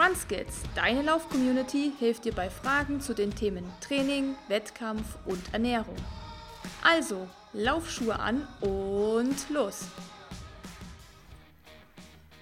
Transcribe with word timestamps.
RunSkills, 0.00 0.62
deine 0.74 1.02
Lauf-Community, 1.02 1.92
hilft 1.98 2.24
dir 2.24 2.32
bei 2.32 2.48
Fragen 2.48 3.02
zu 3.02 3.12
den 3.12 3.34
Themen 3.34 3.66
Training, 3.82 4.34
Wettkampf 4.48 5.18
und 5.26 5.52
Ernährung. 5.52 5.96
Also, 6.82 7.28
Laufschuhe 7.52 8.18
an 8.18 8.48
und 8.62 9.50
los! 9.50 9.82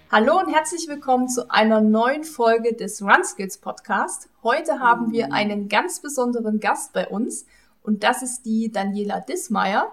Hallo 0.09 0.39
und 0.39 0.53
herzlich 0.53 0.87
willkommen 0.87 1.27
zu 1.27 1.51
einer 1.51 1.81
neuen 1.81 2.23
Folge 2.23 2.75
des 2.75 3.01
RunSkills 3.01 3.57
Podcast. 3.57 4.29
Heute 4.41 4.79
haben 4.79 5.11
wir 5.11 5.33
einen 5.33 5.67
ganz 5.67 5.99
besonderen 5.99 6.61
Gast 6.61 6.93
bei 6.93 7.09
uns 7.09 7.45
und 7.83 8.05
das 8.05 8.21
ist 8.21 8.45
die 8.45 8.71
Daniela 8.71 9.19
Dismeier. 9.19 9.91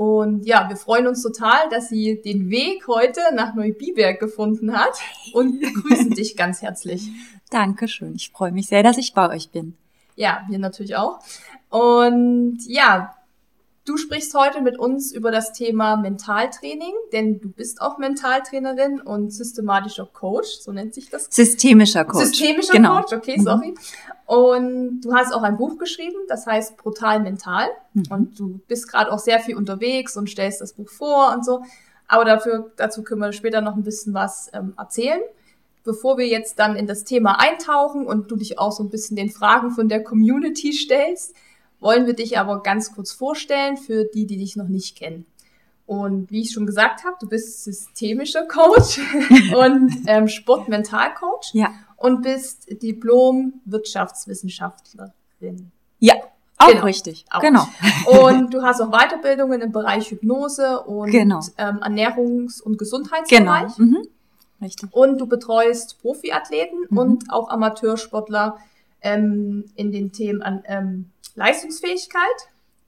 Und 0.00 0.46
ja, 0.46 0.66
wir 0.66 0.76
freuen 0.76 1.06
uns 1.06 1.22
total, 1.22 1.68
dass 1.68 1.90
sie 1.90 2.22
den 2.22 2.48
Weg 2.48 2.88
heute 2.88 3.20
nach 3.34 3.54
Neubiberg 3.54 4.18
gefunden 4.18 4.74
hat 4.74 4.98
und 5.34 5.60
begrüßen 5.60 6.12
dich 6.12 6.38
ganz 6.38 6.62
herzlich. 6.62 7.10
Dankeschön. 7.50 8.14
Ich 8.14 8.30
freue 8.30 8.50
mich 8.50 8.68
sehr, 8.68 8.82
dass 8.82 8.96
ich 8.96 9.12
bei 9.12 9.28
euch 9.28 9.50
bin. 9.50 9.76
Ja, 10.16 10.40
wir 10.48 10.58
natürlich 10.58 10.96
auch. 10.96 11.18
Und 11.68 12.60
ja, 12.66 13.14
Du 13.86 13.96
sprichst 13.96 14.34
heute 14.34 14.60
mit 14.60 14.78
uns 14.78 15.10
über 15.10 15.30
das 15.32 15.52
Thema 15.52 15.96
Mentaltraining, 15.96 16.92
denn 17.12 17.40
du 17.40 17.48
bist 17.48 17.80
auch 17.80 17.98
Mentaltrainerin 17.98 19.00
und 19.00 19.30
systematischer 19.30 20.06
Coach, 20.06 20.48
so 20.60 20.70
nennt 20.70 20.94
sich 20.94 21.08
das. 21.08 21.28
Systemischer 21.30 22.04
Coach. 22.04 22.26
Systemischer 22.26 22.74
genau. 22.74 23.00
Coach, 23.00 23.14
okay, 23.14 23.40
sorry. 23.40 23.70
Mhm. 23.70 23.78
Und 24.30 25.00
du 25.00 25.12
hast 25.12 25.34
auch 25.34 25.42
ein 25.42 25.56
Buch 25.56 25.76
geschrieben, 25.76 26.14
das 26.28 26.46
heißt 26.46 26.76
Brutal 26.76 27.18
Mental. 27.18 27.66
Mhm. 27.94 28.04
Und 28.10 28.38
du 28.38 28.60
bist 28.68 28.86
gerade 28.86 29.10
auch 29.10 29.18
sehr 29.18 29.40
viel 29.40 29.56
unterwegs 29.56 30.16
und 30.16 30.30
stellst 30.30 30.60
das 30.60 30.74
Buch 30.74 30.88
vor 30.88 31.32
und 31.34 31.44
so. 31.44 31.64
Aber 32.06 32.24
dafür, 32.24 32.70
dazu 32.76 33.02
können 33.02 33.20
wir 33.20 33.32
später 33.32 33.60
noch 33.60 33.74
ein 33.74 33.82
bisschen 33.82 34.14
was 34.14 34.48
ähm, 34.52 34.74
erzählen. 34.78 35.20
Bevor 35.82 36.16
wir 36.16 36.28
jetzt 36.28 36.60
dann 36.60 36.76
in 36.76 36.86
das 36.86 37.02
Thema 37.02 37.40
eintauchen 37.40 38.06
und 38.06 38.30
du 38.30 38.36
dich 38.36 38.56
auch 38.56 38.70
so 38.70 38.84
ein 38.84 38.88
bisschen 38.88 39.16
den 39.16 39.30
Fragen 39.30 39.72
von 39.72 39.88
der 39.88 40.04
Community 40.04 40.72
stellst, 40.74 41.34
wollen 41.80 42.06
wir 42.06 42.14
dich 42.14 42.38
aber 42.38 42.62
ganz 42.62 42.94
kurz 42.94 43.10
vorstellen 43.10 43.78
für 43.78 44.04
die, 44.04 44.26
die 44.26 44.36
dich 44.36 44.54
noch 44.54 44.68
nicht 44.68 44.96
kennen. 44.96 45.26
Und 45.86 46.30
wie 46.30 46.42
ich 46.42 46.52
schon 46.52 46.66
gesagt 46.66 47.02
habe, 47.02 47.16
du 47.20 47.28
bist 47.28 47.64
systemischer 47.64 48.46
Coach 48.46 49.00
und 49.56 50.04
ähm, 50.06 50.28
Sportmentalcoach 50.28 51.52
ja. 51.52 51.70
Und 52.00 52.22
bist 52.22 52.66
Diplom-Wirtschaftswissenschaftlerin. 52.82 55.70
Ja, 55.98 56.14
auch 56.56 56.68
genau. 56.68 56.84
richtig. 56.84 57.26
Auch. 57.30 57.40
Genau. 57.40 57.66
Und 58.06 58.54
du 58.54 58.62
hast 58.62 58.80
auch 58.80 58.90
Weiterbildungen 58.90 59.60
im 59.60 59.72
Bereich 59.72 60.10
Hypnose 60.10 60.80
und 60.80 61.10
genau. 61.10 61.40
ähm, 61.56 61.78
Ernährungs- 61.78 62.60
und 62.60 62.76
Gesundheitsbereich. 62.76 63.76
Genau. 63.76 63.98
Mhm. 63.98 64.06
Richtig. 64.60 64.92
Und 64.92 65.18
du 65.18 65.26
betreust 65.26 66.02
Profiathleten 66.02 66.80
mhm. 66.90 66.98
und 66.98 67.32
auch 67.32 67.48
Amateursportler 67.48 68.58
ähm, 69.00 69.64
in 69.74 69.90
den 69.90 70.12
Themen 70.12 70.42
an 70.42 70.62
ähm, 70.66 71.06
Leistungsfähigkeit 71.34 72.20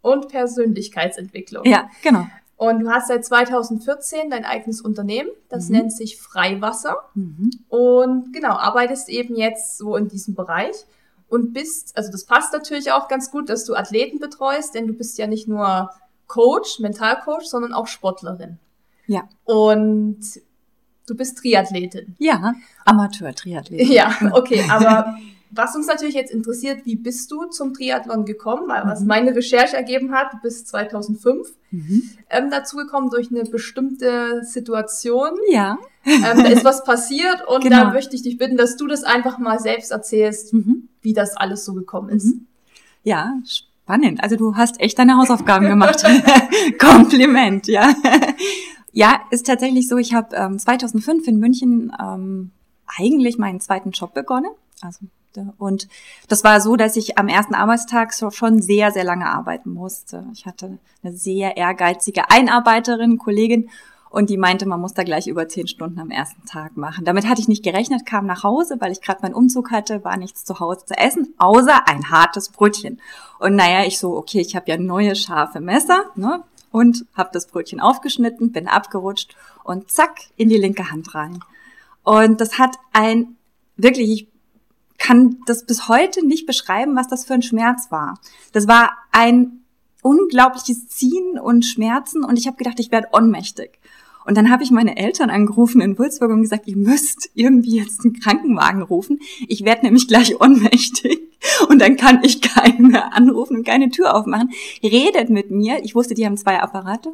und 0.03 0.29
Persönlichkeitsentwicklung. 0.29 1.65
Ja, 1.65 1.89
genau. 2.03 2.27
Und 2.63 2.79
du 2.79 2.91
hast 2.91 3.09
seit 3.09 3.25
2014 3.25 4.31
dein 4.31 4.45
eigenes 4.45 4.81
Unternehmen, 4.81 5.31
das 5.49 5.67
mhm. 5.67 5.77
nennt 5.79 5.93
sich 5.93 6.21
Freiwasser. 6.21 6.97
Mhm. 7.15 7.51
Und 7.69 8.33
genau, 8.33 8.55
arbeitest 8.55 9.09
eben 9.09 9.35
jetzt 9.35 9.79
so 9.79 9.97
in 9.97 10.07
diesem 10.07 10.37
Bereich 10.37 10.77
und 11.29 11.53
bist, 11.53 11.97
also 11.97 12.13
das 12.13 12.25
passt 12.25 12.53
natürlich 12.53 12.93
auch 12.93 13.09
ganz 13.09 13.33
gut, 13.33 13.49
dass 13.49 13.65
du 13.65 13.75
Athleten 13.75 14.21
betreust, 14.21 14.77
denn 14.77 14.87
du 14.87 14.93
bist 14.93 15.19
ja 15.19 15.27
nicht 15.27 15.49
nur 15.49 15.91
Coach, 16.29 16.79
Mentalcoach, 16.79 17.47
sondern 17.47 17.73
auch 17.73 17.89
Sportlerin. 17.89 18.59
Ja. 19.09 19.29
Und 19.43 20.21
du 21.09 21.17
bist 21.17 21.39
Triathletin. 21.39 22.15
Ja, 22.21 22.55
Amateur-Triathletin. 22.85 23.91
Ja, 23.91 24.17
okay, 24.35 24.65
aber 24.71 25.17
was 25.55 25.77
uns 25.77 25.87
natürlich 25.87 26.15
jetzt 26.15 26.33
interessiert, 26.33 26.87
wie 26.87 26.97
bist 26.97 27.31
du 27.31 27.45
zum 27.45 27.75
Triathlon 27.75 28.25
gekommen? 28.25 28.69
Weil 28.69 28.85
was 28.85 29.01
mhm. 29.01 29.07
meine 29.07 29.37
Recherche 29.37 29.77
ergeben 29.77 30.13
hat, 30.13 30.33
du 30.33 30.39
bist 30.43 30.67
2005 30.69 31.49
mhm. 31.71 32.11
ähm, 32.31 32.51
dazu 32.51 32.77
gekommen 32.77 33.11
durch 33.11 33.31
eine 33.31 33.45
bestimmte 33.45 34.43
Situation. 34.45 35.31
Ja. 35.51 35.79
Ähm, 36.05 36.23
da 36.23 36.49
ist 36.49 36.65
was 36.65 36.85
passiert 36.85 37.47
und 37.47 37.65
genau. 37.65 37.85
da 37.85 37.93
möchte 37.93 38.17
ich 38.17 38.23
dich 38.23 38.39
bitten, 38.39 38.57
dass 38.57 38.77
du 38.77 38.87
das 38.87 39.05
einfach 39.05 39.39
mal 39.39 39.59
selbst 39.59 39.93
erzählst, 39.93 40.55
mhm. 40.55 40.89
wie 41.03 41.13
das 41.13 41.37
alles 41.37 41.65
so 41.65 41.75
gekommen 41.75 42.09
ist. 42.09 42.35
Mhm. 42.35 42.47
Ja, 43.05 43.35
spannend. 43.45 44.23
Also 44.23 44.37
du 44.37 44.57
hast 44.57 44.81
echt 44.81 44.99
deine 44.99 45.19
Hausaufgaben 45.19 45.69
gemacht. 45.69 46.03
Kompliment, 46.79 47.67
ja. 47.69 47.95
ja, 48.93 49.21
ist 49.31 49.47
tatsächlich 49.47 49.87
so, 49.87 49.99
ich 49.99 50.15
habe 50.15 50.35
ähm, 50.35 50.59
2005 50.59 51.29
in 51.29 51.39
München 51.39 51.93
ähm, 52.01 52.53
eigentlich 52.87 53.37
meinen 53.37 53.61
zweiten 53.61 53.91
Job 53.91 54.15
begonnen. 54.15 54.51
Also 54.81 55.07
und 55.59 55.89
das 56.29 56.45
war 56.45 56.61
so, 56.61 56.77
dass 56.77 56.97
ich 56.97 57.19
am 57.19 57.29
ersten 57.29 57.55
Arbeitstag 57.55 58.13
schon 58.15 58.63
sehr, 58.63 58.91
sehr 58.91 59.05
lange 59.05 59.27
arbeiten 59.27 59.71
musste. 59.71 60.27
Ich 60.33 60.47
hatte 60.47 60.79
eine 61.03 61.13
sehr 61.13 61.57
ehrgeizige 61.57 62.31
Einarbeiterin, 62.31 63.19
Kollegin, 63.19 63.71
und 64.13 64.29
die 64.29 64.37
meinte, 64.37 64.67
man 64.67 64.79
muss 64.79 64.93
da 64.93 65.05
gleich 65.05 65.27
über 65.27 65.49
zehn 65.49 65.67
Stunden 65.67 65.99
am 65.99 66.11
ersten 66.11 66.45
Tag 66.45 66.77
machen. 66.77 67.07
Damit 67.07 67.27
hatte 67.27 67.41
ich 67.41 67.49
nicht 67.49 67.65
gerechnet, 67.65 68.05
kam 68.05 68.27
nach 68.27 68.43
Hause, 68.43 68.77
weil 68.79 68.93
ich 68.93 69.01
gerade 69.01 69.23
meinen 69.23 69.33
Umzug 69.33 69.71
hatte, 69.71 70.05
war 70.05 70.19
nichts 70.19 70.45
zu 70.45 70.61
Hause 70.61 70.85
zu 70.85 70.99
essen, 70.99 71.33
außer 71.39 71.89
ein 71.89 72.11
hartes 72.11 72.51
Brötchen. 72.51 73.01
Und 73.39 73.57
naja, 73.57 73.87
ich 73.87 73.99
so, 73.99 74.15
okay, 74.15 74.41
ich 74.41 74.55
habe 74.55 74.71
ja 74.71 74.77
neue 74.77 75.17
scharfe 75.17 75.61
Messer, 75.61 76.05
ne? 76.15 76.45
Und 76.71 77.07
habe 77.15 77.31
das 77.33 77.47
Brötchen 77.47 77.81
aufgeschnitten, 77.81 78.53
bin 78.53 78.69
abgerutscht 78.69 79.35
und 79.65 79.91
zack, 79.91 80.21
in 80.37 80.51
die 80.51 80.59
linke 80.59 80.91
Hand 80.91 81.15
rein. 81.15 81.41
Und 82.03 82.43
das 82.43 82.59
hat 82.59 82.77
ein, 82.93 83.37
wirklich, 83.77 84.11
ich 84.11 84.32
kann 85.03 85.39
das 85.47 85.67
bis 85.67 85.89
heute 85.89 86.25
nicht 86.25 86.47
beschreiben, 86.47 86.95
was 86.95 87.09
das 87.09 87.25
für 87.25 87.35
ein 87.35 87.43
Schmerz 87.43 87.91
war. 87.91 88.21
Das 88.53 88.69
war 88.69 88.93
ein 89.11 89.65
unglaubliches 90.01 90.89
Ziehen 90.89 91.41
und 91.41 91.65
Schmerzen 91.65 92.25
und 92.25 92.39
ich 92.39 92.47
habe 92.47 92.57
gedacht, 92.57 92.79
ich 92.79 92.93
werde 92.93 93.09
ohnmächtig. 93.13 93.81
Und 94.25 94.37
dann 94.37 94.51
habe 94.51 94.63
ich 94.63 94.71
meine 94.71 94.97
Eltern 94.97 95.31
angerufen 95.31 95.81
in 95.81 95.99
Würzburg 95.99 96.31
und 96.31 96.43
gesagt, 96.43 96.69
ihr 96.69 96.77
müsst 96.77 97.31
irgendwie 97.35 97.79
jetzt 97.79 98.05
einen 98.05 98.21
Krankenwagen 98.21 98.83
rufen. 98.83 99.19
Ich 99.49 99.65
werde 99.65 99.85
nämlich 99.85 100.07
gleich 100.07 100.41
ohnmächtig 100.41 101.21
und 101.69 101.81
dann 101.81 101.97
kann 101.97 102.23
ich 102.23 102.41
keinen 102.41 102.89
mehr 102.89 103.13
anrufen 103.13 103.57
und 103.57 103.67
keine 103.67 103.91
Tür 103.91 104.15
aufmachen. 104.15 104.53
Redet 104.85 105.31
mit 105.31 105.51
mir. 105.51 105.85
Ich 105.85 105.97
wusste, 105.97 106.15
die 106.15 106.25
haben 106.25 106.37
zwei 106.37 106.61
Apparate 106.61 107.13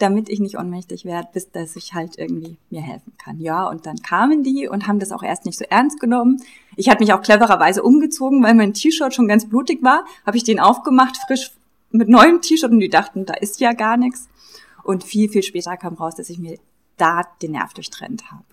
damit 0.00 0.28
ich 0.28 0.40
nicht 0.40 0.58
ohnmächtig 0.58 1.04
werde, 1.04 1.28
bis 1.32 1.50
dass 1.50 1.76
ich 1.76 1.94
halt 1.94 2.18
irgendwie 2.18 2.56
mir 2.70 2.80
helfen 2.80 3.12
kann. 3.18 3.38
Ja, 3.38 3.68
und 3.68 3.86
dann 3.86 3.96
kamen 3.96 4.42
die 4.42 4.68
und 4.68 4.86
haben 4.86 4.98
das 4.98 5.12
auch 5.12 5.22
erst 5.22 5.44
nicht 5.44 5.58
so 5.58 5.64
ernst 5.68 6.00
genommen. 6.00 6.42
Ich 6.76 6.88
hatte 6.88 7.02
mich 7.02 7.12
auch 7.12 7.22
clevererweise 7.22 7.82
umgezogen, 7.82 8.42
weil 8.42 8.54
mein 8.54 8.74
T-Shirt 8.74 9.14
schon 9.14 9.28
ganz 9.28 9.48
blutig 9.48 9.82
war, 9.82 10.04
habe 10.26 10.36
ich 10.36 10.44
den 10.44 10.58
aufgemacht, 10.58 11.16
frisch 11.26 11.52
mit 11.90 12.08
neuem 12.08 12.40
T-Shirt 12.40 12.70
und 12.70 12.80
die 12.80 12.88
dachten, 12.88 13.26
da 13.26 13.34
ist 13.34 13.60
ja 13.60 13.72
gar 13.72 13.96
nichts. 13.96 14.28
Und 14.82 15.04
viel, 15.04 15.28
viel 15.28 15.42
später 15.42 15.76
kam 15.76 15.94
raus, 15.94 16.14
dass 16.14 16.30
ich 16.30 16.38
mir 16.38 16.58
da 16.96 17.22
den 17.42 17.52
Nerv 17.52 17.74
durchtrennt 17.74 18.30
habe. 18.30 18.44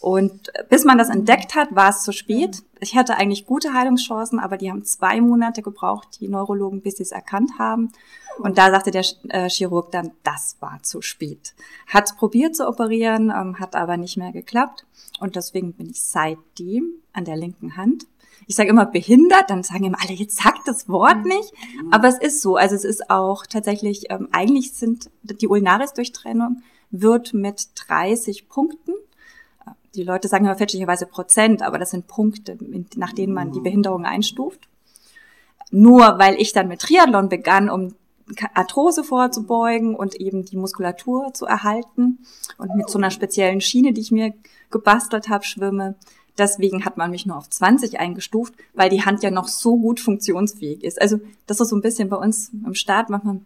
Und 0.00 0.52
bis 0.68 0.84
man 0.84 0.96
das 0.96 1.08
entdeckt 1.08 1.54
hat, 1.54 1.74
war 1.74 1.90
es 1.90 2.02
zu 2.02 2.12
spät. 2.12 2.62
Ich 2.80 2.96
hatte 2.96 3.16
eigentlich 3.16 3.46
gute 3.46 3.74
Heilungschancen, 3.74 4.38
aber 4.38 4.56
die 4.56 4.70
haben 4.70 4.84
zwei 4.84 5.20
Monate 5.20 5.60
gebraucht, 5.60 6.20
die 6.20 6.28
Neurologen, 6.28 6.82
bis 6.82 6.96
sie 6.96 7.02
es 7.02 7.12
erkannt 7.12 7.58
haben. 7.58 7.90
Und 8.38 8.58
da 8.58 8.70
sagte 8.70 8.92
der 8.92 9.04
äh, 9.30 9.48
Chirurg 9.48 9.90
dann, 9.90 10.12
das 10.22 10.56
war 10.60 10.80
zu 10.82 11.02
spät. 11.02 11.54
Hat 11.88 12.16
probiert 12.16 12.54
zu 12.54 12.68
operieren, 12.68 13.32
ähm, 13.36 13.58
hat 13.58 13.74
aber 13.74 13.96
nicht 13.96 14.16
mehr 14.16 14.30
geklappt. 14.30 14.86
Und 15.18 15.34
deswegen 15.34 15.72
bin 15.72 15.90
ich 15.90 16.02
seitdem 16.02 16.92
an 17.12 17.24
der 17.24 17.36
linken 17.36 17.76
Hand. 17.76 18.06
Ich 18.46 18.54
sage 18.54 18.70
immer 18.70 18.86
behindert, 18.86 19.50
dann 19.50 19.64
sagen 19.64 19.84
immer 19.84 19.98
alle, 20.00 20.14
jetzt 20.14 20.40
sagt 20.40 20.68
das 20.68 20.88
Wort 20.88 21.24
nicht. 21.24 21.52
Aber 21.90 22.06
es 22.06 22.18
ist 22.18 22.40
so. 22.40 22.54
Also 22.54 22.76
es 22.76 22.84
ist 22.84 23.10
auch 23.10 23.46
tatsächlich, 23.46 24.10
ähm, 24.10 24.28
eigentlich 24.30 24.72
sind 24.72 25.10
die 25.22 25.48
Ulnaris-Durchtrennung 25.48 26.62
wird 26.90 27.34
mit 27.34 27.68
30 27.74 28.48
Punkten 28.48 28.92
die 29.98 30.04
Leute 30.04 30.28
sagen 30.28 30.44
immer 30.44 30.56
fälschlicherweise 30.56 31.06
Prozent, 31.06 31.62
aber 31.62 31.78
das 31.78 31.90
sind 31.90 32.06
Punkte, 32.06 32.56
nach 32.96 33.12
denen 33.12 33.34
man 33.34 33.52
die 33.52 33.60
Behinderung 33.60 34.04
einstuft. 34.04 34.68
Nur 35.70 36.18
weil 36.18 36.40
ich 36.40 36.52
dann 36.52 36.68
mit 36.68 36.80
Triathlon 36.80 37.28
begann, 37.28 37.68
um 37.68 37.94
Arthrose 38.54 39.04
vorzubeugen 39.04 39.94
und 39.94 40.14
eben 40.14 40.44
die 40.44 40.56
Muskulatur 40.56 41.32
zu 41.34 41.46
erhalten 41.46 42.18
und 42.58 42.76
mit 42.76 42.88
so 42.88 42.98
einer 42.98 43.10
speziellen 43.10 43.60
Schiene, 43.60 43.92
die 43.92 44.00
ich 44.00 44.12
mir 44.12 44.34
gebastelt 44.70 45.28
habe, 45.28 45.44
schwimme. 45.44 45.96
Deswegen 46.36 46.84
hat 46.84 46.96
man 46.96 47.10
mich 47.10 47.26
nur 47.26 47.36
auf 47.36 47.50
20 47.50 47.98
eingestuft, 47.98 48.54
weil 48.74 48.90
die 48.90 49.04
Hand 49.04 49.22
ja 49.22 49.30
noch 49.30 49.48
so 49.48 49.76
gut 49.76 49.98
funktionsfähig 49.98 50.84
ist. 50.84 51.00
Also 51.00 51.18
das 51.46 51.58
ist 51.60 51.70
so 51.70 51.76
ein 51.76 51.82
bisschen 51.82 52.08
bei 52.08 52.16
uns 52.16 52.50
im 52.64 52.74
Start 52.74 53.10
manchmal 53.10 53.40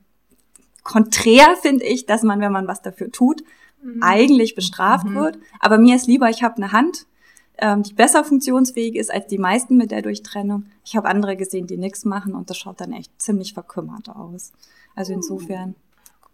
konträr, 0.83 1.57
finde 1.63 1.85
ich, 1.85 2.07
dass 2.07 2.23
man, 2.23 2.41
wenn 2.41 2.53
man 2.53 2.67
was 2.69 2.83
dafür 2.83 3.11
tut, 3.11 3.43
mhm. 3.83 4.03
eigentlich 4.03 4.55
bestraft 4.55 5.07
mhm. 5.07 5.15
wird. 5.15 5.39
Aber 5.61 5.79
mir 5.79 5.97
ist 5.97 6.07
lieber, 6.07 6.31
ich 6.31 6.43
habe 6.43 6.57
eine 6.57 6.73
Hand, 6.73 7.07
ähm, 7.59 7.83
die 7.83 7.95
besser 7.95 8.25
funktionsfähig 8.25 8.97
ist 8.97 9.13
als 9.13 9.27
die 9.27 9.39
meisten 9.39 9.77
mit 9.77 9.91
der 9.91 10.03
Durchtrennung. 10.03 10.67
Ich 10.85 10.97
habe 10.97 11.09
andere 11.09 11.37
gesehen, 11.37 11.67
die 11.67 11.77
nichts 11.77 12.05
machen 12.05 12.35
und 12.35 12.51
das 12.51 12.59
schaut 12.59 12.81
dann 12.81 12.93
echt 12.93 13.13
ziemlich 13.21 13.55
verkümmert 13.55 14.09
aus. 14.09 14.53
Also 14.95 15.13
insofern. 15.13 15.75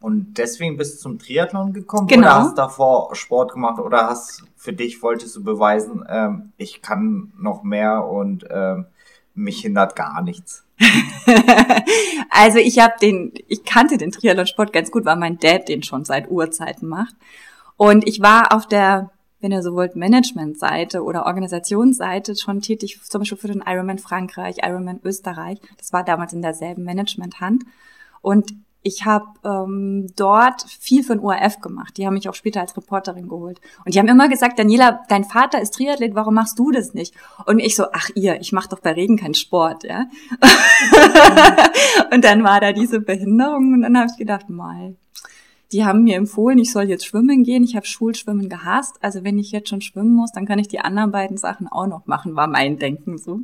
Und 0.00 0.38
deswegen 0.38 0.76
bist 0.76 0.94
du 0.94 0.98
zum 1.00 1.18
Triathlon 1.18 1.72
gekommen 1.72 2.06
genau. 2.06 2.26
oder 2.26 2.34
hast 2.36 2.58
davor 2.58 3.14
Sport 3.16 3.52
gemacht 3.52 3.80
oder 3.80 4.06
hast 4.06 4.44
für 4.56 4.72
dich 4.72 5.02
wolltest 5.02 5.34
du 5.34 5.42
beweisen, 5.42 6.04
ähm, 6.08 6.52
ich 6.56 6.82
kann 6.82 7.32
noch 7.36 7.64
mehr 7.64 8.06
und 8.06 8.46
ähm, 8.48 8.86
mich 9.34 9.60
hindert 9.60 9.96
gar 9.96 10.22
nichts. 10.22 10.64
also 12.30 12.58
ich 12.58 12.78
habe 12.78 12.94
den, 13.00 13.32
ich 13.48 13.64
kannte 13.64 13.98
den 13.98 14.12
Triathlon-Sport 14.12 14.72
ganz 14.72 14.90
gut, 14.90 15.04
weil 15.04 15.16
mein 15.16 15.38
Dad 15.38 15.68
den 15.68 15.82
schon 15.82 16.04
seit 16.04 16.30
Urzeiten 16.30 16.88
macht. 16.88 17.14
Und 17.76 18.06
ich 18.06 18.20
war 18.20 18.52
auf 18.54 18.66
der, 18.66 19.10
wenn 19.40 19.52
ihr 19.52 19.62
so 19.62 19.74
wollt, 19.74 19.96
Management-Seite 19.96 21.02
oder 21.02 21.26
Organisationsseite 21.26 22.36
schon 22.36 22.60
tätig, 22.60 23.00
zum 23.02 23.20
Beispiel 23.20 23.38
für 23.38 23.48
den 23.48 23.62
Ironman 23.66 23.98
Frankreich, 23.98 24.58
Ironman 24.62 25.00
Österreich. 25.04 25.58
Das 25.76 25.92
war 25.92 26.04
damals 26.04 26.32
in 26.32 26.42
derselben 26.42 26.84
Management-Hand. 26.84 27.64
Und 28.20 28.52
ich 28.88 29.04
habe 29.04 29.26
ähm, 29.44 30.06
dort 30.16 30.62
viel 30.62 31.04
für 31.04 31.14
den 31.14 31.24
ORF 31.24 31.60
gemacht. 31.60 31.96
Die 31.96 32.06
haben 32.06 32.14
mich 32.14 32.28
auch 32.28 32.34
später 32.34 32.60
als 32.60 32.76
Reporterin 32.76 33.28
geholt. 33.28 33.60
Und 33.84 33.94
die 33.94 33.98
haben 33.98 34.08
immer 34.08 34.28
gesagt, 34.28 34.58
Daniela, 34.58 35.00
dein 35.08 35.24
Vater 35.24 35.60
ist 35.60 35.74
Triathlet, 35.74 36.14
warum 36.14 36.34
machst 36.34 36.58
du 36.58 36.70
das 36.70 36.94
nicht? 36.94 37.14
Und 37.46 37.58
ich 37.58 37.76
so, 37.76 37.84
ach 37.92 38.08
ihr, 38.14 38.40
ich 38.40 38.52
mache 38.52 38.70
doch 38.70 38.80
bei 38.80 38.92
Regen 38.92 39.18
keinen 39.18 39.34
Sport, 39.34 39.84
ja. 39.84 40.06
und 42.12 42.24
dann 42.24 42.42
war 42.42 42.60
da 42.60 42.72
diese 42.72 43.00
Behinderung 43.00 43.74
und 43.74 43.82
dann 43.82 43.96
habe 43.96 44.08
ich 44.10 44.16
gedacht, 44.16 44.48
mal, 44.48 44.96
die 45.70 45.84
haben 45.84 46.02
mir 46.02 46.16
empfohlen, 46.16 46.58
ich 46.58 46.72
soll 46.72 46.84
jetzt 46.84 47.04
schwimmen 47.04 47.44
gehen. 47.44 47.62
Ich 47.62 47.76
habe 47.76 47.84
Schulschwimmen 47.84 48.48
gehasst. 48.48 48.96
Also 49.02 49.22
wenn 49.22 49.38
ich 49.38 49.52
jetzt 49.52 49.68
schon 49.68 49.82
schwimmen 49.82 50.14
muss, 50.14 50.32
dann 50.32 50.46
kann 50.46 50.58
ich 50.58 50.68
die 50.68 50.80
anderen 50.80 51.12
beiden 51.12 51.36
Sachen 51.36 51.68
auch 51.68 51.86
noch 51.86 52.06
machen, 52.06 52.36
war 52.36 52.46
mein 52.46 52.78
Denken 52.78 53.18
so. 53.18 53.40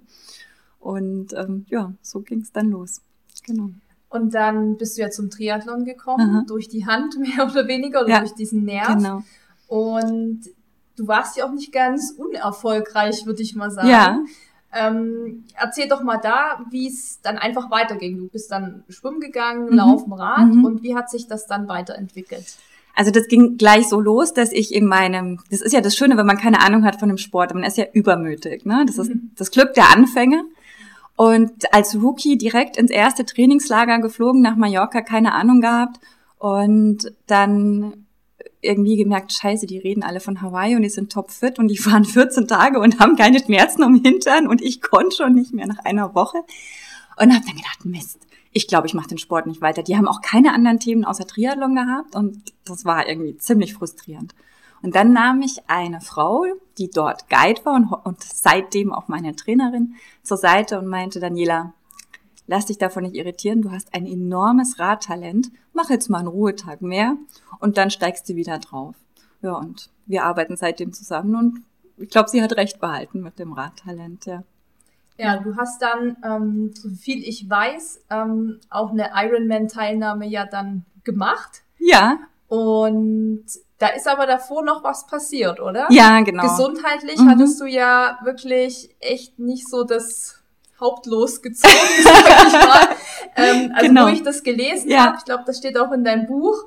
Und 0.81 1.35
ähm, 1.35 1.67
ja, 1.69 1.93
so 2.01 2.21
ging 2.21 2.41
es 2.41 2.51
dann 2.51 2.71
los. 2.71 3.03
Genau. 3.47 3.71
Und 4.15 4.33
dann 4.33 4.77
bist 4.77 4.97
du 4.97 5.03
ja 5.03 5.11
zum 5.11 5.29
Triathlon 5.29 5.85
gekommen, 5.85 6.37
Aha. 6.37 6.45
durch 6.47 6.69
die 6.69 6.87
Hand 6.87 7.19
mehr 7.19 7.51
oder 7.51 7.67
weniger 7.67 8.03
oder 8.03 8.11
ja, 8.11 8.21
durch 8.21 8.35
diesen 8.35 8.65
Nerv. 8.65 8.95
Genau. 8.95 9.25
Und 9.67 10.43
du 10.97 11.09
warst 11.09 11.37
ja 11.37 11.47
auch 11.47 11.51
nicht 11.51 11.73
ganz 11.73 12.15
unerfolgreich, 12.17 13.27
würde 13.27 13.43
ich 13.43 13.57
mal 13.57 13.73
sagen. 13.73 13.89
Ja. 13.89 14.21
Ähm, 14.73 15.45
erzähl 15.55 15.89
doch 15.89 16.05
mal 16.05 16.19
da, 16.19 16.65
wie 16.71 16.87
es 16.87 17.23
dann 17.23 17.39
einfach 17.39 17.73
weiterging. 17.73 18.19
Du 18.19 18.29
bist 18.29 18.53
dann 18.53 18.85
schwimmen 18.89 19.19
gegangen, 19.19 19.71
mhm. 19.71 19.77
laufen 19.77 20.13
Rad 20.13 20.47
mhm. 20.47 20.65
und 20.65 20.83
wie 20.85 20.95
hat 20.95 21.11
sich 21.11 21.27
das 21.27 21.49
dann 21.49 21.67
weiterentwickelt? 21.67 22.57
Also 22.95 23.11
das 23.11 23.27
ging 23.27 23.57
gleich 23.57 23.89
so 23.89 24.01
los, 24.01 24.33
dass 24.33 24.53
ich 24.53 24.73
in 24.73 24.87
meinem, 24.87 25.41
das 25.51 25.61
ist 25.61 25.73
ja 25.73 25.81
das 25.81 25.97
Schöne, 25.97 26.17
wenn 26.17 26.27
man 26.27 26.39
keine 26.39 26.61
Ahnung 26.61 26.85
hat 26.85 27.01
von 27.01 27.09
dem 27.09 27.19
Sport, 27.19 27.53
man 27.53 27.65
ist 27.65 27.79
ja 27.79 27.87
übermütig, 27.93 28.65
ne? 28.65 28.85
Das 28.87 28.97
ist 28.99 29.11
das 29.37 29.51
Glück 29.51 29.75
der 29.75 29.91
Anfänger. 29.91 30.45
Und 31.17 31.73
als 31.73 31.95
Rookie 31.95 32.37
direkt 32.37 32.77
ins 32.77 32.91
erste 32.91 33.25
Trainingslager 33.25 34.01
geflogen 34.01 34.43
nach 34.43 34.57
Mallorca, 34.57 35.01
keine 35.01 35.33
Ahnung 35.33 35.61
gehabt. 35.61 36.01
Und 36.39 37.13
dann 37.27 38.07
irgendwie 38.61 38.97
gemerkt, 38.97 39.33
scheiße, 39.33 39.67
die 39.67 39.79
reden 39.79 40.03
alle 40.03 40.21
von 40.21 40.43
Hawaii 40.43 40.75
und 40.75 40.83
die 40.83 40.89
sind 40.89 41.13
topfit 41.13 41.59
und 41.59 41.69
die 41.69 41.77
fahren 41.79 42.05
14 42.05 42.49
Tage 42.49 42.81
und 42.81 42.99
haben 42.99 43.17
keine 43.17 43.39
Schmerzen 43.39 43.85
um 43.85 44.03
Hintern 44.03 44.49
und 44.49 44.63
ich 44.63 44.81
konnte 44.81 45.17
schon 45.17 45.35
nicht 45.35 45.53
mehr 45.53 45.67
nach 45.67 45.79
einer 45.85 46.15
Woche. 46.15 46.39
Und 47.17 47.33
habe 47.33 47.45
dann 47.47 47.57
gedacht, 47.57 47.85
Mist, 47.85 48.19
ich 48.51 48.67
glaube, 48.67 48.89
ich 48.89 48.95
mache 48.95 49.07
den 49.07 49.19
Sport 49.19 49.47
nicht 49.47 49.61
weiter. 49.61 49.85
Die 49.85 49.97
haben 49.97 50.09
auch 50.09 50.21
keine 50.21 50.53
anderen 50.53 50.81
Themen 50.81 51.05
außer 51.05 51.27
Triathlon 51.27 51.77
gehabt 51.77 52.17
und 52.17 52.43
das 52.65 52.85
war 52.85 53.09
irgendwie 53.09 53.37
ziemlich 53.37 53.75
frustrierend. 53.75 54.35
Und 54.85 54.95
dann 54.95 55.15
nahm 55.15 55.41
ich 55.41 55.63
eine 55.67 56.03
Frau, 56.03 56.45
die 56.77 56.91
dort 56.91 57.31
Guide 57.31 57.65
war 57.65 57.75
und, 57.75 57.91
und 57.91 58.23
seitdem 58.23 58.93
auch 58.93 59.09
meine 59.09 59.35
Trainerin, 59.35 59.95
zur 60.23 60.37
Seite 60.37 60.79
und 60.79 60.89
meinte, 60.89 61.21
Daniela, 61.21 61.73
lass 62.47 62.67
dich 62.67 62.77
davon 62.77 63.05
nicht 63.05 63.15
irritieren, 63.15 63.63
du 63.63 63.71
hast 63.71 63.95
ein 63.95 64.05
enormes 64.05 64.79
Radtalent, 64.79 65.51
mach 65.73 65.89
jetzt 65.89 66.11
mal 66.11 66.19
einen 66.19 66.29
Ruhetag 66.29 66.83
mehr 66.83 67.17
und 67.61 67.79
dann 67.79 67.89
steigst 67.89 68.29
du 68.29 68.37
wieder 68.37 68.59
drauf. 68.59 68.95
Ja, 69.41 69.55
und 69.55 69.89
wir 70.05 70.25
arbeiten 70.25 70.59
seitdem 70.59 70.93
zusammen 70.93 71.35
und 71.35 71.63
ich 71.97 72.11
glaube, 72.11 72.29
sie 72.29 72.43
hat 72.43 72.55
recht 72.59 72.79
behalten 72.79 73.23
mit 73.23 73.39
dem 73.39 73.55
Radtalent, 73.55 74.27
ja. 74.27 74.43
Ja, 75.17 75.39
du 75.39 75.57
hast 75.57 75.81
dann, 75.81 76.19
ähm, 76.23 76.75
so 76.75 76.91
viel 76.91 77.27
ich 77.27 77.49
weiß, 77.49 78.05
ähm, 78.11 78.61
auch 78.69 78.91
eine 78.91 79.13
Ironman-Teilnahme 79.15 80.27
ja 80.27 80.45
dann 80.45 80.85
gemacht. 81.05 81.63
Ja. 81.79 82.19
Und 82.49 83.45
da 83.79 83.89
ist 83.89 84.07
aber 84.07 84.27
davor 84.27 84.65
noch 84.65 84.85
was 84.85 85.07
passiert, 85.07 85.61
oder? 85.61 85.89
Ja, 85.91 86.21
genau. 86.21 86.43
Gesundheitlich 86.45 87.19
mhm. 87.19 87.29
hattest 87.29 87.61
du 87.61 87.67
ja 87.67 88.19
wirklich 88.23 88.95
echt 89.01 89.39
nicht 89.39 89.69
so 89.69 89.85
das 89.85 90.37
Hauptlos 90.79 91.43
gezogen, 91.43 91.75
sag 92.03 92.47
ich 92.47 92.53
mal. 92.53 92.89
ähm, 93.37 93.73
also 93.75 93.89
genau. 93.89 94.07
wo 94.07 94.09
ich 94.09 94.23
das 94.23 94.43
gelesen 94.43 94.91
ja. 94.91 95.07
habe, 95.07 95.17
ich 95.19 95.25
glaube, 95.25 95.45
das 95.47 95.59
steht 95.59 95.79
auch 95.79 95.93
in 95.93 96.05
deinem 96.05 96.27
Buch. 96.27 96.65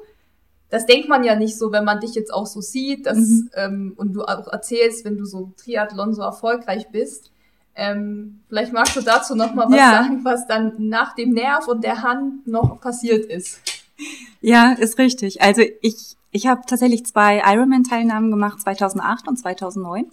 Das 0.69 0.85
denkt 0.85 1.07
man 1.07 1.23
ja 1.23 1.35
nicht 1.35 1.57
so, 1.57 1.71
wenn 1.71 1.85
man 1.85 2.01
dich 2.01 2.13
jetzt 2.13 2.33
auch 2.33 2.45
so 2.45 2.59
sieht, 2.59 3.05
dass, 3.05 3.17
mhm. 3.17 3.49
ähm, 3.53 3.93
und 3.95 4.13
du 4.13 4.23
auch 4.23 4.47
erzählst, 4.47 5.05
wenn 5.05 5.17
du 5.17 5.25
so 5.25 5.53
Triathlon 5.55 6.13
so 6.13 6.21
erfolgreich 6.21 6.89
bist. 6.89 7.31
Ähm, 7.73 8.41
vielleicht 8.49 8.73
magst 8.73 8.95
du 8.95 9.01
dazu 9.01 9.35
noch 9.35 9.53
mal 9.53 9.67
was 9.69 9.77
ja. 9.77 9.91
sagen, 9.91 10.25
was 10.25 10.47
dann 10.47 10.73
nach 10.77 11.15
dem 11.15 11.31
Nerv 11.31 11.67
und 11.67 11.83
der 11.83 12.01
Hand 12.01 12.47
noch 12.47 12.81
passiert 12.81 13.25
ist. 13.25 13.61
Ja, 14.41 14.73
ist 14.73 14.97
richtig. 14.97 15.41
Also 15.41 15.61
ich 15.81 16.17
ich 16.37 16.45
habe 16.45 16.61
tatsächlich 16.67 17.03
zwei 17.03 17.41
Ironman-Teilnahmen 17.43 18.29
gemacht, 18.29 18.61
2008 18.61 19.27
und 19.27 19.37
2009. 19.37 20.05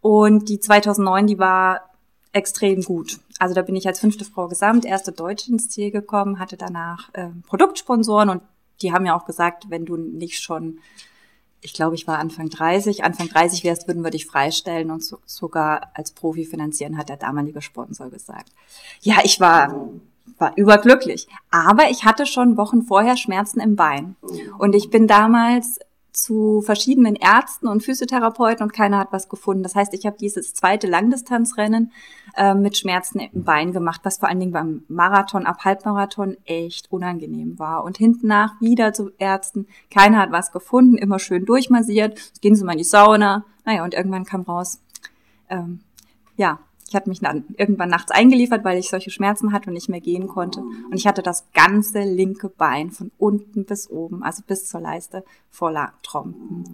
Und 0.00 0.48
die 0.48 0.58
2009, 0.58 1.28
die 1.28 1.38
war 1.38 1.90
extrem 2.32 2.82
gut. 2.82 3.20
Also 3.38 3.54
da 3.54 3.62
bin 3.62 3.76
ich 3.76 3.86
als 3.86 4.00
fünfte 4.00 4.24
Frau 4.24 4.48
gesamt, 4.48 4.84
erste 4.84 5.12
Deutsche 5.12 5.52
ins 5.52 5.68
Ziel 5.68 5.92
gekommen, 5.92 6.40
hatte 6.40 6.56
danach 6.56 7.14
äh, 7.14 7.28
Produktsponsoren 7.46 8.28
und 8.30 8.42
die 8.82 8.92
haben 8.92 9.06
ja 9.06 9.16
auch 9.16 9.26
gesagt, 9.26 9.70
wenn 9.70 9.86
du 9.86 9.96
nicht 9.96 10.40
schon, 10.40 10.80
ich 11.60 11.72
glaube, 11.72 11.94
ich 11.94 12.08
war 12.08 12.18
Anfang 12.18 12.50
30, 12.50 13.04
Anfang 13.04 13.28
30 13.28 13.62
wärst, 13.62 13.86
würden 13.86 14.02
wir 14.02 14.10
dich 14.10 14.26
freistellen 14.26 14.90
und 14.90 15.04
so, 15.04 15.18
sogar 15.24 15.92
als 15.94 16.10
Profi 16.10 16.46
finanzieren, 16.46 16.98
hat 16.98 17.10
der 17.10 17.16
damalige 17.16 17.62
Sponsor 17.62 18.10
gesagt. 18.10 18.50
Ja, 19.02 19.18
ich 19.22 19.38
war 19.38 19.88
war 20.38 20.56
überglücklich. 20.56 21.28
Aber 21.50 21.90
ich 21.90 22.04
hatte 22.04 22.26
schon 22.26 22.56
Wochen 22.56 22.82
vorher 22.82 23.16
Schmerzen 23.16 23.60
im 23.60 23.76
Bein. 23.76 24.16
Und 24.58 24.74
ich 24.74 24.90
bin 24.90 25.06
damals 25.06 25.78
zu 26.18 26.62
verschiedenen 26.62 27.14
Ärzten 27.14 27.68
und 27.68 27.82
Physiotherapeuten 27.82 28.64
und 28.64 28.72
keiner 28.72 28.98
hat 28.98 29.12
was 29.12 29.28
gefunden. 29.28 29.62
Das 29.62 29.74
heißt, 29.74 29.94
ich 29.94 30.04
habe 30.04 30.16
dieses 30.18 30.52
zweite 30.52 30.86
Langdistanzrennen 30.86 31.92
äh, 32.36 32.54
mit 32.54 32.76
Schmerzen 32.76 33.20
im 33.20 33.44
Bein 33.44 33.72
gemacht, 33.72 34.00
was 34.04 34.18
vor 34.18 34.28
allen 34.28 34.40
Dingen 34.40 34.52
beim 34.52 34.84
Marathon, 34.88 35.46
ab 35.46 35.64
Halbmarathon 35.64 36.36
echt 36.44 36.90
unangenehm 36.90 37.58
war. 37.58 37.84
Und 37.84 37.98
hinten 37.98 38.26
nach 38.26 38.60
wieder 38.60 38.92
zu 38.92 39.10
Ärzten, 39.18 39.68
keiner 39.90 40.18
hat 40.18 40.32
was 40.32 40.50
gefunden, 40.50 40.96
immer 40.96 41.18
schön 41.18 41.44
durchmassiert, 41.44 42.18
gehen 42.40 42.56
sie 42.56 42.64
mal 42.64 42.72
in 42.72 42.78
die 42.78 42.84
Sauna. 42.84 43.44
Naja, 43.64 43.84
und 43.84 43.94
irgendwann 43.94 44.24
kam 44.24 44.42
raus, 44.42 44.80
ähm, 45.48 45.80
ja, 46.36 46.58
ich 46.88 46.94
hatte 46.94 47.10
mich 47.10 47.20
dann 47.20 47.44
irgendwann 47.58 47.90
nachts 47.90 48.10
eingeliefert, 48.10 48.64
weil 48.64 48.78
ich 48.78 48.88
solche 48.88 49.10
Schmerzen 49.10 49.52
hatte 49.52 49.68
und 49.68 49.74
nicht 49.74 49.90
mehr 49.90 50.00
gehen 50.00 50.26
konnte. 50.26 50.60
Und 50.60 50.94
ich 50.94 51.06
hatte 51.06 51.22
das 51.22 51.46
ganze 51.52 52.00
linke 52.00 52.48
Bein 52.48 52.90
von 52.90 53.10
unten 53.18 53.66
bis 53.66 53.90
oben, 53.90 54.22
also 54.22 54.42
bis 54.46 54.66
zur 54.66 54.80
Leiste, 54.80 55.22
voller 55.50 55.92
Trompen. 56.02 56.64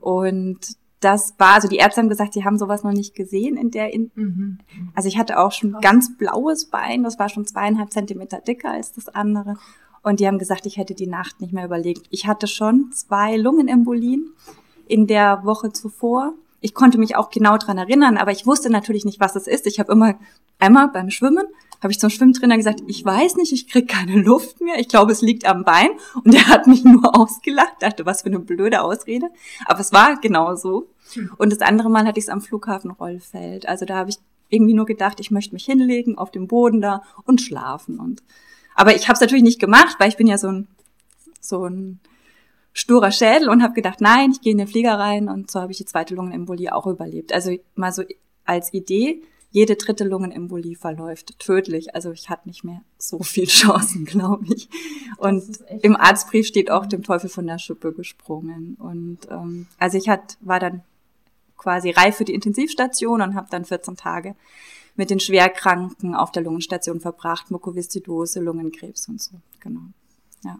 Und 0.00 0.60
das 1.00 1.34
war, 1.38 1.54
also 1.54 1.66
die 1.68 1.76
Ärzte 1.76 2.00
haben 2.00 2.08
gesagt, 2.08 2.34
sie 2.34 2.44
haben 2.44 2.56
sowas 2.56 2.84
noch 2.84 2.92
nicht 2.92 3.14
gesehen 3.14 3.56
in 3.56 3.72
der, 3.72 3.92
in 3.92 4.10
mhm. 4.14 4.58
also 4.94 5.08
ich 5.08 5.18
hatte 5.18 5.38
auch 5.38 5.52
schon 5.52 5.76
ganz 5.80 6.16
blaues 6.16 6.66
Bein, 6.66 7.02
das 7.02 7.18
war 7.18 7.28
schon 7.28 7.44
zweieinhalb 7.44 7.92
Zentimeter 7.92 8.40
dicker 8.40 8.70
als 8.70 8.92
das 8.92 9.08
andere. 9.08 9.56
Und 10.02 10.20
die 10.20 10.26
haben 10.26 10.38
gesagt, 10.38 10.66
ich 10.66 10.76
hätte 10.76 10.94
die 10.94 11.06
Nacht 11.06 11.40
nicht 11.40 11.52
mehr 11.52 11.64
überlegt. 11.64 12.06
Ich 12.10 12.26
hatte 12.26 12.46
schon 12.46 12.92
zwei 12.92 13.36
Lungenembolien 13.36 14.32
in 14.86 15.06
der 15.06 15.44
Woche 15.44 15.72
zuvor 15.72 16.34
ich 16.64 16.72
konnte 16.72 16.96
mich 16.96 17.14
auch 17.14 17.30
genau 17.30 17.58
dran 17.58 17.76
erinnern, 17.76 18.16
aber 18.16 18.32
ich 18.32 18.46
wusste 18.46 18.70
natürlich 18.70 19.04
nicht, 19.04 19.20
was 19.20 19.36
es 19.36 19.46
ist. 19.46 19.66
Ich 19.66 19.78
habe 19.78 19.92
immer 19.92 20.14
einmal 20.58 20.88
beim 20.88 21.10
Schwimmen 21.10 21.44
habe 21.84 21.92
ich 21.92 22.00
zum 22.00 22.08
Schwimmtrainer 22.08 22.56
gesagt, 22.56 22.80
ich 22.86 23.04
weiß 23.04 23.36
nicht, 23.36 23.52
ich 23.52 23.68
krieg 23.68 23.86
keine 23.86 24.16
Luft 24.22 24.62
mehr. 24.62 24.78
Ich 24.78 24.88
glaube, 24.88 25.12
es 25.12 25.20
liegt 25.20 25.44
am 25.44 25.64
Bein. 25.64 25.90
Und 26.24 26.34
er 26.34 26.48
hat 26.48 26.66
mich 26.66 26.82
nur 26.82 27.14
ausgelacht, 27.20 27.74
dachte, 27.80 28.06
was 28.06 28.22
für 28.22 28.28
eine 28.28 28.40
blöde 28.40 28.80
Ausrede. 28.80 29.28
Aber 29.66 29.80
es 29.80 29.92
war 29.92 30.18
genau 30.18 30.54
so. 30.56 30.88
Und 31.36 31.52
das 31.52 31.60
andere 31.60 31.90
Mal 31.90 32.06
hatte 32.06 32.18
ich 32.18 32.24
es 32.24 32.30
am 32.30 32.40
Flughafen 32.40 32.90
Rollfeld. 32.90 33.68
Also 33.68 33.84
da 33.84 33.96
habe 33.96 34.08
ich 34.08 34.16
irgendwie 34.48 34.72
nur 34.72 34.86
gedacht, 34.86 35.20
ich 35.20 35.30
möchte 35.30 35.52
mich 35.52 35.66
hinlegen 35.66 36.16
auf 36.16 36.30
dem 36.30 36.48
Boden 36.48 36.80
da 36.80 37.02
und 37.24 37.42
schlafen. 37.42 38.00
Und 38.00 38.22
aber 38.74 38.96
ich 38.96 39.08
habe 39.08 39.14
es 39.14 39.20
natürlich 39.20 39.44
nicht 39.44 39.60
gemacht, 39.60 39.96
weil 39.98 40.08
ich 40.08 40.16
bin 40.16 40.26
ja 40.26 40.38
so 40.38 40.48
ein 40.48 40.68
so 41.38 41.66
ein 41.66 42.00
sturer 42.74 43.12
Schädel 43.12 43.48
und 43.48 43.62
habe 43.62 43.72
gedacht, 43.72 44.00
nein, 44.00 44.32
ich 44.32 44.42
gehe 44.42 44.52
in 44.52 44.58
den 44.58 44.66
Flieger 44.66 44.98
rein 44.98 45.28
und 45.28 45.50
so 45.50 45.60
habe 45.60 45.72
ich 45.72 45.78
die 45.78 45.84
zweite 45.86 46.14
Lungenembolie 46.14 46.74
auch 46.74 46.86
überlebt. 46.86 47.32
Also 47.32 47.56
mal 47.76 47.92
so 47.92 48.02
als 48.44 48.74
Idee, 48.74 49.22
jede 49.50 49.76
dritte 49.76 50.02
Lungenembolie 50.02 50.74
verläuft 50.74 51.38
tödlich. 51.38 51.94
Also 51.94 52.10
ich 52.10 52.28
hatte 52.28 52.48
nicht 52.48 52.64
mehr 52.64 52.82
so 52.98 53.22
viel 53.22 53.46
Chancen, 53.46 54.04
glaube 54.04 54.44
ich. 54.52 54.68
Und 55.16 55.44
im 55.82 55.94
Arztbrief 55.94 56.48
steht 56.48 56.72
auch 56.72 56.86
dem 56.86 57.04
Teufel 57.04 57.30
von 57.30 57.46
der 57.46 57.58
Schippe 57.58 57.92
gesprungen. 57.92 58.74
Und 58.80 59.20
ähm, 59.30 59.68
also 59.78 59.96
ich 59.96 60.08
hat, 60.08 60.36
war 60.40 60.58
dann 60.58 60.82
quasi 61.56 61.90
reif 61.90 62.16
für 62.16 62.24
die 62.24 62.34
Intensivstation 62.34 63.22
und 63.22 63.36
habe 63.36 63.46
dann 63.48 63.64
14 63.64 63.96
Tage 63.96 64.34
mit 64.96 65.10
den 65.10 65.20
Schwerkranken 65.20 66.16
auf 66.16 66.32
der 66.32 66.42
Lungenstation 66.42 66.98
verbracht, 66.98 67.52
Mukoviszidose, 67.52 68.40
Lungenkrebs 68.40 69.08
und 69.08 69.22
so. 69.22 69.36
Genau. 69.60 69.82
Ja. 70.42 70.58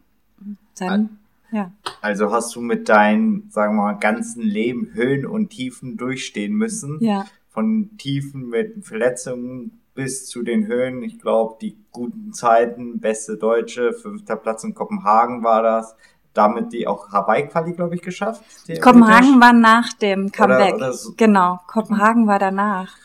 Dann 0.79 1.19
Ja. 1.51 1.73
Also 2.01 2.33
hast 2.33 2.55
du 2.57 2.61
mit 2.61 2.89
deinem, 2.89 3.45
sagen 3.49 3.77
wir 3.77 3.83
mal, 3.83 3.93
ganzen 3.95 4.43
Leben 4.43 4.91
Höhen 4.93 5.27
und 5.27 5.51
Tiefen 5.51 5.97
durchstehen 5.97 6.55
müssen. 6.55 6.99
Ja. 7.01 7.25
Von 7.49 7.97
Tiefen 7.97 8.49
mit 8.49 8.85
Verletzungen 8.85 9.81
bis 9.95 10.27
zu 10.27 10.43
den 10.43 10.67
Höhen. 10.67 11.03
Ich 11.03 11.21
glaube, 11.21 11.57
die 11.61 11.79
guten 11.93 12.33
Zeiten, 12.33 13.01
beste 13.01 13.37
Deutsche, 13.37 13.93
fünfter 13.93 14.37
Platz 14.37 14.65
in 14.65 14.75
Kopenhagen 14.75 15.45
war 15.45 15.63
das. 15.63 15.95
Damit 16.33 16.73
die 16.73 16.89
auch 16.89 17.13
Hawaii-Quali, 17.13 17.75
glaube 17.75 17.95
ich, 17.95 18.03
geschafft. 18.03 18.43
Kopenhagen 18.83 19.41
war 19.41 19.53
nach 19.53 19.93
dem 19.93 20.33
Comeback. 20.33 20.75
Oder, 20.75 20.77
oder 20.77 20.93
so. 20.93 21.15
Genau, 21.17 21.61
Kopenhagen 21.69 22.27
war 22.27 22.41
danach. 22.41 22.97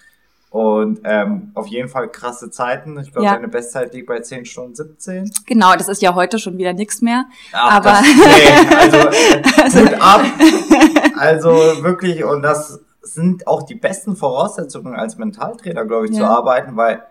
Und 0.52 1.02
ähm, 1.04 1.52
auf 1.54 1.68
jeden 1.68 1.90
Fall 1.90 2.08
krasse 2.10 2.50
Zeiten. 2.50 3.00
Ich 3.00 3.12
glaube, 3.12 3.26
Ja. 3.28 3.36
deine 3.36 3.48
Bestzeit 3.50 3.94
liegt 3.94 4.08
bei 4.08 4.20
10 4.20 4.46
Stunden 4.46 4.74
17. 4.74 5.30
Genau, 5.46 5.74
das 5.76 5.88
ist 5.90 6.02
ja 6.02 6.16
heute 6.16 6.40
schon 6.40 6.58
wieder 6.58 6.74
nichts 6.74 7.02
mehr. 7.04 7.26
Ach, 7.54 7.76
Aber- 7.76 7.90
das, 7.92 8.02
nee, 8.02 8.76
also 8.76 8.98
äh, 9.80 9.90
Hut 9.92 10.02
ab. 10.02 10.22
Also 11.20 11.50
wirklich, 11.84 12.24
und 12.24 12.42
das 12.44 12.80
sind 13.02 13.46
auch 13.46 13.64
die 13.64 13.76
besten 13.76 14.16
Voraussetzungen 14.16 14.96
als 14.96 15.18
Mentaltrainer, 15.18 15.84
glaube 15.86 16.06
ich, 16.06 16.14
zu 16.14 16.22
Ja. 16.22 16.30
arbeiten, 16.30 16.78
weil 16.78 17.04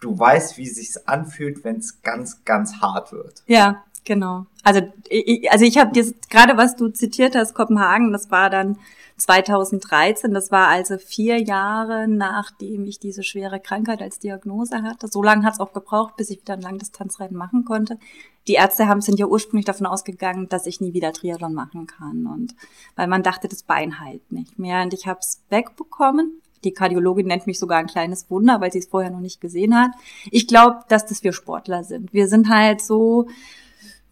du 0.00 0.16
weißt, 0.16 0.56
wie 0.56 0.62
es 0.68 0.76
sich 0.76 1.08
anfühlt, 1.08 1.64
wenn 1.64 1.76
es 1.78 2.00
ganz, 2.02 2.44
ganz 2.44 2.74
hart 2.80 3.10
wird. 3.12 3.42
Ja, 3.46 3.82
genau. 4.04 4.46
Also 4.62 4.82
ich, 5.08 5.50
also 5.50 5.64
ich 5.64 5.78
habe 5.78 5.90
dir 5.92 6.04
gerade 6.30 6.56
was 6.56 6.76
du 6.76 6.88
zitiert 6.90 7.34
hast, 7.34 7.54
Kopenhagen, 7.54 8.12
das 8.12 8.30
war 8.30 8.50
dann 8.50 8.78
2013, 9.18 10.34
das 10.34 10.50
war 10.50 10.68
also 10.68 10.98
vier 10.98 11.42
Jahre 11.42 12.06
nachdem 12.06 12.84
ich 12.84 12.98
diese 12.98 13.22
schwere 13.22 13.60
Krankheit 13.60 14.02
als 14.02 14.18
Diagnose 14.18 14.82
hatte. 14.82 15.08
So 15.08 15.22
lange 15.22 15.44
hat 15.44 15.54
es 15.54 15.60
auch 15.60 15.72
gebraucht, 15.72 16.16
bis 16.16 16.30
ich 16.30 16.40
wieder 16.40 16.54
ein 16.54 16.60
Langdistanzrennen 16.60 17.36
machen 17.36 17.64
konnte. 17.64 17.98
Die 18.46 18.54
Ärzte 18.54 18.86
haben 18.86 19.00
sind 19.00 19.18
ja 19.18 19.26
ursprünglich 19.26 19.64
davon 19.64 19.86
ausgegangen, 19.86 20.48
dass 20.48 20.66
ich 20.66 20.80
nie 20.80 20.92
wieder 20.92 21.12
Triathlon 21.12 21.54
machen 21.54 21.86
kann 21.86 22.26
und 22.26 22.54
weil 22.94 23.08
man 23.08 23.22
dachte, 23.22 23.48
das 23.48 23.62
Bein 23.62 24.00
heilt 24.00 24.30
nicht 24.30 24.58
mehr 24.58 24.82
und 24.82 24.94
ich 24.94 25.06
habe 25.06 25.20
es 25.20 25.42
wegbekommen. 25.48 26.42
Die 26.64 26.72
Kardiologin 26.72 27.26
nennt 27.26 27.46
mich 27.46 27.58
sogar 27.58 27.78
ein 27.78 27.86
kleines 27.86 28.30
Wunder, 28.30 28.60
weil 28.60 28.72
sie 28.72 28.78
es 28.78 28.86
vorher 28.86 29.10
noch 29.10 29.20
nicht 29.20 29.40
gesehen 29.40 29.78
hat. 29.78 29.90
Ich 30.30 30.46
glaube, 30.46 30.80
dass 30.88 31.06
das 31.06 31.22
wir 31.22 31.32
Sportler 31.32 31.84
sind. 31.84 32.12
Wir 32.12 32.28
sind 32.28 32.48
halt 32.48 32.80
so, 32.80 33.28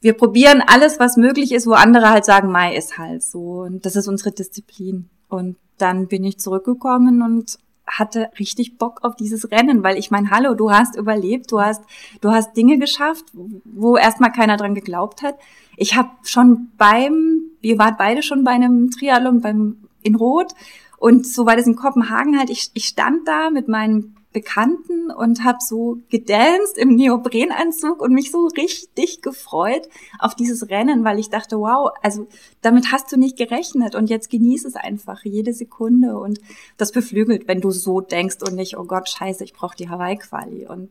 wir 0.04 0.12
probieren 0.12 0.62
alles, 0.66 1.00
was 1.00 1.16
möglich 1.16 1.50
ist, 1.50 1.66
wo 1.66 1.73
andere 1.73 2.11
halt 2.11 2.26
sagen, 2.26 2.52
Mai 2.52 2.76
ist 2.76 2.99
halt 2.99 3.23
so. 3.23 3.62
Und 3.62 3.87
das 3.87 3.96
ist 3.96 4.06
unsere 4.06 4.32
Disziplin. 4.32 5.08
Und 5.30 5.56
dann 5.78 6.08
bin 6.08 6.25
ich 6.25 6.38
zurückgekommen 6.38 7.23
und 7.23 7.58
hatte 7.87 8.28
richtig 8.38 8.76
Bock 8.76 9.00
auf 9.02 9.16
dieses 9.16 9.50
Rennen, 9.50 9.82
weil 9.82 9.96
ich 9.96 10.11
meine, 10.11 10.28
hallo, 10.28 10.52
du 10.52 10.70
hast 10.70 10.94
überlebt, 10.94 11.50
du 11.50 11.58
hast, 11.58 11.82
du 12.20 12.32
hast 12.32 12.54
Dinge 12.54 12.78
geschafft, 12.78 13.25
wo 13.64 13.96
erstmal 13.96 14.30
keiner 14.30 14.58
dran 14.58 14.75
geglaubt 14.75 15.23
hat. 15.23 15.37
Ich 15.78 15.96
habe 15.96 16.11
schon 16.25 16.68
beim, 16.76 17.40
wir 17.62 17.78
waren 17.78 17.94
beide 17.96 18.23
schon 18.23 18.44
bei 18.44 18.50
einem 18.50 18.90
Triathlon 18.90 19.40
beim 19.40 19.78
in 20.02 20.16
Rot 20.16 20.52
und 20.99 21.26
so 21.26 21.46
war 21.46 21.56
das 21.56 21.66
in 21.66 21.76
Kopenhagen 21.76 22.38
halt. 22.38 22.50
Ich, 22.50 22.70
ich 22.75 22.84
stand 22.84 23.26
da 23.26 23.49
mit 23.49 23.68
meinen 23.68 24.16
Bekannten 24.34 25.10
und 25.10 25.44
habe 25.44 25.58
so 25.60 25.98
gedanced 26.10 26.76
im 26.76 26.96
Neoprenanzug 26.96 28.02
und 28.02 28.12
mich 28.12 28.30
so 28.30 28.48
richtig 28.48 29.22
gefreut 29.22 29.88
auf 30.18 30.34
dieses 30.34 30.68
Rennen, 30.68 31.04
weil 31.04 31.18
ich 31.18 31.30
dachte, 31.30 31.58
wow, 31.58 31.92
also 32.02 32.26
damit 32.60 32.92
hast 32.92 33.10
du 33.12 33.16
nicht 33.16 33.38
gerechnet 33.38 33.94
und 33.94 34.10
jetzt 34.10 34.28
genieß 34.28 34.66
es 34.66 34.74
einfach 34.74 35.24
jede 35.24 35.54
Sekunde 35.54 36.18
und 36.18 36.40
das 36.76 36.92
beflügelt, 36.92 37.48
wenn 37.48 37.62
du 37.62 37.70
so 37.70 38.00
denkst 38.02 38.42
und 38.42 38.56
nicht, 38.56 38.76
oh 38.76 38.84
Gott, 38.84 39.08
scheiße, 39.08 39.44
ich 39.44 39.54
brauche 39.54 39.76
die 39.76 39.88
Hawaii-Quali 39.88 40.66
und 40.66 40.90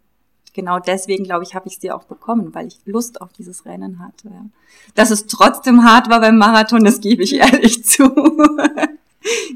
genau 0.53 0.79
deswegen, 0.79 1.25
glaube 1.25 1.43
ich, 1.43 1.53
habe 1.53 1.67
ich 1.67 1.79
sie 1.79 1.91
auch 1.91 2.05
bekommen, 2.05 2.55
weil 2.55 2.67
ich 2.67 2.79
Lust 2.85 3.21
auf 3.21 3.33
dieses 3.33 3.65
Rennen 3.65 3.99
hatte. 3.99 4.31
Dass 4.95 5.11
es 5.11 5.25
trotzdem 5.25 5.83
hart 5.83 6.09
war 6.09 6.21
beim 6.21 6.37
Marathon, 6.37 6.83
das 6.83 7.01
gebe 7.01 7.23
ich 7.23 7.35
ehrlich 7.35 7.83
zu. 7.85 8.09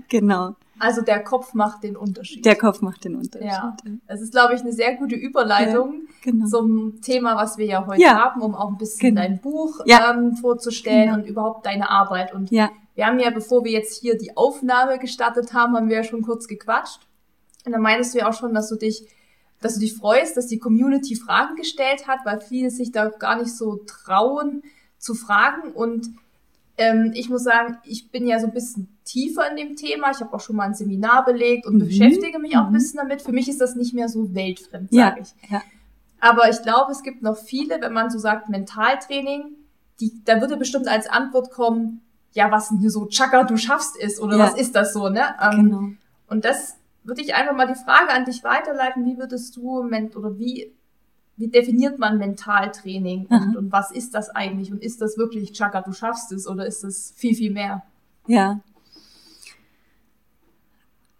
genau, 0.09 0.55
Also 0.79 1.01
der 1.01 1.23
Kopf 1.23 1.53
macht 1.53 1.83
den 1.83 1.95
Unterschied. 1.97 2.45
der 2.45 2.55
Kopf 2.55 2.81
macht 2.81 3.03
den 3.05 3.15
Unterschied. 3.15 3.47
Ja. 3.47 3.75
Das 4.07 4.21
ist, 4.21 4.31
glaube 4.31 4.53
ich, 4.55 4.61
eine 4.61 4.71
sehr 4.73 4.95
gute 4.95 5.15
Überleitung 5.15 6.07
Genau. 6.21 6.45
zum 6.47 7.01
Thema, 7.01 7.35
was 7.35 7.57
wir 7.57 7.65
ja 7.65 7.85
heute 7.87 8.01
Ja. 8.01 8.15
haben, 8.17 8.41
um 8.41 8.55
auch 8.55 8.69
ein 8.69 8.77
bisschen 8.77 9.15
Genau. 9.15 9.21
dein 9.21 9.39
Buch 9.41 9.81
Ja. 9.85 10.13
ähm, 10.13 10.35
vorzustellen 10.35 11.09
Genau. 11.09 11.15
und 11.19 11.25
überhaupt 11.27 11.65
deine 11.65 11.89
Arbeit. 11.89 12.33
Und 12.33 12.51
Ja, 12.51 12.69
wir 12.95 13.05
haben 13.05 13.19
ja, 13.19 13.29
bevor 13.29 13.63
wir 13.63 13.71
jetzt 13.71 13.99
hier 14.01 14.17
die 14.17 14.35
Aufnahme 14.37 14.99
gestartet 14.99 15.53
haben, 15.53 15.75
haben 15.75 15.89
wir 15.89 15.97
ja 15.97 16.03
schon 16.03 16.21
kurz 16.21 16.47
gequatscht. 16.47 17.01
Und 17.65 17.71
dann 17.73 17.81
meintest 17.81 18.13
du 18.13 18.19
ja 18.19 18.29
auch 18.29 18.33
schon, 18.33 18.53
dass 18.53 18.69
du 18.69 18.75
dich, 18.75 19.07
dass 19.61 19.73
du 19.73 19.79
dich 19.79 19.95
freust, 19.95 20.37
dass 20.37 20.47
die 20.47 20.59
Community 20.59 21.15
Fragen 21.15 21.55
gestellt 21.55 22.07
hat, 22.07 22.19
weil 22.25 22.39
viele 22.39 22.69
sich 22.69 22.91
da 22.91 23.09
gar 23.09 23.37
nicht 23.37 23.55
so 23.55 23.77
trauen 23.87 24.61
zu 24.99 25.15
fragen. 25.15 25.71
Und 25.73 26.09
ähm, 26.77 27.11
ich 27.15 27.29
muss 27.29 27.43
sagen, 27.43 27.77
ich 27.83 28.11
bin 28.11 28.27
ja 28.27 28.39
so 28.39 28.47
ein 28.47 28.53
bisschen 28.53 28.87
tiefer 29.03 29.49
in 29.49 29.57
dem 29.57 29.75
Thema. 29.75 30.11
Ich 30.11 30.19
habe 30.19 30.33
auch 30.33 30.39
schon 30.41 30.55
mal 30.55 30.65
ein 30.65 30.73
Seminar 30.75 31.25
belegt 31.25 31.65
und 31.65 31.75
Mhm. 31.75 31.79
beschäftige 31.85 32.39
mich 32.39 32.55
auch 32.57 32.65
ein 32.65 32.69
Mhm. 32.69 32.73
bisschen 32.73 32.97
damit. 32.97 33.21
Für 33.21 33.31
mich 33.31 33.47
ist 33.49 33.61
das 33.61 33.75
nicht 33.75 33.93
mehr 33.93 34.09
so 34.09 34.33
weltfremd, 34.35 34.91
Ja, 34.91 35.09
sage 35.09 35.21
ich. 35.21 35.49
ja. 35.51 35.61
Aber 36.19 36.49
ich 36.49 36.61
glaube, 36.61 36.91
es 36.91 37.03
gibt 37.03 37.21
noch 37.21 37.37
viele, 37.37 37.79
wenn 37.81 37.93
man 37.93 38.09
so 38.09 38.17
sagt 38.19 38.49
Mentaltraining, 38.49 39.55
die, 39.99 40.11
da 40.25 40.41
würde 40.41 40.57
bestimmt 40.57 40.87
als 40.87 41.07
Antwort 41.07 41.51
kommen, 41.51 42.01
ja, 42.33 42.51
was 42.51 42.69
denn 42.69 42.77
hier 42.79 42.91
so 42.91 43.05
Chaka, 43.07 43.43
du 43.43 43.57
schaffst 43.57 43.97
ist 43.97 44.19
oder 44.21 44.37
Ja. 44.37 44.43
was 44.45 44.55
ist 44.59 44.75
das 44.75 44.93
so, 44.93 45.09
ne? 45.09 45.23
Ähm, 45.41 45.63
genau. 45.69 45.81
Und 46.27 46.45
das 46.45 46.75
würde 47.03 47.21
ich 47.21 47.33
einfach 47.35 47.55
mal 47.55 47.67
die 47.67 47.75
Frage 47.79 48.09
an 48.11 48.25
dich 48.25 48.43
weiterleiten, 48.43 49.05
wie 49.05 49.17
würdest 49.17 49.55
du 49.55 49.79
oder 49.79 50.37
wie 50.37 50.71
wie 51.37 51.47
definiert 51.47 51.99
man 51.99 52.17
Mentaltraining 52.17 53.27
und, 53.27 53.55
und 53.55 53.71
was 53.71 53.91
ist 53.91 54.15
das 54.15 54.29
eigentlich 54.29 54.71
und 54.71 54.81
ist 54.81 55.01
das 55.01 55.17
wirklich 55.17 55.53
Chaka, 55.53 55.81
du 55.81 55.93
schaffst 55.93 56.31
es 56.31 56.47
oder 56.47 56.65
ist 56.65 56.83
das 56.83 57.13
viel 57.15 57.35
viel 57.35 57.51
mehr? 57.51 57.83
Ja. 58.25 58.59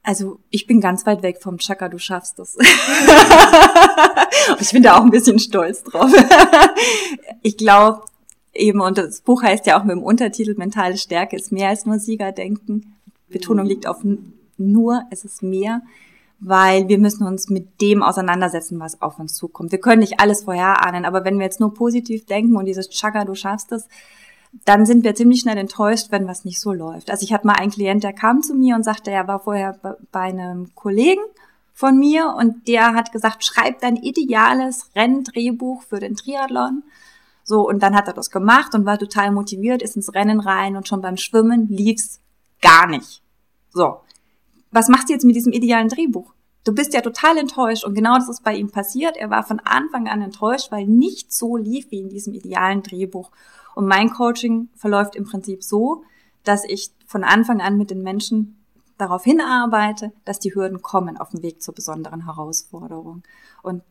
Also 0.01 0.39
ich 0.50 0.65
bin 0.65 0.81
ganz 0.81 1.05
weit 1.05 1.21
weg 1.21 1.38
vom 1.41 1.59
Chaka, 1.59 1.89
du 1.89 2.00
schaffst 2.00 2.39
das. 2.39 2.57
ich 4.59 4.71
bin 4.71 4.81
da 4.81 4.97
auch 4.97 5.03
ein 5.03 5.12
bisschen 5.12 5.38
stolz 5.38 5.83
drauf. 5.83 6.12
ich 7.43 7.57
glaube 7.57 8.01
eben, 8.53 8.81
und 8.81 8.97
das 8.97 9.21
Buch 9.21 9.43
heißt 9.43 9.67
ja 9.67 9.79
auch 9.79 9.83
mit 9.83 9.95
dem 9.95 10.03
Untertitel 10.03 10.55
Mentale 10.57 10.97
Stärke 10.97 11.36
ist 11.36 11.51
mehr 11.51 11.69
als 11.69 11.86
nur 11.86 12.00
Siegerdenken. 12.00 12.95
Betonung 13.29 13.65
liegt 13.65 13.86
auf 13.86 13.97
nur, 14.57 15.03
es 15.12 15.25
ist 15.25 15.43
mehr, 15.43 15.81
weil 16.39 16.88
wir 16.88 17.00
müssen 17.00 17.25
uns 17.25 17.50
mit 17.50 17.82
dem 17.82 18.03
auseinandersetzen, 18.03 18.79
was 18.79 19.01
auf 19.01 19.20
uns 19.20 19.36
zukommt. 19.36 19.72
Wir 19.72 19.79
können 19.79 20.01
nicht 20.01 20.20
alles 20.20 20.44
vorherahnen, 20.44 21.06
aber 21.06 21.25
wenn 21.25 21.39
wir 21.39 21.46
jetzt 21.46 21.60
nur 21.60 21.74
positiv 21.74 22.25
denken 22.25 22.56
und 22.56 22.65
dieses 22.65 22.89
Chaka, 22.89 23.25
du 23.25 23.34
schaffst 23.34 23.72
es, 23.72 23.88
dann 24.65 24.86
sind 24.86 25.03
wir 25.03 25.15
ziemlich 25.15 25.41
schnell 25.41 25.58
enttäuscht, 25.58 26.08
wenn 26.10 26.27
was 26.27 26.46
nicht 26.46 26.60
so 26.60 26.74
läuft. 26.74 27.12
Also 27.12 27.24
ich 27.24 27.34
hatte 27.34 27.48
mal 27.48 27.53
einen 27.53 27.72
Klient, 27.72 28.03
der 28.03 28.13
kam 28.13 28.41
zu 28.41 28.53
mir 28.53 28.75
und 28.75 28.84
sagte, 28.84 29.12
er 29.12 29.27
war 29.27 29.39
vorher 29.39 29.74
be- 29.74 29.98
bei 30.12 30.22
einem 30.22 30.74
Kollegen 30.74 31.22
von 31.74 31.98
mir 31.98 32.34
und 32.38 32.67
der 32.67 32.94
hat 32.94 33.12
gesagt, 33.12 33.44
schreib 33.44 33.82
dein 33.82 33.98
ideales 33.98 34.89
Renndrehbuch 34.96 35.84
für 35.84 36.00
den 36.00 36.15
Triathlon. 36.15 36.84
So, 37.44 37.67
und 37.67 37.84
dann 37.84 37.96
hat 37.96 38.08
er 38.08 38.13
das 38.13 38.32
gemacht 38.32 38.74
und 38.74 38.86
war 38.86 38.98
total 38.98 39.32
motiviert, 39.32 39.82
ist 39.82 39.96
ins 39.96 40.13
Rennen 40.13 40.39
rein 40.39 40.75
und 40.75 40.88
schon 40.88 41.01
beim 41.01 41.17
Schwimmen 41.17 41.67
lief's 41.70 42.20
gar 42.62 42.88
nicht. 42.88 43.22
So. 43.72 44.01
Was 44.71 44.89
machst 44.89 45.09
du 45.09 45.13
jetzt 45.13 45.25
mit 45.25 45.36
diesem 45.36 45.53
idealen 45.53 45.89
Drehbuch? 45.89 46.33
Du 46.63 46.74
bist 46.74 46.93
ja 46.93 47.01
total 47.01 47.38
enttäuscht 47.38 47.86
und 47.86 47.93
genau 47.93 48.15
das 48.15 48.27
ist 48.27 48.43
bei 48.43 48.53
ihm 48.53 48.69
passiert. 48.69 49.15
Er 49.15 49.29
war 49.29 49.43
von 49.43 49.62
Anfang 49.62 50.09
an 50.09 50.21
enttäuscht, 50.21 50.71
weil 50.71 50.86
nicht 50.86 51.31
so 51.31 51.55
lief 51.55 51.91
wie 51.91 52.00
in 52.00 52.09
diesem 52.09 52.33
idealen 52.33 52.83
Drehbuch. 52.83 53.31
Und 53.74 53.88
mein 53.88 54.09
Coaching 54.09 54.69
verläuft 54.75 55.15
im 55.15 55.24
Prinzip 55.24 55.63
so, 55.63 56.03
dass 56.43 56.65
ich 56.65 56.91
von 57.05 57.24
Anfang 57.24 57.62
an 57.62 57.77
mit 57.77 57.89
den 57.89 58.01
Menschen 58.01 58.57
darauf 58.97 59.24
hinarbeite, 59.24 60.12
dass 60.25 60.39
die 60.39 60.53
Hürden 60.53 60.81
kommen 60.81 61.17
auf 61.17 61.29
dem 61.29 61.41
Weg 61.41 61.62
zur 61.62 61.74
besonderen 61.74 62.25
Herausforderung. 62.25 63.24
Und 63.63 63.83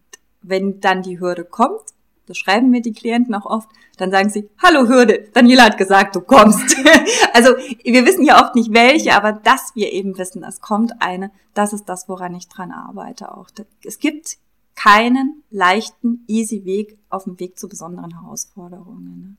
wenn 0.42 0.80
dann 0.80 1.02
die 1.02 1.18
Hürde 1.20 1.44
kommt, 1.44 1.94
das 2.26 2.36
schreiben 2.36 2.70
mir 2.70 2.82
die 2.82 2.92
Klienten 2.92 3.34
auch 3.34 3.46
oft, 3.46 3.68
dann 3.96 4.10
sagen 4.10 4.30
sie, 4.30 4.48
hallo 4.62 4.88
Hürde, 4.88 5.28
Daniela 5.32 5.64
hat 5.64 5.78
gesagt, 5.78 6.16
du 6.16 6.20
kommst. 6.20 6.76
also 7.32 7.50
wir 7.84 8.04
wissen 8.04 8.24
ja 8.24 8.42
oft 8.42 8.54
nicht 8.54 8.72
welche, 8.74 9.14
aber 9.14 9.32
dass 9.32 9.72
wir 9.74 9.92
eben 9.92 10.18
wissen, 10.18 10.42
es 10.44 10.60
kommt 10.60 10.92
eine, 11.00 11.30
das 11.54 11.72
ist 11.72 11.88
das, 11.88 12.08
woran 12.08 12.34
ich 12.34 12.48
dran 12.48 12.72
arbeite 12.72 13.34
auch. 13.36 13.48
Es 13.84 13.98
gibt 13.98 14.38
keinen 14.74 15.42
leichten, 15.50 16.24
easy 16.26 16.64
Weg 16.64 16.98
auf 17.08 17.24
dem 17.24 17.40
Weg 17.40 17.58
zu 17.58 17.68
besonderen 17.68 18.20
Herausforderungen. 18.20 19.38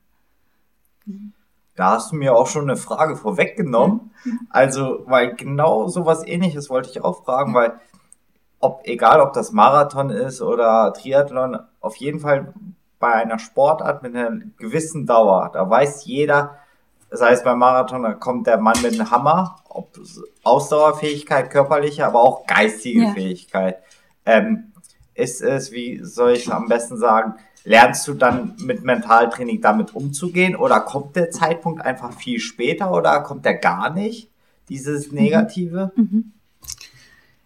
Da 1.76 1.92
hast 1.92 2.10
du 2.10 2.16
mir 2.16 2.34
auch 2.34 2.48
schon 2.48 2.64
eine 2.64 2.76
Frage 2.76 3.16
vorweggenommen. 3.16 4.10
Also, 4.50 5.04
weil 5.06 5.36
genau 5.36 5.86
sowas 5.86 6.26
ähnliches 6.26 6.68
wollte 6.68 6.90
ich 6.90 7.04
auch 7.04 7.24
fragen, 7.24 7.54
weil 7.54 7.78
ob, 8.58 8.80
egal 8.84 9.20
ob 9.20 9.32
das 9.32 9.52
Marathon 9.52 10.10
ist 10.10 10.42
oder 10.42 10.92
Triathlon, 10.92 11.58
auf 11.80 11.94
jeden 11.96 12.18
Fall 12.18 12.52
bei 12.98 13.12
einer 13.12 13.38
Sportart 13.38 14.02
mit 14.02 14.14
einer 14.14 14.40
gewissen 14.56 15.06
Dauer, 15.06 15.50
da 15.52 15.68
weiß 15.68 16.04
jeder, 16.04 16.58
sei 17.10 17.32
es 17.32 17.42
beim 17.42 17.58
Marathon, 17.58 18.02
da 18.02 18.12
kommt 18.14 18.46
der 18.46 18.58
Mann 18.58 18.80
mit 18.82 18.94
einem 18.94 19.10
Hammer, 19.10 19.56
ob 19.68 19.98
Ausdauerfähigkeit, 20.42 21.50
körperliche, 21.50 22.06
aber 22.06 22.20
auch 22.20 22.46
geistige 22.46 23.02
Ja. 23.02 23.12
Fähigkeit. 23.12 23.78
Ähm, 24.26 24.72
ist 25.14 25.42
es, 25.42 25.72
wie 25.72 26.00
soll 26.02 26.32
ich 26.32 26.46
es 26.46 26.50
am 26.50 26.68
besten 26.68 26.96
sagen, 26.96 27.34
lernst 27.64 28.06
du 28.06 28.14
dann 28.14 28.54
mit 28.60 28.84
Mentaltraining 28.84 29.60
damit 29.60 29.94
umzugehen 29.94 30.54
oder 30.54 30.80
kommt 30.80 31.16
der 31.16 31.30
Zeitpunkt 31.30 31.84
einfach 31.84 32.12
viel 32.12 32.38
später 32.38 32.92
oder 32.92 33.20
kommt 33.22 33.44
der 33.44 33.54
gar 33.54 33.90
nicht, 33.90 34.30
dieses 34.68 35.10
mhm. 35.10 35.18
Negative? 35.18 35.92
Mhm. 35.96 36.32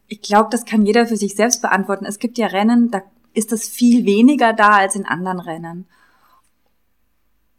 Ich 0.09 0.21
glaube, 0.21 0.51
das 0.51 0.67
kann 0.67 0.85
jeder 0.85 1.07
für 1.07 1.17
sich 1.17 1.35
selbst 1.35 1.63
beantworten. 1.63 2.05
Es 2.05 2.19
gibt 2.19 2.37
ja 2.37 2.47
Rennen, 2.47 2.91
da 2.91 3.03
ist 3.35 3.53
das 3.53 3.69
viel 3.69 4.05
weniger 4.05 4.53
da 4.53 4.71
als 4.71 4.95
in 4.95 5.07
anderen 5.07 5.41
Rennen. 5.41 5.87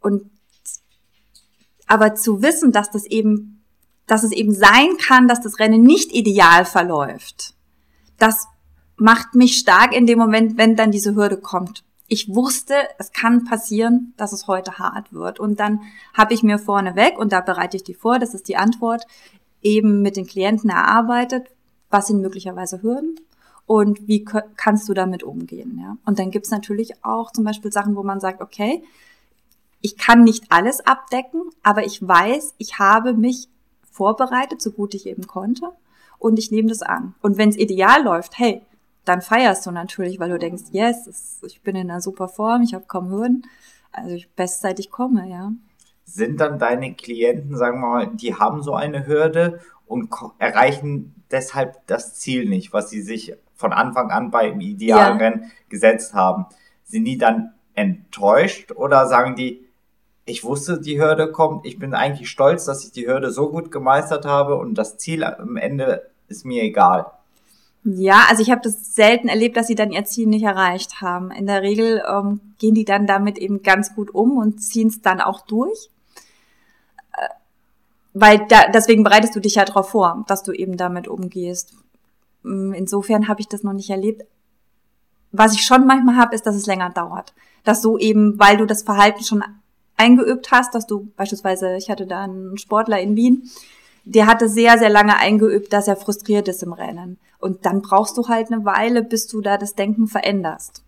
Und 0.00 0.30
aber 1.86 2.14
zu 2.14 2.42
wissen, 2.42 2.72
dass 2.72 2.90
das 2.90 3.04
eben, 3.04 3.62
dass 4.06 4.22
es 4.22 4.32
eben 4.32 4.54
sein 4.54 4.96
kann, 4.98 5.28
dass 5.28 5.42
das 5.42 5.58
Rennen 5.58 5.82
nicht 5.82 6.12
ideal 6.12 6.64
verläuft, 6.64 7.54
das 8.18 8.46
macht 8.96 9.34
mich 9.34 9.58
stark 9.58 9.94
in 9.94 10.06
dem 10.06 10.18
Moment, 10.18 10.56
wenn 10.56 10.76
dann 10.76 10.92
diese 10.92 11.14
Hürde 11.14 11.36
kommt. 11.36 11.84
Ich 12.06 12.34
wusste, 12.34 12.74
es 12.98 13.12
kann 13.12 13.44
passieren, 13.44 14.14
dass 14.16 14.32
es 14.32 14.46
heute 14.46 14.78
hart 14.78 15.12
wird. 15.12 15.40
Und 15.40 15.58
dann 15.58 15.80
habe 16.12 16.32
ich 16.32 16.42
mir 16.42 16.58
vorneweg, 16.58 17.18
und 17.18 17.32
da 17.32 17.40
bereite 17.40 17.76
ich 17.76 17.82
die 17.82 17.94
vor, 17.94 18.18
das 18.18 18.34
ist 18.34 18.46
die 18.46 18.56
Antwort, 18.56 19.04
eben 19.62 20.02
mit 20.02 20.16
den 20.16 20.26
Klienten 20.26 20.70
erarbeitet, 20.70 21.48
was 21.90 22.06
sind 22.06 22.20
möglicherweise 22.20 22.82
Hürden 22.82 23.18
und 23.66 24.06
wie 24.06 24.24
kannst 24.56 24.88
du 24.88 24.94
damit 24.94 25.22
umgehen. 25.22 25.78
Ja? 25.80 25.96
Und 26.04 26.18
dann 26.18 26.30
gibt's 26.30 26.50
natürlich 26.50 27.04
auch 27.04 27.32
zum 27.32 27.44
Beispiel 27.44 27.72
Sachen, 27.72 27.96
wo 27.96 28.02
man 28.02 28.20
sagt, 28.20 28.40
okay, 28.40 28.82
ich 29.80 29.96
kann 29.96 30.24
nicht 30.24 30.44
alles 30.50 30.80
abdecken, 30.86 31.42
aber 31.62 31.84
ich 31.84 32.06
weiß, 32.06 32.54
ich 32.58 32.78
habe 32.78 33.14
mich 33.14 33.48
vorbereitet, 33.90 34.60
so 34.60 34.70
gut 34.70 34.94
ich 34.94 35.06
eben 35.06 35.26
konnte. 35.26 35.70
Und 36.18 36.38
ich 36.38 36.50
nehme 36.50 36.68
das 36.68 36.82
an. 36.82 37.14
Und 37.20 37.36
wenn 37.36 37.50
es 37.50 37.58
ideal 37.58 38.02
läuft, 38.02 38.38
hey, 38.38 38.62
dann 39.04 39.20
feierst 39.20 39.66
du 39.66 39.70
natürlich, 39.70 40.18
weil 40.18 40.30
du 40.30 40.38
denkst, 40.38 40.64
yes, 40.72 41.40
ich 41.46 41.60
bin 41.60 41.76
in 41.76 41.90
einer 41.90 42.00
super 42.00 42.28
Form, 42.28 42.62
ich 42.62 42.72
habe 42.72 42.86
kaum 42.86 43.10
Hürden. 43.10 43.46
Also 43.92 44.14
ich 44.14 44.30
bestzeitig 44.30 44.90
komme, 44.90 45.28
ja. 45.28 45.52
Sind 46.06 46.40
dann 46.40 46.58
deine 46.58 46.94
Klienten, 46.94 47.56
sagen 47.56 47.80
wir 47.80 47.86
mal, 47.86 48.06
die 48.08 48.34
haben 48.34 48.62
so 48.62 48.74
eine 48.74 49.06
Hürde 49.06 49.60
und 49.86 50.08
erreichen 50.38 51.14
deshalb 51.30 51.86
das 51.86 52.14
Ziel 52.14 52.48
nicht, 52.48 52.72
was 52.72 52.90
sie 52.90 53.02
sich 53.02 53.34
von 53.54 53.72
Anfang 53.72 54.10
an 54.10 54.30
beim 54.30 54.60
Idealrennen 54.60 55.42
ja. 55.42 55.48
gesetzt 55.68 56.14
haben. 56.14 56.46
Sind 56.84 57.04
die 57.04 57.18
dann 57.18 57.52
enttäuscht 57.74 58.72
oder 58.72 59.06
sagen 59.06 59.36
die, 59.36 59.64
ich 60.26 60.44
wusste, 60.44 60.80
die 60.80 61.00
Hürde 61.00 61.30
kommt. 61.30 61.66
Ich 61.66 61.78
bin 61.78 61.94
eigentlich 61.94 62.30
stolz, 62.30 62.64
dass 62.64 62.84
ich 62.84 62.92
die 62.92 63.06
Hürde 63.06 63.30
so 63.30 63.50
gut 63.50 63.70
gemeistert 63.70 64.24
habe 64.24 64.56
und 64.56 64.74
das 64.74 64.96
Ziel 64.96 65.22
am 65.24 65.56
Ende 65.56 66.10
ist 66.28 66.44
mir 66.44 66.62
egal. 66.62 67.06
Ja, 67.84 68.24
also 68.30 68.40
ich 68.40 68.50
habe 68.50 68.62
das 68.62 68.94
selten 68.94 69.28
erlebt, 69.28 69.58
dass 69.58 69.66
sie 69.66 69.74
dann 69.74 69.92
ihr 69.92 70.06
Ziel 70.06 70.26
nicht 70.26 70.44
erreicht 70.44 71.02
haben. 71.02 71.30
In 71.30 71.46
der 71.46 71.60
Regel 71.60 72.02
ähm, 72.08 72.40
gehen 72.58 72.74
die 72.74 72.86
dann 72.86 73.06
damit 73.06 73.36
eben 73.36 73.62
ganz 73.62 73.94
gut 73.94 74.14
um 74.14 74.38
und 74.38 74.62
ziehen 74.62 74.88
es 74.88 75.02
dann 75.02 75.20
auch 75.20 75.42
durch. 75.42 75.90
Äh, 77.12 77.28
weil 78.14 78.46
da, 78.48 78.70
deswegen 78.72 79.04
bereitest 79.04 79.36
du 79.36 79.40
dich 79.40 79.56
ja 79.56 79.66
darauf 79.66 79.90
vor, 79.90 80.24
dass 80.28 80.42
du 80.42 80.52
eben 80.52 80.78
damit 80.78 81.08
umgehst. 81.08 81.74
Mm, 82.44 82.72
insofern 82.72 83.26
habe 83.26 83.40
ich 83.40 83.48
das 83.48 83.64
noch 83.64 83.72
nicht 83.72 83.90
erlebt. 83.90 84.22
Was 85.32 85.54
ich 85.54 85.62
schon 85.66 85.86
manchmal 85.86 86.16
habe, 86.16 86.34
ist, 86.34 86.46
dass 86.46 86.54
es 86.54 86.66
länger 86.66 86.90
dauert. 86.90 87.34
Dass 87.64 87.80
du 87.80 87.98
eben, 87.98 88.38
weil 88.38 88.56
du 88.56 88.66
das 88.66 88.84
Verhalten 88.84 89.24
schon 89.24 89.42
eingeübt 89.96 90.52
hast, 90.52 90.74
dass 90.74 90.86
du 90.86 91.08
beispielsweise, 91.16 91.76
ich 91.76 91.90
hatte 91.90 92.06
da 92.06 92.22
einen 92.22 92.56
Sportler 92.58 93.00
in 93.00 93.16
Wien, 93.16 93.50
der 94.04 94.26
hatte 94.26 94.48
sehr, 94.48 94.78
sehr 94.78 94.90
lange 94.90 95.16
eingeübt, 95.16 95.72
dass 95.72 95.88
er 95.88 95.96
frustriert 95.96 96.46
ist 96.46 96.62
im 96.62 96.72
Rennen. 96.72 97.18
Und 97.38 97.66
dann 97.66 97.82
brauchst 97.82 98.16
du 98.16 98.28
halt 98.28 98.52
eine 98.52 98.64
Weile, 98.64 99.02
bis 99.02 99.26
du 99.26 99.40
da 99.40 99.56
das 99.56 99.74
Denken 99.74 100.06
veränderst. 100.06 100.82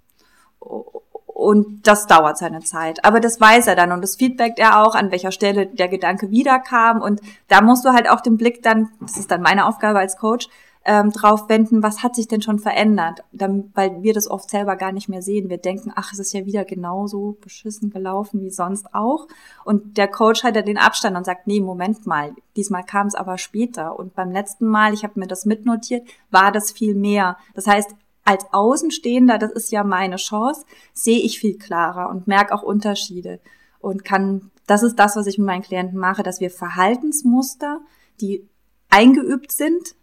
Und 1.26 1.86
das 1.86 2.06
dauert 2.06 2.38
seine 2.38 2.60
Zeit. 2.60 3.04
Aber 3.04 3.20
das 3.20 3.40
weiß 3.40 3.66
er 3.66 3.76
dann 3.76 3.92
und 3.92 4.02
das 4.02 4.16
feedbackt 4.16 4.58
er 4.58 4.82
auch, 4.82 4.94
an 4.94 5.10
welcher 5.10 5.32
Stelle 5.32 5.66
der 5.66 5.88
Gedanke 5.88 6.30
wiederkam. 6.30 7.00
Und 7.00 7.20
da 7.48 7.62
musst 7.62 7.84
du 7.84 7.90
halt 7.90 8.08
auch 8.08 8.20
den 8.20 8.36
Blick 8.36 8.62
dann, 8.62 8.90
das 9.00 9.16
ist 9.16 9.30
dann 9.30 9.42
meine 9.42 9.66
Aufgabe 9.66 9.98
als 9.98 10.16
Coach, 10.16 10.48
ähm, 10.88 11.10
drauf 11.10 11.48
wenden, 11.48 11.82
was 11.82 12.04
hat 12.04 12.14
sich 12.14 12.28
denn 12.28 12.42
schon 12.42 12.60
verändert, 12.60 13.24
dann, 13.32 13.72
weil 13.74 14.04
wir 14.04 14.14
das 14.14 14.30
oft 14.30 14.48
selber 14.48 14.76
gar 14.76 14.92
nicht 14.92 15.08
mehr 15.08 15.20
sehen. 15.20 15.50
Wir 15.50 15.58
denken, 15.58 15.92
ach, 15.96 16.12
es 16.12 16.20
ist 16.20 16.32
ja 16.32 16.46
wieder 16.46 16.64
genauso 16.64 17.36
beschissen 17.40 17.90
gelaufen 17.90 18.40
wie 18.40 18.50
sonst 18.50 18.94
auch. 18.94 19.26
Und 19.64 19.98
der 19.98 20.06
Coach 20.06 20.44
hat 20.44 20.54
ja 20.54 20.62
den 20.62 20.78
Abstand 20.78 21.16
und 21.16 21.26
sagt, 21.26 21.48
nee, 21.48 21.60
Moment 21.60 22.06
mal, 22.06 22.36
diesmal 22.54 22.84
kam 22.84 23.08
es 23.08 23.16
aber 23.16 23.36
später. 23.36 23.98
Und 23.98 24.14
beim 24.14 24.30
letzten 24.30 24.66
Mal, 24.66 24.94
ich 24.94 25.02
habe 25.02 25.18
mir 25.18 25.26
das 25.26 25.44
mitnotiert, 25.44 26.06
war 26.30 26.52
das 26.52 26.70
viel 26.70 26.94
mehr. 26.94 27.36
Das 27.54 27.66
heißt, 27.66 27.90
als 28.24 28.46
Außenstehender, 28.52 29.38
das 29.38 29.50
ist 29.50 29.72
ja 29.72 29.82
meine 29.82 30.16
Chance, 30.16 30.66
sehe 30.92 31.18
ich 31.18 31.40
viel 31.40 31.58
klarer 31.58 32.10
und 32.10 32.28
merke 32.28 32.54
auch 32.54 32.62
Unterschiede 32.62 33.40
und 33.80 34.04
kann, 34.04 34.52
das 34.68 34.84
ist 34.84 34.96
das, 35.00 35.16
was 35.16 35.26
ich 35.26 35.38
mit 35.38 35.48
meinen 35.48 35.62
Klienten 35.62 35.98
mache, 35.98 36.22
dass 36.22 36.40
wir 36.40 36.50
Verhaltensmuster, 36.50 37.80
die 38.20 38.48
eingeübt 38.88 39.50
sind, 39.50 39.96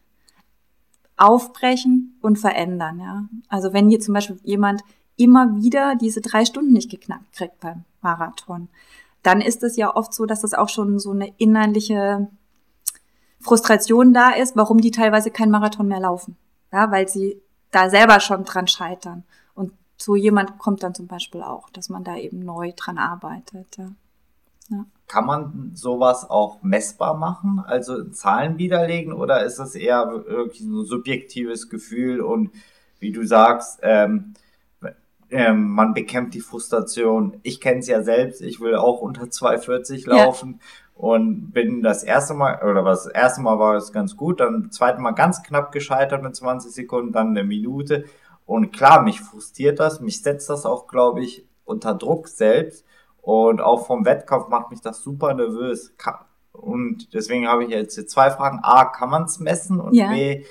aufbrechen 1.18 2.18
und 2.22 2.38
verändern. 2.38 3.00
Ja? 3.00 3.26
Also 3.48 3.74
wenn 3.74 3.90
hier 3.90 4.00
zum 4.00 4.14
Beispiel 4.14 4.40
jemand 4.44 4.84
immer 5.16 5.56
wieder 5.62 5.96
diese 5.96 6.22
drei 6.22 6.46
Stunden 6.46 6.74
nicht 6.74 6.90
geknackt 6.90 7.34
kriegt 7.34 7.60
beim 7.60 7.84
Marathon, 8.02 8.70
dann 9.22 9.42
ist 9.42 9.64
es 9.64 9.78
ja 9.78 9.96
oft 9.96 10.14
so, 10.14 10.26
dass 10.26 10.42
das 10.42 10.54
auch 10.54 10.70
schon 10.70 11.00
so 11.00 11.12
eine 11.12 11.34
innerliche 11.38 12.28
Frustration 13.40 14.14
da 14.14 14.32
ist, 14.32 14.56
warum 14.56 14.82
die 14.82 14.92
teilweise 14.92 15.32
keinen 15.32 15.52
Marathon 15.52 15.88
mehr 15.88 16.00
laufen. 16.00 16.38
Ja, 16.72 16.92
weil 16.92 17.08
sie 17.08 17.42
da 17.72 17.90
selber 17.90 18.20
schon 18.20 18.46
dran 18.46 18.68
scheitern. 18.68 19.24
Und 19.54 19.74
so 19.98 20.16
jemand 20.16 20.58
kommt 20.60 20.84
dann 20.84 20.96
zum 20.96 21.08
Beispiel 21.08 21.42
auch, 21.42 21.70
dass 21.70 21.90
man 21.90 22.04
da 22.04 22.18
eben 22.18 22.40
neu 22.40 22.74
dran 22.76 22.98
arbeitet. 22.98 23.78
Ja. 23.78 23.92
Ja. 24.70 24.86
Kann 25.08 25.26
man 25.26 25.72
sowas 25.74 26.30
auch 26.30 26.64
messbar 26.64 27.16
machen, 27.16 27.62
also 27.66 28.00
in 28.00 28.14
Zahlen 28.14 28.58
widerlegen, 28.58 29.14
oder 29.14 29.44
ist 29.44 29.60
das 29.60 29.76
eher 29.76 30.10
wirklich 30.10 30.62
ein 30.62 30.86
subjektives 30.86 31.70
Gefühl 31.70 32.22
und 32.22 32.52
wie 33.00 33.12
du 33.12 33.26
sagst, 33.26 33.80
ähm, 33.84 34.34
ähm, 35.34 35.70
man 35.70 35.94
bekämpft 35.94 36.36
die 36.36 36.42
Frustration. 36.42 37.40
Ich 37.44 37.60
kenne 37.60 37.80
es 37.80 37.88
ja 37.88 38.04
selbst, 38.04 38.42
ich 38.42 38.62
will 38.62 38.76
auch 38.76 39.02
unter 39.02 39.24
2,40 39.24 40.08
laufen 40.08 40.60
ja. 40.60 40.68
und 40.96 41.52
bin 41.52 41.82
das 41.82 42.04
erste 42.04 42.36
Mal, 42.36 42.62
oder 42.64 42.86
was, 42.86 43.06
das 43.06 43.14
erste 43.14 43.42
Mal 43.42 43.58
war 43.58 43.76
es 43.76 43.92
ganz 43.92 44.16
gut, 44.16 44.40
dann 44.40 44.64
das 44.64 44.78
zweite 44.78 45.02
Mal 45.02 45.12
ganz 45.12 45.42
knapp 45.42 45.72
gescheitert 45.72 46.22
mit 46.22 46.36
20 46.36 46.72
Sekunden, 46.72 47.12
dann 47.12 47.30
eine 47.30 47.44
Minute. 47.44 48.06
Und 48.46 48.72
klar, 48.72 49.02
mich 49.02 49.22
frustriert 49.22 49.80
das, 49.80 50.02
mich 50.02 50.22
setzt 50.22 50.50
das 50.50 50.66
auch, 50.66 50.88
glaube 50.88 51.24
ich, 51.24 51.46
unter 51.66 51.96
Druck 51.96 52.28
selbst. 52.28 52.86
Und 53.24 53.62
auch 53.62 53.88
vom 53.88 54.04
Wettkampf 54.04 54.50
macht 54.50 54.70
mich 54.70 54.82
das 54.82 55.02
super 55.02 55.34
nervös. 55.34 55.94
Und 56.52 57.14
deswegen 57.14 57.48
habe 57.48 57.64
ich 57.64 57.70
jetzt 57.70 58.10
zwei 58.10 58.30
Fragen. 58.30 58.60
A, 58.62 58.84
kann 58.84 59.10
man 59.10 59.24
es 59.24 59.40
messen? 59.40 59.80
Und 59.80 59.94
ja. 59.94 60.10
B, 60.10 60.44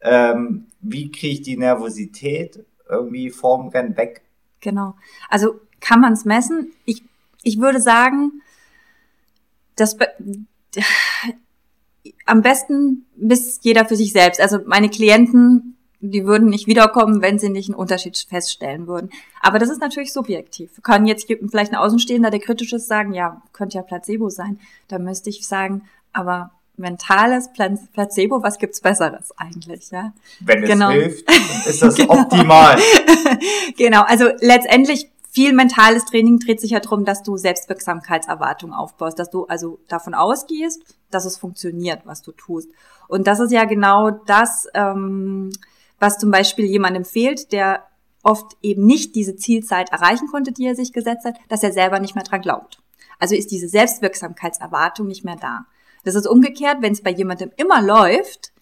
ähm, 0.00 0.66
wie 0.80 1.12
kriege 1.12 1.34
ich 1.34 1.42
die 1.42 1.56
Nervosität 1.56 2.66
irgendwie 2.88 3.30
vorm 3.30 3.68
Rennen 3.68 3.96
weg? 3.96 4.22
Genau. 4.60 4.96
Also 5.30 5.60
kann 5.78 6.00
man 6.00 6.14
es 6.14 6.24
messen? 6.24 6.72
Ich, 6.84 7.04
ich 7.44 7.60
würde 7.60 7.80
sagen, 7.80 8.42
das 9.76 9.96
am 12.24 12.42
besten 12.42 13.06
misst 13.14 13.64
jeder 13.64 13.84
für 13.84 13.94
sich 13.94 14.12
selbst. 14.12 14.40
Also 14.40 14.58
meine 14.66 14.90
Klienten 14.90 15.75
die 16.10 16.26
würden 16.26 16.48
nicht 16.48 16.66
wiederkommen, 16.66 17.22
wenn 17.22 17.38
sie 17.38 17.48
nicht 17.48 17.68
einen 17.68 17.76
Unterschied 17.76 18.16
feststellen 18.28 18.86
würden. 18.86 19.10
Aber 19.40 19.58
das 19.58 19.68
ist 19.68 19.80
natürlich 19.80 20.12
subjektiv. 20.12 20.70
Kann 20.82 21.06
jetzt 21.06 21.26
vielleicht 21.26 21.72
ein 21.72 21.78
Außenstehender, 21.78 22.30
der 22.30 22.40
kritisch 22.40 22.72
ist, 22.72 22.88
sagen, 22.88 23.12
ja, 23.12 23.42
könnte 23.52 23.76
ja 23.76 23.82
Placebo 23.82 24.30
sein. 24.30 24.60
Da 24.88 24.98
müsste 24.98 25.30
ich 25.30 25.46
sagen, 25.46 25.82
aber 26.12 26.50
mentales 26.76 27.50
Placebo, 27.52 28.42
was 28.42 28.58
gibt's 28.58 28.80
Besseres 28.80 29.32
eigentlich, 29.36 29.90
ja? 29.90 30.12
Wenn 30.40 30.62
es 30.62 30.70
genau. 30.70 30.90
hilft, 30.90 31.24
ist 31.66 31.82
das 31.82 31.96
genau. 31.96 32.20
optimal. 32.20 32.78
genau, 33.76 34.02
also 34.02 34.28
letztendlich 34.40 35.10
viel 35.36 35.52
mentales 35.52 36.06
Training 36.06 36.38
dreht 36.38 36.60
sich 36.60 36.70
ja 36.70 36.80
darum, 36.80 37.04
dass 37.04 37.22
du 37.22 37.36
Selbstwirksamkeitserwartung 37.36 38.72
aufbaust, 38.72 39.18
dass 39.18 39.28
du 39.28 39.44
also 39.44 39.78
davon 39.86 40.14
ausgehst, 40.14 40.82
dass 41.10 41.26
es 41.26 41.36
funktioniert, 41.36 42.00
was 42.06 42.22
du 42.22 42.32
tust. 42.32 42.70
Und 43.06 43.26
das 43.26 43.40
ist 43.40 43.52
ja 43.52 43.64
genau 43.64 44.10
das, 44.10 44.66
ähm, 44.72 45.50
was 45.98 46.18
zum 46.18 46.30
Beispiel 46.30 46.66
jemandem 46.66 47.04
fehlt, 47.04 47.52
der 47.52 47.86
oft 48.22 48.56
eben 48.60 48.84
nicht 48.84 49.14
diese 49.14 49.36
Zielzeit 49.36 49.90
erreichen 49.92 50.26
konnte, 50.28 50.52
die 50.52 50.66
er 50.66 50.74
sich 50.74 50.92
gesetzt 50.92 51.24
hat, 51.24 51.36
dass 51.48 51.62
er 51.62 51.72
selber 51.72 52.00
nicht 52.00 52.14
mehr 52.14 52.24
dran 52.24 52.40
glaubt. 52.40 52.82
Also 53.18 53.34
ist 53.34 53.50
diese 53.50 53.68
Selbstwirksamkeitserwartung 53.68 55.06
nicht 55.06 55.24
mehr 55.24 55.36
da. 55.36 55.66
Das 56.04 56.14
ist 56.14 56.26
umgekehrt, 56.26 56.78
wenn 56.82 56.92
es 56.92 57.02
bei 57.02 57.10
jemandem 57.10 57.50
immer 57.56 57.80
läuft, 57.82 58.52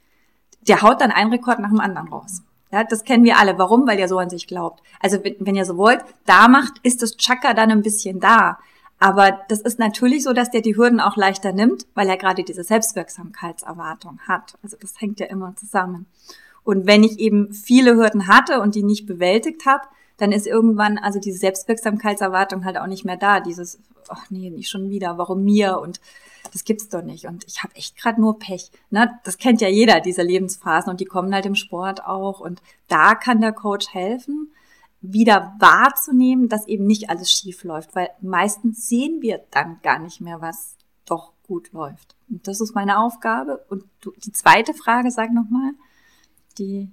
der 0.68 0.83
haut 0.83 1.01
dann 1.01 1.11
einen 1.11 1.33
Rekord 1.33 1.59
nach 1.59 1.70
dem 1.70 1.81
anderen 1.81 2.09
raus. 2.09 2.42
Ja, 2.70 2.85
das 2.85 3.05
kennen 3.05 3.25
wir 3.25 3.38
alle. 3.38 3.59
Warum? 3.59 3.87
Weil 3.87 3.99
er 3.99 4.09
so 4.09 4.18
an 4.18 4.31
sich 4.31 4.47
glaubt. 4.47 4.83
Also 5.01 5.23
wenn, 5.23 5.37
wenn 5.40 5.55
ihr 5.55 5.64
so 5.64 5.77
wollt, 5.77 6.01
da 6.27 6.49
macht, 6.49 6.75
ist 6.83 7.03
das 7.03 7.16
Chakra 7.16 7.55
dann 7.55 7.70
ein 7.70 7.83
bisschen 7.83 8.20
da. 8.20 8.59
Aber 8.99 9.40
das 9.49 9.61
ist 9.61 9.79
natürlich 9.79 10.25
so, 10.25 10.33
dass 10.33 10.51
der 10.51 10.62
die 10.62 10.77
Hürden 10.77 11.01
auch 11.01 11.16
leichter 11.16 11.53
nimmt, 11.53 11.87
weil 11.94 12.09
er 12.09 12.16
gerade 12.16 12.42
diese 12.42 12.64
Selbstwirksamkeitserwartung 12.64 14.20
hat. 14.27 14.57
Also 14.62 14.77
das 14.81 15.01
hängt 15.01 15.20
ja 15.20 15.27
immer 15.27 15.55
zusammen. 15.57 16.07
Und 16.64 16.87
wenn 16.87 17.05
ich 17.05 17.18
eben 17.18 17.53
viele 17.53 17.94
Hürden 17.94 18.27
hatte 18.27 18.61
und 18.61 18.74
die 18.74 18.83
nicht 18.83 19.07
bewältigt 19.07 19.66
habe, 19.66 19.85
dann 20.16 20.33
ist 20.33 20.46
irgendwann 20.46 20.98
also 20.98 21.18
diese 21.18 21.38
Selbstwirksamkeitserwartung 21.38 22.64
halt 22.64 22.79
auch 22.79 22.87
nicht 22.87 23.05
mehr 23.05 23.16
da. 23.16 23.40
Dieses, 23.40 23.79
ach 24.09 24.31
nee, 24.31 24.50
nicht 24.50 24.70
schon 24.70 24.90
wieder, 24.90 25.18
warum 25.18 25.44
mir? 25.44 25.79
Und 25.81 26.00
das 26.53 26.64
gibt's 26.64 26.88
doch 26.88 27.03
nicht. 27.03 27.27
Und 27.27 27.44
ich 27.46 27.62
habe 27.62 27.74
echt 27.74 27.96
gerade 27.96 28.20
nur 28.20 28.38
Pech. 28.38 28.70
Ne? 28.90 29.18
Das 29.24 29.38
kennt 29.38 29.61
ja 29.61 29.68
jeder, 29.68 30.00
diese 30.00 30.22
Lebensphasen. 30.22 30.90
Und 30.90 31.00
die 31.00 31.05
kommen 31.05 31.35
halt 31.35 31.46
im 31.46 31.55
Sport 31.55 32.05
auch. 32.05 32.40
Und 32.40 32.62
da 32.88 33.14
kann 33.14 33.40
der 33.40 33.53
Coach 33.53 33.92
helfen, 33.92 34.53
wieder 35.00 35.55
wahrzunehmen, 35.59 36.48
dass 36.48 36.66
eben 36.66 36.87
nicht 36.87 37.11
alles 37.11 37.31
schief 37.31 37.64
läuft. 37.64 37.94
Weil 37.94 38.11
meistens 38.20 38.88
sehen 38.88 39.20
wir 39.20 39.42
dann 39.50 39.81
gar 39.83 39.98
nicht 39.98 40.20
mehr, 40.20 40.40
was 40.40 40.77
doch 41.07 41.33
gut 41.46 41.72
läuft. 41.72 42.14
Und 42.31 42.46
das 42.46 42.61
ist 42.61 42.74
meine 42.74 42.98
Aufgabe. 42.98 43.64
Und 43.68 43.85
du, 44.00 44.12
die 44.24 44.33
zweite 44.33 44.74
Frage, 44.74 45.11
sag 45.11 45.33
nochmal. 45.33 45.72
Die 46.58 46.88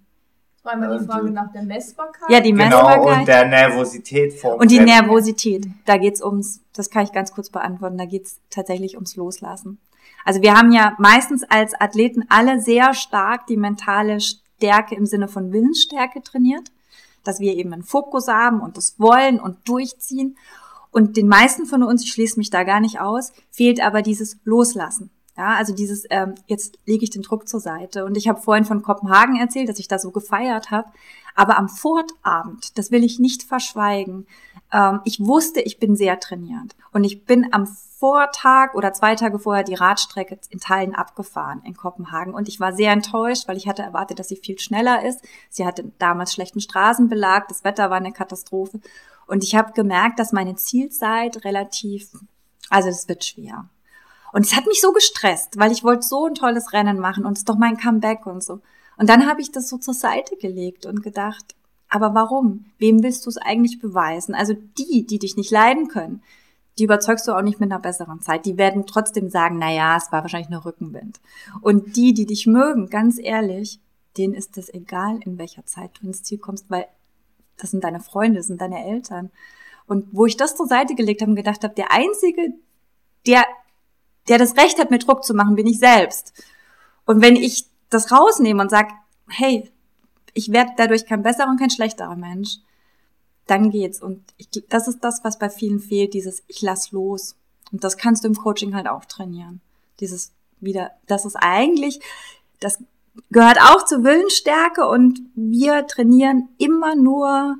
war 0.64 0.74
immer 0.74 0.98
die 0.98 1.06
Frage 1.06 1.32
nach 1.32 1.52
der 1.52 1.64
Messbarkeit. 1.64 2.30
Ja, 2.30 2.40
die 2.40 2.52
Genau, 2.52 2.66
Messbarkeit. 2.66 3.20
und 3.20 3.28
der 3.28 3.48
Nervosität 3.48 4.34
vom 4.34 4.60
Und 4.60 4.70
die 4.70 4.78
Rennen. 4.78 4.90
Nervosität, 4.90 5.68
da 5.86 5.98
geht's 5.98 6.22
ums, 6.24 6.62
das 6.74 6.90
kann 6.90 7.04
ich 7.04 7.12
ganz 7.12 7.32
kurz 7.32 7.50
beantworten, 7.50 7.98
da 7.98 8.06
geht's 8.06 8.40
tatsächlich 8.50 8.96
ums 8.96 9.16
Loslassen. 9.16 9.80
Also 10.24 10.42
wir 10.42 10.54
haben 10.56 10.72
ja 10.72 10.96
meistens 11.00 11.44
als 11.44 11.74
Athleten 11.80 12.26
alle 12.30 12.62
sehr 12.62 12.94
stark 12.94 13.48
die 13.48 13.58
mentale 13.58 14.20
Stärke 14.20 14.94
im 14.96 15.08
Sinne 15.08 15.28
von 15.28 15.52
Willensstärke 15.52 16.22
trainiert, 16.22 16.72
dass 17.24 17.40
wir 17.40 17.56
eben 17.56 17.74
einen 17.74 17.84
Fokus 17.84 18.28
haben 18.28 18.62
und 18.62 18.78
das 18.78 19.00
wollen 19.00 19.40
und 19.40 19.68
durchziehen. 19.68 20.38
Und 20.92 21.18
den 21.18 21.28
meisten 21.28 21.66
von 21.66 21.82
uns, 21.84 22.04
ich 22.04 22.12
schließe 22.12 22.38
mich 22.38 22.50
da 22.50 22.64
gar 22.64 22.82
nicht 22.82 23.00
aus, 23.00 23.32
fehlt 23.50 23.82
aber 23.82 24.02
dieses 24.02 24.38
Loslassen. 24.44 25.10
Ja, 25.38 25.56
also 25.56 25.74
dieses, 25.74 26.06
ähm, 26.10 26.36
jetzt 26.48 26.78
lege 26.86 27.04
ich 27.04 27.10
den 27.10 27.22
Druck 27.22 27.48
zur 27.48 27.60
Seite. 27.60 28.06
Und 28.06 28.18
ich 28.18 28.28
habe 28.28 28.42
vorhin 28.42 28.66
von 28.66 28.82
Kopenhagen 28.82 29.38
erzählt, 29.38 29.70
dass 29.70 29.80
ich 29.80 29.88
da 29.88 29.98
so 29.98 30.12
gefeiert 30.12 30.72
habe. 30.72 30.90
Aber 31.36 31.58
am 31.58 31.70
Fortabend, 31.70 32.78
das 32.78 32.92
will 32.92 33.04
ich 33.04 33.20
nicht 33.20 33.44
verschweigen, 33.44 34.28
ähm, 34.74 35.00
ich 35.06 35.20
wusste, 35.20 35.62
ich 35.62 35.80
bin 35.80 35.96
sehr 35.96 36.20
trainiert. 36.20 36.76
Und 36.92 37.06
ich 37.06 37.26
bin 37.26 37.54
am 37.54 37.66
Vortag 37.66 38.74
oder 38.74 38.94
zwei 38.94 39.16
Tage 39.16 39.40
vorher 39.40 39.64
die 39.64 39.76
Radstrecke 39.76 40.40
in 40.50 40.60
Teilen 40.60 40.96
abgefahren 40.96 41.62
in 41.64 41.76
Kopenhagen. 41.76 42.34
Und 42.34 42.48
ich 42.50 42.60
war 42.60 42.74
sehr 42.74 42.92
enttäuscht, 42.92 43.48
weil 43.48 43.58
ich 43.58 43.68
hatte 43.68 43.84
erwartet, 43.84 44.20
dass 44.20 44.28
sie 44.28 44.36
viel 44.36 44.60
schneller 44.60 45.06
ist. 45.06 45.22
Sie 45.50 45.66
hatte 45.66 45.92
damals 46.00 46.34
schlechten 46.34 46.62
Straßenbelag, 46.62 47.48
das 47.48 47.64
Wetter 47.64 47.90
war 47.90 47.98
eine 47.98 48.12
Katastrophe. 48.12 48.82
Und 49.28 49.44
ich 49.44 49.56
habe 49.56 49.72
gemerkt, 49.74 50.20
dass 50.20 50.34
meine 50.34 50.56
Zielzeit 50.56 51.46
relativ, 51.46 52.10
also 52.70 52.90
es 52.90 53.08
wird 53.08 53.24
schwer. 53.24 53.70
Und 54.32 54.46
es 54.46 54.56
hat 54.56 54.66
mich 54.66 54.82
so 54.82 54.92
gestresst, 54.92 55.58
weil 55.58 55.72
ich 55.72 55.84
wollte 55.84 56.06
so 56.06 56.26
ein 56.26 56.36
tolles 56.36 56.74
Rennen 56.74 57.00
machen 57.00 57.26
und 57.26 57.34
es 57.34 57.40
ist 57.40 57.50
doch 57.50 57.58
mein 57.58 57.78
Comeback 57.78 58.26
und 58.26 58.44
so. 58.44 58.62
Und 58.98 59.10
dann 59.10 59.28
habe 59.28 59.42
ich 59.42 59.52
das 59.52 59.68
so 59.70 59.78
zur 59.78 59.94
Seite 59.94 60.36
gelegt 60.38 60.86
und 60.86 61.04
gedacht, 61.04 61.56
aber 61.90 62.14
warum? 62.14 62.66
Wem 62.78 63.04
willst 63.04 63.26
du 63.26 63.30
es 63.30 63.38
eigentlich 63.38 63.80
beweisen? 63.80 64.34
Also 64.34 64.54
die, 64.78 65.06
die 65.06 65.20
dich 65.20 65.36
nicht 65.36 65.52
leiden 65.52 65.90
können, 65.90 66.24
die 66.78 66.86
überzeugst 66.86 67.28
du 67.28 67.34
auch 67.34 67.42
nicht 67.42 67.60
mit 67.60 67.72
einer 67.72 67.82
besseren 67.82 68.22
Zeit. 68.22 68.46
Die 68.46 68.58
werden 68.58 68.88
trotzdem 68.88 69.30
sagen, 69.30 69.58
na 69.60 69.72
ja, 69.72 69.98
es 69.98 70.12
war 70.12 70.22
wahrscheinlich 70.22 70.50
nur 70.50 70.64
Rückenwind. 70.64 71.20
Und 71.62 71.98
die, 71.98 72.14
die 72.14 72.26
dich 72.26 72.48
mögen, 72.48 72.90
ganz 72.90 73.20
ehrlich, 73.20 73.80
denen 74.18 74.34
ist 74.34 74.58
es 74.58 74.74
egal, 74.74 75.20
in 75.26 75.38
welcher 75.38 75.66
Zeit 75.66 75.92
du 76.00 76.08
ins 76.08 76.24
Ziel 76.24 76.38
kommst, 76.38 76.70
weil 76.70 76.88
das 77.58 77.72
sind 77.72 77.84
deine 77.84 78.00
Freunde, 78.00 78.38
das 78.38 78.48
sind 78.48 78.62
deine 78.62 78.86
Eltern. 78.86 79.30
Und 79.86 80.08
wo 80.12 80.26
ich 80.26 80.38
das 80.38 80.56
zur 80.56 80.68
Seite 80.68 80.96
gelegt 80.96 81.22
habe 81.22 81.32
und 81.32 81.36
gedacht 81.36 81.64
habe, 81.64 81.76
der 81.76 81.92
Einzige, 81.92 82.54
der 83.28 83.44
der 84.28 84.38
das 84.38 84.56
Recht 84.58 84.80
hat, 84.80 84.92
mir 84.92 85.00
Druck 85.00 85.24
zu 85.24 85.34
machen, 85.34 85.56
bin 85.56 85.68
ich 85.68 85.80
selbst. 85.80 86.34
Und 87.06 87.22
wenn 87.22 87.36
ich 87.36 87.66
das 87.90 88.12
rausnehme 88.12 88.62
und 88.62 88.70
sage, 88.70 88.94
hey, 89.28 89.70
ich 90.34 90.52
werde 90.52 90.72
dadurch 90.78 91.06
kein 91.06 91.24
besserer 91.24 91.50
und 91.50 91.60
kein 91.60 91.70
schlechterer 91.70 92.16
Mensch, 92.16 92.58
dann 93.48 93.70
geht's. 93.70 94.02
Und 94.02 94.24
ich, 94.38 94.50
das 94.70 94.88
ist 94.88 95.04
das, 95.04 95.24
was 95.24 95.38
bei 95.38 95.50
vielen 95.50 95.80
fehlt, 95.80 96.14
dieses 96.14 96.44
Ich 96.48 96.62
lass 96.62 96.92
los. 96.92 97.36
Und 97.72 97.84
das 97.84 97.98
kannst 97.98 98.24
du 98.24 98.28
im 98.28 98.36
Coaching 98.36 98.76
halt 98.76 98.88
auch 98.88 99.06
trainieren. 99.06 99.62
Dieses 100.00 100.32
wieder, 100.60 100.92
das 101.08 101.26
ist 101.26 101.36
eigentlich, 101.36 102.00
das 102.60 102.80
gehört 103.32 103.60
auch 103.60 103.86
zur 103.86 104.04
Willensstärke 104.04 104.88
und 104.88 105.22
wir 105.36 105.86
trainieren 105.88 106.50
immer 106.58 106.96
nur 106.96 107.58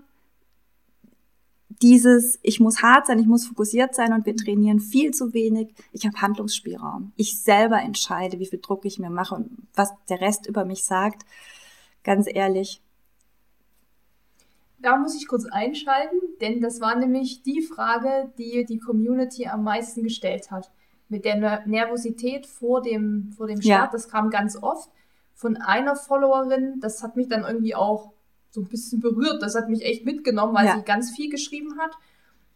dieses, 1.82 2.40
ich 2.44 2.60
muss 2.60 2.82
hart 2.82 3.08
sein, 3.08 3.20
ich 3.20 3.26
muss 3.28 3.48
fokussiert 3.48 3.96
sein 3.96 4.14
und 4.14 4.26
wir 4.26 4.36
trainieren 4.36 4.80
viel 4.80 5.12
zu 5.12 5.34
wenig. 5.34 5.74
Ich 5.92 6.06
habe 6.06 6.22
Handlungsspielraum. 6.22 7.12
Ich 7.16 7.42
selber 7.42 7.82
entscheide, 7.82 8.40
wie 8.40 8.46
viel 8.46 8.60
Druck 8.62 8.86
ich 8.86 9.00
mir 9.00 9.10
mache 9.10 9.36
und 9.36 9.50
was 9.76 9.92
der 10.10 10.22
Rest 10.22 10.48
über 10.48 10.66
mich 10.66 10.84
sagt. 10.86 11.24
Ganz 12.04 12.28
ehrlich. 12.32 12.82
Da 14.80 14.98
muss 14.98 15.16
ich 15.16 15.28
kurz 15.28 15.46
einschalten, 15.46 16.18
denn 16.40 16.60
das 16.60 16.82
war 16.82 16.96
nämlich 16.96 17.44
die 17.44 17.62
Frage, 17.62 18.32
die 18.38 18.66
die 18.66 18.80
Community 18.80 19.46
am 19.48 19.64
meisten 19.64 20.02
gestellt 20.04 20.50
hat. 20.50 20.72
Mit 21.08 21.26
der 21.26 21.36
Ner- 21.38 21.66
Nervosität 21.68 22.48
vor 22.48 22.82
dem, 22.82 23.32
vor 23.38 23.46
dem 23.48 23.62
Start, 23.62 23.88
Ja. 23.88 23.92
das 23.92 24.08
kam 24.10 24.30
ganz 24.32 24.58
oft 24.62 24.90
von 25.36 25.58
einer 25.58 25.96
Followerin. 25.96 26.80
Das 26.80 27.04
hat 27.04 27.16
mich 27.16 27.28
dann 27.28 27.44
irgendwie 27.44 27.76
auch 27.76 28.12
so 28.52 28.62
ein 28.62 28.68
bisschen 28.68 29.00
berührt. 29.00 29.42
Das 29.42 29.56
hat 29.56 29.70
mich 29.70 29.84
echt 29.84 30.06
mitgenommen, 30.06 30.54
weil 30.54 30.66
Ja. 30.68 30.76
sie 30.78 30.84
ganz 30.84 31.12
viel 31.12 31.30
geschrieben 31.32 31.78
hat. 31.80 31.92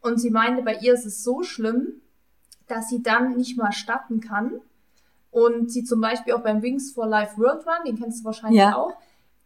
Und 0.01 0.19
sie 0.19 0.29
meinte, 0.29 0.61
bei 0.61 0.75
ihr 0.77 0.93
ist 0.93 1.05
es 1.05 1.23
so 1.23 1.41
schlimm, 1.41 1.93
dass 2.67 2.89
sie 2.89 3.01
dann 3.01 3.35
nicht 3.35 3.57
mal 3.57 3.71
starten 3.71 4.19
kann. 4.19 4.59
Und 5.31 5.71
sie 5.71 5.83
zum 5.83 5.99
Beispiel 6.01 6.33
auch 6.33 6.41
beim 6.43 6.61
Wings 6.61 6.91
for 6.91 7.07
Life 7.07 7.37
World 7.37 7.65
Run, 7.65 7.85
den 7.85 7.97
kennst 7.97 8.21
du 8.21 8.25
wahrscheinlich 8.25 8.59
Ja. 8.61 8.75
auch, 8.77 8.93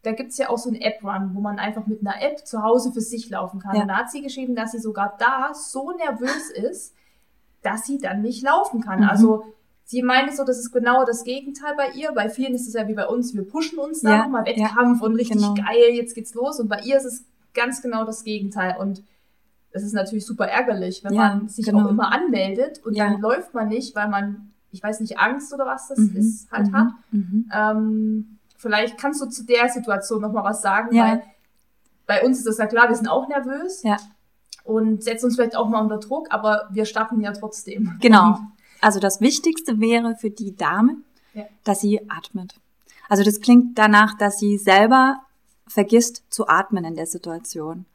da 0.03 0.11
gibt's 0.11 0.37
ja 0.37 0.49
auch 0.49 0.57
so 0.57 0.69
einen 0.69 0.79
App-Run, 0.81 1.31
wo 1.33 1.41
man 1.41 1.59
einfach 1.59 1.85
mit 1.87 2.01
einer 2.01 2.21
App 2.21 2.45
zu 2.47 2.61
Hause 2.63 2.91
für 2.91 3.01
sich 3.01 3.29
laufen 3.29 3.59
kann. 3.59 3.75
Ja. 3.75 3.81
Und 3.81 3.87
da 3.89 3.97
hat 3.97 4.11
sie 4.11 4.21
geschrieben, 4.21 4.55
dass 4.55 4.71
sie 4.71 4.79
sogar 4.79 5.15
da 5.19 5.53
so 5.53 5.91
nervös 5.91 6.51
ist, 6.51 6.93
dass 7.63 7.85
sie 7.85 7.97
dann 7.97 8.21
nicht 8.21 8.41
laufen 8.43 8.81
kann. 8.81 8.99
Mhm. 9.01 9.09
Also 9.09 9.43
sie 9.89 10.03
meinte 10.03 10.35
so, 10.35 10.43
das 10.43 10.59
ist 10.59 10.71
genau 10.71 11.03
das 11.03 11.23
Gegenteil 11.23 11.73
bei 11.75 11.89
ihr. 11.95 12.11
Bei 12.11 12.29
vielen 12.29 12.53
ist 12.53 12.67
es 12.67 12.75
ja 12.75 12.87
wie 12.87 12.93
bei 12.93 13.07
uns, 13.07 13.33
wir 13.33 13.43
pushen 13.43 13.79
uns 13.79 14.01
da 14.01 14.09
Ja, 14.11 14.17
nochmal 14.19 14.43
ja, 14.47 14.55
Wettkampf 14.65 15.01
und 15.01 15.15
richtig 15.15 15.37
genau. 15.37 15.55
geil, 15.55 15.89
jetzt 15.93 16.13
geht's 16.13 16.35
los. 16.35 16.59
Und 16.59 16.67
bei 16.69 16.81
ihr 16.81 16.95
ist 16.97 17.05
es 17.05 17.23
ganz 17.55 17.81
genau 17.81 18.05
das 18.05 18.23
Gegenteil. 18.23 18.75
Und 18.79 19.01
das 19.73 19.81
ist 19.81 19.93
natürlich 19.93 20.27
super 20.27 20.45
ärgerlich, 20.47 21.03
wenn 21.03 21.13
Ja, 21.13 21.29
man 21.29 21.49
sich 21.49 21.65
genau. 21.65 21.85
auch 21.85 21.89
immer 21.89 22.11
anmeldet 22.11 22.85
und 22.85 22.93
Ja. 22.95 23.09
dann 23.09 23.19
läuft 23.19 23.55
man 23.55 23.67
nicht, 23.67 23.95
weil 23.95 24.07
man, 24.09 24.51
ich 24.69 24.83
weiß 24.83 24.99
nicht, 24.99 25.17
Angst 25.17 25.51
oder 25.55 25.65
was 25.65 25.87
das 25.87 25.97
Mhm, 25.97 26.15
ist, 26.17 26.51
halt 26.51 26.67
mhm, 26.67 26.73
hat. 26.75 26.87
mhm. 27.11 27.49
Ähm, 27.51 28.37
vielleicht 28.57 28.99
kannst 28.99 29.19
du 29.23 29.25
zu 29.25 29.43
der 29.43 29.69
Situation 29.69 30.21
noch 30.21 30.31
mal 30.33 30.43
was 30.43 30.61
sagen, 30.61 30.95
Ja. 30.95 31.03
weil 31.07 31.23
bei 32.05 32.23
uns 32.23 32.37
ist 32.37 32.45
das 32.45 32.59
ja 32.59 32.67
klar, 32.67 32.89
wir 32.89 32.95
sind 32.95 33.07
auch 33.07 33.27
nervös 33.27 33.81
Ja. 33.81 33.97
und 34.63 35.03
setzen 35.03 35.25
uns 35.25 35.35
vielleicht 35.35 35.55
auch 35.55 35.67
mal 35.67 35.81
unter 35.81 35.97
Druck, 35.97 36.27
aber 36.29 36.67
wir 36.71 36.85
starten 36.85 37.21
ja 37.21 37.31
trotzdem. 37.31 37.97
Genau. 38.01 38.37
Also 38.81 38.99
das 38.99 39.21
Wichtigste 39.21 39.79
wäre 39.79 40.15
für 40.15 40.29
die 40.29 40.55
Dame, 40.55 40.97
Ja. 41.33 41.45
dass 41.63 41.81
sie 41.81 42.09
atmet. 42.09 42.55
Also 43.07 43.23
das 43.23 43.41
klingt 43.41 43.77
danach, 43.77 44.17
dass 44.17 44.39
sie 44.39 44.57
selber 44.57 45.21
vergisst 45.67 46.23
zu 46.29 46.47
atmen 46.47 46.85
in 46.85 46.95
der 46.95 47.05
Situation. 47.05 47.85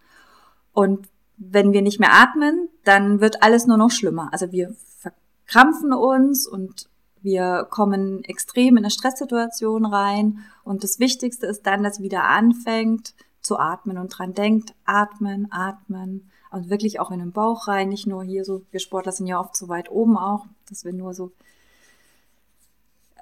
Und 0.73 1.09
wenn 1.37 1.73
wir 1.73 1.83
nicht 1.83 2.01
mehr 2.01 2.13
atmen, 2.13 2.69
dann 2.85 3.21
wird 3.21 3.43
alles 3.43 3.67
nur 3.67 3.77
noch 3.77 3.91
schlimmer. 3.91 4.29
Also 4.33 4.53
wir 4.53 4.75
verkrampfen 4.99 5.93
uns 5.93 6.47
und 6.47 6.89
wir 7.23 7.67
kommen 7.71 8.23
extrem 8.25 8.77
in 8.77 8.85
eine 8.85 8.91
Stresssituation 8.91 9.87
rein. 9.87 10.41
Und 10.63 10.85
das 10.85 10.99
Wichtigste 10.99 11.47
ist 11.47 11.63
dann, 11.67 11.83
dass 11.83 11.97
sie 11.97 12.03
wieder 12.03 12.25
anfängt 12.25 13.15
zu 13.41 13.59
atmen 13.59 13.99
und 13.99 14.09
dran 14.09 14.35
denkt, 14.35 14.75
atmen, 14.85 15.49
atmen. 15.51 16.31
Und 16.55 16.71
wirklich 16.71 17.01
auch 17.01 17.11
in 17.11 17.19
den 17.19 17.33
Bauch 17.33 17.67
rein, 17.67 17.89
nicht 17.89 18.07
nur 18.07 18.23
hier 18.23 18.45
so, 18.45 18.63
wir 18.71 18.79
Sportler 18.79 19.11
sind 19.11 19.27
ja 19.27 19.41
oft 19.41 19.57
so 19.57 19.69
weit 19.69 19.91
oben 19.91 20.17
auch, 20.17 20.47
dass 20.69 20.85
wir 20.85 20.93
nur 20.93 21.13
so 21.13 21.33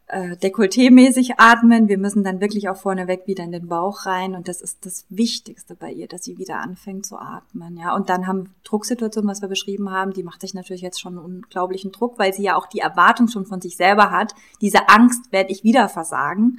äh, 0.09 0.37
Dekolleté-mäßig 0.37 1.39
atmen. 1.39 1.89
Wir 1.89 1.97
müssen 1.97 2.25
dann 2.25 2.43
wirklich 2.43 2.69
auch 2.69 2.77
vorneweg 2.77 3.27
wieder 3.27 3.43
in 3.43 3.53
den 3.53 3.69
Bauch 3.69 4.05
rein 4.05 4.35
und 4.35 4.49
das 4.49 4.61
ist 4.61 4.85
das 4.85 5.07
Wichtigste 5.09 5.75
bei 5.75 5.91
ihr, 5.91 6.09
dass 6.09 6.25
sie 6.25 6.37
wieder 6.37 6.59
anfängt 6.59 7.07
zu 7.07 7.17
atmen. 7.17 7.79
Ja, 7.79 7.95
und 7.95 8.11
dann 8.11 8.27
haben 8.27 8.55
Drucksituationen, 8.65 9.31
was 9.31 9.41
wir 9.41 9.49
beschrieben 9.49 9.91
haben, 9.91 10.13
die 10.13 10.25
macht 10.25 10.43
sich 10.43 10.53
natürlich 10.53 10.83
jetzt 10.83 11.01
schon 11.01 11.17
einen 11.17 11.37
unglaublichen 11.37 11.91
Druck, 11.91 12.19
weil 12.19 12.35
sie 12.35 12.43
ja 12.43 12.57
auch 12.57 12.67
die 12.67 12.81
Erwartung 12.81 13.29
schon 13.29 13.47
von 13.47 13.63
sich 13.63 13.79
selber 13.79 14.11
hat. 14.11 14.35
Diese 14.61 14.91
Angst, 14.91 15.33
werde 15.33 15.53
ich 15.53 15.65
wieder 15.65 15.89
versagen. 15.89 16.59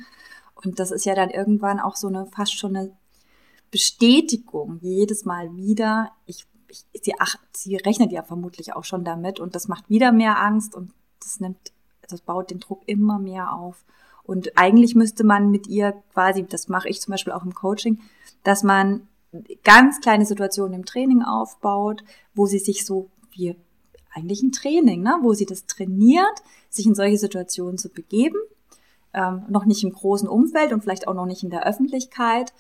Und 0.56 0.80
das 0.80 0.90
ist 0.90 1.06
ja 1.06 1.14
dann 1.14 1.30
irgendwann 1.30 1.80
auch 1.80 1.96
so 1.96 2.08
eine 2.08 2.26
fast 2.26 2.58
schon 2.58 2.76
eine 2.76 2.98
Bestätigung 3.70 4.80
jedes 4.82 5.24
Mal 5.26 5.56
wieder. 5.56 6.12
Ich, 6.26 6.48
sie, 6.94 7.14
ach, 7.20 7.36
sie 7.52 7.76
rechnet 7.76 8.12
ja 8.12 8.24
vermutlich 8.24 8.74
auch 8.74 8.84
schon 8.84 9.04
damit 9.04 9.40
und 9.40 9.56
das 9.56 9.68
macht 9.68 9.90
wieder 9.90 10.12
mehr 10.12 10.40
Angst 10.40 10.76
und 10.76 10.92
das 11.20 11.40
nimmt 11.40 11.74
das 12.10 12.22
baut 12.22 12.52
den 12.52 12.60
Druck 12.60 12.82
immer 12.86 13.20
mehr 13.20 13.54
auf. 13.54 13.86
Und 14.24 14.58
eigentlich 14.58 14.96
müsste 14.96 15.24
man 15.24 15.52
mit 15.52 15.68
ihr 15.68 15.94
quasi, 16.14 16.44
das 16.44 16.70
mache 16.70 16.88
ich 16.88 17.02
zum 17.02 17.12
Beispiel 17.12 17.34
auch 17.34 17.44
im 17.44 17.54
Coaching, 17.54 18.00
dass 18.44 18.64
man 18.64 19.08
ganz 19.64 20.00
kleine 20.00 20.26
Situationen 20.26 20.74
im 20.74 20.86
Training 20.86 21.24
aufbaut, 21.24 22.04
wo 22.34 22.46
sie 22.46 22.60
sich 22.60 22.86
so 22.86 23.10
wie 23.32 23.56
eigentlich 24.14 24.44
ein 24.44 24.52
Training, 24.52 25.02
ne, 25.02 25.18
wo 25.22 25.34
sie 25.34 25.46
das 25.46 25.66
trainiert, 25.66 26.44
sich 26.70 26.86
in 26.86 26.96
solche 26.96 27.18
Situationen 27.18 27.78
zu 27.78 27.90
begeben, 27.90 28.38
ähm, 29.14 29.44
noch 29.50 29.66
nicht 29.66 29.84
im 29.84 29.92
großen 29.92 30.28
Umfeld 30.28 30.72
und 30.72 30.82
vielleicht 30.82 31.08
auch 31.08 31.16
noch 31.16 31.26
nicht 31.26 31.44
in 31.44 31.50
der 31.50 31.66
Öffentlichkeit 31.66 32.54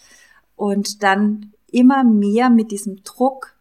und 0.55 1.03
dann 1.03 1.53
immer 1.67 2.03
mehr 2.03 2.49
mit 2.49 2.71
diesem 2.71 3.03
Druck 3.03 3.52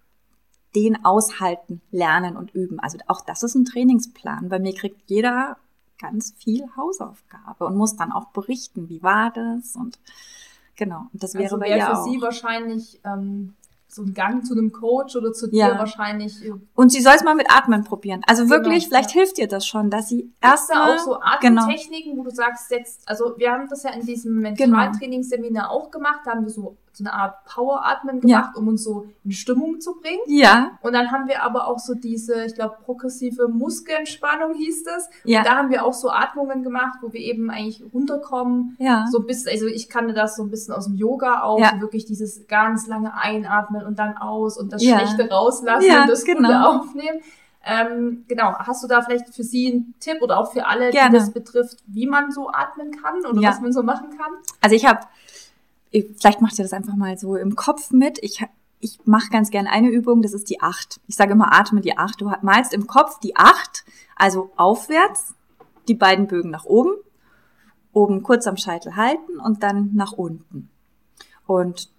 den 0.74 1.04
aushalten, 1.04 1.82
lernen 1.90 2.36
und 2.36 2.54
üben. 2.54 2.80
Also 2.80 2.98
auch 3.08 3.20
das 3.20 3.42
ist 3.42 3.54
ein 3.54 3.64
Trainingsplan. 3.64 4.48
Bei 4.48 4.58
mir 4.58 4.74
kriegt 4.74 5.02
jeder 5.10 5.56
ganz 6.00 6.34
viel 6.38 6.64
Hausaufgabe 6.76 7.64
und 7.66 7.76
muss 7.76 7.96
dann 7.96 8.10
auch 8.12 8.26
berichten, 8.28 8.88
wie 8.88 9.02
war 9.02 9.30
das 9.32 9.76
und 9.76 9.98
genau. 10.76 11.06
Und 11.12 11.22
das 11.22 11.34
wäre 11.34 11.44
also 11.44 11.60
wäre 11.60 11.80
für 11.80 11.98
auch. 11.98 12.04
Sie 12.04 12.20
wahrscheinlich 12.20 13.00
ähm, 13.04 13.54
so 13.86 14.02
ein 14.02 14.14
Gang 14.14 14.44
zu 14.44 14.54
einem 14.54 14.72
Coach 14.72 15.14
oder 15.16 15.32
zu 15.34 15.48
Ja. 15.52 15.70
dir 15.72 15.78
wahrscheinlich. 15.78 16.42
äh, 16.44 16.52
Und 16.74 16.90
sie 16.90 17.02
soll 17.02 17.12
es 17.14 17.22
mal 17.22 17.34
mit 17.34 17.50
Atmen 17.54 17.84
probieren. 17.84 18.22
Also 18.26 18.44
Genau, 18.44 18.54
wirklich, 18.56 18.88
vielleicht 18.88 19.10
ja. 19.10 19.20
hilft 19.20 19.36
dir 19.36 19.46
das 19.46 19.66
schon, 19.66 19.90
dass 19.90 20.08
sie 20.08 20.32
erstmal 20.40 20.96
auch 20.96 20.98
so 20.98 21.18
genau. 21.42 21.60
Atemtechniken, 21.62 22.16
wo 22.16 22.22
du 22.24 22.30
sagst, 22.30 22.70
jetzt, 22.70 23.06
also 23.06 23.34
wir 23.36 23.52
haben 23.52 23.68
das 23.68 23.82
ja 23.82 23.90
in 23.90 24.06
diesem 24.06 24.42
Genau. 24.42 24.78
Mentaltrainingsseminar 24.78 25.70
auch 25.70 25.90
gemacht, 25.90 26.20
da 26.24 26.30
haben 26.32 26.42
wir 26.44 26.50
so, 26.50 26.76
so 26.94 27.04
eine 27.04 27.12
Art 27.14 27.44
Power-Atmen 27.46 28.20
Ja. 28.28 28.40
gemacht, 28.40 28.56
um 28.56 28.68
uns 28.68 28.84
so 28.84 29.06
in 29.24 29.32
Stimmung 29.32 29.80
zu 29.80 29.94
bringen. 30.00 30.20
ja, 30.26 30.72
Und 30.82 30.92
dann 30.92 31.10
haben 31.10 31.26
wir 31.26 31.42
aber 31.42 31.66
auch 31.66 31.78
so 31.78 31.94
diese, 31.94 32.44
ich 32.44 32.54
glaube, 32.54 32.76
progressive 32.84 33.48
Muskelentspannung 33.48 34.54
hieß 34.54 34.84
das. 34.84 35.08
ja, 35.24 35.38
Und 35.40 35.46
da 35.46 35.56
haben 35.56 35.70
wir 35.70 35.84
auch 35.84 35.94
so 35.94 36.10
Atmungen 36.10 36.62
gemacht, 36.62 36.98
wo 37.00 37.12
wir 37.12 37.20
eben 37.20 37.50
eigentlich 37.50 37.82
runterkommen. 37.94 38.76
ja, 38.78 39.06
So 39.10 39.20
bis, 39.20 39.46
also 39.46 39.66
ich 39.66 39.88
kannte 39.88 40.12
das 40.14 40.36
so 40.36 40.42
ein 40.42 40.50
bisschen 40.50 40.74
aus 40.74 40.84
dem 40.86 40.94
Yoga 40.96 41.42
auch, 41.42 41.58
Ja. 41.58 41.80
wirklich 41.80 42.04
dieses 42.04 42.46
ganz 42.46 42.86
lange 42.86 43.14
Einatmen 43.14 43.84
und 43.86 43.98
dann 43.98 44.16
aus 44.18 44.58
und 44.58 44.72
das 44.72 44.82
Ja. 44.84 44.98
Schlechte 44.98 45.30
rauslassen 45.30 45.86
Ja, 45.88 46.02
und 46.02 46.10
das 46.10 46.24
Gute 46.24 46.36
genau. 46.38 46.76
aufnehmen. 46.78 47.20
Ähm, 47.64 48.24
genau, 48.26 48.54
hast 48.58 48.82
du 48.82 48.88
da 48.88 49.02
vielleicht 49.02 49.32
für 49.32 49.44
Sie 49.44 49.70
einen 49.70 49.94
Tipp 50.00 50.20
oder 50.20 50.38
auch 50.38 50.52
für 50.52 50.66
alle, 50.66 50.90
Gerne. 50.90 51.10
die 51.10 51.16
das 51.18 51.30
betrifft, 51.30 51.78
wie 51.86 52.08
man 52.08 52.32
so 52.32 52.48
atmen 52.50 52.90
kann 52.90 53.24
oder 53.24 53.40
Ja. 53.40 53.50
was 53.50 53.60
man 53.60 53.72
so 53.72 53.84
machen 53.84 54.08
kann? 54.10 54.32
Also 54.60 54.74
ich 54.74 54.84
habe, 54.84 54.98
vielleicht 55.92 56.40
macht 56.40 56.58
ihr 56.58 56.64
das 56.64 56.72
einfach 56.72 56.96
mal 56.96 57.18
so 57.18 57.36
im 57.36 57.54
Kopf 57.54 57.90
mit. 57.90 58.18
Ich, 58.22 58.44
ich 58.80 58.98
mache 59.04 59.30
ganz 59.30 59.50
gern 59.50 59.66
eine 59.66 59.88
Übung, 59.88 60.22
das 60.22 60.32
ist 60.32 60.48
die 60.50 60.60
Acht. 60.60 61.00
Ich 61.06 61.16
sage 61.16 61.32
immer, 61.32 61.52
atme 61.52 61.80
die 61.80 61.96
Acht. 61.96 62.20
Du 62.20 62.32
malst 62.42 62.72
im 62.72 62.86
Kopf 62.86 63.20
die 63.20 63.36
Acht, 63.36 63.84
also 64.16 64.50
aufwärts, 64.56 65.34
die 65.88 65.94
beiden 65.94 66.26
Bögen 66.26 66.50
nach 66.50 66.64
oben, 66.64 66.92
oben 67.92 68.22
kurz 68.22 68.46
am 68.46 68.56
Scheitel 68.56 68.96
halten 68.96 69.38
und 69.38 69.62
dann 69.62 69.90
nach 69.94 70.12
unten. 70.12 70.70
Und 71.46 71.90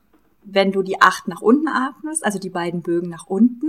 wenn 0.44 0.72
du 0.72 0.82
die 0.82 1.02
Acht 1.02 1.28
nach 1.28 1.42
unten 1.42 1.68
atmest, 1.68 2.26
also 2.26 2.40
die 2.40 2.50
beiden 2.50 2.82
Bögen 2.82 3.10
nach 3.10 3.28
unten, 3.28 3.68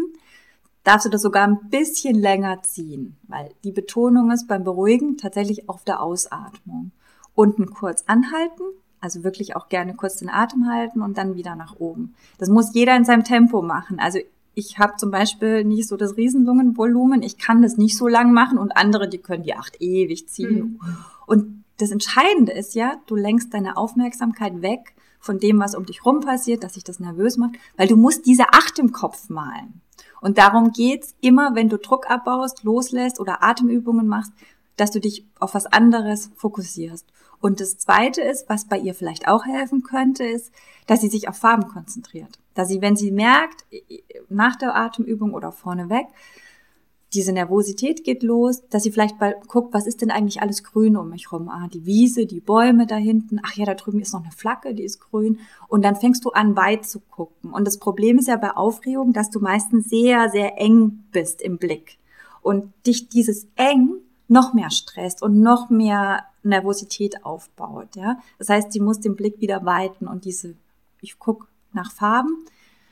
darfst 0.83 1.07
du 1.07 1.11
das 1.11 1.23
sogar 1.23 1.47
ein 1.47 1.69
bisschen 1.71 2.15
länger 2.15 2.63
ziehen, 2.63 3.17
weil 3.29 3.51
die 3.65 3.73
Betonung 3.73 4.31
ist 4.31 4.47
beim 4.47 4.65
Beruhigen 4.65 5.17
tatsächlich 5.17 5.69
auf 5.69 5.85
der 5.85 6.03
Ausatmung. 6.03 6.93
Unten 7.35 7.71
kurz 7.71 8.05
anhalten, 8.07 8.65
also 9.05 9.23
wirklich 9.23 9.55
auch 9.55 9.69
gerne 9.69 9.95
kurz 9.95 10.17
den 10.17 10.31
Atem 10.31 10.67
halten 10.67 11.03
und 11.03 11.19
dann 11.19 11.37
wieder 11.37 11.55
nach 11.55 11.77
oben. 11.79 12.15
Das 12.39 12.49
muss 12.49 12.75
jeder 12.75 12.97
in 12.97 13.05
seinem 13.05 13.23
Tempo 13.23 13.61
machen. 13.61 13.99
Also 14.01 14.19
ich 14.55 14.79
habe 14.79 14.97
zum 14.97 15.11
Beispiel 15.11 15.65
nicht 15.65 15.87
so 15.87 15.97
das 15.97 16.17
Riesenlungenvolumen, 16.17 17.23
ich 17.23 17.37
kann 17.39 17.61
das 17.61 17.77
nicht 17.77 17.97
so 17.97 18.09
lang 18.09 18.33
machen 18.33 18.57
und 18.57 18.77
andere, 18.77 19.09
die 19.09 19.19
können 19.19 19.43
die 19.43 19.55
acht 19.55 19.81
ewig 19.81 20.29
ziehen. 20.29 20.81
Und 21.27 21.65
das 21.77 21.91
Entscheidende 21.91 22.53
ist 22.53 22.75
ja, 22.75 22.97
du 23.07 23.15
lenkst 23.17 23.53
deine 23.53 23.77
Aufmerksamkeit 23.77 24.63
weg 24.63 24.95
von 25.21 25.39
dem, 25.39 25.59
was 25.59 25.75
um 25.75 25.85
dich 25.85 26.05
rum 26.05 26.21
passiert, 26.21 26.63
dass 26.63 26.75
sich 26.75 26.85
das 26.85 27.01
nervös 27.01 27.37
macht, 27.37 27.57
weil 27.77 27.89
du 27.89 27.97
musst 27.97 28.27
diese 28.27 28.53
acht 28.53 28.79
im 28.79 28.93
Kopf 28.93 29.29
malen. 29.29 29.81
Und 30.21 30.39
darum 30.39 30.71
geht's 30.71 31.15
immer, 31.21 31.55
wenn 31.55 31.69
du 31.69 31.77
Druck 31.77 32.11
abbaust, 32.11 32.65
loslässt 32.65 33.21
oder 33.21 33.43
Atemübungen 33.43 34.07
machst, 34.07 34.33
dass 34.77 34.91
du 34.91 35.01
dich 35.01 35.27
auf 35.39 35.55
was 35.55 35.67
anderes 35.67 36.31
fokussierst. 36.37 37.07
Und 37.41 37.61
das 37.61 37.79
Zweite 37.79 38.23
ist, 38.23 38.49
was 38.49 38.67
bei 38.67 38.79
ihr 38.79 38.95
vielleicht 38.95 39.29
auch 39.29 39.45
helfen 39.45 39.83
könnte, 39.83 40.25
ist, 40.25 40.53
dass 40.87 41.01
sie 41.01 41.09
sich 41.09 41.29
auf 41.29 41.37
Farben 41.37 41.69
konzentriert. 41.69 42.39
Dass 42.55 42.69
sie, 42.69 42.81
wenn 42.81 42.97
sie 42.97 43.11
merkt, 43.11 43.65
nach 44.29 44.57
der 44.57 44.75
Atemübung 44.75 45.35
oder 45.35 45.53
vorneweg, 45.53 46.07
diese 47.15 47.33
Nervosität 47.33 48.03
geht 48.03 48.25
los, 48.25 48.69
dass 48.71 48.83
sie 48.83 48.91
vielleicht 48.91 49.21
mal 49.21 49.37
guckt, 49.47 49.73
was 49.73 49.87
ist 49.87 50.03
denn 50.03 50.11
eigentlich 50.11 50.43
alles 50.43 50.65
grün 50.65 50.97
um 50.97 51.11
mich 51.11 51.31
rum? 51.31 51.49
Ah, 51.49 51.69
die 51.73 51.87
Wiese, 51.87 52.27
die 52.27 52.41
Bäume 52.41 52.87
da 52.87 52.97
hinten. 52.97 53.41
Ach 53.45 53.55
ja, 53.55 53.65
da 53.65 53.75
drüben 53.75 54.01
ist 54.01 54.13
noch 54.13 54.23
eine 54.23 54.33
Flagge, 54.33 54.75
die 54.75 54.83
ist 54.83 54.99
grün. 54.99 55.39
Und 55.69 55.85
dann 55.85 55.95
fängst 55.95 56.25
du 56.25 56.31
an, 56.31 56.57
weit 56.57 56.87
zu 56.87 56.99
gucken. 56.99 57.53
Und 57.53 57.67
das 57.67 57.79
Problem 57.79 58.19
ist 58.19 58.27
ja 58.27 58.37
bei 58.37 58.51
Aufregung, 58.51 59.13
dass 59.13 59.31
du 59.31 59.39
meistens 59.39 59.89
sehr, 59.89 60.29
sehr 60.31 60.61
eng 60.61 61.05
bist 61.13 61.41
im 61.41 61.59
Blick. 61.59 61.99
Und 62.43 62.73
dich 62.85 63.09
dieses 63.09 63.47
eng 63.55 64.01
noch 64.35 64.53
mehr 64.53 64.71
stresst 64.71 65.23
und 65.23 65.41
noch 65.41 65.71
mehr 65.71 66.25
Nervosität 66.43 67.25
aufbaut, 67.25 67.95
ja. 67.95 68.19
Das 68.39 68.49
heißt, 68.49 68.73
sie 68.73 68.81
muss 68.81 68.99
den 69.01 69.15
Blick 69.15 69.41
wieder 69.41 69.65
weiten 69.65 70.09
und 70.09 70.25
diese, 70.25 70.57
ich 71.01 71.19
guck 71.21 71.49
nach 71.73 71.93
Farben, 71.93 72.45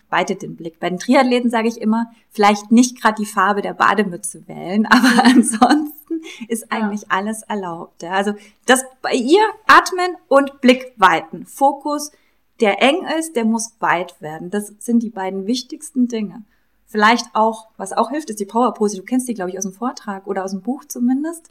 weitet 0.08 0.42
den 0.42 0.54
Blick. 0.54 0.78
Bei 0.78 0.88
den 0.88 1.00
Triathleten 1.00 1.50
sage 1.50 1.66
ich 1.66 1.80
immer, 1.80 2.12
vielleicht 2.30 2.70
nicht 2.70 3.00
gerade 3.00 3.20
die 3.20 3.26
Farbe 3.26 3.60
der 3.60 3.74
Bademütze 3.74 4.46
wählen, 4.46 4.86
aber 4.90 5.24
ansonsten 5.24 6.22
ist 6.46 6.70
eigentlich 6.70 7.10
alles 7.10 7.42
erlaubt. 7.42 8.02
Ja? 8.04 8.12
Also 8.12 8.34
das 8.64 8.84
bei 9.02 9.14
ihr 9.14 9.42
atmen 9.66 10.16
und 10.28 10.60
Blick 10.60 10.92
weiten. 10.96 11.44
Fokus, 11.46 12.12
der 12.60 12.80
eng 12.80 13.04
ist, 13.18 13.34
der 13.34 13.44
muss 13.44 13.74
weit 13.80 14.20
werden. 14.20 14.50
Das 14.50 14.68
sind 14.78 15.02
die 15.02 15.10
beiden 15.10 15.46
wichtigsten 15.48 16.06
Dinge. 16.06 16.44
Vielleicht 16.92 17.26
auch, 17.32 17.68
was 17.78 17.92
auch 17.94 18.10
hilft, 18.10 18.28
ist 18.30 18.38
die 18.38 18.44
Powerpose. 18.44 18.98
Du 18.98 19.02
kennst 19.02 19.26
die, 19.26 19.32
glaube 19.34 19.50
ich, 19.50 19.56
aus 19.56 19.64
dem 19.64 19.72
Vortrag 19.72 20.26
oder 20.26 20.44
aus 20.44 20.50
dem 20.50 20.60
Buch 20.60 20.84
zumindest. 20.84 21.48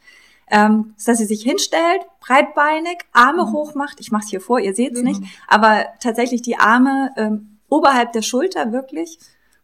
Ähm, 0.54 0.94
dass 1.06 1.18
sie 1.18 1.26
sich 1.26 1.42
hinstellt, 1.44 2.02
breitbeinig, 2.20 3.00
Arme 3.14 3.46
Mhm. 3.46 3.54
hoch 3.54 3.74
macht. 3.74 4.00
Ich 4.00 4.12
mache 4.12 4.24
es 4.26 4.30
hier 4.30 4.42
vor, 4.42 4.60
ihr 4.60 4.76
seht 4.76 4.94
es 4.94 5.00
Mhm. 5.00 5.08
nicht, 5.08 5.22
aber 5.48 5.86
tatsächlich 6.00 6.42
die 6.42 6.58
Arme 6.58 7.12
ähm, 7.16 7.58
oberhalb 7.70 8.12
der 8.12 8.22
Schulter 8.22 8.72
wirklich 8.74 9.18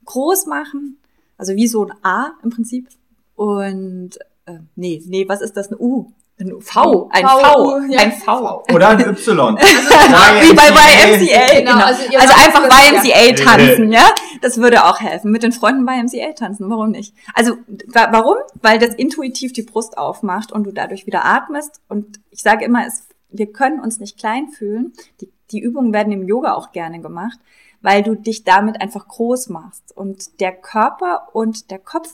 groß 0.05 0.45
machen, 0.45 0.97
also 1.37 1.55
wie 1.55 1.67
so 1.67 1.85
ein 1.85 1.93
A 2.03 2.31
im 2.41 2.49
Prinzip. 2.51 2.87
Und 3.35 4.11
äh, 4.45 4.59
nee, 4.75 5.03
nee, 5.05 5.27
was 5.27 5.41
ist 5.41 5.57
das? 5.57 5.69
Ein 5.71 5.77
U, 5.77 6.11
ein 6.39 6.61
V, 6.61 7.09
ein 7.11 7.25
V, 7.25 7.39
V, 7.39 7.79
ja. 7.89 7.99
ein 7.99 8.11
V. 8.11 8.63
Oder 8.71 8.89
ein 8.89 8.99
Y. 9.01 9.57
Wie 9.57 10.53
bei 10.53 10.67
YMCA, 10.67 11.59
Genau, 11.59 11.71
genau. 11.71 11.85
also 11.85 12.03
Also, 12.15 12.33
einfach. 12.45 12.63
YMCA 12.65 13.43
tanzen, 13.43 13.91
ja. 13.91 14.07
Das 14.41 14.57
würde 14.57 14.85
auch 14.85 14.99
helfen. 14.99 15.31
Mit 15.31 15.41
den 15.41 15.51
Freunden 15.51 15.87
YMCA 15.87 16.33
tanzen, 16.33 16.69
warum 16.69 16.91
nicht? 16.91 17.15
Also, 17.33 17.57
wa 17.87 18.09
warum? 18.11 18.37
Weil 18.61 18.77
das 18.77 18.93
intuitiv 18.93 19.51
die 19.53 19.63
Brust 19.63 19.97
aufmacht 19.97 20.51
und 20.51 20.65
du 20.65 20.71
dadurch 20.71 21.07
wieder 21.07 21.25
atmest. 21.25 21.81
Und 21.89 22.19
ich 22.29 22.43
sage 22.43 22.65
immer, 22.65 22.85
es, 22.85 23.07
wir 23.29 23.51
können 23.51 23.79
uns 23.79 23.99
nicht 23.99 24.19
klein 24.19 24.49
fühlen. 24.49 24.93
Die, 25.21 25.31
die 25.51 25.59
Übungen 25.59 25.91
werden 25.91 26.13
im 26.13 26.27
Yoga 26.27 26.53
auch 26.53 26.71
gerne 26.71 27.01
gemacht, 27.01 27.39
weil 27.81 28.03
du 28.03 28.13
dich 28.13 28.43
damit 28.43 28.79
einfach 28.79 29.07
groß 29.07 29.49
machst. 29.49 29.95
Und 29.97 30.39
der 30.39 30.51
Körper 30.51 31.29
und 31.33 31.71
der 31.71 31.79
Kopf 31.79 32.13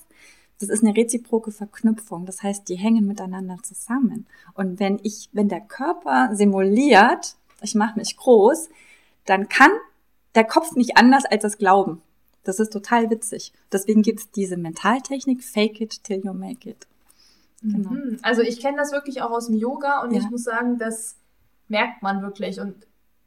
das 0.64 0.70
ist 0.80 0.84
eine 0.84 0.96
reziproke 0.96 1.52
Verknüpfung. 1.52 2.26
Das 2.26 2.42
heißt, 2.44 2.68
die 2.70 2.76
hängen 2.76 3.06
miteinander 3.06 3.58
zusammen. 3.64 4.26
Und 4.54 4.80
wenn 4.80 5.00
ich, 5.04 5.30
wenn 5.34 5.50
der 5.50 5.62
Körper 5.62 6.30
simuliert, 6.34 7.36
ich 7.62 7.76
mache 7.76 7.98
mich 8.00 8.18
groß, 8.18 8.70
dann 9.26 9.50
kann 9.50 9.72
der 10.36 10.44
Kopf 10.44 10.76
nicht 10.76 10.98
anders 10.98 11.26
als 11.26 11.44
das 11.44 11.58
glauben. 11.58 12.02
Das 12.44 12.60
ist 12.60 12.74
total 12.74 13.10
witzig. 13.10 13.54
Deswegen 13.72 14.02
gibt's 14.02 14.30
diese 14.32 14.58
Mentaltechnik, 14.58 15.44
fake 15.44 15.80
it 15.80 16.04
till 16.04 16.22
you 16.26 16.34
make 16.34 16.70
it. 16.70 16.88
Genau. 17.62 17.92
Mhm. 17.92 18.20
Also 18.22 18.42
ich 18.42 18.60
kenne 18.60 18.78
das 18.78 18.92
wirklich 18.92 19.22
auch 19.22 19.32
aus 19.32 19.48
dem 19.48 19.56
Yoga 19.56 20.02
und 20.02 20.12
Ja. 20.12 20.20
ich 20.20 20.30
muss 20.30 20.44
sagen, 20.44 20.78
das 20.78 21.16
merkt 21.70 22.02
man 22.04 22.22
wirklich. 22.22 22.60
Und 22.60 22.76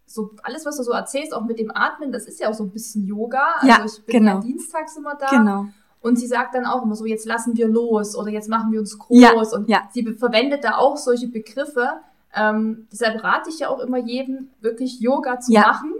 so 0.04 0.30
alles, 0.42 0.66
was 0.66 0.76
du 0.76 0.82
so 0.82 0.92
erzählst, 0.92 1.32
auch 1.32 1.44
mit 1.44 1.58
dem 1.58 1.70
Atmen, 1.74 2.12
das 2.12 2.26
ist 2.26 2.38
ja 2.40 2.50
auch 2.50 2.54
so 2.54 2.64
ein 2.64 2.70
bisschen 2.70 3.06
Yoga. 3.06 3.54
Also 3.60 3.66
Ja, 3.66 3.84
ich 3.84 4.04
bin 4.04 4.18
genau. 4.20 4.34
ja 4.34 4.40
dienstags 4.40 4.96
immer 4.96 5.14
da. 5.14 5.30
Genau. 5.30 5.66
Und 6.06 6.16
sie 6.16 6.26
sagt 6.28 6.54
dann 6.54 6.66
auch 6.66 6.84
immer 6.84 6.94
so, 6.94 7.04
jetzt 7.04 7.26
lassen 7.26 7.56
wir 7.56 7.66
los 7.66 8.14
oder 8.16 8.30
jetzt 8.30 8.48
machen 8.48 8.70
wir 8.70 8.78
uns 8.78 8.96
groß. 8.96 9.20
Ja, 9.20 9.32
und 9.32 9.68
ja. 9.68 9.88
sie 9.92 10.04
verwendet 10.14 10.62
da 10.62 10.76
auch 10.76 10.96
solche 10.96 11.26
Begriffe. 11.26 11.88
Ähm, 12.32 12.86
deshalb 12.92 13.24
rate 13.24 13.50
ich 13.50 13.58
ja 13.58 13.68
auch 13.70 13.80
immer 13.80 13.98
jedem, 13.98 14.50
wirklich 14.60 15.00
Yoga 15.00 15.40
zu 15.40 15.52
Ja. 15.52 15.62
machen. 15.62 15.92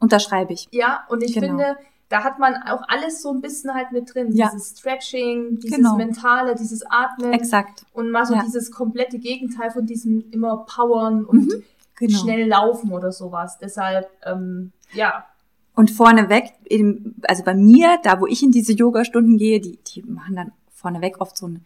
Unterschreibe 0.00 0.54
ich. 0.54 0.68
Ja, 0.70 1.04
und 1.10 1.22
ich 1.22 1.34
Genau. 1.34 1.46
finde, 1.48 1.76
da 2.08 2.24
hat 2.24 2.38
man 2.38 2.54
auch 2.66 2.82
alles 2.88 3.20
so 3.20 3.30
ein 3.30 3.42
bisschen 3.42 3.74
halt 3.74 3.92
mit 3.92 4.14
drin. 4.14 4.34
Ja. 4.34 4.48
Dieses 4.52 4.78
Stretching, 4.78 5.58
dieses 5.60 5.76
Genau. 5.76 5.96
Mentale, 5.96 6.54
dieses 6.54 6.82
Atmen. 6.88 7.32
Exakt. 7.34 7.84
Und 7.92 8.10
mal 8.10 8.24
so 8.24 8.34
Ja. 8.34 8.42
dieses 8.44 8.70
komplette 8.70 9.18
Gegenteil 9.18 9.70
von 9.70 9.84
diesem 9.84 10.24
immer 10.30 10.64
Powern 10.64 11.24
und 11.26 11.52
Genau. 11.96 12.18
schnell 12.18 12.48
laufen 12.48 12.90
oder 12.92 13.12
sowas. 13.12 13.58
Deshalb, 13.58 14.08
ähm, 14.24 14.72
ja. 14.94 15.26
Und 15.74 15.90
vorneweg, 15.90 16.52
eben, 16.66 17.16
also 17.22 17.44
bei 17.44 17.54
mir, 17.54 17.98
da 18.02 18.20
wo 18.20 18.26
ich 18.26 18.42
in 18.42 18.50
diese 18.50 18.72
Yoga-Stunden 18.72 19.38
gehe, 19.38 19.60
die, 19.60 19.78
die 19.78 20.02
machen 20.02 20.36
dann 20.36 20.52
vorneweg 20.70 21.20
oft 21.20 21.36
so 21.36 21.48
ein 21.48 21.64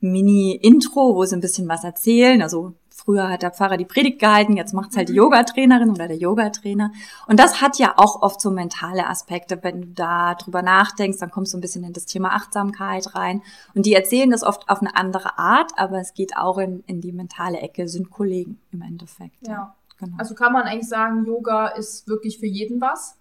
Mini-Intro, 0.00 1.14
wo 1.14 1.24
sie 1.24 1.36
ein 1.36 1.40
bisschen 1.40 1.68
was 1.68 1.84
erzählen. 1.84 2.42
Also 2.42 2.74
früher 2.90 3.28
hat 3.28 3.42
der 3.42 3.50
Pfarrer 3.50 3.76
die 3.76 3.84
Predigt 3.84 4.18
gehalten, 4.18 4.56
jetzt 4.56 4.72
macht's 4.72 4.96
halt 4.96 5.08
die 5.08 5.14
Yogatrainerin 5.14 5.90
oder 5.90 6.06
der 6.06 6.16
Yogatrainer. 6.16 6.92
Und 7.26 7.40
das 7.40 7.60
hat 7.60 7.78
ja 7.78 7.94
auch 7.96 8.22
oft 8.22 8.40
so 8.40 8.50
mentale 8.50 9.08
Aspekte. 9.08 9.58
Wenn 9.62 9.80
du 9.80 9.88
da 9.88 10.34
drüber 10.34 10.62
nachdenkst, 10.62 11.18
dann 11.18 11.30
kommst 11.30 11.52
du 11.52 11.58
ein 11.58 11.60
bisschen 11.60 11.84
in 11.84 11.92
das 11.92 12.06
Thema 12.06 12.30
Achtsamkeit 12.30 13.14
rein. 13.14 13.42
Und 13.74 13.86
die 13.86 13.94
erzählen 13.94 14.30
das 14.30 14.42
oft 14.42 14.68
auf 14.68 14.80
eine 14.80 14.96
andere 14.96 15.38
Art, 15.38 15.72
aber 15.76 15.98
es 15.98 16.14
geht 16.14 16.36
auch 16.36 16.58
in, 16.58 16.84
in 16.86 17.00
die 17.00 17.12
mentale 17.12 17.58
Ecke, 17.58 17.88
sind 17.88 18.10
Kollegen 18.10 18.60
im 18.70 18.82
Endeffekt. 18.82 19.46
ja. 19.46 19.74
Genau. 19.98 20.16
Also 20.16 20.34
kann 20.34 20.54
man 20.54 20.62
eigentlich 20.62 20.88
sagen, 20.88 21.26
Yoga 21.26 21.68
ist 21.68 22.08
wirklich 22.08 22.38
für 22.38 22.46
jeden 22.46 22.80
was. 22.80 23.18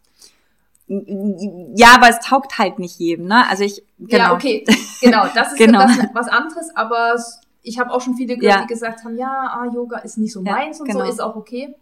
Ja, 0.89 1.89
aber 1.95 2.09
es 2.09 2.19
taugt 2.19 2.57
halt 2.57 2.79
nicht 2.79 2.97
jedem, 2.97 3.27
ne? 3.27 3.47
Also 3.47 3.63
ich 3.63 3.83
genau. 3.99 4.23
Ja, 4.23 4.33
okay, 4.33 4.65
genau, 5.01 5.27
das 5.35 5.51
ist 5.51 5.57
genau. 5.57 5.81
Das 5.81 5.97
was 6.13 6.27
anderes, 6.27 6.75
aber 6.75 7.15
ich 7.61 7.79
habe 7.79 7.91
auch 7.91 8.01
schon 8.01 8.15
viele 8.15 8.37
gehört, 8.37 8.55
ja. 8.55 8.61
die 8.63 8.67
gesagt 8.67 9.03
haben, 9.03 9.15
ja, 9.17 9.27
ah, 9.27 9.65
Yoga 9.71 9.99
ist 9.99 10.17
nicht 10.17 10.33
so 10.33 10.43
ja, 10.43 10.51
meins 10.51 10.79
und 10.79 10.87
genau. 10.87 11.05
so, 11.05 11.11
ist 11.11 11.21
auch 11.21 11.35
okay. 11.35 11.75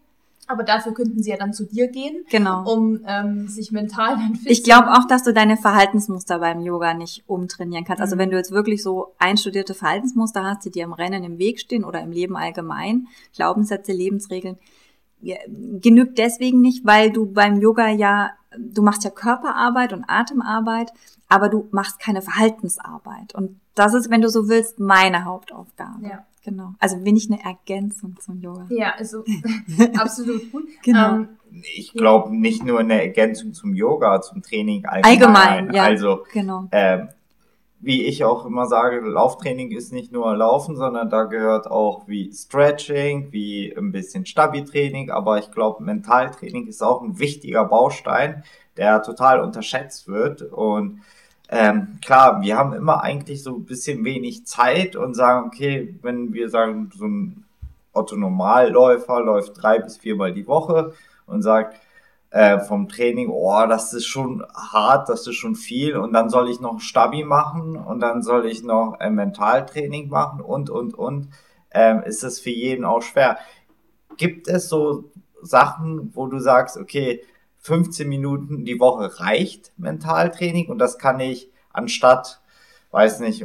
Aber 0.46 0.62
dafür 0.62 0.94
könnten 0.94 1.22
sie 1.22 1.30
ja 1.30 1.36
dann 1.36 1.52
zu 1.52 1.66
dir 1.66 1.88
gehen, 1.88 2.24
genau. 2.30 2.64
um 2.70 3.00
ähm, 3.06 3.48
sich 3.48 3.70
mental 3.70 4.16
dann 4.16 4.34
fit 4.34 4.50
Ich 4.50 4.64
glaube 4.64 4.92
auch, 4.92 5.06
dass 5.06 5.22
du 5.22 5.34
deine 5.34 5.58
Verhaltensmuster 5.58 6.38
beim 6.38 6.60
Yoga 6.60 6.94
nicht 6.94 7.24
umtrainieren 7.26 7.84
kannst. 7.84 8.00
Also 8.00 8.16
mhm. 8.16 8.20
Also 8.20 8.24
wenn 8.24 8.30
du 8.30 8.36
jetzt 8.38 8.50
wirklich 8.50 8.82
so 8.82 9.14
einstudierte 9.18 9.74
Verhaltensmuster 9.74 10.44
hast, 10.44 10.64
die 10.64 10.70
dir 10.70 10.84
im 10.84 10.94
Rennen 10.94 11.22
im 11.22 11.38
Weg 11.38 11.60
stehen 11.60 11.84
oder 11.84 12.00
im 12.00 12.12
Leben 12.12 12.36
allgemein, 12.36 13.08
Glaubenssätze, 13.34 13.92
Lebensregeln, 13.92 14.56
genügt 15.80 16.18
deswegen 16.18 16.60
nicht, 16.60 16.86
weil 16.86 17.10
du 17.10 17.26
beim 17.26 17.60
Yoga 17.60 17.88
ja, 17.88 18.30
du 18.56 18.82
machst 18.82 19.04
ja 19.04 19.10
Körperarbeit 19.10 19.92
und 19.92 20.04
Atemarbeit, 20.08 20.92
aber 21.28 21.48
du 21.48 21.68
machst 21.70 21.98
keine 21.98 22.22
Verhaltensarbeit. 22.22 23.34
Und 23.34 23.60
das 23.74 23.94
ist, 23.94 24.10
wenn 24.10 24.22
du 24.22 24.28
so 24.28 24.48
willst, 24.48 24.80
meine 24.80 25.24
Hauptaufgabe. 25.24 26.06
Ja. 26.06 26.24
Genau. 26.44 26.72
Also 26.78 26.96
bin 26.98 27.14
ich 27.14 27.30
eine 27.30 27.44
Ergänzung 27.44 28.16
zum 28.20 28.40
Yoga. 28.40 28.66
Ja, 28.70 28.94
also 28.96 29.22
absolut 29.98 30.50
gut. 30.50 30.66
Genau. 30.82 31.16
Ähm, 31.16 31.28
ich 31.76 31.92
glaube 31.92 32.34
nicht 32.34 32.64
nur 32.64 32.80
eine 32.80 33.02
Ergänzung 33.02 33.52
zum 33.52 33.74
Yoga, 33.74 34.22
zum 34.22 34.42
Training 34.42 34.86
allgemein. 34.86 35.04
Allgemein, 35.04 35.74
ja. 35.74 35.82
Also 35.82 36.24
genau. 36.32 36.68
Ähm, 36.72 37.08
wie 37.80 38.04
ich 38.04 38.24
auch 38.24 38.44
immer 38.44 38.66
sage, 38.66 39.00
Lauftraining 39.00 39.70
ist 39.70 39.92
nicht 39.92 40.12
nur 40.12 40.34
Laufen, 40.36 40.76
sondern 40.76 41.10
da 41.10 41.24
gehört 41.24 41.70
auch 41.70 42.08
wie 42.08 42.32
Stretching, 42.32 43.28
wie 43.30 43.72
ein 43.76 43.92
bisschen 43.92 44.26
Stabi-Training, 44.26 45.10
aber 45.10 45.38
ich 45.38 45.50
glaube, 45.52 45.84
Mentaltraining 45.84 46.66
ist 46.66 46.82
auch 46.82 47.02
ein 47.02 47.18
wichtiger 47.18 47.64
Baustein, 47.64 48.42
der 48.76 49.02
total 49.02 49.40
unterschätzt 49.40 50.08
wird. 50.08 50.42
Und 50.42 51.02
ähm, 51.50 51.98
klar, 52.04 52.42
wir 52.42 52.56
haben 52.56 52.72
immer 52.72 53.02
eigentlich 53.02 53.42
so 53.42 53.54
ein 53.54 53.64
bisschen 53.64 54.04
wenig 54.04 54.44
Zeit 54.44 54.96
und 54.96 55.14
sagen, 55.14 55.46
okay, 55.46 55.94
wenn 56.02 56.32
wir 56.32 56.48
sagen, 56.48 56.90
so 56.94 57.06
ein 57.06 57.44
Otto 57.92 58.16
Normalläufer 58.16 59.20
läuft 59.20 59.62
drei 59.62 59.78
bis 59.78 59.96
viermal 59.98 60.32
die 60.32 60.46
Woche 60.46 60.94
und 61.26 61.42
sagt 61.42 61.76
äh, 62.30 62.60
vom 62.60 62.88
Training, 62.88 63.30
oh, 63.30 63.66
das 63.66 63.92
ist 63.94 64.06
schon 64.06 64.44
hart, 64.54 65.08
das 65.08 65.26
ist 65.26 65.36
schon 65.36 65.54
viel 65.54 65.96
und 65.96 66.12
dann 66.12 66.28
soll 66.28 66.50
ich 66.50 66.60
noch 66.60 66.80
Stabi 66.80 67.24
machen 67.24 67.76
und 67.76 68.00
dann 68.00 68.22
soll 68.22 68.46
ich 68.46 68.62
noch 68.62 68.96
ein 68.98 69.14
Mentaltraining 69.14 70.08
machen 70.08 70.40
und, 70.40 70.68
und, 70.68 70.94
und, 70.94 71.28
ähm, 71.70 72.02
ist 72.02 72.24
es 72.24 72.38
für 72.40 72.50
jeden 72.50 72.84
auch 72.84 73.02
schwer. 73.02 73.38
Gibt 74.16 74.48
es 74.48 74.68
so 74.68 75.04
Sachen, 75.42 76.10
wo 76.14 76.26
du 76.26 76.38
sagst, 76.38 76.76
okay, 76.76 77.22
15 77.60 78.08
Minuten 78.08 78.64
die 78.64 78.78
Woche 78.78 79.20
reicht 79.20 79.72
Mentaltraining 79.76 80.68
und 80.68 80.78
das 80.78 80.98
kann 80.98 81.20
ich 81.20 81.50
anstatt, 81.72 82.40
weiß 82.90 83.20
nicht, 83.20 83.44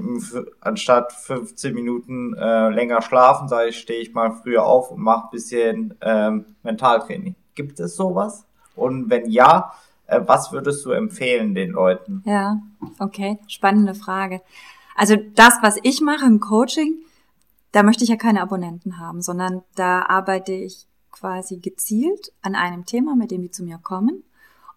anstatt 0.60 1.13
15 1.13 1.74
Minuten 1.74 2.34
äh, 2.36 2.69
länger 2.69 3.02
schlafen, 3.02 3.48
sage 3.48 3.69
ich, 3.69 3.80
stehe 3.80 4.02
ich 4.02 4.13
mal 4.13 4.32
früher 4.32 4.65
auf 4.65 4.91
und 4.91 5.02
mache 5.02 5.30
bisschen 5.32 5.96
ähm, 6.02 6.56
Mentaltraining. 6.63 7.36
Gibt 7.56 7.80
es 7.80 7.96
sowas? 7.96 8.46
Und 8.76 9.10
wenn 9.10 9.30
ja, 9.30 9.74
äh, 10.08 10.22
was 10.26 10.52
würdest 10.52 10.86
du 10.86 10.92
empfehlen 10.92 11.56
den 11.56 11.72
Leuten? 11.72 12.22
Ja, 12.26 12.62
okay, 13.00 13.40
spannende 13.48 13.96
Frage. 13.96 14.42
Also 14.96 15.16
das, 15.36 15.56
was 15.62 15.78
ich 15.84 16.02
mache 16.02 16.26
im 16.26 16.40
Coaching, 16.40 16.96
da 17.72 17.84
möchte 17.84 18.04
ich 18.04 18.10
ja 18.10 18.16
keine 18.16 18.42
Abonnenten 18.42 19.00
haben, 19.00 19.22
sondern 19.22 19.64
da 19.76 20.04
arbeite 20.04 20.54
ich 20.54 20.86
quasi 21.12 21.58
gezielt 21.58 22.32
an 22.42 22.56
einem 22.56 22.86
Thema, 22.86 23.16
mit 23.16 23.32
dem 23.32 23.42
die 23.42 23.52
zu 23.52 23.64
mir 23.64 23.78
kommen 23.78 24.24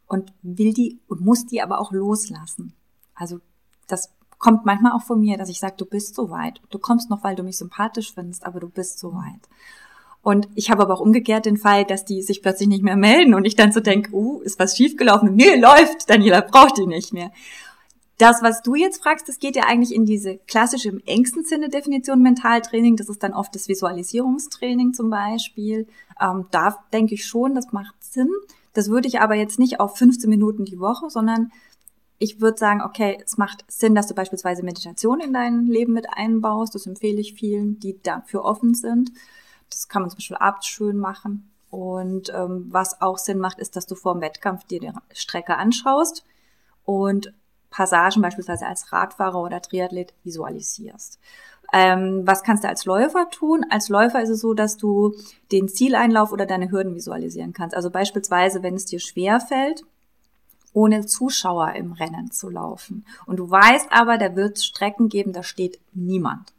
und 0.07 0.33
will 0.43 0.73
die 0.73 0.99
und 1.09 1.21
muss 1.21 1.47
die 1.47 1.61
aber 1.61 1.81
auch 1.81 1.93
loslassen. 1.93 2.75
Also 3.15 3.41
das 3.87 4.13
kommt 4.39 4.65
manchmal 4.65 4.93
auch 4.93 5.03
von 5.03 5.21
mir, 5.21 5.39
dass 5.39 5.49
ich 5.49 5.61
sage, 5.61 5.75
du 5.77 5.87
bist 5.87 6.15
so 6.15 6.31
weit. 6.31 6.61
Du 6.71 6.79
kommst 6.79 7.11
noch, 7.11 7.25
weil 7.25 7.37
du 7.37 7.43
mich 7.43 7.57
sympathisch 7.57 8.15
findest, 8.15 8.47
aber 8.47 8.61
du 8.61 8.69
bist 8.69 8.99
so 8.99 9.15
weit. 9.15 9.49
Und 10.27 10.49
ich 10.57 10.73
habe 10.73 10.83
aber 10.83 10.95
auch 10.95 11.01
umgekehrt 11.01 11.47
den 11.47 11.57
Fall, 11.57 11.85
dass 11.85 12.05
die 12.05 12.21
sich 12.21 12.43
plötzlich 12.43 12.69
nicht 12.69 12.83
mehr 12.83 12.97
melden 12.97 13.33
und 13.33 13.45
ich 13.45 13.55
dann 13.55 13.71
so 13.71 13.79
denke, 13.79 14.13
uh, 14.13 14.41
ist 14.41 14.59
was 14.59 14.77
schiefgelaufen? 14.77 15.37
Nee, 15.37 15.55
läuft, 15.55 16.11
Daniela 16.11 16.41
braucht 16.41 16.79
die 16.79 16.87
nicht 16.89 17.13
mehr. 17.13 17.31
Das, 18.19 18.43
was 18.43 18.61
du 18.61 18.75
jetzt 18.75 19.01
fragst, 19.01 19.29
das 19.29 19.39
geht 19.39 19.55
ja 19.55 19.67
eigentlich 19.69 19.95
in 19.95 20.05
diese 20.05 20.39
klassische 20.49 20.89
im 20.89 21.01
engsten 21.07 21.45
Sinne 21.45 21.69
Definition 21.69 22.23
Mentaltraining. 22.23 22.97
Das 22.97 23.09
ist 23.09 23.23
dann 23.23 23.35
oft 23.35 23.55
das 23.55 23.69
Visualisierungstraining 23.69 24.95
zum 24.95 25.11
Beispiel. 25.11 25.87
Ähm, 26.21 26.47
da 26.51 26.77
denke 26.93 27.15
ich 27.15 27.25
schon, 27.25 27.55
das 27.55 27.71
macht 27.71 27.95
Sinn. 28.01 28.31
Das 28.73 28.91
würde 28.91 29.07
ich 29.07 29.21
aber 29.21 29.37
jetzt 29.37 29.61
nicht 29.61 29.79
auf 29.79 29.97
15 29.97 30.29
Minuten 30.29 30.65
die 30.65 30.81
Woche, 30.81 31.09
sondern 31.09 31.53
ich 32.19 32.41
würde 32.41 32.59
sagen, 32.59 32.83
okay, 32.83 33.17
es 33.25 33.39
macht 33.39 33.65
Sinn, 33.69 33.95
dass 33.95 34.09
du 34.09 34.15
beispielsweise 34.17 34.65
Meditation 34.65 35.21
in 35.21 35.33
dein 35.33 35.67
Leben 35.67 35.93
mit 35.93 36.09
einbaust. 36.11 36.75
Das 36.75 36.89
empfehle 36.89 37.21
ich 37.21 37.35
vielen, 37.35 37.79
die 37.79 38.03
dafür 38.03 38.45
offen 38.45 38.75
sind. 38.75 39.13
Das 39.71 39.89
kann 39.89 40.03
man 40.03 40.11
zum 40.11 40.19
Beispiel 40.19 40.37
abends 40.37 40.67
schön 40.67 40.97
machen. 40.97 41.51
Und 41.71 42.33
ähm, 42.35 42.67
was 42.71 43.01
auch 43.01 43.19
Sinn 43.19 43.39
macht, 43.39 43.59
ist, 43.59 43.77
dass 43.77 43.87
du 43.87 43.95
vor 43.95 44.15
dem 44.15 44.23
Wettkampf 44.23 44.65
dir 44.65 44.81
die 44.81 44.93
Strecke 45.13 45.57
anschaust 45.57 46.25
und 46.85 47.33
Passagen 47.71 48.23
beispielsweise 48.23 48.67
als 48.67 48.93
Radfahrer 48.93 49.41
oder 49.41 49.61
Triathlet 49.61 50.15
visualisierst. 50.25 51.19
Ähm, 51.73 52.23
was 52.25 52.43
kannst 52.43 52.65
du 52.65 52.69
als 52.69 52.85
Läufer 52.85 53.29
tun? 53.31 53.67
Als 53.71 53.89
Läufer 53.89 54.23
ist 54.23 54.29
es 54.29 54.41
so, 54.41 54.55
dass 54.55 54.77
du 54.77 55.15
den 55.53 55.69
Zieleinlauf 55.69 56.33
oder 56.33 56.47
deine 56.47 56.71
Hürden 56.71 56.95
visualisieren 56.95 57.53
kannst. 57.53 57.75
Also 57.77 57.91
beispielsweise, 57.91 58.63
wenn 58.63 58.75
es 58.75 58.87
dir 58.87 59.01
schwer 59.01 59.41
fällt, 59.41 59.85
ohne 60.73 61.07
Zuschauer 61.07 61.73
im 61.73 61.93
Rennen 61.93 62.31
zu 62.31 62.51
laufen. 62.51 63.05
Und 63.27 63.39
du 63.39 63.51
weißt 63.51 63.89
aber, 63.91 64.19
da 64.19 64.37
wird 64.37 64.59
es 64.59 64.67
Strecken 64.67 65.09
geben, 65.09 65.33
da 65.33 65.43
steht 65.43 65.81
niemand. 65.93 66.53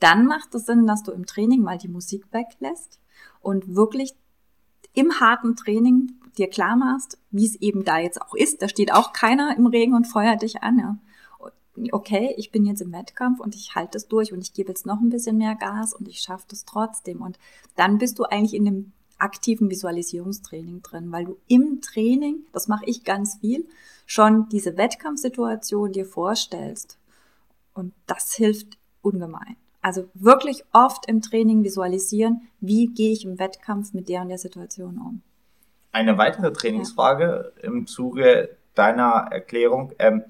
Dann 0.00 0.26
macht 0.26 0.54
es 0.54 0.66
Sinn, 0.66 0.86
dass 0.86 1.02
du 1.02 1.12
im 1.12 1.26
Training 1.26 1.60
mal 1.60 1.78
die 1.78 1.88
Musik 1.88 2.24
weglässt 2.32 2.98
und 3.40 3.76
wirklich 3.76 4.14
im 4.94 5.20
harten 5.20 5.56
Training 5.56 6.12
dir 6.36 6.48
klar 6.48 6.76
machst, 6.76 7.18
wie 7.30 7.46
es 7.46 7.56
eben 7.56 7.84
da 7.84 7.98
jetzt 7.98 8.20
auch 8.20 8.34
ist. 8.34 8.62
Da 8.62 8.68
steht 8.68 8.92
auch 8.92 9.12
keiner 9.12 9.56
im 9.56 9.66
Regen 9.66 9.94
und 9.94 10.06
feuert 10.06 10.42
dich 10.42 10.62
an. 10.62 10.78
Ja. 10.78 10.98
Okay, 11.92 12.34
ich 12.36 12.50
bin 12.50 12.66
jetzt 12.66 12.82
im 12.82 12.92
Wettkampf 12.92 13.40
und 13.40 13.54
ich 13.54 13.74
halte 13.74 13.96
es 13.98 14.08
durch 14.08 14.32
und 14.32 14.40
ich 14.40 14.52
gebe 14.52 14.70
jetzt 14.70 14.86
noch 14.86 15.00
ein 15.00 15.10
bisschen 15.10 15.38
mehr 15.38 15.54
Gas 15.54 15.94
und 15.94 16.08
ich 16.08 16.20
schaffe 16.20 16.46
das 16.48 16.64
trotzdem. 16.64 17.22
Und 17.22 17.38
dann 17.76 17.98
bist 17.98 18.18
du 18.18 18.24
eigentlich 18.24 18.54
in 18.54 18.64
dem 18.64 18.92
aktiven 19.18 19.70
Visualisierungstraining 19.70 20.82
drin, 20.82 21.12
weil 21.12 21.26
du 21.26 21.36
im 21.46 21.80
Training, 21.80 22.44
das 22.52 22.68
mache 22.68 22.86
ich 22.86 23.04
ganz 23.04 23.36
viel, 23.40 23.68
schon 24.06 24.48
diese 24.48 24.76
Wettkampfsituation 24.76 25.92
dir 25.92 26.06
vorstellst. 26.06 26.98
Und 27.74 27.92
das 28.06 28.34
hilft 28.34 28.78
ungemein. 29.02 29.56
Also 29.82 30.08
wirklich 30.14 30.64
oft 30.72 31.06
im 31.06 31.22
Training 31.22 31.64
visualisieren, 31.64 32.48
wie 32.60 32.88
gehe 32.88 33.12
ich 33.12 33.24
im 33.24 33.38
Wettkampf 33.38 33.94
mit 33.94 34.08
der 34.08 34.22
und 34.22 34.28
der 34.28 34.38
Situation 34.38 34.98
um. 34.98 35.22
Eine 35.92 36.18
weitere 36.18 36.52
Trainingsfrage 36.52 37.52
ja. 37.56 37.62
im 37.62 37.86
Zuge 37.86 38.56
deiner 38.74 39.28
Erklärung. 39.30 39.92
Ähm, 39.98 40.22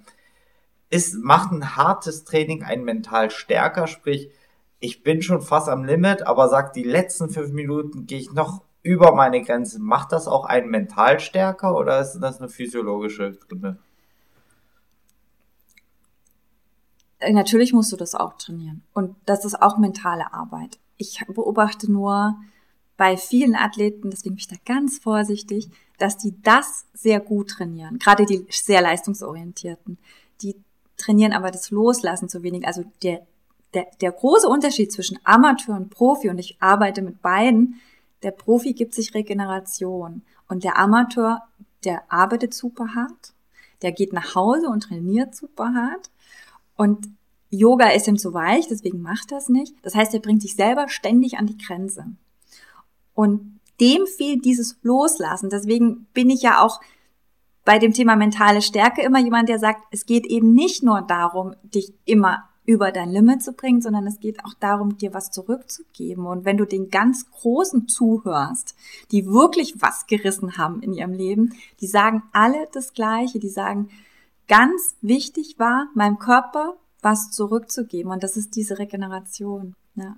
ist, 0.89 1.15
macht 1.17 1.53
ein 1.53 1.77
hartes 1.77 2.25
Training 2.25 2.63
einen 2.63 2.85
mental 2.85 3.31
stärker? 3.31 3.87
Sprich, 3.87 4.31
ich 4.81 5.03
bin 5.03 5.23
schon 5.23 5.43
fast 5.43 5.69
am 5.69 5.85
Limit, 5.85 6.27
aber 6.27 6.49
sag, 6.49 6.73
die 6.73 6.83
letzten 6.83 7.29
fünf 7.29 7.53
Minuten 7.53 8.07
gehe 8.07 8.19
ich 8.19 8.33
noch 8.33 8.63
über 8.83 9.15
meine 9.15 9.43
Grenze. 9.43 9.79
Macht 9.79 10.13
das 10.13 10.27
auch 10.27 10.47
einen 10.47 10.71
mental 10.71 11.21
stärker 11.21 11.77
oder 11.77 12.01
ist 12.01 12.19
das 12.21 12.39
eine 12.39 12.49
physiologische 12.49 13.33
Gründe? 13.33 13.69
Äh, 13.69 13.83
natürlich 17.29 17.73
musst 17.73 17.93
du 17.93 17.97
das 17.97 18.15
auch 18.15 18.35
trainieren. 18.35 18.83
Und 18.93 19.17
das 19.27 19.45
ist 19.45 19.61
auch 19.61 19.79
mentale 19.79 20.33
Arbeit. 20.33 20.79
Ich 20.97 21.25
beobachte 21.29 21.91
nur, 21.91 22.37
bei 23.01 23.17
vielen 23.17 23.57
Athleten, 23.57 24.11
deswegen 24.11 24.35
bin 24.35 24.41
ich 24.41 24.49
da 24.49 24.57
ganz 24.67 24.99
vorsichtig, 24.99 25.71
dass 25.97 26.19
die 26.19 26.35
das 26.43 26.85
sehr 26.93 27.19
gut 27.19 27.49
trainieren. 27.49 27.99
Gerade 27.99 28.27
die 28.27 28.47
sehr 28.51 28.83
leistungsorientierten. 28.83 29.97
Die 30.43 30.55
trainieren 30.99 31.33
aber 31.33 31.51
das 31.51 31.71
Loslassen 31.71 32.29
zu 32.29 32.43
wenig. 32.43 32.67
Also 32.67 32.85
der, 33.03 33.27
der, 33.73 33.87
der 34.03 34.13
große 34.13 34.47
Unterschied 34.47 34.93
zwischen 34.93 35.19
Amateur 35.25 35.77
und 35.77 35.89
Profi, 35.89 36.29
und 36.29 36.37
ich 36.37 36.59
arbeite 36.61 37.01
mit 37.01 37.23
beiden, 37.23 37.81
der 38.23 38.33
Profi 38.33 38.75
gibt 38.75 38.93
sich 38.93 39.15
Regeneration. 39.15 40.21
Und 40.47 40.63
der 40.63 40.77
Amateur, 40.77 41.41
der 41.87 42.03
arbeitet 42.13 42.53
super 42.53 42.95
hart, 42.95 43.33
der 43.81 43.93
geht 43.93 44.13
nach 44.13 44.35
Hause 44.35 44.69
und 44.69 44.83
trainiert 44.83 45.35
super 45.35 45.73
hart. 45.73 46.11
Und 46.81 47.11
Yoga 47.51 47.91
ist 47.91 48.09
ihm 48.09 48.17
zu 48.17 48.33
weich, 48.33 48.67
deswegen 48.67 49.03
macht 49.03 49.33
er 49.33 49.37
es 49.37 49.51
nicht. 49.51 49.75
Das 49.83 49.95
heißt, 49.95 50.15
er 50.15 50.21
bringt 50.21 50.41
sich 50.41 50.57
selber 50.57 50.89
ständig 50.89 51.37
an 51.37 51.45
die 51.45 51.59
Grenze. 51.59 52.07
Und 53.13 53.61
dem 53.83 54.07
fehlt 54.07 54.47
dieses 54.47 54.79
Loslassen. 54.83 55.51
Deswegen 55.51 56.07
bin 56.15 56.31
ich 56.31 56.41
ja 56.41 56.63
auch 56.63 56.81
bei 57.67 57.79
dem 57.79 57.93
Thema 57.93 58.17
mentale 58.17 58.63
Stärke 58.63 59.03
immer 59.03 59.19
jemand, 59.19 59.51
der 59.51 59.59
sagt, 59.59 59.83
es 59.91 60.07
geht 60.07 60.25
eben 60.25 60.55
nicht 60.55 60.83
nur 60.83 61.03
darum, 61.03 61.55
dich 61.65 61.93
immer 62.07 62.49
über 62.65 62.93
dein 62.93 63.11
Limit 63.11 63.43
zu 63.43 63.53
bringen, 63.53 63.83
sondern 63.83 64.07
es 64.07 64.19
geht 64.19 64.43
auch 64.47 64.55
darum, 64.55 64.97
dir 64.97 65.13
was 65.13 65.31
zurückzugeben. 65.31 66.25
Und 66.25 66.47
wenn 66.47 66.57
du 66.57 66.65
den 66.65 66.89
ganz 66.89 67.31
Großen 67.31 67.89
zuhörst, 67.89 68.75
die 69.11 69.27
wirklich 69.27 69.83
was 69.83 70.07
gerissen 70.07 70.57
haben 70.57 70.81
in 70.81 70.95
ihrem 70.95 71.13
Leben, 71.13 71.53
die 71.83 71.89
sagen 71.89 72.23
alle 72.33 72.69
das 72.73 72.95
Gleiche. 72.95 73.39
Die 73.39 73.51
sagen, 73.51 73.91
ganz 74.51 74.97
wichtig 75.01 75.55
war, 75.59 75.87
meinem 75.95 76.19
Körper 76.19 76.75
was 77.01 77.31
zurückzugeben. 77.31 78.11
Und 78.11 78.23
das 78.23 78.37
ist 78.37 78.57
diese 78.57 78.79
Regeneration. 78.79 79.75
Ja. 79.95 80.17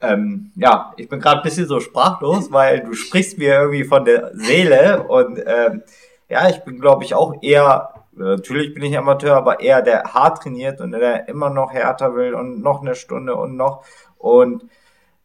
Ähm, 0.00 0.52
ja, 0.54 0.94
ich 0.96 1.08
bin 1.08 1.20
gerade 1.20 1.40
ein 1.40 1.42
bisschen 1.42 1.66
so 1.66 1.80
sprachlos, 1.80 2.50
weil 2.52 2.80
du 2.80 2.94
sprichst 2.94 3.36
mir 3.36 3.54
irgendwie 3.54 3.84
von 3.84 4.04
der 4.04 4.30
Seele 4.34 5.04
und 5.08 5.38
ähm, 5.44 5.82
ja, 6.28 6.48
ich 6.48 6.60
bin, 6.64 6.80
glaube 6.80 7.04
ich, 7.04 7.14
auch 7.14 7.42
eher, 7.42 8.06
natürlich 8.12 8.74
bin 8.74 8.84
ich 8.84 8.96
Amateur, 8.96 9.36
aber 9.36 9.60
eher 9.60 9.82
der 9.82 10.14
hart 10.14 10.42
trainiert 10.42 10.80
und 10.80 10.92
der 10.92 11.28
immer 11.28 11.50
noch 11.50 11.72
härter 11.72 12.14
will 12.14 12.34
und 12.34 12.62
noch 12.62 12.80
eine 12.80 12.94
Stunde 12.94 13.36
und 13.36 13.56
noch 13.56 13.84
und 14.18 14.64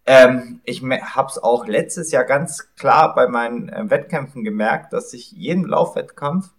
ähm, 0.05 0.61
ich 0.63 0.81
habe 0.83 1.29
es 1.29 1.37
auch 1.37 1.67
letztes 1.67 2.11
Jahr 2.11 2.23
ganz 2.23 2.73
klar 2.75 3.13
bei 3.13 3.27
meinen 3.27 3.69
äh, 3.69 3.89
Wettkämpfen 3.89 4.43
gemerkt, 4.43 4.93
dass 4.93 5.13
ich 5.13 5.31
jeden 5.31 5.65
Laufwettkampf 5.65 6.53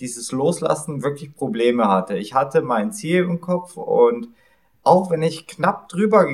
dieses 0.00 0.32
Loslassen 0.32 1.02
wirklich 1.02 1.34
Probleme 1.34 1.88
hatte. 1.88 2.16
Ich 2.16 2.34
hatte 2.34 2.62
mein 2.62 2.92
Ziel 2.92 3.24
im 3.24 3.40
Kopf 3.40 3.76
und 3.76 4.28
auch 4.82 5.10
wenn 5.10 5.22
ich 5.22 5.46
knapp 5.46 5.88
drüber 5.88 6.26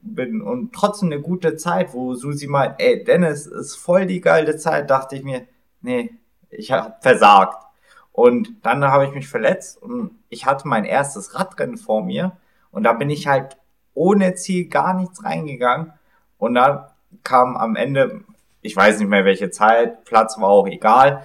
bin 0.00 0.40
und 0.40 0.72
trotzdem 0.72 1.10
eine 1.10 1.20
gute 1.20 1.56
Zeit, 1.56 1.92
wo 1.92 2.14
Susi 2.14 2.46
meint, 2.46 2.76
ey, 2.78 3.02
Dennis, 3.02 3.46
ist 3.46 3.76
voll 3.76 4.06
die 4.06 4.20
geile 4.20 4.56
Zeit, 4.56 4.90
dachte 4.90 5.16
ich 5.16 5.24
mir, 5.24 5.46
nee, 5.80 6.14
ich 6.50 6.70
habe 6.72 6.94
versagt. 7.00 7.64
Und 8.12 8.54
dann 8.62 8.84
habe 8.84 9.06
ich 9.06 9.12
mich 9.12 9.28
verletzt 9.28 9.82
und 9.82 10.10
ich 10.28 10.46
hatte 10.46 10.68
mein 10.68 10.84
erstes 10.84 11.34
Radrennen 11.34 11.76
vor 11.76 12.02
mir 12.02 12.36
und 12.70 12.84
da 12.84 12.92
bin 12.92 13.10
ich 13.10 13.26
halt 13.26 13.58
ohne 13.92 14.34
Ziel 14.34 14.68
gar 14.68 14.94
nichts 14.94 15.24
reingegangen 15.24 15.92
und 16.38 16.54
dann 16.54 16.86
kam 17.24 17.56
am 17.56 17.76
Ende, 17.76 18.22
ich 18.62 18.74
weiß 18.74 19.00
nicht 19.00 19.08
mehr 19.08 19.24
welche 19.24 19.50
Zeit, 19.50 20.04
Platz 20.04 20.38
war 20.40 20.48
auch 20.48 20.66
egal, 20.66 21.24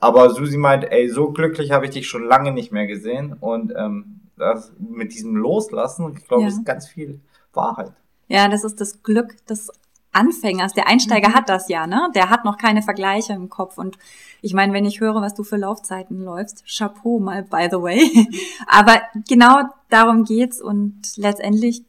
aber 0.00 0.30
Susi 0.30 0.56
meint, 0.56 0.90
ey, 0.90 1.08
so 1.08 1.30
glücklich 1.30 1.70
habe 1.70 1.84
ich 1.84 1.92
dich 1.92 2.08
schon 2.08 2.24
lange 2.24 2.52
nicht 2.52 2.72
mehr 2.72 2.86
gesehen 2.86 3.34
und 3.38 3.72
ähm, 3.76 4.20
das, 4.36 4.72
mit 4.78 5.12
diesem 5.12 5.36
Loslassen, 5.36 6.14
ich 6.16 6.26
glaube, 6.26 6.44
ja. 6.44 6.48
ist 6.48 6.64
ganz 6.64 6.88
viel 6.88 7.20
Wahrheit. 7.52 7.92
Ja, 8.28 8.48
das 8.48 8.64
ist 8.64 8.80
das 8.80 9.02
Glück 9.02 9.44
des 9.46 9.70
Anfängers. 10.12 10.72
Der 10.72 10.88
Einsteiger 10.88 11.28
mhm. 11.28 11.34
hat 11.34 11.48
das 11.48 11.68
ja, 11.68 11.86
ne? 11.86 12.10
Der 12.14 12.30
hat 12.30 12.44
noch 12.44 12.56
keine 12.56 12.82
Vergleiche 12.82 13.32
im 13.32 13.48
Kopf. 13.48 13.78
Und 13.78 13.98
ich 14.40 14.54
meine, 14.54 14.72
wenn 14.72 14.84
ich 14.84 15.00
höre, 15.00 15.16
was 15.16 15.34
du 15.34 15.44
für 15.44 15.56
Laufzeiten 15.56 16.22
läufst, 16.22 16.64
Chapeau 16.66 17.20
mal, 17.20 17.42
by 17.42 17.68
the 17.70 17.80
way. 17.80 18.28
Aber 18.66 19.00
genau 19.28 19.62
darum 19.88 20.24
geht's 20.24 20.60
und 20.60 21.16
letztendlich, 21.16 21.84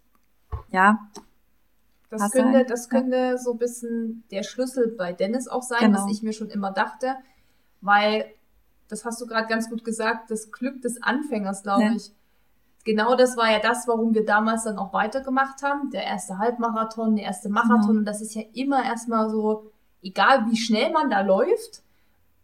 ja. 0.71 0.99
Das 2.09 2.31
könnte, 2.31 2.57
halt, 2.57 2.69
das 2.69 2.89
könnte 2.89 3.15
ja. 3.15 3.37
so 3.37 3.53
ein 3.53 3.57
bisschen 3.57 4.25
der 4.31 4.43
Schlüssel 4.43 4.93
bei 4.97 5.13
Dennis 5.13 5.47
auch 5.47 5.63
sein, 5.63 5.79
genau. 5.79 5.99
was 6.03 6.11
ich 6.11 6.21
mir 6.21 6.33
schon 6.33 6.49
immer 6.49 6.71
dachte. 6.71 7.15
Weil, 7.81 8.25
das 8.87 9.05
hast 9.05 9.19
du 9.21 9.25
gerade 9.25 9.47
ganz 9.47 9.69
gut 9.69 9.83
gesagt, 9.83 10.31
das 10.31 10.51
Glück 10.51 10.81
des 10.81 11.01
Anfängers, 11.01 11.63
glaube 11.63 11.83
ja. 11.83 11.93
ich 11.95 12.11
genau 12.83 13.15
das 13.15 13.37
war 13.37 13.51
ja 13.51 13.59
das, 13.59 13.87
warum 13.87 14.13
wir 14.13 14.25
damals 14.25 14.63
dann 14.63 14.77
auch 14.77 14.93
weitergemacht 14.93 15.63
haben. 15.63 15.89
Der 15.91 16.03
erste 16.03 16.37
Halbmarathon, 16.37 17.15
der 17.15 17.25
erste 17.25 17.49
Marathon. 17.49 17.97
Und 17.97 18.05
das 18.05 18.21
ist 18.21 18.35
ja 18.35 18.41
immer 18.53 18.83
erstmal 18.83 19.29
so, 19.29 19.71
egal 20.01 20.45
wie 20.49 20.57
schnell 20.57 20.91
man 20.91 21.09
da 21.09 21.21
läuft, 21.21 21.83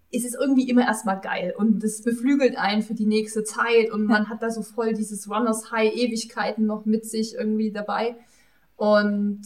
ist 0.10 0.26
es 0.26 0.36
irgendwie 0.36 0.70
immer 0.70 0.84
erstmal 0.84 1.20
geil. 1.20 1.54
Und 1.58 1.84
das 1.84 2.02
beflügelt 2.02 2.58
einen 2.58 2.82
für 2.82 2.94
die 2.94 3.06
nächste 3.06 3.44
Zeit. 3.44 3.92
Und 3.92 4.06
man 4.06 4.30
hat 4.30 4.42
da 4.42 4.50
so 4.50 4.62
voll 4.62 4.94
dieses 4.94 5.30
Runners 5.30 5.72
High 5.72 5.94
Ewigkeiten 5.94 6.66
noch 6.66 6.86
mit 6.86 7.06
sich 7.06 7.36
irgendwie 7.36 7.72
dabei. 7.72 8.16
Und 8.76 9.42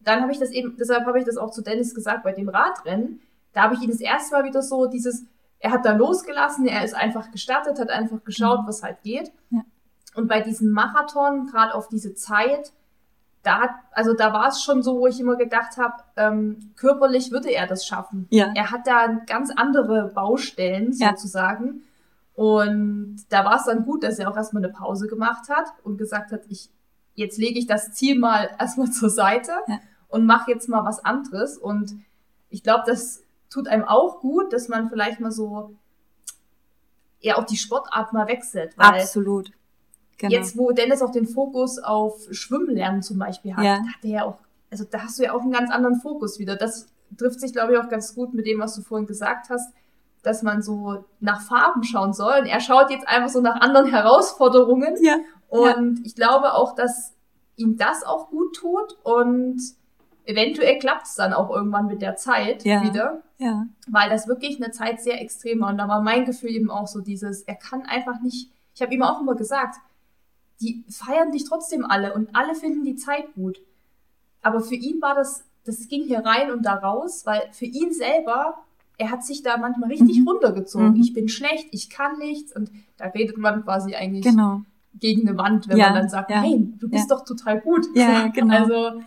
dann 0.00 0.22
habe 0.22 0.32
ich 0.32 0.38
das 0.38 0.50
eben, 0.50 0.76
deshalb 0.78 1.04
habe 1.04 1.18
ich 1.18 1.26
das 1.26 1.36
auch 1.36 1.50
zu 1.50 1.62
Dennis 1.62 1.94
gesagt 1.94 2.22
bei 2.22 2.32
dem 2.32 2.48
Radrennen. 2.48 3.20
Da 3.52 3.62
habe 3.62 3.74
ich 3.74 3.82
ihn 3.82 3.90
das 3.90 4.00
erste 4.00 4.34
Mal 4.34 4.44
wieder 4.44 4.62
so 4.62 4.86
dieses, 4.86 5.24
er 5.58 5.72
hat 5.72 5.84
da 5.84 5.92
losgelassen, 5.92 6.66
er 6.66 6.84
ist 6.84 6.94
einfach 6.94 7.30
gestartet, 7.30 7.78
hat 7.78 7.90
einfach 7.90 8.22
geschaut, 8.24 8.60
was 8.66 8.82
halt 8.82 9.02
geht. 9.02 9.32
Ja. 9.50 9.62
Und 10.14 10.28
bei 10.28 10.40
diesem 10.40 10.70
Marathon, 10.70 11.46
gerade 11.46 11.74
auf 11.74 11.88
diese 11.88 12.14
Zeit, 12.14 12.72
da 13.42 13.60
hat, 13.60 13.70
also 13.92 14.14
da 14.14 14.32
war 14.32 14.48
es 14.48 14.62
schon 14.62 14.82
so, 14.82 14.98
wo 14.98 15.06
ich 15.06 15.20
immer 15.20 15.36
gedacht 15.36 15.76
habe, 15.76 15.94
ähm, 16.16 16.72
körperlich 16.76 17.30
würde 17.30 17.50
er 17.50 17.66
das 17.66 17.86
schaffen. 17.86 18.26
Ja. 18.30 18.52
Er 18.54 18.70
hat 18.70 18.86
da 18.86 19.06
ganz 19.26 19.50
andere 19.54 20.10
Baustellen 20.14 20.92
sozusagen. 20.92 21.66
Ja. 21.66 22.44
Und 22.44 23.24
da 23.30 23.44
war 23.44 23.56
es 23.56 23.64
dann 23.64 23.84
gut, 23.84 24.04
dass 24.04 24.18
er 24.18 24.30
auch 24.30 24.36
erstmal 24.36 24.64
eine 24.64 24.72
Pause 24.72 25.08
gemacht 25.08 25.48
hat 25.48 25.66
und 25.82 25.98
gesagt 25.98 26.30
hat, 26.30 26.42
ich, 26.48 26.70
jetzt 27.14 27.38
lege 27.38 27.58
ich 27.58 27.66
das 27.66 27.92
Ziel 27.92 28.18
mal 28.18 28.50
erstmal 28.58 28.90
zur 28.90 29.10
Seite 29.10 29.52
ja. 29.66 29.80
und 30.08 30.26
mache 30.26 30.50
jetzt 30.50 30.68
mal 30.68 30.84
was 30.84 31.04
anderes. 31.04 31.58
Und 31.58 31.96
ich 32.48 32.62
glaube, 32.62 32.84
das 32.86 33.22
tut 33.50 33.68
einem 33.68 33.84
auch 33.84 34.20
gut, 34.20 34.52
dass 34.52 34.68
man 34.68 34.88
vielleicht 34.88 35.20
mal 35.20 35.32
so 35.32 35.74
ja 37.20 37.36
auch 37.36 37.44
die 37.44 37.56
Sportart 37.56 38.12
mal 38.12 38.28
wechselt. 38.28 38.76
Weil 38.76 39.00
Absolut. 39.00 39.50
Genau. 40.18 40.32
Jetzt, 40.32 40.56
wo 40.58 40.72
Dennis 40.72 41.00
auch 41.00 41.12
den 41.12 41.26
Fokus 41.26 41.78
auf 41.78 42.26
Schwimmen 42.32 42.74
lernen 42.74 43.02
zum 43.02 43.18
Beispiel 43.18 43.54
hat, 43.54 43.64
ja. 43.64 43.76
hat 43.76 44.02
er 44.02 44.10
ja 44.10 44.24
auch, 44.24 44.38
also 44.70 44.84
da 44.84 45.02
hast 45.02 45.18
du 45.18 45.22
ja 45.22 45.32
auch 45.32 45.42
einen 45.42 45.52
ganz 45.52 45.70
anderen 45.70 46.00
Fokus 46.00 46.40
wieder. 46.40 46.56
Das 46.56 46.88
trifft 47.16 47.40
sich, 47.40 47.52
glaube 47.52 47.72
ich, 47.72 47.78
auch 47.78 47.88
ganz 47.88 48.14
gut 48.14 48.34
mit 48.34 48.46
dem, 48.46 48.58
was 48.58 48.74
du 48.74 48.82
vorhin 48.82 49.06
gesagt 49.06 49.48
hast, 49.48 49.72
dass 50.22 50.42
man 50.42 50.60
so 50.60 51.04
nach 51.20 51.40
Farben 51.40 51.84
schauen 51.84 52.12
soll. 52.12 52.40
Und 52.40 52.46
er 52.46 52.60
schaut 52.60 52.90
jetzt 52.90 53.06
einfach 53.06 53.28
so 53.28 53.40
nach 53.40 53.60
anderen 53.60 53.86
Herausforderungen. 53.86 54.96
Ja. 55.00 55.18
Und 55.48 55.98
ja. 55.98 56.02
ich 56.04 56.16
glaube 56.16 56.52
auch, 56.54 56.74
dass 56.74 57.14
ihm 57.54 57.76
das 57.76 58.02
auch 58.02 58.28
gut 58.28 58.56
tut 58.56 58.98
und 59.04 59.60
eventuell 60.28 60.78
klappt 60.78 61.06
es 61.06 61.14
dann 61.14 61.32
auch 61.32 61.50
irgendwann 61.50 61.86
mit 61.86 62.02
der 62.02 62.16
Zeit 62.16 62.64
ja. 62.64 62.82
wieder. 62.82 63.22
Ja. 63.38 63.66
Weil 63.88 64.10
das 64.10 64.28
wirklich 64.28 64.62
eine 64.62 64.70
Zeit 64.70 65.00
sehr 65.00 65.20
extrem 65.22 65.60
war. 65.60 65.70
Und 65.70 65.78
da 65.78 65.88
war 65.88 66.02
mein 66.02 66.26
Gefühl 66.26 66.50
eben 66.50 66.70
auch 66.70 66.86
so 66.86 67.00
dieses, 67.00 67.42
er 67.42 67.54
kann 67.54 67.82
einfach 67.86 68.20
nicht, 68.20 68.50
ich 68.74 68.82
habe 68.82 68.94
ihm 68.94 69.02
auch 69.02 69.22
immer 69.22 69.34
gesagt, 69.34 69.76
die 70.60 70.84
feiern 70.90 71.32
dich 71.32 71.44
trotzdem 71.44 71.84
alle 71.86 72.12
und 72.12 72.36
alle 72.36 72.54
finden 72.54 72.84
die 72.84 72.96
Zeit 72.96 73.32
gut. 73.34 73.58
Aber 74.42 74.60
für 74.60 74.74
ihn 74.74 75.00
war 75.00 75.14
das, 75.14 75.44
das 75.64 75.88
ging 75.88 76.04
hier 76.04 76.20
rein 76.20 76.50
und 76.50 76.66
da 76.66 76.74
raus, 76.74 77.22
weil 77.24 77.48
für 77.52 77.64
ihn 77.64 77.92
selber, 77.92 78.58
er 78.98 79.10
hat 79.10 79.24
sich 79.24 79.42
da 79.42 79.56
manchmal 79.56 79.88
richtig 79.88 80.20
mhm. 80.20 80.28
runtergezogen. 80.28 80.90
Mhm. 80.90 81.00
Ich 81.00 81.14
bin 81.14 81.28
schlecht, 81.28 81.68
ich 81.70 81.88
kann 81.88 82.18
nichts 82.18 82.54
und 82.54 82.70
da 82.98 83.06
redet 83.06 83.38
man 83.38 83.64
quasi 83.64 83.94
eigentlich 83.94 84.24
genau. 84.24 84.62
gegen 84.94 85.26
eine 85.26 85.38
Wand, 85.38 85.68
wenn 85.68 85.78
ja, 85.78 85.86
man 85.86 86.00
dann 86.00 86.08
sagt, 86.10 86.30
hey, 86.30 86.70
du 86.78 86.90
bist 86.90 87.10
doch 87.10 87.24
total 87.24 87.60
gut. 87.60 87.86
Ja, 87.94 88.26
genau. 88.34 88.54
Also, 88.54 89.00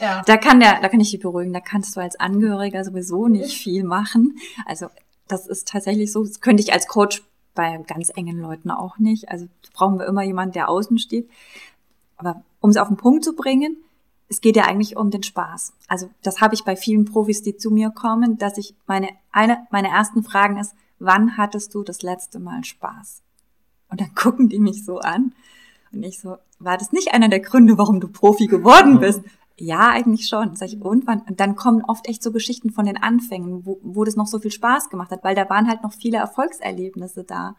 ja. 0.00 0.22
Da 0.26 0.36
kann 0.36 0.60
der, 0.60 0.80
da 0.80 0.88
kann 0.88 1.00
ich 1.00 1.10
dich 1.10 1.20
beruhigen, 1.20 1.52
da 1.52 1.60
kannst 1.60 1.96
du 1.96 2.00
als 2.00 2.18
Angehöriger 2.18 2.84
sowieso 2.84 3.28
nicht 3.28 3.56
viel 3.56 3.84
machen. 3.84 4.38
Also 4.66 4.88
das 5.28 5.46
ist 5.46 5.68
tatsächlich 5.68 6.12
so, 6.12 6.24
das 6.24 6.40
könnte 6.40 6.62
ich 6.62 6.72
als 6.72 6.86
Coach 6.86 7.22
bei 7.54 7.78
ganz 7.86 8.10
engen 8.14 8.38
Leuten 8.38 8.70
auch 8.70 8.98
nicht. 8.98 9.30
Also 9.30 9.46
brauchen 9.72 9.98
wir 9.98 10.06
immer 10.06 10.22
jemanden, 10.22 10.54
der 10.54 10.68
außen 10.68 10.98
steht. 10.98 11.30
Aber 12.16 12.42
um 12.60 12.70
es 12.70 12.76
auf 12.76 12.88
den 12.88 12.96
Punkt 12.96 13.24
zu 13.24 13.34
bringen, 13.34 13.76
es 14.28 14.40
geht 14.40 14.56
ja 14.56 14.64
eigentlich 14.64 14.96
um 14.96 15.10
den 15.10 15.22
Spaß. 15.22 15.74
Also 15.88 16.10
das 16.22 16.40
habe 16.40 16.54
ich 16.54 16.64
bei 16.64 16.76
vielen 16.76 17.04
Profis, 17.04 17.42
die 17.42 17.56
zu 17.56 17.70
mir 17.70 17.90
kommen, 17.90 18.38
dass 18.38 18.58
ich 18.58 18.74
meine 18.86 19.08
eine 19.30 19.66
meine 19.70 19.88
ersten 19.88 20.24
Fragen 20.24 20.58
ist, 20.58 20.74
wann 20.98 21.36
hattest 21.36 21.74
du 21.74 21.82
das 21.82 22.02
letzte 22.02 22.40
Mal 22.40 22.64
Spaß? 22.64 23.22
Und 23.90 24.00
dann 24.00 24.14
gucken 24.14 24.48
die 24.48 24.58
mich 24.58 24.84
so 24.84 24.98
an 24.98 25.32
und 25.92 26.02
ich 26.02 26.20
so, 26.20 26.36
war 26.58 26.76
das 26.76 26.92
nicht 26.92 27.14
einer 27.14 27.28
der 27.28 27.40
Gründe, 27.40 27.78
warum 27.78 28.00
du 28.00 28.08
Profi 28.08 28.46
geworden 28.46 28.98
bist? 29.00 29.22
Ja, 29.56 29.90
eigentlich 29.90 30.26
schon. 30.26 30.56
Sag 30.56 30.68
ich, 30.68 30.80
und 30.80 31.06
wann? 31.06 31.20
Und 31.20 31.38
dann 31.40 31.54
kommen 31.54 31.84
oft 31.84 32.08
echt 32.08 32.22
so 32.22 32.32
Geschichten 32.32 32.70
von 32.70 32.86
den 32.86 32.96
Anfängen, 32.96 33.64
wo, 33.64 33.78
wo 33.82 34.04
das 34.04 34.16
noch 34.16 34.26
so 34.26 34.38
viel 34.40 34.50
Spaß 34.50 34.90
gemacht 34.90 35.10
hat, 35.10 35.22
weil 35.22 35.34
da 35.34 35.48
waren 35.48 35.68
halt 35.68 35.82
noch 35.82 35.92
viele 35.92 36.18
Erfolgserlebnisse 36.18 37.24
da. 37.24 37.54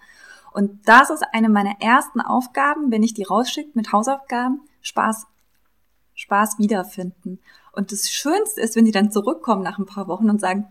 Und 0.51 0.87
das 0.87 1.09
ist 1.09 1.23
eine 1.33 1.49
meiner 1.49 1.81
ersten 1.81 2.21
Aufgaben, 2.21 2.91
wenn 2.91 3.03
ich 3.03 3.13
die 3.13 3.23
rausschicke 3.23 3.71
mit 3.73 3.91
Hausaufgaben, 3.91 4.61
Spaß, 4.81 5.25
Spaß 6.13 6.59
wiederfinden. 6.59 7.39
Und 7.71 7.91
das 7.91 8.09
Schönste 8.09 8.61
ist, 8.61 8.75
wenn 8.75 8.85
die 8.85 8.91
dann 8.91 9.11
zurückkommen 9.11 9.63
nach 9.63 9.79
ein 9.79 9.85
paar 9.85 10.07
Wochen 10.07 10.29
und 10.29 10.39
sagen, 10.39 10.67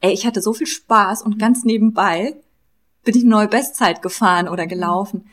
ey, 0.00 0.12
ich 0.12 0.26
hatte 0.26 0.42
so 0.42 0.52
viel 0.52 0.66
Spaß 0.66 1.22
und 1.22 1.38
ganz 1.38 1.64
nebenbei 1.64 2.36
bin 3.02 3.16
ich 3.16 3.22
eine 3.22 3.30
neue 3.30 3.48
Bestzeit 3.48 4.02
gefahren 4.02 4.48
oder 4.48 4.66
gelaufen. 4.66 5.30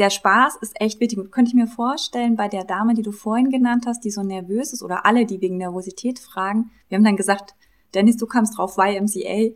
Der 0.00 0.08
Spaß 0.08 0.56
ist 0.62 0.80
echt 0.80 0.98
wichtig. 0.98 1.18
Und 1.18 1.30
könnte 1.30 1.50
ich 1.50 1.54
mir 1.54 1.66
vorstellen, 1.66 2.34
bei 2.34 2.48
der 2.48 2.64
Dame, 2.64 2.94
die 2.94 3.02
du 3.02 3.12
vorhin 3.12 3.50
genannt 3.50 3.84
hast, 3.86 4.02
die 4.02 4.10
so 4.10 4.22
nervös 4.22 4.72
ist 4.72 4.82
oder 4.82 5.04
alle, 5.04 5.26
die 5.26 5.42
wegen 5.42 5.58
Nervosität 5.58 6.18
fragen, 6.18 6.70
wir 6.88 6.96
haben 6.96 7.04
dann 7.04 7.18
gesagt, 7.18 7.54
Dennis, 7.92 8.16
du 8.16 8.26
kamst 8.26 8.56
drauf 8.56 8.78
YMCA. 8.78 9.54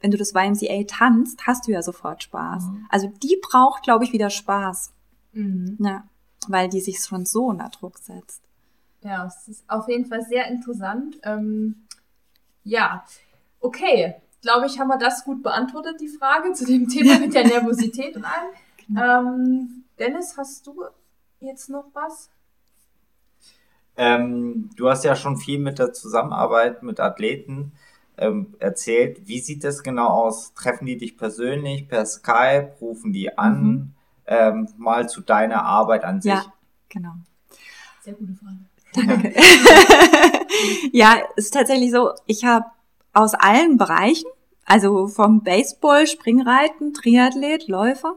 Wenn 0.00 0.10
du 0.10 0.16
das 0.16 0.34
YMCA 0.34 0.84
tanzt, 0.84 1.46
hast 1.46 1.68
du 1.68 1.72
ja 1.72 1.82
sofort 1.82 2.22
Spaß. 2.22 2.64
Mhm. 2.64 2.86
Also 2.88 3.08
die 3.22 3.38
braucht, 3.42 3.82
glaube 3.82 4.04
ich, 4.04 4.12
wieder 4.14 4.30
Spaß. 4.30 4.94
Mhm. 5.32 5.76
Ja, 5.80 6.04
weil 6.48 6.70
die 6.70 6.80
sich 6.80 7.00
schon 7.00 7.26
so 7.26 7.44
unter 7.44 7.68
Druck 7.68 7.98
setzt. 7.98 8.42
Ja, 9.02 9.26
es 9.26 9.48
ist 9.48 9.64
auf 9.68 9.86
jeden 9.88 10.06
Fall 10.06 10.22
sehr 10.22 10.48
interessant. 10.48 11.20
Ähm, 11.24 11.84
ja, 12.64 13.04
okay. 13.60 14.14
Glaube 14.40 14.64
ich, 14.64 14.78
haben 14.78 14.88
wir 14.88 14.98
das 14.98 15.24
gut 15.24 15.42
beantwortet, 15.42 16.00
die 16.00 16.08
Frage 16.08 16.54
zu 16.54 16.64
dem 16.64 16.88
Thema 16.88 17.18
mit 17.18 17.34
der 17.34 17.46
Nervosität 17.46 18.16
und 18.16 18.24
allem. 18.24 18.48
Ähm, 18.96 19.84
Dennis, 19.98 20.36
hast 20.36 20.66
du 20.66 20.84
jetzt 21.40 21.68
noch 21.68 21.86
was? 21.92 22.30
Ähm, 23.96 24.70
du 24.76 24.88
hast 24.88 25.04
ja 25.04 25.16
schon 25.16 25.36
viel 25.36 25.58
mit 25.58 25.78
der 25.78 25.92
Zusammenarbeit 25.92 26.82
mit 26.82 27.00
Athleten 27.00 27.72
ähm, 28.16 28.54
erzählt. 28.58 29.26
Wie 29.26 29.40
sieht 29.40 29.64
das 29.64 29.82
genau 29.82 30.08
aus? 30.08 30.54
Treffen 30.54 30.86
die 30.86 30.96
dich 30.96 31.16
persönlich 31.16 31.88
per 31.88 32.06
Skype? 32.06 32.76
Rufen 32.80 33.12
die 33.12 33.36
an? 33.36 33.62
Mhm. 33.62 33.94
Ähm, 34.26 34.68
mal 34.76 35.08
zu 35.08 35.20
deiner 35.20 35.64
Arbeit 35.64 36.04
an 36.04 36.20
sich. 36.20 36.32
Ja, 36.32 36.44
genau. 36.88 37.14
Sehr 38.02 38.14
gute 38.14 38.34
Frage. 38.34 38.58
Danke. 38.94 39.34
ja, 40.92 41.16
es 41.36 41.46
ist 41.46 41.54
tatsächlich 41.54 41.90
so, 41.90 42.12
ich 42.26 42.44
habe 42.44 42.66
aus 43.12 43.34
allen 43.34 43.78
Bereichen, 43.78 44.28
also 44.64 45.08
vom 45.08 45.42
Baseball, 45.42 46.06
Springreiten, 46.06 46.94
Triathlet, 46.94 47.68
Läufer, 47.68 48.16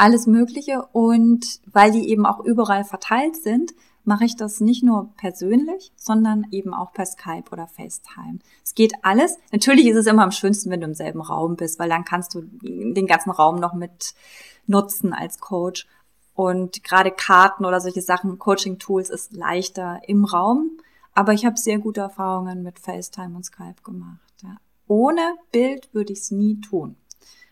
alles 0.00 0.26
Mögliche. 0.26 0.86
Und 0.92 1.60
weil 1.66 1.92
die 1.92 2.08
eben 2.08 2.26
auch 2.26 2.40
überall 2.40 2.84
verteilt 2.84 3.36
sind, 3.36 3.72
mache 4.04 4.24
ich 4.24 4.36
das 4.36 4.60
nicht 4.60 4.82
nur 4.82 5.12
persönlich, 5.16 5.92
sondern 5.96 6.46
eben 6.50 6.74
auch 6.74 6.92
per 6.92 7.06
Skype 7.06 7.50
oder 7.52 7.66
FaceTime. 7.66 8.38
Es 8.64 8.74
geht 8.74 8.94
alles. 9.02 9.36
Natürlich 9.52 9.86
ist 9.86 9.96
es 9.96 10.06
immer 10.06 10.24
am 10.24 10.32
schönsten, 10.32 10.70
wenn 10.70 10.80
du 10.80 10.86
im 10.86 10.94
selben 10.94 11.20
Raum 11.20 11.56
bist, 11.56 11.78
weil 11.78 11.88
dann 11.88 12.04
kannst 12.04 12.34
du 12.34 12.42
den 12.42 13.06
ganzen 13.06 13.30
Raum 13.30 13.56
noch 13.56 13.74
mit 13.74 14.14
nutzen 14.66 15.12
als 15.12 15.38
Coach. 15.38 15.86
Und 16.34 16.82
gerade 16.82 17.10
Karten 17.10 17.64
oder 17.64 17.80
solche 17.80 18.00
Sachen, 18.00 18.38
Coaching-Tools 18.38 19.10
ist 19.10 19.32
leichter 19.34 20.00
im 20.06 20.24
Raum. 20.24 20.78
Aber 21.12 21.32
ich 21.32 21.44
habe 21.44 21.58
sehr 21.58 21.78
gute 21.78 22.00
Erfahrungen 22.00 22.62
mit 22.62 22.78
FaceTime 22.78 23.36
und 23.36 23.44
Skype 23.44 23.82
gemacht. 23.84 24.18
Ja. 24.42 24.56
Ohne 24.86 25.34
Bild 25.52 25.92
würde 25.92 26.12
ich 26.12 26.20
es 26.20 26.30
nie 26.30 26.60
tun. 26.60 26.96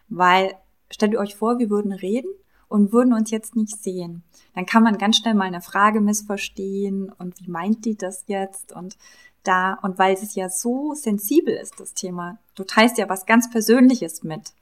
Weil, 0.09 0.55
stellt 0.91 1.13
ihr 1.13 1.21
euch 1.21 1.37
vor, 1.37 1.59
wir 1.59 1.71
würden 1.71 1.93
reden 1.93 2.31
und 2.69 2.93
würden 2.93 3.13
uns 3.13 3.31
jetzt 3.31 3.57
nicht 3.57 3.83
sehen. 3.83 4.23
Dann 4.55 4.67
kann 4.67 4.83
man 4.83 4.99
ganz 4.99 5.17
schnell 5.17 5.35
mal 5.35 5.45
eine 5.45 5.61
Frage 5.61 6.01
missverstehen 6.01 7.11
und 7.19 7.41
wie 7.41 7.51
meint 7.51 7.85
die 7.85 7.97
das 7.97 8.25
jetzt 8.27 8.73
und 8.73 8.97
da, 9.45 9.75
und 9.83 9.99
weil 9.99 10.15
es 10.15 10.35
ja 10.35 10.49
so 10.49 10.95
sensibel 10.95 11.55
ist, 11.55 11.81
das 11.81 11.95
Thema, 11.95 12.39
du 12.55 12.65
teilst 12.65 12.99
ja 12.99 13.09
was 13.09 13.25
ganz 13.25 13.51
Persönliches 13.51 14.23
mit, 14.23 14.53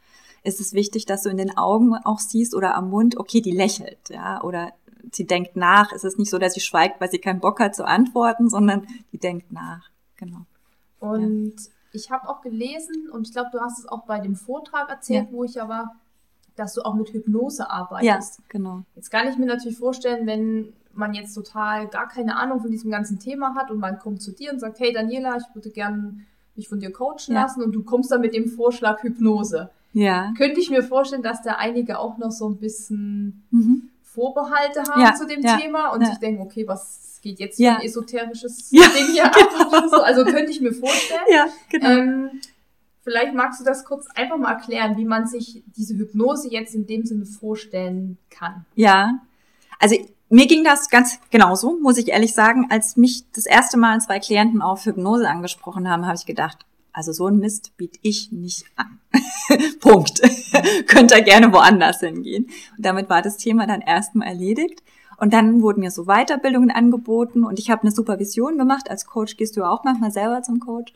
ist 0.44 0.60
es 0.60 0.74
wichtig, 0.74 1.06
dass 1.06 1.22
du 1.22 1.28
in 1.28 1.38
den 1.38 1.56
Augen 1.56 1.94
auch 1.94 2.20
siehst 2.20 2.54
oder 2.54 2.76
am 2.76 2.90
Mund, 2.90 3.16
okay, 3.16 3.40
die 3.40 3.50
lächelt, 3.50 3.98
ja, 4.10 4.42
oder 4.42 4.72
sie 5.12 5.26
denkt 5.26 5.56
nach. 5.56 5.92
Es 5.92 6.04
ist 6.04 6.18
nicht 6.18 6.30
so, 6.30 6.38
dass 6.38 6.54
sie 6.54 6.60
schweigt, 6.60 7.00
weil 7.00 7.10
sie 7.10 7.18
keinen 7.18 7.40
Bock 7.40 7.60
hat 7.60 7.74
zu 7.74 7.84
antworten, 7.84 8.48
sondern 8.48 8.86
die 9.12 9.18
denkt 9.18 9.50
nach. 9.52 9.90
Genau. 10.16 10.46
Und 11.00 11.54
ja. 11.56 11.70
ich 11.92 12.10
habe 12.10 12.28
auch 12.28 12.42
gelesen, 12.42 13.10
und 13.10 13.26
ich 13.26 13.32
glaube, 13.32 13.50
du 13.52 13.60
hast 13.60 13.78
es 13.78 13.88
auch 13.88 14.04
bei 14.04 14.20
dem 14.20 14.36
Vortrag 14.36 14.88
erzählt, 14.88 15.28
ja. 15.30 15.32
wo 15.32 15.44
ich 15.44 15.54
ja 15.54 15.68
war, 15.68 15.96
dass 16.56 16.74
du 16.74 16.82
auch 16.82 16.94
mit 16.94 17.12
Hypnose 17.12 17.70
arbeitest. 17.70 18.38
Ja, 18.38 18.44
genau. 18.48 18.82
Jetzt 18.94 19.10
kann 19.10 19.28
ich 19.28 19.36
mir 19.36 19.46
natürlich 19.46 19.78
vorstellen, 19.78 20.26
wenn 20.26 20.72
man 20.94 21.14
jetzt 21.14 21.34
total 21.34 21.86
gar 21.88 22.08
keine 22.08 22.36
Ahnung 22.36 22.60
von 22.60 22.70
diesem 22.70 22.90
ganzen 22.90 23.18
Thema 23.18 23.54
hat 23.54 23.70
und 23.70 23.78
man 23.78 23.98
kommt 23.98 24.22
zu 24.22 24.32
dir 24.32 24.52
und 24.52 24.58
sagt, 24.58 24.80
hey 24.80 24.92
Daniela, 24.92 25.36
ich 25.36 25.54
würde 25.54 25.70
gerne 25.70 26.20
mich 26.56 26.68
von 26.68 26.80
dir 26.80 26.90
coachen 26.90 27.34
ja. 27.34 27.42
lassen 27.42 27.62
und 27.62 27.72
du 27.72 27.82
kommst 27.82 28.10
dann 28.10 28.22
mit 28.22 28.34
dem 28.34 28.48
Vorschlag 28.48 29.02
Hypnose. 29.02 29.70
Ja. 29.92 30.32
Könnte 30.36 30.60
ich 30.60 30.70
mir 30.70 30.82
vorstellen, 30.82 31.22
dass 31.22 31.42
da 31.42 31.52
einige 31.52 31.98
auch 31.98 32.18
noch 32.18 32.30
so 32.30 32.48
ein 32.48 32.56
bisschen 32.56 33.44
mhm. 33.50 33.90
Vorbehalte 34.02 34.82
haben 34.82 35.02
ja, 35.02 35.14
zu 35.14 35.26
dem 35.26 35.42
ja, 35.42 35.58
Thema 35.58 35.90
und 35.90 36.06
sich 36.06 36.16
denken, 36.16 36.42
okay, 36.42 36.66
was 36.66 37.18
geht 37.22 37.38
jetzt 37.38 37.56
für 37.56 37.70
ein 37.70 37.82
esoterisches 37.82 38.70
Ding 38.70 38.82
hier 39.12 39.26
ab? 39.26 39.34
So. 39.90 39.96
Also 39.96 40.24
könnte 40.24 40.50
ich 40.50 40.60
mir 40.60 40.72
vorstellen. 40.72 41.20
Ja, 41.30 41.46
genau. 41.70 41.88
Ähm, 41.88 42.30
Vielleicht 43.06 43.34
magst 43.34 43.60
du 43.60 43.64
das 43.64 43.84
kurz 43.84 44.08
einfach 44.16 44.36
mal 44.36 44.54
erklären, 44.54 44.96
wie 44.96 45.04
man 45.04 45.28
sich 45.28 45.62
diese 45.76 45.94
Hypnose 45.94 46.50
jetzt 46.50 46.74
in 46.74 46.88
dem 46.88 47.06
Sinne 47.06 47.24
vorstellen 47.24 48.18
kann. 48.30 48.66
Ja, 48.74 49.20
also 49.78 49.94
mir 50.28 50.48
ging 50.48 50.64
das 50.64 50.90
ganz 50.90 51.20
genauso, 51.30 51.78
muss 51.80 51.98
ich 51.98 52.08
ehrlich 52.08 52.34
sagen. 52.34 52.66
Als 52.68 52.96
mich 52.96 53.22
das 53.30 53.46
erste 53.46 53.76
Mal 53.76 54.00
zwei 54.00 54.18
Klienten 54.18 54.60
auf 54.60 54.86
Hypnose 54.86 55.28
angesprochen 55.28 55.88
haben, 55.88 56.04
habe 56.04 56.16
ich 56.16 56.26
gedacht, 56.26 56.66
also 56.92 57.12
so 57.12 57.28
ein 57.28 57.38
Mist 57.38 57.76
biete 57.76 58.00
ich 58.02 58.32
nicht 58.32 58.64
an. 58.74 58.98
Punkt. 59.80 60.20
Könnt 60.88 61.12
ihr 61.12 61.22
gerne 61.22 61.52
woanders 61.52 62.00
hingehen. 62.00 62.48
Und 62.76 62.84
damit 62.84 63.08
war 63.08 63.22
das 63.22 63.36
Thema 63.36 63.68
dann 63.68 63.82
erstmal 63.82 64.26
erledigt. 64.26 64.82
Und 65.16 65.32
dann 65.32 65.62
wurden 65.62 65.78
mir 65.78 65.92
so 65.92 66.06
Weiterbildungen 66.06 66.72
angeboten 66.72 67.44
und 67.44 67.60
ich 67.60 67.70
habe 67.70 67.82
eine 67.82 67.92
Supervision 67.92 68.58
gemacht. 68.58 68.90
Als 68.90 69.06
Coach 69.06 69.36
gehst 69.36 69.56
du 69.56 69.62
auch 69.62 69.84
manchmal 69.84 70.10
selber 70.10 70.42
zum 70.42 70.58
Coach. 70.58 70.92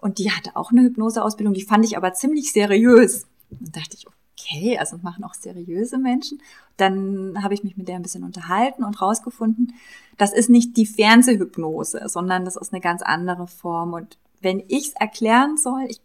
Und 0.00 0.18
die 0.18 0.30
hatte 0.30 0.56
auch 0.56 0.70
eine 0.70 0.82
Hypnoseausbildung, 0.82 1.54
die 1.54 1.64
fand 1.64 1.84
ich 1.84 1.96
aber 1.96 2.12
ziemlich 2.12 2.52
seriös. 2.52 3.26
Und 3.50 3.76
dachte 3.76 3.96
ich, 3.96 4.06
okay, 4.38 4.78
also 4.78 4.98
machen 4.98 5.24
auch 5.24 5.34
seriöse 5.34 5.98
Menschen. 5.98 6.40
Dann 6.76 7.42
habe 7.42 7.54
ich 7.54 7.64
mich 7.64 7.76
mit 7.76 7.88
der 7.88 7.96
ein 7.96 8.02
bisschen 8.02 8.24
unterhalten 8.24 8.84
und 8.84 9.00
rausgefunden, 9.00 9.74
das 10.16 10.32
ist 10.32 10.50
nicht 10.50 10.76
die 10.76 10.86
Fernsehhypnose, 10.86 12.02
sondern 12.06 12.44
das 12.44 12.56
ist 12.56 12.72
eine 12.72 12.80
ganz 12.80 13.02
andere 13.02 13.46
Form. 13.46 13.92
Und 13.92 14.18
wenn 14.40 14.62
ich 14.68 14.88
es 14.88 14.92
erklären 14.94 15.56
soll, 15.56 15.84
ich, 15.88 16.00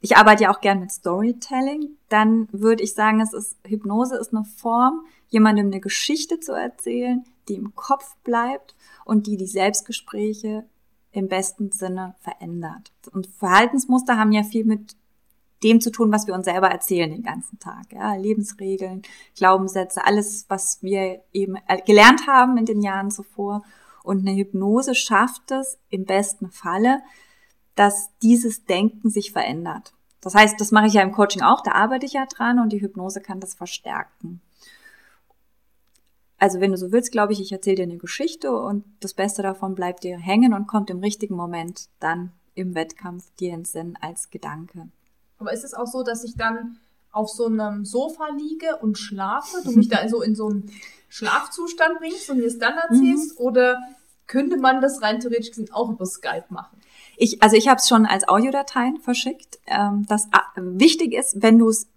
ich 0.00 0.16
arbeite 0.16 0.44
ja 0.44 0.54
auch 0.54 0.60
gern 0.60 0.80
mit 0.80 0.92
Storytelling, 0.92 1.90
dann 2.08 2.48
würde 2.52 2.82
ich 2.82 2.94
sagen, 2.94 3.20
es 3.20 3.32
ist, 3.32 3.56
Hypnose 3.64 4.16
ist 4.16 4.32
eine 4.32 4.44
Form, 4.44 5.04
jemandem 5.28 5.66
eine 5.66 5.80
Geschichte 5.80 6.40
zu 6.40 6.52
erzählen, 6.52 7.24
die 7.48 7.54
im 7.54 7.74
Kopf 7.74 8.16
bleibt 8.24 8.74
und 9.04 9.26
die 9.26 9.36
die 9.36 9.46
Selbstgespräche 9.46 10.64
im 11.12 11.28
besten 11.28 11.70
Sinne 11.72 12.14
verändert. 12.20 12.92
Und 13.12 13.28
Verhaltensmuster 13.38 14.18
haben 14.18 14.32
ja 14.32 14.42
viel 14.42 14.64
mit 14.64 14.96
dem 15.62 15.80
zu 15.80 15.90
tun, 15.90 16.12
was 16.12 16.26
wir 16.26 16.34
uns 16.34 16.44
selber 16.44 16.68
erzählen 16.68 17.10
den 17.10 17.22
ganzen 17.22 17.58
Tag. 17.58 17.92
Ja, 17.92 18.14
Lebensregeln, 18.14 19.02
Glaubenssätze, 19.36 20.04
alles, 20.04 20.44
was 20.48 20.82
wir 20.82 21.22
eben 21.32 21.56
gelernt 21.84 22.26
haben 22.26 22.56
in 22.56 22.66
den 22.66 22.82
Jahren 22.82 23.10
zuvor. 23.10 23.62
Und 24.04 24.20
eine 24.20 24.36
Hypnose 24.36 24.94
schafft 24.94 25.50
es 25.50 25.78
im 25.90 26.04
besten 26.04 26.50
Falle, 26.50 27.00
dass 27.74 28.10
dieses 28.22 28.64
Denken 28.64 29.10
sich 29.10 29.32
verändert. 29.32 29.92
Das 30.20 30.34
heißt, 30.34 30.60
das 30.60 30.72
mache 30.72 30.86
ich 30.86 30.94
ja 30.94 31.02
im 31.02 31.12
Coaching 31.12 31.42
auch, 31.42 31.62
da 31.62 31.72
arbeite 31.72 32.06
ich 32.06 32.14
ja 32.14 32.26
dran 32.26 32.58
und 32.58 32.72
die 32.72 32.80
Hypnose 32.80 33.20
kann 33.20 33.40
das 33.40 33.54
verstärken. 33.54 34.40
Also 36.38 36.60
wenn 36.60 36.70
du 36.70 36.78
so 36.78 36.92
willst, 36.92 37.12
glaube 37.12 37.32
ich, 37.32 37.40
ich 37.40 37.52
erzähle 37.52 37.76
dir 37.76 37.82
eine 37.82 37.98
Geschichte 37.98 38.52
und 38.52 38.84
das 39.00 39.14
Beste 39.14 39.42
davon 39.42 39.74
bleibt 39.74 40.04
dir 40.04 40.18
hängen 40.18 40.54
und 40.54 40.68
kommt 40.68 40.88
im 40.88 41.00
richtigen 41.00 41.34
Moment 41.34 41.88
dann 41.98 42.32
im 42.54 42.74
Wettkampf 42.74 43.30
dir 43.38 43.54
ins 43.54 43.72
Sinn 43.72 43.98
als 44.00 44.30
Gedanke. 44.30 44.88
Aber 45.38 45.52
ist 45.52 45.64
es 45.64 45.74
auch 45.74 45.86
so, 45.86 46.02
dass 46.02 46.24
ich 46.24 46.36
dann 46.36 46.78
auf 47.10 47.28
so 47.28 47.46
einem 47.46 47.84
Sofa 47.84 48.28
liege 48.36 48.76
und 48.76 48.98
schlafe, 48.98 49.58
du 49.64 49.72
mich 49.72 49.88
da 49.88 50.08
so 50.08 50.22
in 50.22 50.34
so 50.34 50.48
einen 50.48 50.70
Schlafzustand 51.08 51.98
bringst 51.98 52.30
und 52.30 52.38
mir 52.38 52.46
es 52.46 52.58
dann 52.58 52.76
erzählst? 52.76 53.38
Mhm. 53.38 53.44
Oder 53.44 53.78
könnte 54.26 54.58
man 54.58 54.80
das 54.80 55.02
rein 55.02 55.20
theoretisch 55.20 55.56
auch 55.72 55.90
über 55.90 56.06
Skype 56.06 56.46
machen? 56.50 56.78
Ich, 57.16 57.42
also 57.42 57.56
ich 57.56 57.66
habe 57.68 57.78
es 57.78 57.88
schon 57.88 58.06
als 58.06 58.28
Audiodateien 58.28 58.98
verschickt. 58.98 59.58
Ähm, 59.66 60.06
das 60.08 60.26
äh, 60.26 60.60
wichtig 60.60 61.14
ist, 61.14 61.42
wenn 61.42 61.58
du 61.58 61.68
es 61.68 61.88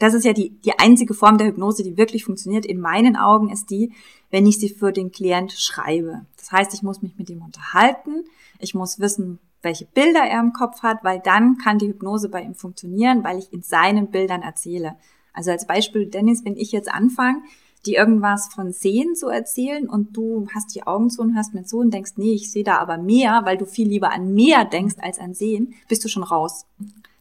das 0.00 0.14
ist 0.14 0.24
ja 0.24 0.32
die, 0.32 0.50
die 0.64 0.78
einzige 0.78 1.12
Form 1.12 1.36
der 1.36 1.46
Hypnose, 1.48 1.84
die 1.84 1.98
wirklich 1.98 2.24
funktioniert. 2.24 2.64
In 2.64 2.80
meinen 2.80 3.16
Augen 3.16 3.50
ist 3.50 3.70
die, 3.70 3.92
wenn 4.30 4.46
ich 4.46 4.58
sie 4.58 4.70
für 4.70 4.92
den 4.92 5.12
Klient 5.12 5.52
schreibe. 5.52 6.26
Das 6.38 6.50
heißt, 6.50 6.74
ich 6.74 6.82
muss 6.82 7.02
mich 7.02 7.18
mit 7.18 7.28
ihm 7.28 7.42
unterhalten. 7.42 8.24
Ich 8.58 8.74
muss 8.74 8.98
wissen, 8.98 9.38
welche 9.60 9.84
Bilder 9.84 10.20
er 10.20 10.40
im 10.40 10.54
Kopf 10.54 10.82
hat, 10.82 11.04
weil 11.04 11.20
dann 11.20 11.58
kann 11.58 11.78
die 11.78 11.88
Hypnose 11.88 12.30
bei 12.30 12.42
ihm 12.42 12.54
funktionieren, 12.54 13.22
weil 13.22 13.38
ich 13.38 13.52
in 13.52 13.60
seinen 13.60 14.10
Bildern 14.10 14.40
erzähle. 14.40 14.96
Also 15.34 15.50
als 15.50 15.66
Beispiel, 15.66 16.06
Dennis, 16.06 16.46
wenn 16.46 16.56
ich 16.56 16.72
jetzt 16.72 16.90
anfange, 16.90 17.42
die 17.86 17.94
irgendwas 17.94 18.48
von 18.52 18.72
Sehen 18.72 19.14
zu 19.14 19.28
erzählen 19.28 19.88
und 19.88 20.16
du 20.16 20.48
hast 20.54 20.74
die 20.74 20.86
Augen 20.86 21.10
zu 21.10 21.22
und 21.22 21.34
hörst 21.34 21.54
mir 21.54 21.64
zu 21.64 21.78
und 21.78 21.92
denkst, 21.92 22.12
nee, 22.16 22.34
ich 22.34 22.50
sehe 22.50 22.64
da 22.64 22.78
aber 22.78 22.98
mehr, 22.98 23.42
weil 23.44 23.56
du 23.56 23.64
viel 23.64 23.88
lieber 23.88 24.12
an 24.12 24.34
mehr 24.34 24.64
denkst 24.64 24.96
als 24.98 25.18
an 25.18 25.34
Sehen, 25.34 25.74
bist 25.88 26.04
du 26.04 26.08
schon 26.08 26.22
raus 26.22 26.66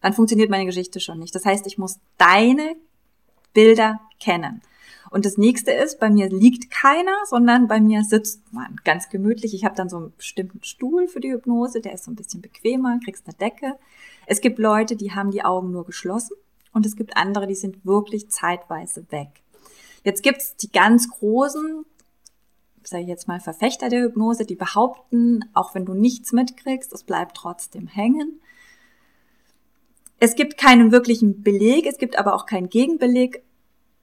dann 0.01 0.13
funktioniert 0.13 0.49
meine 0.49 0.65
Geschichte 0.65 0.99
schon 0.99 1.19
nicht. 1.19 1.35
Das 1.35 1.45
heißt, 1.45 1.67
ich 1.67 1.77
muss 1.77 1.99
deine 2.17 2.75
Bilder 3.53 3.99
kennen. 4.19 4.61
Und 5.11 5.25
das 5.25 5.37
nächste 5.37 5.71
ist, 5.71 5.99
bei 5.99 6.09
mir 6.09 6.29
liegt 6.29 6.69
keiner, 6.69 7.15
sondern 7.25 7.67
bei 7.67 7.79
mir 7.79 8.03
sitzt 8.03 8.53
man 8.53 8.75
ganz 8.83 9.09
gemütlich. 9.09 9.55
Ich 9.55 9.65
habe 9.65 9.75
dann 9.75 9.89
so 9.89 9.97
einen 9.97 10.13
bestimmten 10.15 10.63
Stuhl 10.63 11.07
für 11.07 11.19
die 11.19 11.31
Hypnose, 11.31 11.81
der 11.81 11.93
ist 11.93 12.03
so 12.03 12.11
ein 12.11 12.15
bisschen 12.15 12.41
bequemer, 12.41 12.99
kriegst 13.03 13.25
eine 13.25 13.35
Decke. 13.35 13.75
Es 14.27 14.39
gibt 14.39 14.59
Leute, 14.59 14.95
die 14.95 15.11
haben 15.13 15.31
die 15.31 15.43
Augen 15.43 15.71
nur 15.71 15.85
geschlossen 15.85 16.35
und 16.73 16.85
es 16.85 16.95
gibt 16.95 17.17
andere, 17.17 17.47
die 17.47 17.55
sind 17.55 17.83
wirklich 17.85 18.29
zeitweise 18.29 19.03
weg. 19.09 19.29
Jetzt 20.03 20.23
gibt's 20.23 20.55
die 20.55 20.71
ganz 20.71 21.09
großen, 21.09 21.85
sage 22.83 23.03
ich 23.03 23.09
jetzt 23.09 23.27
mal, 23.27 23.39
Verfechter 23.39 23.89
der 23.89 24.03
Hypnose, 24.03 24.45
die 24.45 24.55
behaupten, 24.55 25.45
auch 25.53 25.75
wenn 25.75 25.85
du 25.85 25.93
nichts 25.93 26.31
mitkriegst, 26.31 26.93
es 26.93 27.03
bleibt 27.03 27.35
trotzdem 27.37 27.87
hängen. 27.87 28.39
Es 30.19 30.35
gibt 30.35 30.57
keinen 30.57 30.91
wirklichen 30.91 31.43
Beleg, 31.43 31.85
es 31.85 31.97
gibt 31.97 32.17
aber 32.17 32.35
auch 32.35 32.45
keinen 32.45 32.69
Gegenbeleg. 32.69 33.43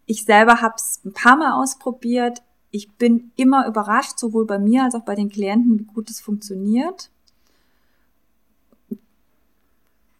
Ich 0.06 0.24
selber 0.24 0.62
habe 0.62 0.74
es 0.76 1.00
ein 1.04 1.12
paar 1.12 1.36
Mal 1.36 1.60
ausprobiert. 1.60 2.42
Ich 2.70 2.92
bin 2.92 3.32
immer 3.36 3.66
überrascht, 3.66 4.18
sowohl 4.18 4.46
bei 4.46 4.58
mir 4.58 4.84
als 4.84 4.94
auch 4.94 5.04
bei 5.04 5.14
den 5.14 5.28
Klienten, 5.28 5.78
wie 5.78 5.84
gut 5.84 6.10
es 6.10 6.20
funktioniert. 6.20 7.10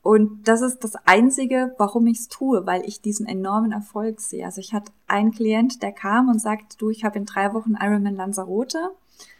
Und 0.07 0.46
das 0.46 0.62
ist 0.62 0.84
das 0.84 0.94
Einzige, 1.04 1.74
warum 1.78 2.07
ich 2.07 2.20
es 2.20 2.28
tue, 2.28 2.64
weil 2.64 2.86
ich 2.86 3.00
diesen 3.00 3.26
enormen 3.26 3.72
Erfolg 3.72 4.20
sehe. 4.20 4.44
Also 4.44 4.61
ich 4.61 4.72
hatte 4.72 4.92
einen 5.09 5.32
Klient, 5.32 5.82
der 5.82 5.90
kam 5.90 6.28
und 6.28 6.40
sagte, 6.40 6.76
du, 6.78 6.90
ich 6.90 7.02
habe 7.02 7.18
in 7.18 7.24
drei 7.24 7.52
Wochen 7.54 7.74
Ironman 7.74 8.14
Lanzarote. 8.14 8.90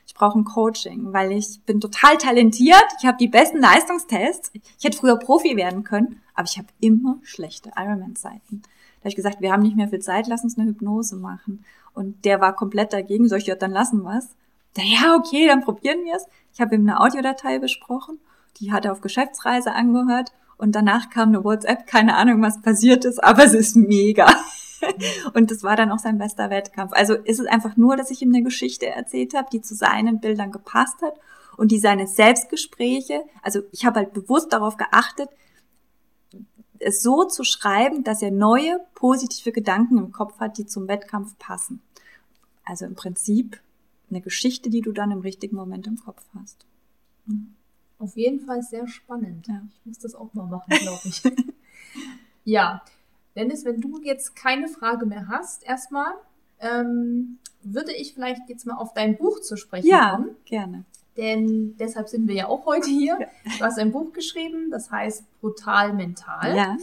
Ich 0.09 0.15
brauche 0.15 0.37
ein 0.37 0.45
Coaching, 0.45 1.13
weil 1.13 1.31
ich 1.31 1.61
bin 1.67 1.81
total 1.81 2.17
talentiert. 2.17 2.85
Ich 2.99 3.07
habe 3.07 3.17
die 3.17 3.29
besten 3.29 3.59
Leistungstests. 3.59 4.51
Ich 4.77 4.85
hätte 4.85 4.99
früher 4.99 5.17
Profi 5.21 5.57
werden 5.57 5.85
können, 5.85 6.21
aber 6.35 6.49
ich 6.49 6.59
habe 6.59 6.67
immer 6.81 7.19
schlechte 7.23 7.71
Ironman-Zeiten. 7.77 8.63
Da 8.63 8.99
habe 9.03 9.11
ich 9.11 9.15
gesagt, 9.15 9.41
wir 9.41 9.53
haben 9.53 9.63
nicht 9.63 9.77
mehr 9.77 9.87
viel 9.87 10.01
Zeit, 10.01 10.27
lass 10.27 10.43
uns 10.43 10.59
eine 10.59 10.67
Hypnose 10.67 11.15
machen. 11.15 11.65
Und 11.95 12.25
der 12.25 12.41
war 12.41 12.57
komplett 12.57 12.93
dagegen. 12.93 13.29
Soll 13.29 13.39
ich 13.39 13.47
ja 13.47 13.55
dann 13.55 13.71
lassen 13.71 14.03
was? 14.03 14.35
Ja, 14.77 15.15
okay, 15.15 15.47
dann 15.47 15.63
probieren 15.63 16.03
wir 16.03 16.17
es. 16.17 16.27
Ich 16.53 16.61
habe 16.61 16.75
ihm 16.75 16.81
eine 16.81 16.99
Audiodatei 16.99 17.61
besprochen. 17.61 18.19
Die 18.59 18.73
hat 18.73 18.85
er 18.85 18.91
auf 18.91 19.01
Geschäftsreise 19.01 19.73
angehört 19.73 20.33
und 20.59 20.73
danach 20.75 21.11
kam 21.11 21.29
eine 21.29 21.45
WhatsApp, 21.45 21.87
keine 21.87 22.17
Ahnung, 22.17 22.43
was 22.43 22.63
passiert 22.63 23.05
ist, 23.05 23.23
aber 23.23 23.45
es 23.45 23.55
ist 23.55 23.77
mega. 23.77 24.27
Und 25.35 25.51
das 25.51 25.63
war 25.63 25.77
dann 25.77 25.91
auch 25.91 25.99
sein 25.99 26.19
bester 26.19 26.51
Wettkampf. 26.51 26.93
Also 26.95 27.15
ist 27.15 27.41
es 27.41 27.47
einfach 27.47 27.77
nur, 27.77 27.97
dass 27.97 28.11
ich 28.11 28.23
ihm 28.23 28.35
eine 28.35 28.43
Geschichte 28.43 28.87
erzählt 28.87 29.35
habe, 29.35 29.49
die 29.51 29.63
zu 29.63 29.75
seinen 29.75 30.21
Bildern 30.21 30.53
gepasst 30.53 31.01
hat 31.03 31.15
und 31.57 31.73
die 31.73 31.79
seine 31.79 32.07
Selbstgespräche, 32.07 33.25
also 33.43 33.61
ich 33.73 33.87
habe 33.87 34.01
halt 34.01 34.13
bewusst 34.13 34.53
darauf 34.53 34.77
geachtet, 34.77 35.31
es 36.79 37.03
so 37.03 37.25
zu 37.25 37.43
schreiben, 37.43 38.05
dass 38.05 38.21
er 38.21 38.31
neue 38.31 38.79
positive 38.95 39.51
Gedanken 39.53 39.97
im 39.97 40.13
Kopf 40.13 40.39
hat, 40.41 40.59
die 40.59 40.67
zum 40.67 40.89
Wettkampf 40.89 41.39
passen. 41.39 41.81
Also 42.65 42.85
im 42.85 42.95
Prinzip 42.95 43.61
eine 44.11 44.21
Geschichte, 44.21 44.69
die 44.69 44.83
du 44.83 44.93
dann 44.93 45.11
im 45.11 45.21
richtigen 45.21 45.57
Moment 45.57 45.87
im 45.87 45.97
Kopf 45.97 46.23
hast. 46.39 46.67
Mhm. 47.25 47.55
Auf 47.99 48.17
jeden 48.17 48.41
Fall 48.41 48.63
sehr 48.63 48.87
spannend. 48.87 49.47
Ja. 49.49 49.63
Ich 49.81 49.87
muss 49.87 49.99
das 49.99 50.15
auch 50.15 50.33
mal 50.35 50.47
machen, 50.47 50.71
glaube 50.81 51.01
ich. 51.05 51.23
ja, 52.45 52.83
Dennis, 53.35 53.65
wenn 53.65 53.81
du 53.81 54.01
jetzt 54.03 54.37
keine 54.37 54.69
Frage 54.69 55.07
mehr 55.07 55.29
hast, 55.29 55.65
erstmal, 55.65 56.13
ähm, 56.61 57.39
würde 57.63 57.93
ich 57.93 58.15
vielleicht 58.15 58.49
jetzt 58.49 58.67
mal 58.67 58.77
auf 58.77 58.95
dein 58.95 59.17
Buch 59.17 59.41
zu 59.41 59.57
sprechen 59.57 59.87
ja, 59.87 60.11
kommen. 60.11 60.37
Ja, 60.47 60.61
gerne. 60.61 60.85
Denn 61.17 61.77
deshalb 61.79 62.09
sind 62.09 62.29
wir 62.29 62.35
ja 62.35 62.47
auch 62.49 62.67
heute 62.67 62.91
hier. 62.91 63.19
Du 63.59 63.65
hast 63.65 63.79
ein 63.79 63.93
Buch 63.93 64.13
geschrieben, 64.13 64.71
das 64.71 64.91
heißt 64.91 65.25
Brutal 65.41 65.95
Mental. 65.95 66.55
Ja. 66.55 66.77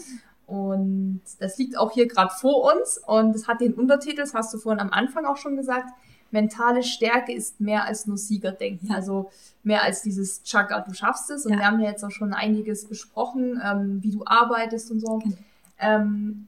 Und 0.48 1.22
das 1.40 1.58
liegt 1.58 1.78
auch 1.78 1.92
hier 1.92 2.08
gerade 2.08 2.34
vor 2.34 2.74
uns 2.74 2.98
und 2.98 3.36
es 3.36 3.48
hat 3.48 3.62
den 3.62 3.74
Untertitel, 3.74 4.18
das 4.18 4.34
hast 4.34 4.54
du 4.54 4.58
vorhin 4.58 4.82
am 4.82 4.90
Anfang 4.90 5.26
auch 5.26 5.38
schon 5.38 5.56
gesagt, 5.56 5.90
mentale 6.34 6.84
Stärke 6.84 7.32
ist 7.32 7.62
mehr 7.62 7.86
als 7.86 8.08
nur 8.08 8.18
Siegerdenken. 8.18 8.92
Also 8.92 9.30
mehr 9.64 9.84
als 9.84 10.02
dieses 10.02 10.44
Chaka, 10.44 10.82
du 10.82 10.94
schaffst 10.94 11.30
es. 11.30 11.46
Und 11.46 11.54
ja. 11.54 11.60
wir 11.60 11.66
haben 11.66 11.80
ja 11.80 11.90
jetzt 11.90 12.04
auch 12.04 12.12
schon 12.12 12.34
einiges 12.34 12.86
besprochen, 12.86 13.62
ähm, 13.64 14.04
wie 14.04 14.12
du 14.12 14.24
arbeitest 14.26 14.92
und 14.92 15.00
so. 15.00 15.20
Mhm. 15.20 15.38
Ähm, 15.80 16.48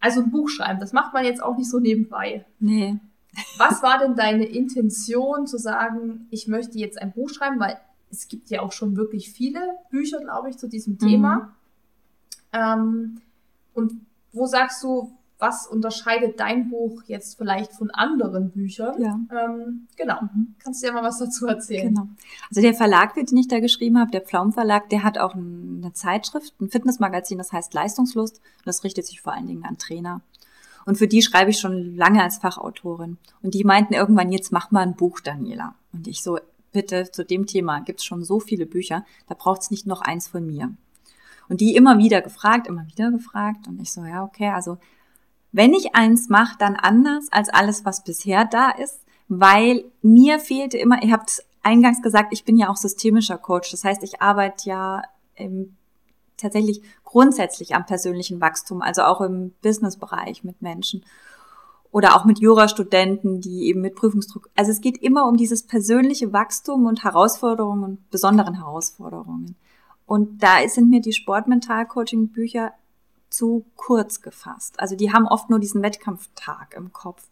also 0.00 0.20
ein 0.20 0.30
Buch 0.30 0.48
schreiben, 0.48 0.80
das 0.80 0.92
macht 0.92 1.14
man 1.14 1.24
jetzt 1.24 1.42
auch 1.42 1.56
nicht 1.56 1.70
so 1.70 1.78
nebenbei. 1.78 2.44
Nee. 2.58 2.98
Was 3.56 3.82
war 3.82 3.98
denn 3.98 4.16
deine 4.16 4.44
Intention 4.44 5.46
zu 5.46 5.56
sagen, 5.56 6.26
ich 6.30 6.48
möchte 6.48 6.78
jetzt 6.78 7.00
ein 7.00 7.12
Buch 7.12 7.30
schreiben, 7.30 7.60
weil 7.60 7.78
es 8.10 8.28
gibt 8.28 8.50
ja 8.50 8.60
auch 8.60 8.72
schon 8.72 8.96
wirklich 8.96 9.32
viele 9.32 9.60
Bücher, 9.90 10.20
glaube 10.20 10.50
ich, 10.50 10.58
zu 10.58 10.68
diesem 10.68 10.98
Thema. 10.98 11.36
Mhm. 11.36 11.48
Ähm, 12.52 13.20
und 13.74 13.92
wo 14.32 14.46
sagst 14.46 14.82
du, 14.82 15.12
was 15.42 15.66
unterscheidet 15.66 16.38
dein 16.38 16.70
Buch 16.70 17.02
jetzt 17.06 17.36
vielleicht 17.36 17.72
von 17.72 17.90
anderen 17.90 18.50
Büchern? 18.50 19.02
Ja. 19.02 19.18
Ähm, 19.30 19.88
genau. 19.96 20.22
Mhm. 20.22 20.54
Kannst 20.60 20.82
du 20.82 20.86
ja 20.86 20.92
mal 20.92 21.02
was 21.02 21.18
dazu 21.18 21.46
erzählen? 21.46 21.88
Genau. 21.88 22.08
Also 22.48 22.62
der 22.62 22.74
Verlag, 22.74 23.14
den 23.14 23.36
ich 23.36 23.48
da 23.48 23.58
geschrieben 23.58 23.98
habe, 23.98 24.12
der 24.12 24.20
Pflaum 24.20 24.52
Verlag, 24.52 24.88
der 24.90 25.02
hat 25.02 25.18
auch 25.18 25.34
eine 25.34 25.92
Zeitschrift, 25.92 26.54
ein 26.60 26.70
Fitnessmagazin, 26.70 27.38
das 27.38 27.52
heißt 27.52 27.74
Leistungslust. 27.74 28.36
Und 28.38 28.66
das 28.66 28.84
richtet 28.84 29.04
sich 29.04 29.20
vor 29.20 29.32
allen 29.32 29.48
Dingen 29.48 29.64
an 29.64 29.78
Trainer. 29.78 30.20
Und 30.86 30.96
für 30.96 31.08
die 31.08 31.22
schreibe 31.22 31.50
ich 31.50 31.58
schon 31.58 31.96
lange 31.96 32.22
als 32.22 32.38
Fachautorin. 32.38 33.18
Und 33.42 33.54
die 33.54 33.64
meinten 33.64 33.94
irgendwann, 33.94 34.30
jetzt 34.30 34.52
mach 34.52 34.70
mal 34.70 34.82
ein 34.82 34.94
Buch, 34.94 35.20
Daniela. 35.20 35.74
Und 35.92 36.06
ich 36.06 36.22
so, 36.22 36.38
bitte, 36.70 37.10
zu 37.10 37.24
dem 37.24 37.46
Thema 37.46 37.80
gibt's 37.80 38.04
schon 38.04 38.22
so 38.22 38.38
viele 38.38 38.66
Bücher, 38.66 39.04
da 39.28 39.34
braucht's 39.34 39.72
nicht 39.72 39.88
noch 39.88 40.02
eins 40.02 40.28
von 40.28 40.46
mir. 40.46 40.72
Und 41.48 41.60
die 41.60 41.74
immer 41.74 41.98
wieder 41.98 42.22
gefragt, 42.22 42.68
immer 42.68 42.86
wieder 42.86 43.10
gefragt. 43.10 43.66
Und 43.66 43.80
ich 43.80 43.92
so, 43.92 44.04
ja, 44.04 44.22
okay, 44.22 44.48
also 44.48 44.78
wenn 45.52 45.74
ich 45.74 45.94
eins 45.94 46.28
mache, 46.28 46.56
dann 46.58 46.76
anders 46.76 47.28
als 47.30 47.50
alles, 47.50 47.84
was 47.84 48.04
bisher 48.04 48.44
da 48.44 48.70
ist, 48.70 49.00
weil 49.28 49.84
mir 50.00 50.38
fehlte 50.38 50.78
immer, 50.78 51.02
ihr 51.02 51.12
habt 51.12 51.44
eingangs 51.62 52.02
gesagt, 52.02 52.32
ich 52.32 52.44
bin 52.44 52.56
ja 52.56 52.68
auch 52.68 52.76
systemischer 52.76 53.38
Coach. 53.38 53.70
Das 53.70 53.84
heißt, 53.84 54.02
ich 54.02 54.20
arbeite 54.20 54.68
ja 54.68 55.02
im, 55.36 55.76
tatsächlich 56.36 56.82
grundsätzlich 57.04 57.74
am 57.74 57.86
persönlichen 57.86 58.40
Wachstum, 58.40 58.82
also 58.82 59.02
auch 59.02 59.20
im 59.20 59.52
Businessbereich 59.62 60.42
mit 60.44 60.60
Menschen 60.62 61.04
oder 61.90 62.16
auch 62.16 62.24
mit 62.24 62.40
Jurastudenten, 62.40 63.40
die 63.40 63.66
eben 63.66 63.82
mit 63.82 63.94
Prüfungsdruck. 63.94 64.48
Also 64.56 64.70
es 64.70 64.80
geht 64.80 64.96
immer 64.96 65.28
um 65.28 65.36
dieses 65.36 65.66
persönliche 65.66 66.32
Wachstum 66.32 66.86
und 66.86 67.04
Herausforderungen 67.04 68.04
besonderen 68.10 68.54
Herausforderungen. 68.54 69.56
Und 70.06 70.42
da 70.42 70.66
sind 70.68 70.88
mir 70.90 71.00
die 71.00 71.12
Sportmental-Coaching-Bücher 71.12 72.72
zu 73.32 73.64
kurz 73.76 74.20
gefasst. 74.20 74.78
Also 74.78 74.96
die 74.96 75.12
haben 75.12 75.26
oft 75.26 75.50
nur 75.50 75.58
diesen 75.58 75.82
Wettkampftag 75.82 76.74
im 76.76 76.92
Kopf. 76.92 77.26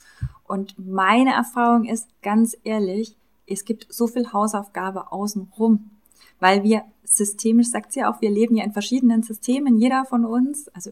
Und 0.45 0.75
meine 0.79 1.33
Erfahrung 1.33 1.85
ist 1.85 2.09
ganz 2.23 2.57
ehrlich, 2.65 3.17
es 3.47 3.65
gibt 3.65 3.93
so 3.93 4.07
viel 4.07 4.33
Hausaufgabe 4.33 5.13
außenrum, 5.13 5.91
weil 6.39 6.63
wir 6.63 6.85
systemisch, 7.05 7.71
sagt 7.71 7.93
sie 7.93 8.05
auch, 8.05 8.21
wir 8.21 8.31
leben 8.31 8.57
ja 8.57 8.65
in 8.65 8.73
verschiedenen 8.73 9.23
Systemen, 9.23 9.77
jeder 9.77 10.05
von 10.05 10.25
uns. 10.25 10.69
Also 10.69 10.91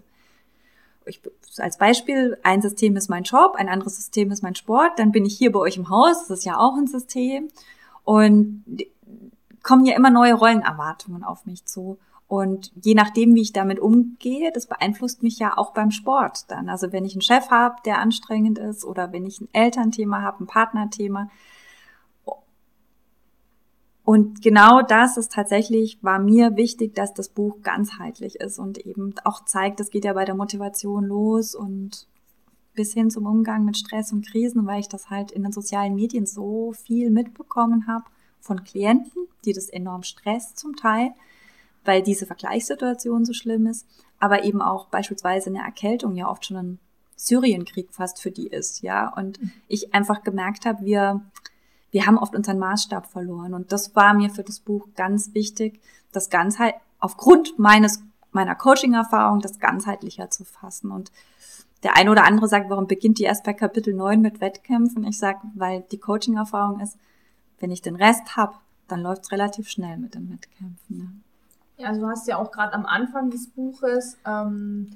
ich, 1.06 1.20
als 1.58 1.78
Beispiel, 1.78 2.38
ein 2.42 2.60
System 2.60 2.96
ist 2.96 3.08
mein 3.08 3.22
Job, 3.22 3.54
ein 3.56 3.68
anderes 3.68 3.96
System 3.96 4.30
ist 4.30 4.42
mein 4.42 4.56
Sport, 4.56 4.98
dann 4.98 5.12
bin 5.12 5.24
ich 5.24 5.36
hier 5.38 5.52
bei 5.52 5.60
euch 5.60 5.76
im 5.76 5.88
Haus, 5.88 6.26
das 6.26 6.38
ist 6.38 6.44
ja 6.44 6.58
auch 6.58 6.76
ein 6.76 6.86
System. 6.86 7.48
Und 8.04 8.64
kommen 9.62 9.84
ja 9.84 9.96
immer 9.96 10.10
neue 10.10 10.34
Rollenerwartungen 10.34 11.24
auf 11.24 11.46
mich 11.46 11.64
zu. 11.64 11.98
Und 12.28 12.72
je 12.84 12.94
nachdem, 12.94 13.34
wie 13.34 13.40
ich 13.40 13.54
damit 13.54 13.80
umgehe, 13.80 14.52
das 14.52 14.66
beeinflusst 14.66 15.22
mich 15.22 15.38
ja 15.38 15.56
auch 15.56 15.72
beim 15.72 15.90
Sport 15.90 16.50
dann. 16.50 16.68
Also 16.68 16.92
wenn 16.92 17.06
ich 17.06 17.14
einen 17.14 17.22
Chef 17.22 17.50
habe, 17.50 17.76
der 17.86 17.98
anstrengend 17.98 18.58
ist, 18.58 18.84
oder 18.84 19.12
wenn 19.12 19.24
ich 19.24 19.40
ein 19.40 19.48
Elternthema 19.54 20.20
habe, 20.20 20.44
ein 20.44 20.46
Partnerthema. 20.46 21.30
Und 24.04 24.42
genau 24.42 24.82
das 24.82 25.16
ist 25.16 25.32
tatsächlich, 25.32 26.04
war 26.04 26.18
mir 26.18 26.56
wichtig, 26.56 26.94
dass 26.94 27.14
das 27.14 27.30
Buch 27.30 27.62
ganzheitlich 27.62 28.36
ist 28.36 28.58
und 28.58 28.76
eben 28.76 29.14
auch 29.24 29.46
zeigt, 29.46 29.80
das 29.80 29.90
geht 29.90 30.04
ja 30.04 30.12
bei 30.12 30.26
der 30.26 30.34
Motivation 30.34 31.04
los 31.04 31.54
und 31.54 32.06
bis 32.74 32.92
hin 32.92 33.10
zum 33.10 33.24
Umgang 33.24 33.64
mit 33.64 33.78
Stress 33.78 34.12
und 34.12 34.26
Krisen, 34.26 34.66
weil 34.66 34.80
ich 34.80 34.88
das 34.88 35.08
halt 35.08 35.30
in 35.30 35.42
den 35.42 35.52
sozialen 35.52 35.94
Medien 35.94 36.26
so 36.26 36.72
viel 36.72 37.10
mitbekommen 37.10 37.86
habe 37.86 38.04
von 38.40 38.64
Klienten, 38.64 39.28
die 39.46 39.54
das 39.54 39.68
enorm 39.70 40.02
stresst 40.02 40.58
zum 40.58 40.76
Teil 40.76 41.12
weil 41.88 42.02
diese 42.02 42.26
Vergleichssituation 42.26 43.24
so 43.24 43.32
schlimm 43.32 43.66
ist, 43.66 43.86
aber 44.20 44.44
eben 44.44 44.60
auch 44.60 44.88
beispielsweise 44.88 45.48
eine 45.48 45.60
Erkältung 45.60 46.14
ja 46.14 46.28
oft 46.28 46.44
schon 46.44 46.56
ein 46.58 46.78
Syrienkrieg 47.16 47.88
fast 47.92 48.20
für 48.20 48.30
die 48.30 48.46
ist, 48.46 48.82
ja. 48.82 49.08
Und 49.08 49.42
mhm. 49.42 49.52
ich 49.68 49.94
einfach 49.94 50.22
gemerkt 50.22 50.66
habe, 50.66 50.84
wir, 50.84 51.22
wir 51.90 52.06
haben 52.06 52.18
oft 52.18 52.36
unseren 52.36 52.58
Maßstab 52.58 53.06
verloren. 53.06 53.54
Und 53.54 53.72
das 53.72 53.96
war 53.96 54.12
mir 54.12 54.28
für 54.28 54.44
das 54.44 54.60
Buch 54.60 54.86
ganz 54.96 55.32
wichtig, 55.32 55.80
das 56.12 56.28
Ganzheit, 56.28 56.74
aufgrund 57.00 57.58
meines, 57.58 58.02
meiner 58.32 58.54
Coaching-Erfahrung, 58.54 59.40
das 59.40 59.58
ganzheitlicher 59.58 60.28
zu 60.28 60.44
fassen. 60.44 60.90
Und 60.90 61.10
der 61.82 61.96
eine 61.96 62.10
oder 62.10 62.24
andere 62.24 62.48
sagt, 62.48 62.68
warum 62.68 62.86
beginnt 62.86 63.18
die 63.18 63.24
erst 63.24 63.44
bei 63.44 63.54
Kapitel 63.54 63.94
9 63.94 64.20
mit 64.20 64.42
Wettkämpfen? 64.42 65.04
Ich 65.04 65.16
sage, 65.16 65.40
weil 65.54 65.86
die 65.90 65.98
Coaching-Erfahrung 65.98 66.80
ist, 66.80 66.98
wenn 67.60 67.70
ich 67.70 67.80
den 67.80 67.96
Rest 67.96 68.36
habe, 68.36 68.56
dann 68.88 69.00
läuft 69.00 69.22
es 69.22 69.32
relativ 69.32 69.70
schnell 69.70 69.96
mit 69.96 70.14
den 70.14 70.30
Wettkämpfen. 70.30 70.98
Ja. 70.98 71.27
Ja, 71.78 71.88
also 71.88 72.00
du 72.00 72.08
hast 72.08 72.26
ja 72.28 72.36
auch 72.36 72.50
gerade 72.50 72.74
am 72.74 72.86
Anfang 72.86 73.30
des 73.30 73.48
Buches 73.48 74.18
ähm, 74.26 74.90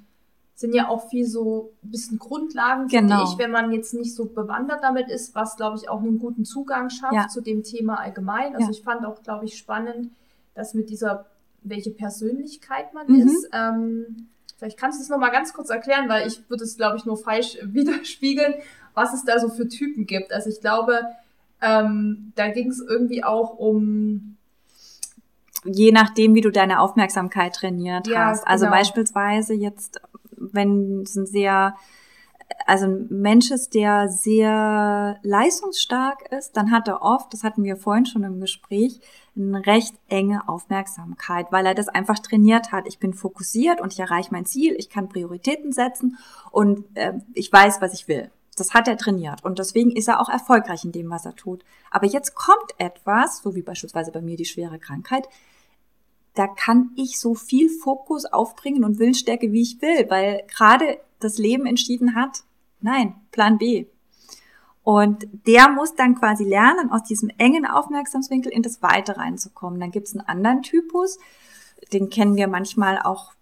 sind 0.63 0.75
ja 0.75 0.89
auch 0.89 1.09
viel 1.09 1.27
so 1.27 1.73
ein 1.83 1.91
bisschen 1.91 2.19
Grundlagen, 2.19 2.89
genau. 2.89 3.19
finde 3.19 3.33
ich, 3.33 3.39
wenn 3.39 3.51
man 3.51 3.73
jetzt 3.73 3.95
nicht 3.95 4.15
so 4.15 4.27
bewandert 4.27 4.83
damit 4.83 5.09
ist, 5.09 5.35
was, 5.35 5.57
glaube 5.57 5.77
ich, 5.77 5.89
auch 5.89 6.01
einen 6.01 6.19
guten 6.19 6.45
Zugang 6.45 6.91
schafft 6.91 7.15
ja. 7.15 7.29
zu 7.29 7.41
dem 7.41 7.63
Thema 7.63 8.01
allgemein. 8.01 8.55
Also 8.55 8.67
ja. 8.67 8.71
ich 8.71 8.83
fand 8.83 9.05
auch, 9.05 9.23
glaube 9.23 9.45
ich, 9.45 9.59
spannend, 9.59 10.11
dass 10.55 10.75
mit 10.75 10.91
dieser, 10.91 11.27
welche 11.63 11.91
Persönlichkeit 11.91 12.95
man 12.95 13.07
mhm. 13.09 13.27
ist. 13.27 13.49
Ähm, 13.53 14.29
vielleicht 14.57 14.79
kannst 14.79 14.99
du 14.99 15.03
es 15.03 15.09
nochmal 15.09 15.33
ganz 15.33 15.53
kurz 15.53 15.71
erklären, 15.71 16.09
weil 16.09 16.27
ich 16.27 16.49
würde 16.49 16.65
es, 16.65 16.77
glaube 16.77 16.97
ich, 16.97 17.05
nur 17.05 17.17
falsch 17.17 17.59
widerspiegeln, 17.65 18.55
was 18.95 19.15
es 19.15 19.25
da 19.25 19.39
so 19.39 19.49
für 19.49 19.69
Typen 19.69 20.07
gibt. 20.07 20.33
Also 20.33 20.49
ich 20.49 20.61
glaube, 20.61 21.01
ähm, 21.61 22.33
da 22.35 22.49
ging 22.49 22.71
es 22.71 22.81
irgendwie 22.81 23.25
auch 23.25 23.59
um 23.59 24.37
je 25.65 25.93
nachdem, 25.93 26.35
wie 26.35 26.41
du 26.41 26.51
deine 26.51 26.81
Aufmerksamkeit 26.81 27.55
trainiert 27.55 28.07
ja, 28.07 28.27
hast. 28.27 28.47
Also 28.47 28.67
genau. 28.67 28.77
beispielsweise 28.77 29.55
jetzt, 29.55 30.01
wenn 30.37 31.03
es 31.03 31.17
ein 31.17 31.27
sehr, 31.27 31.75
also 32.67 32.87
ein 32.87 33.07
Mensch 33.11 33.51
ist, 33.51 33.75
der 33.75 34.09
sehr 34.09 35.19
leistungsstark 35.23 36.31
ist, 36.33 36.57
dann 36.57 36.71
hat 36.71 36.89
er 36.89 37.03
oft, 37.03 37.33
das 37.33 37.45
hatten 37.45 37.63
wir 37.65 37.77
vorhin 37.77 38.07
schon 38.07 38.25
im 38.25 38.41
Gespräch, 38.41 39.01
eine 39.37 39.65
recht 39.65 39.95
enge 40.09 40.49
Aufmerksamkeit, 40.49 41.47
weil 41.51 41.65
er 41.65 41.75
das 41.75 41.89
einfach 41.89 42.19
trainiert 42.19 42.73
hat. 42.73 42.87
Ich 42.87 42.99
bin 42.99 43.15
fokussiert 43.15 43.81
und 43.81 43.93
ich 43.93 44.01
erreiche 44.01 44.33
mein 44.33 44.45
Ziel, 44.45 44.75
ich 44.77 44.91
kann 44.91 45.09
Prioritäten 45.09 45.73
setzen 45.73 46.19
und 46.51 46.85
äh, 46.95 47.15
ich 47.35 47.53
weiß, 47.53 47.81
was 47.81 47.95
ich 47.95 48.09
will. 48.09 48.31
Das 48.57 48.75
hat 48.75 48.87
er 48.87 48.99
trainiert 48.99 49.43
und 49.45 49.59
deswegen 49.59 49.93
ist 49.93 50.09
er 50.09 50.21
auch 50.21 50.29
erfolgreich 50.29 50.85
in 50.85 50.93
dem, 50.93 51.09
was 51.09 51.25
er 51.25 51.35
tut. 51.35 51.65
Aber 51.91 52.07
jetzt 52.07 52.35
kommt 52.35 52.75
etwas, 52.77 53.39
so 53.39 53.55
wie 53.55 53.63
beispielsweise 53.63 54.13
bei 54.13 54.21
mir 54.21 54.37
die 54.37 54.45
schwere 54.45 54.79
Krankheit, 54.79 55.27
da 56.35 56.47
kann 56.47 56.91
ich 56.97 57.19
so 57.19 57.35
viel 57.35 57.69
Fokus 57.69 58.25
aufbringen 58.25 58.85
und 58.85 58.99
Willensstärke, 58.99 59.53
wie 59.53 59.63
ich 59.63 59.83
will, 59.83 60.09
weil 60.09 60.45
gerade 60.49 60.99
das 61.21 61.39
Leben 61.39 61.67
entschieden 61.67 62.15
hat, 62.15 62.45
nein, 62.81 63.15
Plan 63.31 63.59
B. 63.59 63.87
Und 64.83 65.29
der 65.47 65.69
muss 65.69 65.95
dann 65.95 66.17
quasi 66.17 66.45
lernen, 66.45 66.91
aus 66.91 67.05
diesem 67.05 67.31
engen 67.39 67.67
Aufmerksamswinkel 67.67 68.51
in 68.51 68.63
das 68.63 68.83
Weite 68.83 69.17
reinzukommen. 69.17 69.79
Dann 69.79 69.93
gibt 69.93 70.09
es 70.09 70.15
einen 70.15 70.27
anderen 70.27 70.63
Typus, 70.63 71.19
den 71.93 72.11
kennen 72.11 72.37
wir 72.37 72.49
manchmal 72.49 73.01
auch 73.01 73.33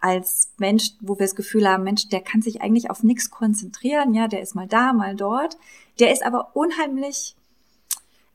als 0.00 0.52
Mensch, 0.58 0.92
wo 1.00 1.18
wir 1.18 1.26
das 1.26 1.36
Gefühl 1.36 1.68
haben, 1.68 1.84
Mensch, 1.84 2.08
der 2.08 2.20
kann 2.20 2.42
sich 2.42 2.60
eigentlich 2.60 2.90
auf 2.90 3.02
nichts 3.02 3.30
konzentrieren, 3.30 4.14
ja, 4.14 4.26
der 4.26 4.42
ist 4.42 4.54
mal 4.54 4.66
da, 4.66 4.92
mal 4.92 5.14
dort. 5.14 5.56
Der 6.00 6.12
ist 6.12 6.24
aber 6.24 6.56
unheimlich, 6.56 7.36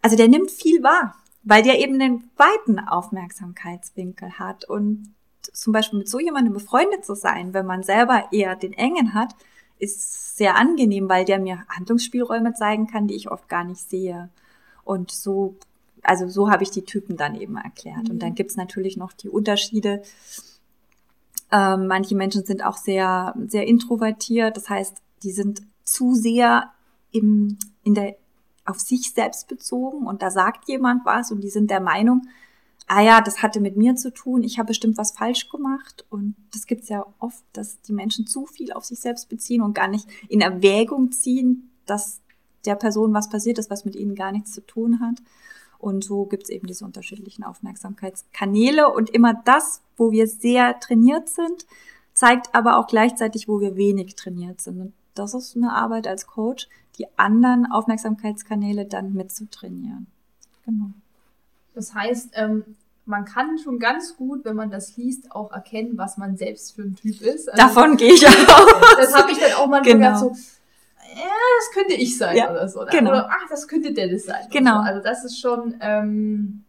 also 0.02 0.16
der 0.16 0.30
nimmt 0.30 0.50
viel 0.50 0.82
wahr, 0.82 1.16
weil 1.48 1.64
der 1.64 1.80
eben 1.80 2.00
einen 2.02 2.30
weiten 2.36 2.80
Aufmerksamkeitswinkel 2.80 4.38
hat. 4.38 4.66
Und 4.66 5.14
zum 5.54 5.72
Beispiel 5.72 6.00
mit 6.00 6.10
so 6.10 6.20
jemandem 6.20 6.54
befreundet 6.54 7.06
zu 7.06 7.16
sein, 7.16 7.54
wenn 7.54 7.66
man 7.66 7.84
selber 7.84 8.26
eher 8.32 8.56
den 8.58 8.74
engen 8.74 9.14
hat, 9.14 9.34
ist 9.80 10.36
sehr 10.36 10.58
angenehm, 10.58 11.08
weil 11.08 11.24
der 11.24 11.39
mir 11.39 11.66
Handlungsspielräume 11.70 12.54
zeigen 12.54 12.88
kann, 12.88 13.08
die 13.08 13.16
ich 13.16 13.32
oft 13.32 13.48
gar 13.48 13.64
nicht 13.64 13.80
sehe. 13.80 14.30
Und 14.84 15.12
so, 15.12 15.56
also 16.02 16.28
so 16.28 16.50
habe 16.50 16.64
ich 16.64 16.72
die 16.72 16.84
Typen 16.84 17.16
dann 17.16 17.39
eben 17.39 17.56
erklärt. 17.56 18.04
Mhm. 18.04 18.12
Und 18.12 18.20
dann 18.24 18.36
gibt's 18.36 18.58
natürlich 18.58 18.98
noch 18.98 19.14
die 19.14 19.30
Unterschiede. 19.30 20.02
Ähm, 21.50 21.88
manche 21.88 22.16
Menschen 22.16 22.45
sind 22.45 22.66
auch 22.66 22.76
sehr, 22.76 23.34
sehr 23.48 23.68
introvertiert. 23.68 24.58
Das 24.58 24.70
heißt, 24.70 24.98
die 25.24 25.32
sind 25.32 25.62
zu 25.86 26.14
sehr 26.14 26.72
im, 27.12 27.58
in 27.84 27.93
der, 27.93 28.18
auf 28.68 28.80
sich 28.80 29.13
selbst 29.13 29.47
bezogen 29.47 30.05
und 30.05 30.22
da 30.22 30.30
sagt 30.30 30.68
jemand 30.68 31.05
was 31.05 31.32
und 31.32 31.41
die 31.41 31.49
sind 31.49 31.72
der 31.72 31.82
Meinung, 31.82 32.28
ah 32.88 33.01
ja, 33.01 33.22
das 33.22 33.43
hatte 33.43 33.59
mit 33.59 33.76
mir 33.76 33.95
zu 33.95 34.11
tun, 34.11 34.43
ich 34.43 34.57
habe 34.57 34.68
bestimmt 34.68 34.97
was 34.97 35.11
falsch 35.11 35.49
gemacht. 35.49 36.05
Und 36.09 36.36
das 36.53 36.65
gibt's 36.65 36.89
ja 36.89 37.05
oft, 37.20 37.43
dass 37.53 37.82
die 37.82 37.93
Menschen 37.93 38.26
zu 38.26 38.45
viel 38.45 38.72
auf 38.72 38.86
sich 38.86 38.99
selbst 38.99 39.30
beziehen 39.30 39.61
und 39.61 39.76
gar 39.76 39.89
nicht 39.89 40.07
in 40.30 40.41
Erwägung 40.41 41.11
ziehen, 41.11 41.70
dass 41.86 42.22
der 42.65 42.76
Person 42.76 43.13
was 43.13 43.30
passiert 43.30 43.59
ist, 43.59 43.70
was 43.70 43.86
mit 43.86 43.95
ihnen 43.95 44.15
gar 44.15 44.32
nichts 44.32 44.53
zu 44.53 44.61
tun 44.61 44.99
hat. 45.01 45.22
Und 45.80 46.03
so 46.03 46.26
gibt's 46.26 46.49
eben 46.49 46.65
diese 46.65 46.86
unterschiedlichen 46.86 47.43
Aufmerksamkeitskanäle. 47.43 48.89
Und 48.89 49.09
immer 49.09 49.34
das, 49.45 49.82
wo 49.95 50.11
wir 50.11 50.28
sehr 50.28 50.80
trainiert 50.80 51.30
sind, 51.30 51.65
zeigt 52.13 52.55
aber 52.55 52.78
auch 52.78 52.88
gleichzeitig, 52.88 53.47
wo 53.47 53.59
wir 53.59 53.76
wenig 53.76 54.15
trainiert 54.15 54.59
sind. 54.61 54.82
Und 54.82 54.93
das 55.18 55.34
ist 55.34 55.55
eine 55.55 55.74
Arbeit 55.74 56.07
als 56.07 56.28
Coach, 56.28 56.68
die 56.97 57.07
anderen 57.18 57.72
Aufmerksamkeitskanäle 57.72 58.86
dann 58.86 59.13
mitzutrainieren. 59.13 60.07
Genau. 60.65 60.91
Das 61.74 61.93
heißt, 61.93 62.32
ähm, 62.34 62.76
man 63.05 63.24
kann 63.24 63.57
schon 63.57 63.80
ganz 63.80 64.18
gut, 64.18 64.43
wenn 64.43 64.55
man 64.55 64.70
das 64.70 64.97
liest, 64.97 65.32
auch 65.32 65.51
erkennen, 65.51 65.97
was 65.97 66.18
man 66.18 66.38
selbst 66.38 66.76
für 66.76 66.82
ein 66.82 66.95
Typ 66.95 67.22
ist. 67.22 67.49
Also, 67.49 67.63
Davon 67.63 67.97
gehe 67.97 68.13
ich 68.13 68.28
aus. 68.28 68.36
Das 68.97 69.15
habe 69.15 69.32
ich 69.32 69.38
dann 69.38 69.53
auch 69.53 69.68
manchmal 69.68 69.95
genau. 69.97 70.18
so, 70.18 70.28
ja, 70.30 71.32
das 71.59 71.72
könnte 71.74 71.93
ich 71.93 72.18
sein 72.18 72.36
ja, 72.36 72.51
oder 72.51 72.68
so. 72.68 72.82
Oder, 72.82 72.91
genau. 72.91 73.11
oder 73.11 73.30
ach, 73.32 73.49
das 73.49 73.68
könnte 73.68 73.93
Dennis 73.93 74.26
sein. 74.26 74.47
Genau. 74.51 74.76
So. 74.76 74.82
Also 74.82 75.01
das 75.01 75.24
ist 75.24 75.39
schon 75.39 75.76
ähm, 75.80 76.63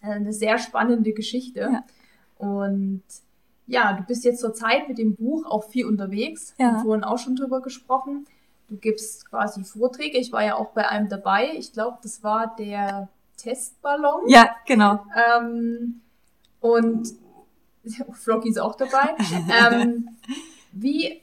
eine 0.00 0.32
sehr 0.32 0.58
spannende 0.58 1.12
Geschichte. 1.12 1.60
Ja. 1.60 1.84
Und 2.38 3.02
ja, 3.70 3.92
du 3.92 4.02
bist 4.02 4.24
jetzt 4.24 4.40
zur 4.40 4.52
Zeit 4.52 4.88
mit 4.88 4.98
dem 4.98 5.14
Buch 5.14 5.46
auch 5.46 5.64
viel 5.64 5.86
unterwegs. 5.86 6.54
Ja. 6.58 6.66
Wir 6.66 6.72
haben 6.72 6.82
vorhin 6.82 7.04
auch 7.04 7.18
schon 7.18 7.36
drüber 7.36 7.62
gesprochen. 7.62 8.26
Du 8.68 8.76
gibst 8.76 9.28
quasi 9.30 9.62
Vorträge. 9.62 10.18
Ich 10.18 10.32
war 10.32 10.44
ja 10.44 10.56
auch 10.56 10.70
bei 10.70 10.88
einem 10.88 11.08
dabei. 11.08 11.52
Ich 11.56 11.72
glaube, 11.72 11.98
das 12.02 12.24
war 12.24 12.54
der 12.58 13.08
Testballon. 13.36 14.28
Ja, 14.28 14.56
genau. 14.66 15.04
Ähm, 15.38 16.00
und 16.60 17.14
Flocky 18.12 18.48
ist 18.48 18.60
auch 18.60 18.74
dabei. 18.74 19.14
ähm, 19.72 20.08
wie 20.72 21.22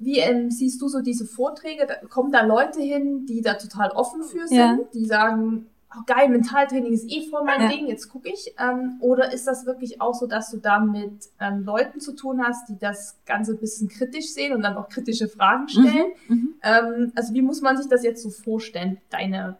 wie 0.00 0.18
ähm, 0.18 0.50
siehst 0.50 0.80
du 0.80 0.88
so 0.88 1.00
diese 1.00 1.26
Vorträge? 1.26 1.86
Da, 1.86 1.94
kommen 2.06 2.30
da 2.30 2.42
Leute 2.42 2.80
hin, 2.80 3.26
die 3.26 3.40
da 3.40 3.54
total 3.54 3.90
offen 3.90 4.22
für 4.22 4.46
sind, 4.46 4.58
ja. 4.58 4.78
die 4.94 5.06
sagen, 5.06 5.66
oh, 5.96 6.02
geil, 6.06 6.28
Mentaltraining 6.28 6.92
ist 6.92 7.10
eh 7.10 7.28
voll 7.28 7.44
mein 7.44 7.62
ja. 7.62 7.68
Ding, 7.68 7.86
jetzt 7.86 8.08
gucke 8.08 8.28
ich. 8.28 8.54
Ähm, 8.58 8.98
oder 9.00 9.32
ist 9.32 9.46
das 9.46 9.66
wirklich 9.66 10.00
auch 10.00 10.14
so, 10.14 10.26
dass 10.26 10.50
du 10.50 10.58
da 10.58 10.80
mit 10.80 11.28
ähm, 11.40 11.64
Leuten 11.64 12.00
zu 12.00 12.14
tun 12.14 12.42
hast, 12.42 12.68
die 12.68 12.78
das 12.78 13.18
Ganze 13.26 13.52
ein 13.52 13.58
bisschen 13.58 13.88
kritisch 13.88 14.32
sehen 14.32 14.54
und 14.54 14.62
dann 14.62 14.76
auch 14.76 14.88
kritische 14.88 15.28
Fragen 15.28 15.68
stellen? 15.68 16.12
Mhm, 16.28 16.34
mhm. 16.34 16.54
ähm, 16.62 17.12
also 17.14 17.34
wie 17.34 17.42
muss 17.42 17.60
man 17.60 17.76
sich 17.76 17.88
das 17.88 18.02
jetzt 18.02 18.22
so 18.22 18.30
vorstellen, 18.30 18.98
deine 19.10 19.56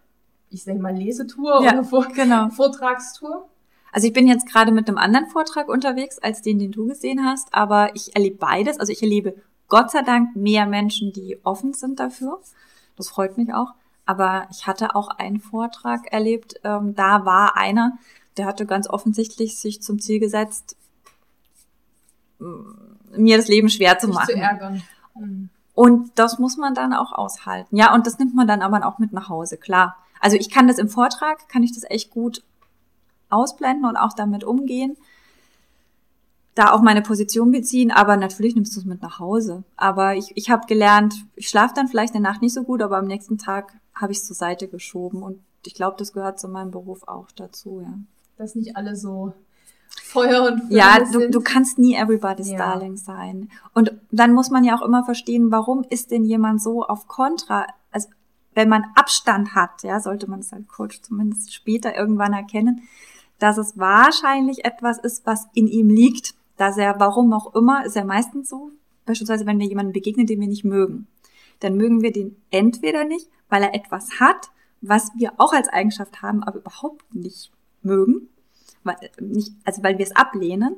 ich 0.51 0.64
sage 0.64 0.79
mal, 0.79 0.95
Lesetour 0.95 1.62
ja, 1.62 1.72
oder 1.72 1.85
Vor 1.85 2.09
genau. 2.09 2.49
Vortragstour? 2.51 3.49
Also 3.93 4.07
ich 4.07 4.12
bin 4.12 4.26
jetzt 4.26 4.47
gerade 4.47 4.70
mit 4.70 4.89
einem 4.89 4.99
anderen 4.99 5.26
Vortrag 5.29 5.68
unterwegs 5.68 6.18
als 6.18 6.43
den, 6.43 6.59
den 6.59 6.72
du 6.72 6.87
gesehen 6.87 7.24
hast, 7.24 7.49
aber 7.53 7.95
ich 7.95 8.14
erlebe 8.14 8.37
beides. 8.37 8.79
Also 8.79 8.93
ich 8.93 9.03
erlebe 9.03 9.35
Gott 9.68 9.91
sei 9.91 10.03
Dank 10.03 10.37
mehr 10.37 10.66
Menschen, 10.66 11.12
die 11.12 11.39
offen 11.43 11.72
sind 11.72 12.01
dafür. 12.01 12.41
Das 12.97 13.09
freut 13.09 13.39
mich 13.39 13.53
auch. 13.53 13.74
Aber 14.09 14.46
ich 14.50 14.66
hatte 14.66 14.94
auch 14.94 15.09
einen 15.09 15.38
Vortrag 15.38 16.11
erlebt, 16.11 16.54
ähm, 16.64 16.94
da 16.94 17.26
war 17.26 17.59
einer, 17.59 17.98
der 18.38 18.46
hatte 18.46 18.64
ganz 18.64 18.88
offensichtlich 18.88 19.59
sich 19.59 19.82
zum 19.82 20.00
Ziel 20.00 20.18
gesetzt, 20.18 20.76
mir 22.38 23.36
das 23.36 23.48
Leben 23.48 23.68
schwer 23.68 23.98
zu 23.98 24.09
machen. 24.09 24.30
Zu 24.30 24.36
ärgern. 24.36 24.82
Mhm. 25.14 25.50
Und 25.74 26.11
das 26.14 26.38
muss 26.38 26.56
man 26.56 26.74
dann 26.74 26.94
auch 26.94 27.12
aushalten. 27.12 27.76
Ja, 27.76 27.92
und 27.92 28.06
das 28.06 28.18
nimmt 28.18 28.34
man 28.34 28.48
dann 28.48 28.62
aber 28.62 28.86
auch 28.86 28.98
mit 28.98 29.12
nach 29.12 29.28
Hause, 29.28 29.59
klar. 29.59 29.98
Also 30.20 30.38
ich 30.38 30.48
kann 30.48 30.68
das 30.68 30.78
im 30.78 30.88
Vortrag, 30.88 31.46
kann 31.50 31.62
ich 31.62 31.74
das 31.74 31.84
echt 31.90 32.11
gut 32.11 32.42
ausblenden 33.28 33.84
und 33.84 33.98
auch 33.98 34.14
damit 34.14 34.42
umgehen. 34.42 34.96
Da 36.54 36.72
auch 36.72 36.80
meine 36.80 37.02
Position 37.02 37.52
beziehen, 37.52 37.90
aber 37.90 38.16
natürlich 38.16 38.54
nimmst 38.54 38.74
du 38.74 38.80
es 38.80 38.86
mit 38.86 39.02
nach 39.02 39.18
Hause. 39.18 39.64
Aber 39.76 40.16
ich, 40.16 40.34
ich 40.34 40.48
habe 40.48 40.66
gelernt, 40.66 41.26
ich 41.36 41.50
schlafe 41.50 41.74
dann 41.74 41.88
vielleicht 41.88 42.14
in 42.14 42.22
der 42.22 42.32
Nacht 42.32 42.40
nicht 42.40 42.54
so 42.54 42.62
gut, 42.62 42.80
aber 42.80 42.96
am 42.96 43.06
nächsten 43.06 43.36
Tag 43.36 43.74
habe 44.01 44.12
ich 44.12 44.24
zur 44.24 44.36
Seite 44.36 44.68
geschoben. 44.68 45.22
Und 45.22 45.40
ich 45.66 45.74
glaube, 45.74 45.96
das 45.99 46.12
gehört 46.12 46.40
zu 46.40 46.49
meinem 46.49 46.70
Beruf 46.70 47.07
auch 47.07 47.30
dazu, 47.32 47.80
ja. 47.82 47.92
Dass 48.36 48.55
nicht 48.55 48.76
alle 48.76 48.94
so 48.94 49.32
Feuer 49.88 50.44
und 50.44 50.59
Flamme 50.68 50.74
Ja, 50.74 51.05
du, 51.12 51.30
du 51.30 51.40
kannst 51.40 51.78
nie 51.78 51.94
everybody's 51.94 52.51
ja. 52.51 52.59
Darling 52.59 52.96
sein. 52.96 53.51
Und 53.74 53.92
dann 54.11 54.32
muss 54.32 54.51
man 54.51 54.64
ja 54.64 54.76
auch 54.76 54.82
immer 54.82 55.05
verstehen, 55.05 55.51
warum 55.51 55.84
ist 55.88 56.11
denn 56.11 56.24
jemand 56.24 56.62
so 56.62 56.84
auf 56.84 57.09
Kontra? 57.09 57.66
Also 57.90 58.09
wenn 58.55 58.68
man 58.68 58.84
Abstand 58.94 59.55
hat, 59.55 59.82
ja, 59.82 60.01
sollte 60.01 60.28
man 60.30 60.40
es 60.40 60.53
als 60.53 60.68
Coach 60.68 61.03
zumindest 61.03 61.53
später 61.53 61.96
irgendwann 61.96 62.32
erkennen, 62.32 62.82
dass 63.38 63.59
es 63.59 63.78
wahrscheinlich 63.78 64.64
etwas 64.64 64.99
ist, 64.99 65.26
was 65.26 65.46
in 65.55 65.68
ihm 65.68 65.88
liegt, 65.88 66.34
dass 66.57 66.76
er, 66.76 66.99
warum 66.99 67.32
auch 67.32 67.55
immer, 67.55 67.84
ist 67.84 67.96
ja 67.96 68.05
meistens 68.05 68.49
so, 68.49 68.70
beispielsweise 69.07 69.46
wenn 69.46 69.61
wir 69.61 69.66
jemanden 69.66 69.92
begegnen, 69.92 70.26
den 70.26 70.40
wir 70.40 70.49
nicht 70.49 70.64
mögen, 70.64 71.07
dann 71.61 71.76
mögen 71.76 72.03
wir 72.03 72.12
den 72.12 72.36
entweder 72.51 73.05
nicht, 73.05 73.28
weil 73.49 73.62
er 73.62 73.74
etwas 73.74 74.20
hat, 74.20 74.51
was 74.80 75.11
wir 75.16 75.32
auch 75.38 75.53
als 75.53 75.68
Eigenschaft 75.68 76.22
haben, 76.22 76.42
aber 76.42 76.59
überhaupt 76.59 77.14
nicht 77.14 77.51
mögen, 77.82 78.28
weil, 78.84 78.96
nicht, 79.20 79.53
also 79.64 79.82
weil 79.82 79.99
wir 79.99 80.07
es 80.07 80.14
ablehnen, 80.14 80.76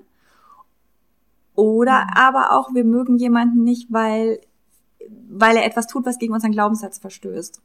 oder 1.54 2.04
mhm. 2.04 2.10
aber 2.14 2.52
auch 2.52 2.72
wir 2.74 2.84
mögen 2.84 3.18
jemanden 3.18 3.64
nicht, 3.64 3.92
weil 3.92 4.40
weil 5.28 5.56
er 5.56 5.64
etwas 5.64 5.86
tut, 5.86 6.06
was 6.06 6.18
gegen 6.18 6.34
unseren 6.34 6.52
Glaubenssatz 6.52 6.98
verstößt. 6.98 7.60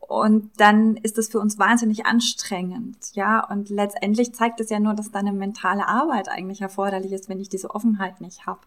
Und 0.00 0.50
dann 0.58 0.96
ist 0.96 1.18
es 1.18 1.28
für 1.28 1.40
uns 1.40 1.58
wahnsinnig 1.58 2.06
anstrengend, 2.06 2.96
ja. 3.14 3.44
Und 3.44 3.70
letztendlich 3.70 4.34
zeigt 4.34 4.60
es 4.60 4.70
ja 4.70 4.78
nur, 4.78 4.94
dass 4.94 5.10
da 5.10 5.18
eine 5.18 5.32
mentale 5.32 5.86
Arbeit 5.88 6.28
eigentlich 6.28 6.60
erforderlich 6.60 7.12
ist, 7.12 7.28
wenn 7.28 7.40
ich 7.40 7.48
diese 7.48 7.74
Offenheit 7.74 8.20
nicht 8.20 8.46
habe. 8.46 8.60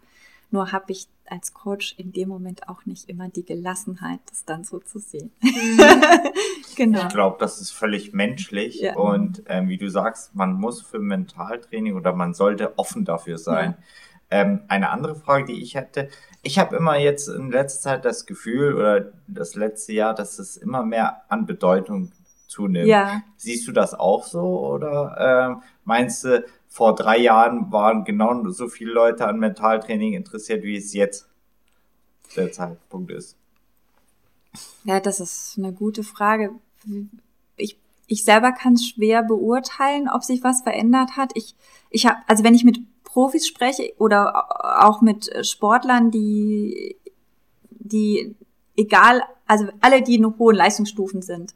Nur 0.52 0.72
habe 0.72 0.92
ich 0.92 1.08
als 1.28 1.54
Coach 1.54 1.94
in 1.98 2.12
dem 2.12 2.28
Moment 2.28 2.68
auch 2.68 2.86
nicht 2.86 3.08
immer 3.08 3.30
die 3.30 3.46
Gelassenheit, 3.46 4.20
das 4.30 4.46
dann 4.46 4.64
so 4.64 4.80
zu 4.80 5.00
sehen. 5.00 5.32
Mhm. 5.42 5.80
genau. 6.76 7.04
Ich 7.04 7.10
glaube, 7.10 7.38
das 7.40 7.62
ist 7.62 7.72
völlig 7.72 8.14
menschlich. 8.14 8.80
Ja. 8.80 8.96
Und 8.96 9.44
ähm, 9.48 9.70
wie 9.70 9.78
du 9.78 9.90
sagst, 9.90 10.36
man 10.36 10.54
muss 10.54 10.82
für 10.82 11.00
Mentaltraining 11.00 11.96
oder 11.96 12.14
man 12.14 12.34
sollte 12.34 12.78
offen 12.78 13.06
dafür 13.06 13.38
sein. 13.38 13.76
Ja. 13.78 13.84
Ähm, 14.32 14.62
eine 14.68 14.90
andere 14.90 15.16
Frage, 15.16 15.46
die 15.46 15.62
ich 15.62 15.76
hätte, 15.76 16.10
ich 16.42 16.60
habe 16.60 16.76
immer 16.76 16.98
jetzt 16.98 17.28
in 17.28 17.52
letzter 17.52 17.82
Zeit 17.82 18.06
das 18.06 18.26
Gefühl 18.26 18.76
oder 18.76 19.12
das 19.28 19.56
letzte 19.56 19.94
Jahr, 19.94 20.14
dass 20.14 20.40
es 20.40 20.56
immer 20.56 20.84
mehr 20.84 21.24
an 21.30 21.46
Bedeutung 21.46 22.12
zunimmt. 22.48 22.88
Ja. 22.88 23.22
Siehst 23.38 23.68
du 23.68 23.72
das 23.72 23.94
auch 23.94 24.24
so 24.26 24.60
oder 24.68 25.50
ähm, 25.50 25.64
meinst 25.84 26.24
du, 26.24 26.46
vor 26.70 26.96
drei 26.96 27.18
Jahren 27.18 27.72
waren 27.72 28.06
genau 28.06 28.48
so 28.50 28.70
viele 28.70 28.94
Leute 28.94 29.28
an 29.28 29.40
Mentaltraining 29.40 30.14
interessiert, 30.14 30.64
wie 30.64 30.78
es 30.78 30.94
jetzt 30.94 31.28
der 32.38 32.52
Zeitpunkt 32.52 33.12
ist? 33.12 33.36
Ja, 34.86 35.00
das 35.00 35.20
ist 35.20 35.56
eine 35.58 35.74
gute 35.74 36.04
Frage. 36.04 36.52
Ich 37.58 37.78
ich 38.10 38.24
selber 38.24 38.52
kann 38.52 38.74
es 38.74 38.88
schwer 38.88 39.24
beurteilen, 39.24 40.10
ob 40.10 40.24
sich 40.24 40.44
was 40.44 40.64
verändert 40.64 41.16
hat. 41.16 41.32
Ich, 41.36 41.56
ich 41.92 42.08
habe, 42.08 42.18
also 42.26 42.44
wenn 42.44 42.56
ich 42.56 42.64
mit 42.64 42.80
Profis 43.04 43.48
spreche 43.48 43.94
oder 44.00 44.84
auch 44.84 45.02
mit 45.02 45.30
Sportlern, 45.46 46.10
die, 46.10 46.98
die 47.70 48.36
egal, 48.76 49.22
also 49.46 49.68
alle, 49.80 50.02
die 50.02 50.16
in 50.16 50.38
hohen 50.40 50.56
Leistungsstufen 50.56 51.22
sind, 51.22 51.54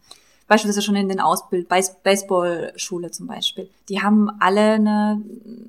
beispielsweise 0.48 0.82
schon 0.82 0.96
in 0.96 1.10
den 1.10 1.20
Ausbild, 1.20 1.68
Baseballschule 1.68 3.12
zum 3.12 3.28
Beispiel, 3.28 3.70
die 3.90 4.02
haben 4.02 4.30
alle 4.40 4.74
eine, 4.74 5.22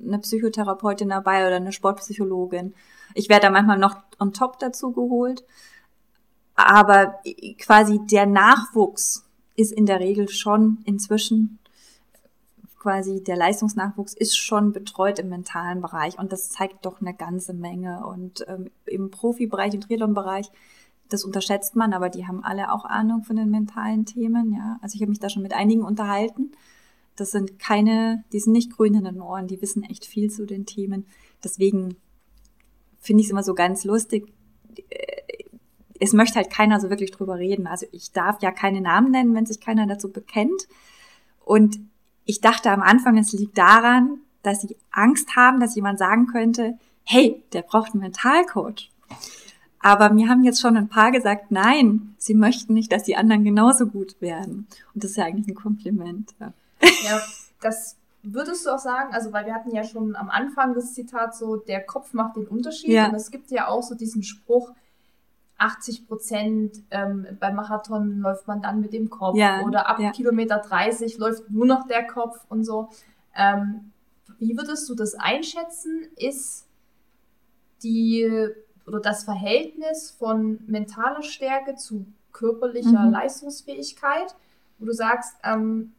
eine 0.05 0.19
Psychotherapeutin 0.19 1.09
dabei 1.09 1.47
oder 1.47 1.57
eine 1.57 1.71
Sportpsychologin. 1.71 2.73
Ich 3.13 3.29
werde 3.29 3.47
da 3.47 3.49
manchmal 3.49 3.77
noch 3.77 3.95
on 4.19 4.33
top 4.33 4.59
dazu 4.59 4.91
geholt. 4.91 5.43
Aber 6.55 7.19
quasi 7.59 7.99
der 8.09 8.25
Nachwuchs 8.25 9.25
ist 9.55 9.71
in 9.73 9.85
der 9.85 9.99
Regel 9.99 10.29
schon 10.29 10.79
inzwischen 10.85 11.59
quasi 12.85 13.23
der 13.23 13.35
Leistungsnachwuchs 13.35 14.13
ist 14.13 14.37
schon 14.37 14.71
betreut 14.71 15.17
im 15.17 15.29
mentalen 15.29 15.81
Bereich 15.81 16.19
und 16.19 16.31
das 16.31 16.49
zeigt 16.49 16.85
doch 16.85 17.01
eine 17.01 17.15
ganze 17.15 17.53
Menge. 17.53 18.05
Und 18.05 18.45
ähm, 18.47 18.69
im 18.85 19.09
Profibereich, 19.09 19.73
im 19.73 19.81
Triathlon-Bereich, 19.81 20.51
das 21.09 21.23
unterschätzt 21.23 21.75
man, 21.75 21.93
aber 21.93 22.09
die 22.09 22.27
haben 22.27 22.43
alle 22.43 22.71
auch 22.71 22.85
Ahnung 22.85 23.23
von 23.23 23.35
den 23.35 23.49
mentalen 23.49 24.05
Themen. 24.05 24.53
Ja, 24.53 24.77
also 24.81 24.95
ich 24.95 25.01
habe 25.01 25.09
mich 25.09 25.19
da 25.19 25.29
schon 25.29 25.43
mit 25.43 25.53
einigen 25.53 25.83
unterhalten. 25.83 26.51
Das 27.15 27.31
sind 27.31 27.59
keine, 27.59 28.23
die 28.33 28.39
sind 28.39 28.53
nicht 28.53 28.75
grün 28.75 28.95
in 28.95 29.05
den 29.05 29.21
Ohren, 29.21 29.47
die 29.47 29.61
wissen 29.61 29.83
echt 29.83 30.05
viel 30.05 30.29
zu 30.29 30.45
den 30.45 30.65
Themen. 30.65 31.05
Deswegen 31.43 31.95
finde 32.99 33.21
ich 33.21 33.27
es 33.27 33.31
immer 33.31 33.43
so 33.43 33.53
ganz 33.53 33.83
lustig. 33.85 34.33
Es 35.99 36.11
möchte 36.11 36.35
halt 36.35 36.49
keiner 36.51 36.79
so 36.81 36.89
wirklich 36.89 37.11
drüber 37.11 37.37
reden. 37.37 37.67
Also 37.67 37.85
ich 37.91 38.11
darf 38.11 38.41
ja 38.41 38.51
keine 38.51 38.81
Namen 38.81 39.11
nennen, 39.11 39.33
wenn 39.35 39.45
sich 39.45 39.61
keiner 39.61 39.87
dazu 39.87 40.11
bekennt. 40.11 40.67
Und 41.43 41.79
ich 42.25 42.41
dachte 42.41 42.71
am 42.71 42.81
Anfang, 42.81 43.17
es 43.17 43.31
liegt 43.31 43.57
daran, 43.57 44.19
dass 44.41 44.61
sie 44.61 44.75
Angst 44.91 45.35
haben, 45.35 45.59
dass 45.59 45.75
jemand 45.75 45.99
sagen 45.99 46.27
könnte, 46.27 46.77
hey, 47.03 47.43
der 47.53 47.61
braucht 47.61 47.93
einen 47.93 48.01
Mentalcoach. 48.01 48.91
Aber 49.85 50.09
mir 50.09 50.29
haben 50.29 50.43
jetzt 50.43 50.61
schon 50.61 50.75
ein 50.77 50.89
paar 50.89 51.11
gesagt, 51.11 51.51
nein, 51.51 52.15
sie 52.17 52.33
möchten 52.33 52.73
nicht, 52.73 52.91
dass 52.91 53.03
die 53.03 53.17
anderen 53.17 53.43
genauso 53.43 53.85
gut 53.85 54.19
werden. 54.19 54.65
Und 54.95 55.03
das 55.03 55.11
ist 55.11 55.17
ja 55.17 55.25
eigentlich 55.25 55.47
ein 55.47 55.53
Kompliment. 55.53 56.33
Ja, 56.39 56.53
ja 57.03 57.21
das 57.61 57.95
würdest 58.23 58.65
du 58.65 58.71
auch 58.71 58.79
sagen, 58.79 59.13
also 59.13 59.31
weil 59.31 59.45
wir 59.45 59.53
hatten 59.53 59.69
ja 59.75 59.83
schon 59.83 60.15
am 60.15 60.31
Anfang 60.31 60.73
das 60.73 60.95
Zitat 60.95 61.35
so, 61.35 61.57
der 61.57 61.85
Kopf 61.85 62.13
macht 62.13 62.35
den 62.35 62.47
Unterschied. 62.47 62.89
Ja. 62.89 63.09
Und 63.09 63.13
es 63.13 63.29
gibt 63.29 63.51
ja 63.51 63.67
auch 63.67 63.83
so 63.83 63.93
diesen 63.93 64.23
Spruch, 64.23 64.71
80 65.59 66.07
Prozent 66.07 66.81
ähm, 66.89 67.27
beim 67.39 67.55
Marathon 67.55 68.21
läuft 68.21 68.47
man 68.47 68.63
dann 68.63 68.81
mit 68.81 68.91
dem 68.91 69.11
Kopf 69.11 69.37
ja, 69.37 69.61
oder 69.61 69.87
ab 69.87 69.99
ja. 69.99 70.11
Kilometer 70.11 70.57
30 70.57 71.19
läuft 71.19 71.51
nur 71.51 71.67
noch 71.67 71.85
der 71.85 72.07
Kopf 72.07 72.43
und 72.49 72.63
so. 72.63 72.89
Ähm, 73.35 73.91
wie 74.39 74.57
würdest 74.57 74.89
du 74.89 74.95
das 74.95 75.13
einschätzen? 75.13 76.07
Ist 76.15 76.65
die 77.83 78.55
oder 78.87 78.99
das 78.99 79.23
Verhältnis 79.23 80.11
von 80.11 80.59
mentaler 80.67 81.23
Stärke 81.23 81.75
zu 81.75 82.05
körperlicher 82.31 83.05
mhm. 83.05 83.11
Leistungsfähigkeit, 83.11 84.35
wo 84.77 84.85
du 84.85 84.91
sagst, 84.91 85.35
ähm, 85.43 85.93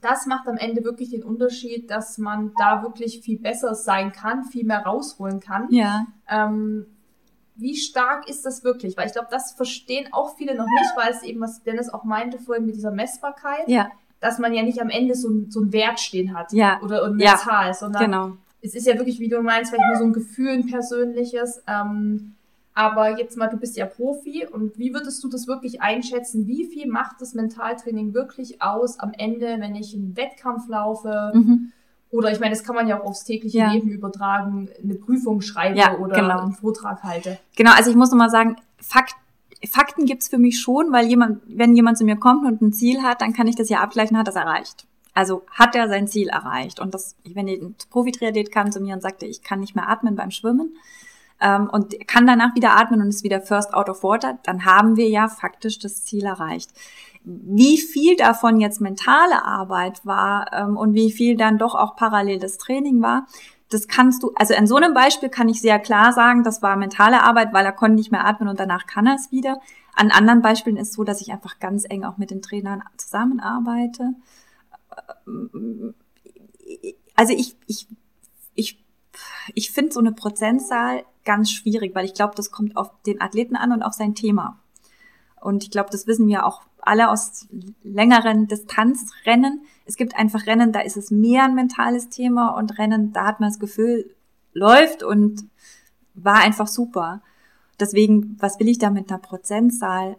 das 0.00 0.26
macht 0.26 0.48
am 0.48 0.56
Ende 0.56 0.84
wirklich 0.84 1.10
den 1.10 1.22
Unterschied, 1.22 1.90
dass 1.90 2.18
man 2.18 2.52
da 2.58 2.82
wirklich 2.82 3.20
viel 3.20 3.38
besser 3.38 3.74
sein 3.74 4.12
kann, 4.12 4.44
viel 4.44 4.64
mehr 4.64 4.84
rausholen 4.84 5.40
kann. 5.40 5.68
Ja. 5.70 6.06
Ähm, 6.28 6.86
wie 7.56 7.76
stark 7.76 8.28
ist 8.28 8.46
das 8.46 8.64
wirklich? 8.64 8.96
Weil 8.96 9.06
ich 9.06 9.12
glaube, 9.12 9.28
das 9.30 9.52
verstehen 9.52 10.08
auch 10.12 10.36
viele 10.36 10.54
noch 10.54 10.64
nicht, 10.64 10.90
weil 10.96 11.12
es 11.12 11.22
eben, 11.22 11.40
was 11.40 11.62
Dennis 11.62 11.90
auch 11.90 12.04
meinte 12.04 12.38
vorhin 12.38 12.64
mit 12.64 12.74
dieser 12.74 12.90
Messbarkeit, 12.90 13.68
ja. 13.68 13.90
dass 14.20 14.38
man 14.38 14.54
ja 14.54 14.62
nicht 14.62 14.80
am 14.80 14.88
Ende 14.88 15.14
so, 15.14 15.28
so 15.48 15.60
einen 15.60 15.72
Wert 15.72 16.00
stehen 16.00 16.34
hat 16.34 16.52
ja. 16.52 16.80
oder 16.82 17.04
eine 17.04 17.22
ja. 17.22 17.36
Zahl, 17.36 17.74
sondern 17.74 18.04
genau. 18.04 18.36
Es 18.62 18.74
ist 18.74 18.86
ja 18.86 18.96
wirklich, 18.96 19.20
wie 19.20 19.28
du 19.28 19.40
meinst, 19.42 19.70
vielleicht 19.70 19.88
nur 19.88 19.98
so 19.98 20.04
ein 20.04 20.12
Gefühl, 20.12 20.50
ein 20.50 20.66
persönliches. 20.66 21.62
Ähm, 21.66 22.34
aber 22.74 23.18
jetzt 23.18 23.36
mal, 23.36 23.48
du 23.48 23.56
bist 23.56 23.76
ja 23.76 23.86
Profi 23.86 24.46
und 24.46 24.78
wie 24.78 24.94
würdest 24.94 25.22
du 25.24 25.28
das 25.28 25.46
wirklich 25.46 25.82
einschätzen? 25.82 26.46
Wie 26.46 26.66
viel 26.66 26.88
macht 26.88 27.20
das 27.20 27.34
Mentaltraining 27.34 28.14
wirklich 28.14 28.62
aus 28.62 28.98
am 28.98 29.12
Ende, 29.16 29.56
wenn 29.58 29.74
ich 29.74 29.94
einen 29.94 30.16
Wettkampf 30.16 30.68
laufe? 30.68 31.32
Mhm 31.34 31.72
oder 32.10 32.32
ich 32.32 32.40
meine, 32.40 32.50
das 32.50 32.64
kann 32.64 32.74
man 32.74 32.88
ja 32.88 33.00
auch 33.00 33.04
aufs 33.04 33.24
tägliche 33.24 33.58
ja. 33.58 33.72
Leben 33.72 33.88
übertragen, 33.88 34.68
eine 34.82 34.94
Prüfung 34.94 35.40
schreibe 35.40 35.78
ja, 35.78 35.96
oder 35.96 36.20
genau. 36.20 36.40
einen 36.40 36.52
Vortrag 36.52 37.02
halte. 37.04 37.38
Genau, 37.56 37.72
also 37.72 37.90
ich 37.90 37.96
muss 37.96 38.10
nochmal 38.10 38.30
sagen, 38.30 38.56
Fakt, 38.78 39.14
Fakten 39.68 40.06
gibt's 40.06 40.28
für 40.28 40.38
mich 40.38 40.60
schon, 40.60 40.90
weil 40.90 41.06
jemand, 41.06 41.40
wenn 41.46 41.76
jemand 41.76 41.98
zu 41.98 42.04
mir 42.04 42.16
kommt 42.16 42.44
und 42.46 42.62
ein 42.62 42.72
Ziel 42.72 43.02
hat, 43.02 43.20
dann 43.20 43.32
kann 43.32 43.46
ich 43.46 43.54
das 43.54 43.68
ja 43.68 43.80
abgleichen, 43.80 44.18
hat 44.18 44.26
das 44.26 44.34
erreicht. 44.34 44.86
Also 45.14 45.42
hat 45.50 45.74
er 45.74 45.88
sein 45.88 46.08
Ziel 46.08 46.28
erreicht. 46.28 46.80
Und 46.80 46.94
das, 46.94 47.16
wenn 47.24 47.48
ein 47.48 47.74
Profi-Triathlet 47.90 48.52
kam 48.52 48.70
zu 48.70 48.80
mir 48.80 48.94
und 48.94 49.02
sagte, 49.02 49.26
ich 49.26 49.42
kann 49.42 49.60
nicht 49.60 49.74
mehr 49.74 49.88
atmen 49.88 50.16
beim 50.16 50.30
Schwimmen 50.30 50.76
ähm, 51.40 51.68
und 51.70 52.06
kann 52.06 52.26
danach 52.26 52.54
wieder 52.54 52.76
atmen 52.76 53.00
und 53.00 53.08
ist 53.08 53.24
wieder 53.24 53.40
first 53.40 53.74
out 53.74 53.88
of 53.88 54.02
water, 54.02 54.38
dann 54.44 54.64
haben 54.64 54.96
wir 54.96 55.08
ja 55.08 55.28
faktisch 55.28 55.78
das 55.78 56.04
Ziel 56.04 56.24
erreicht 56.24 56.70
wie 57.24 57.78
viel 57.78 58.16
davon 58.16 58.60
jetzt 58.60 58.80
mentale 58.80 59.44
Arbeit 59.44 60.04
war 60.04 60.52
ähm, 60.52 60.76
und 60.76 60.94
wie 60.94 61.12
viel 61.12 61.36
dann 61.36 61.58
doch 61.58 61.74
auch 61.74 61.96
parallel 61.96 62.38
das 62.38 62.58
Training 62.58 63.02
war, 63.02 63.26
das 63.68 63.86
kannst 63.86 64.22
du, 64.22 64.32
also 64.34 64.54
in 64.54 64.66
so 64.66 64.76
einem 64.76 64.94
Beispiel 64.94 65.28
kann 65.28 65.48
ich 65.48 65.60
sehr 65.60 65.78
klar 65.78 66.12
sagen, 66.12 66.42
das 66.42 66.60
war 66.60 66.76
mentale 66.76 67.22
Arbeit, 67.22 67.52
weil 67.52 67.64
er 67.64 67.72
konnte 67.72 67.96
nicht 67.96 68.10
mehr 68.10 68.26
atmen 68.26 68.48
und 68.48 68.58
danach 68.58 68.86
kann 68.86 69.06
er 69.06 69.14
es 69.14 69.30
wieder. 69.30 69.60
An 69.94 70.10
anderen 70.10 70.42
Beispielen 70.42 70.76
ist 70.76 70.92
so, 70.92 71.04
dass 71.04 71.20
ich 71.20 71.30
einfach 71.30 71.60
ganz 71.60 71.84
eng 71.88 72.04
auch 72.04 72.16
mit 72.16 72.30
den 72.30 72.42
Trainern 72.42 72.82
zusammenarbeite. 72.96 74.14
Also 77.14 77.34
ich, 77.34 77.56
ich, 77.66 77.86
ich, 78.54 78.84
ich 79.54 79.70
finde 79.70 79.92
so 79.92 80.00
eine 80.00 80.12
Prozentzahl 80.12 81.04
ganz 81.24 81.50
schwierig, 81.50 81.94
weil 81.94 82.04
ich 82.04 82.14
glaube, 82.14 82.34
das 82.34 82.50
kommt 82.50 82.76
auf 82.76 82.90
den 83.02 83.20
Athleten 83.20 83.56
an 83.56 83.72
und 83.72 83.82
auf 83.82 83.92
sein 83.92 84.14
Thema. 84.14 84.58
Und 85.40 85.64
ich 85.64 85.70
glaube, 85.70 85.90
das 85.90 86.06
wissen 86.06 86.28
wir 86.28 86.46
auch 86.46 86.62
alle 86.82 87.10
aus 87.10 87.46
längeren 87.82 88.46
Distanzrennen. 88.46 89.62
Es 89.84 89.96
gibt 89.96 90.16
einfach 90.16 90.46
Rennen, 90.46 90.72
da 90.72 90.80
ist 90.80 90.96
es 90.96 91.10
mehr 91.10 91.44
ein 91.44 91.54
mentales 91.54 92.08
Thema 92.08 92.56
und 92.56 92.78
Rennen, 92.78 93.12
da 93.12 93.26
hat 93.26 93.40
man 93.40 93.50
das 93.50 93.58
Gefühl, 93.58 94.14
läuft 94.52 95.02
und 95.02 95.44
war 96.14 96.36
einfach 96.36 96.66
super. 96.66 97.22
Deswegen, 97.78 98.36
was 98.40 98.58
will 98.58 98.68
ich 98.68 98.78
da 98.78 98.90
mit 98.90 99.10
einer 99.10 99.20
Prozentzahl? 99.20 100.16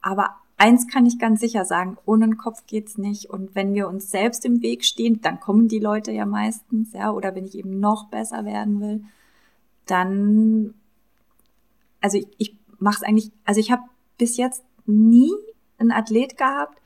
Aber 0.00 0.36
eins 0.56 0.86
kann 0.86 1.06
ich 1.06 1.18
ganz 1.18 1.40
sicher 1.40 1.64
sagen, 1.64 1.98
ohne 2.06 2.26
den 2.26 2.36
Kopf 2.36 2.66
geht's 2.66 2.98
nicht. 2.98 3.30
Und 3.30 3.54
wenn 3.54 3.74
wir 3.74 3.88
uns 3.88 4.10
selbst 4.10 4.44
im 4.44 4.62
Weg 4.62 4.84
stehen, 4.84 5.20
dann 5.20 5.40
kommen 5.40 5.68
die 5.68 5.78
Leute 5.78 6.12
ja 6.12 6.26
meistens, 6.26 6.92
ja, 6.92 7.10
oder 7.10 7.34
wenn 7.34 7.44
ich 7.44 7.56
eben 7.56 7.80
noch 7.80 8.08
besser 8.08 8.44
werden 8.44 8.80
will, 8.80 9.04
dann, 9.86 10.74
also 12.00 12.18
ich, 12.18 12.28
ich 12.38 12.56
mache 12.78 12.96
es 12.96 13.02
eigentlich, 13.02 13.30
also 13.44 13.60
ich 13.60 13.70
habe 13.70 13.82
bis 14.18 14.36
jetzt 14.36 14.64
nie 14.86 15.32
einen 15.78 15.92
Athlet 15.92 16.36
gehabt, 16.36 16.80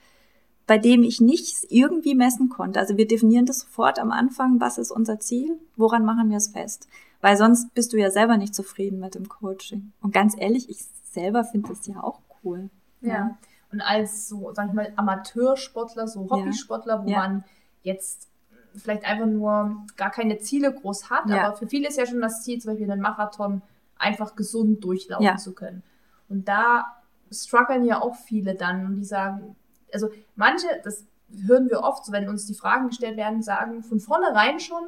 bei 0.66 0.78
dem 0.78 1.02
ich 1.02 1.20
nichts 1.20 1.64
irgendwie 1.68 2.14
messen 2.14 2.50
konnte. 2.50 2.78
Also 2.78 2.96
wir 2.96 3.06
definieren 3.06 3.46
das 3.46 3.60
sofort 3.60 3.98
am 3.98 4.10
Anfang, 4.10 4.60
was 4.60 4.76
ist 4.76 4.90
unser 4.90 5.18
Ziel, 5.18 5.58
woran 5.76 6.04
machen 6.04 6.28
wir 6.28 6.36
es 6.36 6.48
fest. 6.48 6.88
Weil 7.20 7.36
sonst 7.36 7.72
bist 7.74 7.92
du 7.92 7.96
ja 7.96 8.10
selber 8.10 8.36
nicht 8.36 8.54
zufrieden 8.54 9.00
mit 9.00 9.14
dem 9.14 9.28
Coaching. 9.28 9.92
Und 10.02 10.12
ganz 10.12 10.34
ehrlich, 10.38 10.68
ich 10.68 10.84
selber 11.10 11.44
finde 11.44 11.70
das 11.70 11.86
ja 11.86 12.02
auch 12.02 12.20
cool. 12.44 12.70
Ja. 13.00 13.08
ja. 13.08 13.38
Und 13.72 13.80
als 13.80 14.28
so, 14.28 14.52
sag 14.54 14.68
ich 14.68 14.72
mal, 14.74 14.92
Amateursportler, 14.96 16.08
so 16.08 16.28
Hobbysportler, 16.30 17.04
wo 17.04 17.08
ja. 17.08 17.18
man 17.18 17.44
jetzt 17.82 18.28
vielleicht 18.74 19.04
einfach 19.04 19.26
nur 19.26 19.84
gar 19.96 20.10
keine 20.10 20.38
Ziele 20.38 20.72
groß 20.72 21.10
hat, 21.10 21.30
aber 21.30 21.56
für 21.56 21.66
viele 21.66 21.88
ist 21.88 21.98
ja 21.98 22.06
schon 22.06 22.20
das 22.20 22.42
Ziel, 22.42 22.60
zum 22.60 22.72
Beispiel 22.72 22.90
einen 22.90 23.00
Marathon 23.00 23.62
einfach 23.96 24.36
gesund 24.36 24.84
durchlaufen 24.84 25.38
zu 25.38 25.54
können. 25.54 25.82
Und 26.28 26.48
da 26.48 26.98
strugglen 27.30 27.84
ja 27.84 28.00
auch 28.00 28.14
viele 28.14 28.54
dann 28.54 28.86
und 28.86 28.96
die 28.96 29.04
sagen, 29.04 29.56
also 29.92 30.08
manche, 30.36 30.66
das 30.84 31.06
hören 31.46 31.68
wir 31.68 31.80
oft, 31.80 32.04
so 32.04 32.12
wenn 32.12 32.28
uns 32.28 32.46
die 32.46 32.54
Fragen 32.54 32.88
gestellt 32.88 33.16
werden, 33.16 33.42
sagen 33.42 33.82
von 33.82 34.00
vornherein 34.00 34.60
schon, 34.60 34.82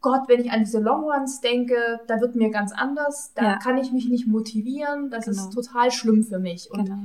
Gott, 0.00 0.22
wenn 0.26 0.40
ich 0.40 0.50
an 0.50 0.60
diese 0.60 0.80
Longruns 0.80 1.40
denke, 1.40 2.00
da 2.08 2.20
wird 2.20 2.34
mir 2.34 2.50
ganz 2.50 2.72
anders, 2.72 3.32
da 3.34 3.42
ja. 3.44 3.58
kann 3.58 3.78
ich 3.78 3.92
mich 3.92 4.08
nicht 4.08 4.26
motivieren, 4.26 5.10
das 5.10 5.26
genau. 5.26 5.36
ist 5.36 5.50
total 5.52 5.90
schlimm 5.92 6.24
für 6.24 6.40
mich. 6.40 6.70
Und 6.72 6.86
genau. 6.86 7.02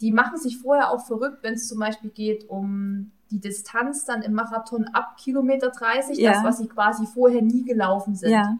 Die 0.00 0.12
machen 0.12 0.38
sich 0.38 0.58
vorher 0.58 0.90
auch 0.90 1.06
verrückt, 1.06 1.38
wenn 1.42 1.54
es 1.54 1.68
zum 1.68 1.78
Beispiel 1.78 2.10
geht 2.10 2.48
um 2.48 3.12
die 3.30 3.40
Distanz 3.40 4.04
dann 4.04 4.22
im 4.22 4.32
Marathon 4.32 4.84
ab 4.92 5.16
Kilometer 5.16 5.70
30, 5.70 6.18
ja. 6.18 6.32
das, 6.32 6.44
was 6.44 6.58
sie 6.58 6.68
quasi 6.68 7.06
vorher 7.06 7.42
nie 7.42 7.64
gelaufen 7.64 8.14
sind. 8.14 8.30
Ja. 8.30 8.56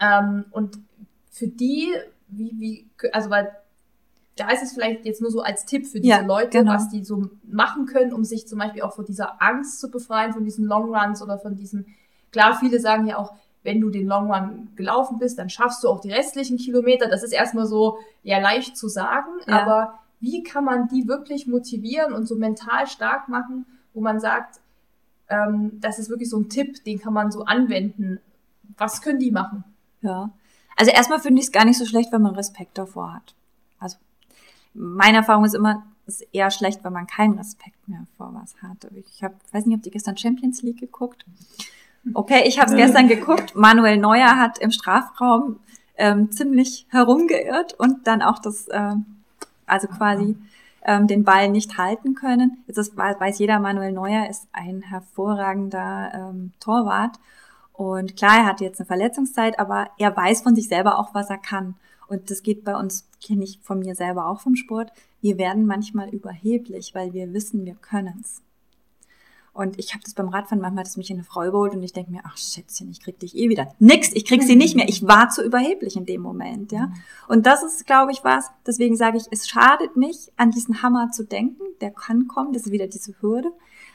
Ähm, 0.00 0.46
und 0.50 0.78
für 1.30 1.46
die, 1.46 1.92
wie, 2.28 2.52
wie, 2.58 2.90
also 3.12 3.30
weil 3.30 3.52
da 4.36 4.50
ist 4.50 4.62
es 4.62 4.72
vielleicht 4.72 5.04
jetzt 5.04 5.20
nur 5.20 5.30
so 5.30 5.42
als 5.42 5.66
Tipp 5.66 5.86
für 5.86 6.00
diese 6.00 6.14
ja, 6.14 6.20
Leute, 6.22 6.58
genau. 6.58 6.72
was 6.72 6.88
die 6.88 7.04
so 7.04 7.28
machen 7.44 7.86
können, 7.86 8.12
um 8.12 8.24
sich 8.24 8.48
zum 8.48 8.58
Beispiel 8.58 8.82
auch 8.82 8.94
von 8.94 9.04
dieser 9.04 9.42
Angst 9.42 9.80
zu 9.80 9.90
befreien, 9.90 10.32
von 10.32 10.44
diesen 10.44 10.64
Longruns 10.64 11.22
oder 11.22 11.38
von 11.38 11.54
diesen, 11.54 11.86
klar, 12.30 12.56
viele 12.58 12.80
sagen 12.80 13.06
ja 13.06 13.18
auch, 13.18 13.34
wenn 13.62 13.80
du 13.80 13.90
den 13.90 14.06
Long 14.06 14.32
Run 14.32 14.70
gelaufen 14.74 15.18
bist, 15.18 15.38
dann 15.38 15.50
schaffst 15.50 15.84
du 15.84 15.88
auch 15.88 16.00
die 16.00 16.10
restlichen 16.10 16.56
Kilometer. 16.56 17.08
Das 17.08 17.22
ist 17.22 17.32
erstmal 17.32 17.66
so, 17.66 17.98
ja, 18.22 18.40
leicht 18.40 18.76
zu 18.76 18.88
sagen, 18.88 19.30
ja. 19.46 19.60
aber 19.60 19.98
wie 20.22 20.44
kann 20.44 20.64
man 20.64 20.86
die 20.86 21.08
wirklich 21.08 21.48
motivieren 21.48 22.12
und 22.12 22.26
so 22.26 22.36
mental 22.36 22.86
stark 22.86 23.28
machen, 23.28 23.66
wo 23.92 24.00
man 24.00 24.20
sagt, 24.20 24.60
ähm, 25.28 25.72
das 25.80 25.98
ist 25.98 26.10
wirklich 26.10 26.30
so 26.30 26.38
ein 26.38 26.48
Tipp, 26.48 26.84
den 26.84 27.00
kann 27.00 27.12
man 27.12 27.32
so 27.32 27.44
anwenden. 27.44 28.20
Was 28.78 29.02
können 29.02 29.18
die 29.18 29.32
machen? 29.32 29.64
Ja. 30.00 30.30
Also 30.76 30.92
erstmal 30.92 31.18
finde 31.18 31.40
ich 31.40 31.46
es 31.46 31.52
gar 31.52 31.64
nicht 31.64 31.76
so 31.76 31.84
schlecht, 31.84 32.12
wenn 32.12 32.22
man 32.22 32.36
Respekt 32.36 32.78
davor 32.78 33.14
hat. 33.14 33.34
Also 33.80 33.98
meine 34.74 35.18
Erfahrung 35.18 35.44
ist 35.44 35.54
immer, 35.54 35.84
es 36.06 36.20
ist 36.20 36.28
eher 36.32 36.52
schlecht, 36.52 36.84
wenn 36.84 36.92
man 36.92 37.08
keinen 37.08 37.36
Respekt 37.36 37.88
mehr 37.88 38.06
vor 38.16 38.32
was 38.32 38.54
hat. 38.62 38.88
Ich 38.94 39.24
habe, 39.24 39.34
weiß 39.50 39.66
nicht, 39.66 39.76
habt 39.76 39.86
ihr 39.86 39.92
gestern 39.92 40.16
Champions 40.16 40.62
League 40.62 40.78
geguckt? 40.78 41.26
Okay, 42.14 42.44
ich 42.46 42.60
habe 42.60 42.70
es 42.70 42.76
gestern 42.76 43.08
geguckt. 43.08 43.56
Manuel 43.56 43.96
Neuer 43.96 44.36
hat 44.38 44.58
im 44.58 44.70
Strafraum 44.70 45.58
ähm, 45.96 46.30
ziemlich 46.30 46.86
herumgeirrt 46.90 47.74
und 47.74 48.06
dann 48.06 48.22
auch 48.22 48.38
das, 48.38 48.68
äh, 48.68 48.94
also 49.66 49.88
quasi 49.88 50.36
ähm, 50.84 51.06
den 51.06 51.24
Ball 51.24 51.48
nicht 51.48 51.78
halten 51.78 52.14
können. 52.14 52.64
Jetzt 52.66 52.78
ist, 52.78 52.96
weiß 52.96 53.38
jeder, 53.38 53.58
Manuel 53.58 53.92
Neuer 53.92 54.28
ist 54.28 54.48
ein 54.52 54.82
hervorragender 54.82 56.12
ähm, 56.14 56.52
Torwart. 56.60 57.18
Und 57.72 58.16
klar, 58.16 58.38
er 58.38 58.46
hat 58.46 58.60
jetzt 58.60 58.80
eine 58.80 58.86
Verletzungszeit, 58.86 59.58
aber 59.58 59.90
er 59.98 60.16
weiß 60.16 60.42
von 60.42 60.54
sich 60.54 60.68
selber 60.68 60.98
auch, 60.98 61.14
was 61.14 61.30
er 61.30 61.38
kann. 61.38 61.74
Und 62.08 62.30
das 62.30 62.42
geht 62.42 62.64
bei 62.64 62.76
uns, 62.76 63.08
kenne 63.24 63.44
ich 63.44 63.58
von 63.62 63.78
mir 63.78 63.94
selber 63.94 64.26
auch 64.26 64.40
vom 64.40 64.56
Sport. 64.56 64.92
Wir 65.20 65.38
werden 65.38 65.66
manchmal 65.66 66.10
überheblich, 66.10 66.94
weil 66.94 67.12
wir 67.12 67.32
wissen, 67.32 67.64
wir 67.64 67.74
können's. 67.74 68.42
Und 69.54 69.78
ich 69.78 69.92
habe 69.92 70.02
das 70.02 70.14
beim 70.14 70.28
Radfahren, 70.28 70.62
manchmal 70.62 70.84
hat 70.84 70.88
es 70.88 70.96
mich 70.96 71.10
in 71.10 71.16
eine 71.16 71.24
Frau 71.24 71.44
überholt 71.44 71.74
und 71.74 71.82
ich 71.82 71.92
denke 71.92 72.10
mir, 72.10 72.22
ach 72.24 72.38
Schätzchen, 72.38 72.90
ich 72.90 73.00
krieg 73.00 73.18
dich 73.18 73.36
eh 73.36 73.50
wieder. 73.50 73.68
Nix, 73.78 74.10
ich 74.14 74.24
krieg 74.24 74.42
sie 74.42 74.56
nicht 74.56 74.74
mehr. 74.74 74.88
Ich 74.88 75.06
war 75.06 75.28
zu 75.28 75.44
überheblich 75.44 75.96
in 75.96 76.06
dem 76.06 76.22
Moment, 76.22 76.72
ja. 76.72 76.90
Und 77.28 77.44
das 77.44 77.62
ist, 77.62 77.86
glaube 77.86 78.12
ich, 78.12 78.24
was, 78.24 78.50
deswegen 78.66 78.96
sage 78.96 79.18
ich, 79.18 79.24
es 79.30 79.46
schadet 79.46 79.96
nicht, 79.96 80.32
an 80.38 80.52
diesen 80.52 80.82
Hammer 80.82 81.10
zu 81.10 81.24
denken. 81.24 81.62
Der 81.82 81.90
kann 81.90 82.28
kommen, 82.28 82.54
das 82.54 82.62
ist 82.62 82.72
wieder 82.72 82.86
diese 82.86 83.14
Hürde. 83.20 83.52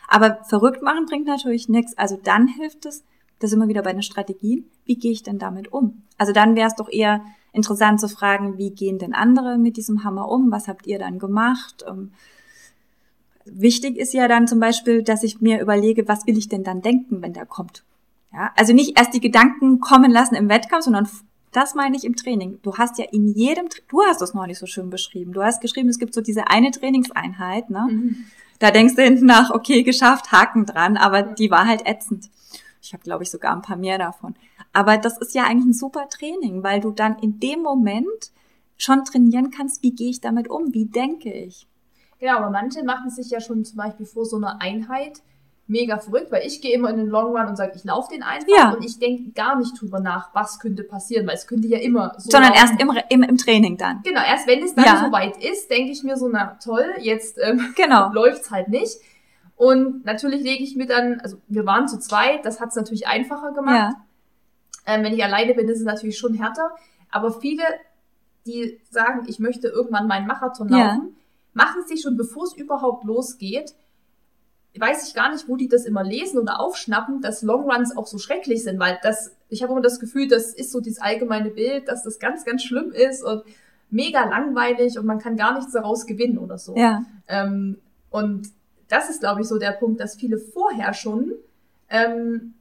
Aber 0.07 0.43
verrückt 0.43 0.83
machen 0.83 1.07
bringt 1.07 1.25
natürlich 1.25 1.69
nichts. 1.69 1.97
Also 1.97 2.19
dann 2.21 2.47
hilft 2.47 2.85
es, 2.85 3.03
das 3.39 3.51
immer 3.51 3.67
wieder 3.67 3.81
bei 3.81 3.93
den 3.93 4.03
Strategien, 4.03 4.65
wie 4.85 4.95
gehe 4.95 5.11
ich 5.11 5.23
denn 5.23 5.39
damit 5.39 5.71
um? 5.71 6.03
Also 6.17 6.33
dann 6.33 6.55
wäre 6.55 6.67
es 6.67 6.75
doch 6.75 6.89
eher 6.89 7.23
interessant 7.51 7.99
zu 7.99 8.07
fragen, 8.07 8.57
wie 8.57 8.71
gehen 8.71 8.99
denn 8.99 9.13
andere 9.13 9.57
mit 9.57 9.77
diesem 9.77 10.03
Hammer 10.03 10.29
um? 10.29 10.51
Was 10.51 10.67
habt 10.67 10.87
ihr 10.87 10.99
dann 10.99 11.19
gemacht? 11.19 11.83
Wichtig 13.51 13.97
ist 13.97 14.13
ja 14.13 14.27
dann 14.27 14.47
zum 14.47 14.59
Beispiel, 14.59 15.03
dass 15.03 15.23
ich 15.23 15.41
mir 15.41 15.61
überlege, 15.61 16.07
was 16.07 16.25
will 16.27 16.37
ich 16.37 16.49
denn 16.49 16.63
dann 16.63 16.81
denken, 16.81 17.21
wenn 17.21 17.33
der 17.33 17.45
kommt? 17.45 17.83
Ja, 18.33 18.51
also 18.55 18.73
nicht 18.73 18.97
erst 18.97 19.13
die 19.13 19.21
Gedanken 19.21 19.79
kommen 19.79 20.11
lassen 20.11 20.35
im 20.35 20.49
Wettkampf, 20.49 20.85
sondern 20.85 21.07
das 21.51 21.75
meine 21.75 21.95
ich 21.95 22.03
im 22.03 22.15
Training. 22.15 22.59
Du 22.61 22.75
hast 22.77 22.97
ja 22.97 23.05
in 23.11 23.27
jedem, 23.27 23.67
du 23.87 24.01
hast 24.03 24.21
das 24.21 24.33
noch 24.33 24.45
nicht 24.45 24.59
so 24.59 24.65
schön 24.65 24.89
beschrieben. 24.89 25.33
Du 25.33 25.43
hast 25.43 25.61
geschrieben, 25.61 25.89
es 25.89 25.99
gibt 25.99 26.13
so 26.13 26.21
diese 26.21 26.47
eine 26.47 26.71
Trainingseinheit, 26.71 27.69
ne? 27.69 27.87
Mhm. 27.89 28.25
Da 28.59 28.71
denkst 28.71 28.95
du 28.95 29.03
hinten 29.03 29.25
nach, 29.25 29.51
okay, 29.51 29.83
geschafft, 29.83 30.31
Haken 30.31 30.65
dran, 30.65 30.97
aber 30.97 31.21
die 31.21 31.51
war 31.51 31.67
halt 31.67 31.85
ätzend. 31.85 32.29
Ich 32.81 32.93
habe, 32.93 33.03
glaube 33.03 33.23
ich, 33.23 33.29
sogar 33.29 33.55
ein 33.55 33.61
paar 33.61 33.77
mehr 33.77 33.97
davon. 33.97 34.35
Aber 34.73 34.97
das 34.97 35.17
ist 35.17 35.35
ja 35.35 35.43
eigentlich 35.43 35.65
ein 35.65 35.73
super 35.73 36.09
Training, 36.09 36.63
weil 36.63 36.79
du 36.79 36.91
dann 36.91 37.19
in 37.19 37.39
dem 37.39 37.61
Moment 37.61 38.31
schon 38.77 39.03
trainieren 39.05 39.51
kannst, 39.51 39.83
wie 39.83 39.91
gehe 39.91 40.09
ich 40.09 40.21
damit 40.21 40.49
um, 40.49 40.73
wie 40.73 40.85
denke 40.85 41.31
ich. 41.31 41.67
Genau, 42.19 42.37
aber 42.37 42.49
manche 42.49 42.83
machen 42.83 43.09
sich 43.09 43.29
ja 43.29 43.39
schon 43.39 43.63
zum 43.63 43.77
Beispiel 43.77 44.05
vor 44.05 44.25
so 44.25 44.37
einer 44.37 44.61
Einheit 44.61 45.21
mega 45.67 45.97
verrückt, 45.97 46.31
weil 46.31 46.47
ich 46.47 46.61
gehe 46.61 46.73
immer 46.73 46.89
in 46.89 46.97
den 46.97 47.07
Long 47.07 47.35
Run 47.35 47.47
und 47.47 47.57
sage, 47.57 47.73
ich 47.75 47.83
laufe 47.83 48.09
den 48.13 48.23
einfach 48.23 48.47
ja. 48.47 48.71
und 48.71 48.83
ich 48.83 48.99
denke 48.99 49.31
gar 49.31 49.57
nicht 49.57 49.79
drüber 49.79 49.99
nach, 49.99 50.33
was 50.33 50.59
könnte 50.59 50.83
passieren, 50.83 51.27
weil 51.27 51.35
es 51.35 51.45
könnte 51.45 51.67
ja 51.67 51.77
immer 51.77 52.15
so 52.17 52.31
Sondern 52.31 52.53
laufen. 52.53 52.77
erst 52.77 52.81
im, 52.81 52.91
im, 53.09 53.29
im 53.29 53.37
Training 53.37 53.77
dann. 53.77 54.01
Genau, 54.03 54.21
erst 54.21 54.47
wenn 54.47 54.63
es 54.63 54.73
dann 54.75 54.85
ja. 54.85 55.03
so 55.05 55.11
weit 55.11 55.43
ist, 55.43 55.69
denke 55.69 55.91
ich 55.91 56.03
mir 56.03 56.15
so, 56.15 56.29
na 56.29 56.57
toll, 56.63 56.85
jetzt 57.01 57.37
ähm, 57.41 57.73
genau. 57.75 58.11
läuft's 58.13 58.49
halt 58.49 58.69
nicht. 58.69 58.97
Und 59.57 60.05
natürlich 60.05 60.41
lege 60.41 60.63
ich 60.63 60.75
mir 60.75 60.85
dann, 60.85 61.19
also 61.19 61.37
wir 61.47 61.65
waren 61.65 61.87
zu 61.87 61.99
zweit, 61.99 62.45
das 62.45 62.61
hat's 62.61 62.75
natürlich 62.75 63.07
einfacher 63.07 63.51
gemacht. 63.51 63.75
Ja. 63.75 64.05
Ähm, 64.85 65.03
wenn 65.03 65.13
ich 65.13 65.23
alleine 65.23 65.53
bin, 65.53 65.67
ist 65.67 65.79
es 65.79 65.85
natürlich 65.85 66.17
schon 66.17 66.35
härter. 66.35 66.71
Aber 67.09 67.31
viele, 67.31 67.63
die 68.45 68.79
sagen, 68.89 69.25
ich 69.27 69.39
möchte 69.39 69.67
irgendwann 69.67 70.07
meinen 70.07 70.27
Marathon 70.27 70.69
laufen, 70.69 71.16
machen 71.57 71.85
sich 71.85 72.01
schon, 72.01 72.15
bevor 72.15 72.43
es 72.43 72.53
überhaupt 72.53 73.03
losgeht, 73.03 73.73
weiß 74.79 75.07
ich 75.07 75.15
gar 75.15 75.31
nicht, 75.31 75.49
wo 75.49 75.55
die 75.55 75.67
das 75.67 75.85
immer 75.85 76.03
lesen 76.03 76.37
oder 76.37 76.59
aufschnappen, 76.59 77.19
dass 77.21 77.41
Longruns 77.41 77.97
auch 77.97 78.05
so 78.05 78.19
schrecklich 78.19 78.63
sind, 78.63 78.79
weil 78.79 78.99
das, 79.01 79.35
ich 79.49 79.63
habe 79.63 79.71
immer 79.73 79.81
das 79.81 79.99
Gefühl, 79.99 80.27
das 80.27 80.53
ist 80.53 80.71
so 80.71 80.79
dieses 80.79 81.01
allgemeine 81.01 81.49
Bild, 81.49 81.87
dass 81.87 82.03
das 82.03 82.19
ganz, 82.19 82.45
ganz 82.45 82.63
schlimm 82.63 82.91
ist 82.91 83.23
und 83.23 83.43
mega 83.89 84.23
langweilig 84.25 84.99
und 84.99 85.07
man 85.07 85.17
kann 85.17 85.35
gar 85.35 85.55
nichts 85.55 85.73
daraus 85.73 86.05
gewinnen 86.05 86.37
oder 86.37 86.59
so. 86.59 86.77
Ja. 86.77 87.03
Ähm, 87.27 87.79
und 88.11 88.49
das 88.87 89.09
ist, 89.09 89.21
glaube 89.21 89.41
ich, 89.41 89.47
so 89.47 89.57
der 89.57 89.71
Punkt, 89.71 89.99
dass 89.99 90.15
viele 90.15 90.37
vorher 90.37 90.93
schon 90.93 91.33
ähm, 91.89 92.53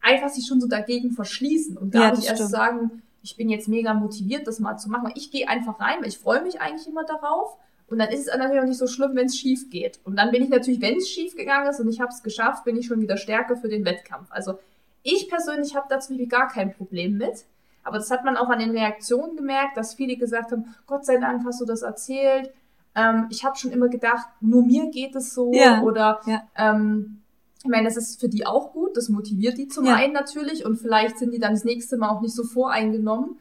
einfach 0.00 0.30
sich 0.30 0.46
schon 0.48 0.60
so 0.60 0.66
dagegen 0.66 1.12
verschließen 1.12 1.76
und 1.76 1.92
gar 1.92 2.08
ja, 2.08 2.16
nicht 2.16 2.28
erst 2.28 2.48
sagen, 2.48 3.02
ich 3.22 3.36
bin 3.36 3.50
jetzt 3.50 3.68
mega 3.68 3.94
motiviert, 3.94 4.46
das 4.46 4.58
mal 4.58 4.78
zu 4.78 4.88
machen. 4.90 5.12
Ich 5.14 5.30
gehe 5.30 5.48
einfach 5.48 5.78
rein, 5.78 6.00
weil 6.00 6.08
ich 6.08 6.18
freue 6.18 6.42
mich 6.42 6.60
eigentlich 6.60 6.88
immer 6.88 7.04
darauf. 7.04 7.56
Und 7.90 7.98
dann 7.98 8.08
ist 8.08 8.20
es 8.20 8.26
natürlich 8.26 8.62
auch 8.62 8.66
nicht 8.66 8.78
so 8.78 8.86
schlimm, 8.86 9.14
wenn 9.14 9.26
es 9.26 9.36
schief 9.36 9.68
geht. 9.68 9.98
Und 10.04 10.16
dann 10.16 10.30
bin 10.30 10.42
ich 10.44 10.48
natürlich, 10.48 10.80
wenn 10.80 10.96
es 10.96 11.08
schief 11.08 11.36
gegangen 11.36 11.68
ist 11.68 11.80
und 11.80 11.88
ich 11.88 12.00
habe 12.00 12.12
es 12.12 12.22
geschafft, 12.22 12.64
bin 12.64 12.76
ich 12.76 12.86
schon 12.86 13.00
wieder 13.00 13.16
stärker 13.16 13.56
für 13.56 13.68
den 13.68 13.84
Wettkampf. 13.84 14.28
Also 14.30 14.58
ich 15.02 15.28
persönlich 15.28 15.74
habe 15.74 15.86
da 15.90 15.98
zum 15.98 16.16
Beispiel 16.16 16.28
gar 16.28 16.48
kein 16.48 16.72
Problem 16.72 17.18
mit. 17.18 17.44
Aber 17.82 17.98
das 17.98 18.10
hat 18.10 18.24
man 18.24 18.36
auch 18.36 18.48
an 18.48 18.60
den 18.60 18.70
Reaktionen 18.70 19.36
gemerkt, 19.36 19.76
dass 19.76 19.94
viele 19.94 20.16
gesagt 20.16 20.52
haben, 20.52 20.74
Gott 20.86 21.04
sei 21.04 21.16
Dank 21.16 21.44
hast 21.44 21.60
du 21.60 21.64
das 21.64 21.82
erzählt. 21.82 22.52
Ähm, 22.94 23.26
ich 23.30 23.44
habe 23.44 23.56
schon 23.56 23.72
immer 23.72 23.88
gedacht, 23.88 24.28
nur 24.40 24.64
mir 24.64 24.90
geht 24.90 25.16
es 25.16 25.34
so. 25.34 25.52
Ja, 25.52 25.82
oder 25.82 26.20
ja. 26.26 26.42
Ähm, 26.56 27.22
ich 27.62 27.68
meine, 27.68 27.88
das 27.88 27.96
ist 27.96 28.20
für 28.20 28.28
die 28.28 28.46
auch 28.46 28.72
gut, 28.72 28.96
das 28.96 29.08
motiviert 29.08 29.58
die 29.58 29.68
zum 29.68 29.84
ja. 29.84 29.94
einen 29.94 30.12
natürlich 30.12 30.64
und 30.64 30.76
vielleicht 30.76 31.18
sind 31.18 31.32
die 31.32 31.38
dann 31.38 31.52
das 31.52 31.64
nächste 31.64 31.96
Mal 31.96 32.08
auch 32.08 32.20
nicht 32.20 32.34
so 32.34 32.44
voreingenommen. 32.44 33.38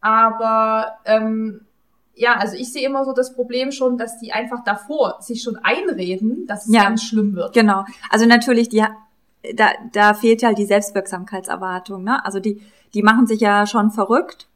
Aber 0.00 0.98
ähm, 1.04 1.62
ja, 2.18 2.34
also 2.36 2.56
ich 2.56 2.72
sehe 2.72 2.86
immer 2.86 3.04
so 3.04 3.12
das 3.12 3.34
Problem 3.34 3.70
schon, 3.70 3.96
dass 3.96 4.18
die 4.18 4.32
einfach 4.32 4.64
davor 4.64 5.18
sich 5.20 5.42
schon 5.42 5.56
einreden, 5.56 6.46
dass 6.46 6.66
es 6.66 6.74
ja, 6.74 6.82
ganz 6.82 7.04
schlimm 7.04 7.34
wird. 7.34 7.54
Genau. 7.54 7.84
Also 8.10 8.26
natürlich, 8.26 8.68
die, 8.68 8.84
da, 9.54 9.70
da 9.92 10.14
fehlt 10.14 10.42
ja 10.42 10.48
halt 10.48 10.58
die 10.58 10.66
Selbstwirksamkeitserwartung. 10.66 12.02
Ne? 12.02 12.24
Also 12.24 12.40
die, 12.40 12.60
die 12.92 13.02
machen 13.02 13.26
sich 13.26 13.40
ja 13.40 13.66
schon 13.66 13.90
verrückt. 13.90 14.48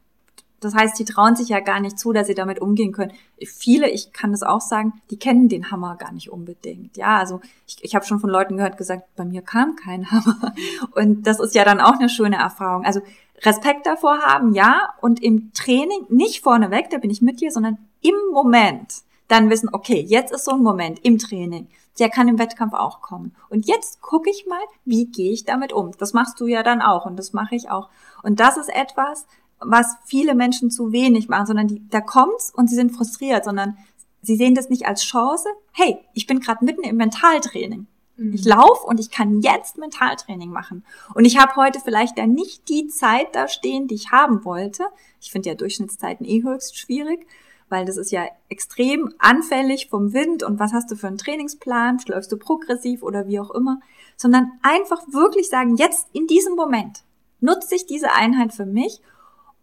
Das 0.59 0.75
heißt, 0.75 0.97
die 0.97 1.05
trauen 1.05 1.35
sich 1.35 1.49
ja 1.49 1.59
gar 1.59 1.79
nicht 1.79 1.99
zu, 1.99 2.13
dass 2.13 2.27
sie 2.27 2.35
damit 2.35 2.59
umgehen 2.59 2.93
können. 2.93 3.11
Viele, 3.45 3.89
ich 3.89 4.13
kann 4.13 4.31
das 4.31 4.43
auch 4.43 4.61
sagen, 4.61 4.93
die 5.09 5.17
kennen 5.17 5.49
den 5.49 5.71
Hammer 5.71 5.97
gar 5.97 6.13
nicht 6.13 6.31
unbedingt. 6.31 6.95
Ja, 6.95 7.17
also 7.17 7.41
ich, 7.67 7.77
ich 7.81 7.95
habe 7.95 8.05
schon 8.05 8.19
von 8.19 8.29
Leuten 8.29 8.55
gehört, 8.55 8.77
gesagt, 8.77 9.03
bei 9.15 9.25
mir 9.25 9.41
kam 9.41 9.75
kein 9.75 10.09
Hammer. 10.11 10.53
Und 10.91 11.27
das 11.27 11.39
ist 11.39 11.55
ja 11.55 11.65
dann 11.65 11.81
auch 11.81 11.99
eine 11.99 12.09
schöne 12.09 12.37
Erfahrung. 12.37 12.85
Also 12.85 13.01
Respekt 13.43 13.85
davor 13.85 14.19
haben, 14.19 14.53
ja, 14.53 14.93
und 15.01 15.21
im 15.21 15.51
Training 15.53 16.05
nicht 16.09 16.41
vorneweg, 16.41 16.89
da 16.89 16.97
bin 16.97 17.09
ich 17.09 17.21
mit 17.21 17.41
dir, 17.41 17.51
sondern 17.51 17.77
im 18.01 18.15
Moment 18.31 19.03
dann 19.27 19.49
wissen, 19.49 19.69
okay, 19.71 19.99
jetzt 19.99 20.31
ist 20.31 20.45
so 20.45 20.51
ein 20.51 20.63
Moment 20.63 20.99
im 21.03 21.17
Training. 21.17 21.67
Der 21.99 22.09
kann 22.09 22.27
im 22.27 22.39
Wettkampf 22.39 22.73
auch 22.73 23.01
kommen. 23.01 23.35
Und 23.49 23.67
jetzt 23.67 24.01
gucke 24.01 24.29
ich 24.29 24.45
mal, 24.47 24.61
wie 24.85 25.05
gehe 25.05 25.31
ich 25.31 25.45
damit 25.45 25.73
um. 25.73 25.91
Das 25.97 26.13
machst 26.13 26.39
du 26.39 26.47
ja 26.47 26.63
dann 26.63 26.81
auch 26.81 27.05
und 27.05 27.17
das 27.17 27.33
mache 27.33 27.55
ich 27.55 27.69
auch. 27.69 27.89
Und 28.23 28.39
das 28.39 28.57
ist 28.57 28.69
etwas, 28.69 29.25
was 29.59 29.95
viele 30.05 30.35
Menschen 30.35 30.71
zu 30.71 30.91
wenig 30.91 31.29
machen, 31.29 31.45
sondern 31.45 31.67
die, 31.67 31.87
da 31.89 32.01
kommt's 32.01 32.51
und 32.55 32.69
sie 32.69 32.75
sind 32.75 32.91
frustriert, 32.91 33.45
sondern 33.45 33.77
sie 34.21 34.35
sehen 34.35 34.55
das 34.55 34.69
nicht 34.69 34.87
als 34.87 35.03
Chance. 35.03 35.47
Hey, 35.71 35.97
ich 36.13 36.27
bin 36.27 36.39
gerade 36.39 36.65
mitten 36.65 36.83
im 36.83 36.97
Mentaltraining. 36.97 37.87
Ich 38.15 38.45
laufe 38.45 38.85
und 38.85 38.99
ich 38.99 39.09
kann 39.09 39.41
jetzt 39.41 39.77
Mentaltraining 39.77 40.51
machen. 40.51 40.85
Und 41.15 41.25
ich 41.25 41.39
habe 41.39 41.55
heute 41.55 41.79
vielleicht 41.79 42.17
dann 42.19 42.33
nicht 42.33 42.69
die 42.69 42.87
Zeit 42.87 43.35
da 43.35 43.47
stehen, 43.47 43.87
die 43.87 43.95
ich 43.95 44.11
haben 44.11 44.45
wollte. 44.45 44.85
Ich 45.19 45.31
finde 45.31 45.49
ja 45.49 45.55
Durchschnittszeiten 45.55 46.23
eh 46.25 46.43
höchst 46.43 46.77
schwierig, 46.77 47.25
weil 47.69 47.85
das 47.85 47.97
ist 47.97 48.11
ja 48.11 48.27
extrem 48.49 49.11
anfällig 49.17 49.89
vom 49.89 50.13
Wind 50.13 50.43
und 50.43 50.59
was 50.59 50.73
hast 50.73 50.91
du 50.91 50.95
für 50.95 51.07
einen 51.07 51.17
Trainingsplan, 51.17 51.99
läufst 52.05 52.31
du 52.31 52.37
progressiv 52.37 53.01
oder 53.01 53.27
wie 53.27 53.39
auch 53.39 53.49
immer, 53.49 53.79
sondern 54.15 54.51
einfach 54.61 55.01
wirklich 55.11 55.49
sagen, 55.49 55.75
jetzt 55.77 56.07
in 56.13 56.27
diesem 56.27 56.55
Moment 56.55 57.03
nutze 57.39 57.73
ich 57.73 57.87
diese 57.87 58.13
Einheit 58.13 58.53
für 58.53 58.67
mich 58.67 59.01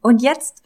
und 0.02 0.22
jetzt, 0.22 0.64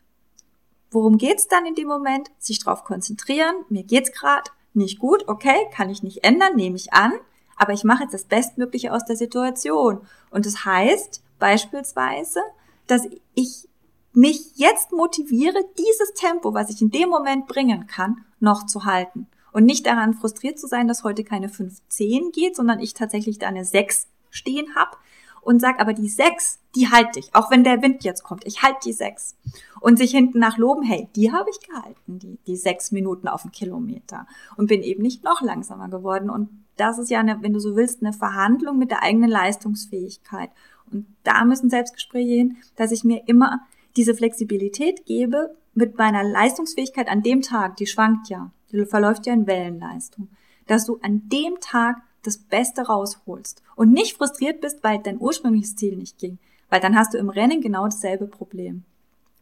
worum 0.90 1.18
geht's 1.18 1.48
dann 1.48 1.66
in 1.66 1.74
dem 1.74 1.88
Moment? 1.88 2.30
Sich 2.38 2.60
drauf 2.60 2.84
konzentrieren, 2.84 3.54
mir 3.68 3.84
geht's 3.84 4.12
gerade 4.12 4.50
nicht 4.72 4.98
gut, 4.98 5.28
okay, 5.28 5.66
kann 5.74 5.90
ich 5.90 6.02
nicht 6.02 6.24
ändern, 6.24 6.56
nehme 6.56 6.76
ich 6.76 6.94
an 6.94 7.12
aber 7.56 7.72
ich 7.72 7.84
mache 7.84 8.04
jetzt 8.04 8.14
das 8.14 8.24
Bestmögliche 8.24 8.92
aus 8.92 9.04
der 9.04 9.16
Situation. 9.16 10.00
Und 10.30 10.46
das 10.46 10.64
heißt 10.64 11.22
beispielsweise, 11.38 12.40
dass 12.86 13.06
ich 13.34 13.68
mich 14.12 14.52
jetzt 14.56 14.92
motiviere, 14.92 15.58
dieses 15.76 16.14
Tempo, 16.14 16.54
was 16.54 16.70
ich 16.70 16.80
in 16.80 16.90
dem 16.90 17.08
Moment 17.08 17.46
bringen 17.46 17.86
kann, 17.86 18.24
noch 18.38 18.66
zu 18.66 18.84
halten. 18.84 19.26
Und 19.52 19.64
nicht 19.64 19.86
daran 19.86 20.14
frustriert 20.14 20.58
zu 20.58 20.66
sein, 20.66 20.88
dass 20.88 21.04
heute 21.04 21.24
keine 21.24 21.48
5-10 21.48 22.32
geht, 22.32 22.56
sondern 22.56 22.80
ich 22.80 22.94
tatsächlich 22.94 23.38
da 23.38 23.48
eine 23.48 23.64
6 23.64 24.08
stehen 24.30 24.74
habe 24.74 24.96
und 25.44 25.60
sag 25.60 25.78
aber 25.78 25.92
die 25.92 26.08
sechs, 26.08 26.58
die 26.74 26.88
halte 26.90 27.18
ich, 27.18 27.34
auch 27.34 27.50
wenn 27.50 27.64
der 27.64 27.82
Wind 27.82 28.02
jetzt 28.02 28.24
kommt, 28.24 28.46
ich 28.46 28.62
halte 28.62 28.78
die 28.84 28.92
sechs. 28.92 29.36
Und 29.80 29.98
sich 29.98 30.10
hinten 30.10 30.38
nach 30.38 30.56
loben, 30.56 30.82
hey, 30.82 31.08
die 31.14 31.32
habe 31.32 31.50
ich 31.50 31.60
gehalten, 31.60 32.18
die, 32.18 32.38
die 32.46 32.56
sechs 32.56 32.90
Minuten 32.90 33.28
auf 33.28 33.42
den 33.42 33.52
Kilometer 33.52 34.26
und 34.56 34.66
bin 34.66 34.82
eben 34.82 35.02
nicht 35.02 35.22
noch 35.22 35.42
langsamer 35.42 35.88
geworden. 35.88 36.30
Und 36.30 36.63
das 36.76 36.98
ist 36.98 37.10
ja, 37.10 37.20
eine, 37.20 37.42
wenn 37.42 37.52
du 37.52 37.60
so 37.60 37.76
willst, 37.76 38.02
eine 38.02 38.12
Verhandlung 38.12 38.78
mit 38.78 38.90
der 38.90 39.02
eigenen 39.02 39.30
Leistungsfähigkeit. 39.30 40.50
Und 40.92 41.06
da 41.22 41.44
müssen 41.44 41.70
Selbstgespräche 41.70 42.34
hin, 42.34 42.56
dass 42.76 42.92
ich 42.92 43.04
mir 43.04 43.22
immer 43.26 43.60
diese 43.96 44.14
Flexibilität 44.14 45.06
gebe 45.06 45.54
mit 45.74 45.98
meiner 45.98 46.22
Leistungsfähigkeit 46.22 47.08
an 47.08 47.22
dem 47.22 47.42
Tag, 47.42 47.76
die 47.76 47.86
schwankt 47.86 48.28
ja, 48.28 48.50
die 48.70 48.84
verläuft 48.84 49.26
ja 49.26 49.32
in 49.32 49.46
Wellenleistung, 49.46 50.28
dass 50.66 50.86
du 50.86 50.98
an 51.02 51.28
dem 51.28 51.60
Tag 51.60 52.02
das 52.22 52.38
Beste 52.38 52.82
rausholst 52.82 53.62
und 53.76 53.92
nicht 53.92 54.16
frustriert 54.16 54.60
bist, 54.60 54.82
weil 54.82 54.98
dein 54.98 55.20
ursprüngliches 55.20 55.76
Ziel 55.76 55.96
nicht 55.96 56.18
ging, 56.18 56.38
weil 56.70 56.80
dann 56.80 56.96
hast 56.96 57.14
du 57.14 57.18
im 57.18 57.28
Rennen 57.28 57.60
genau 57.60 57.84
dasselbe 57.84 58.26
Problem. 58.26 58.84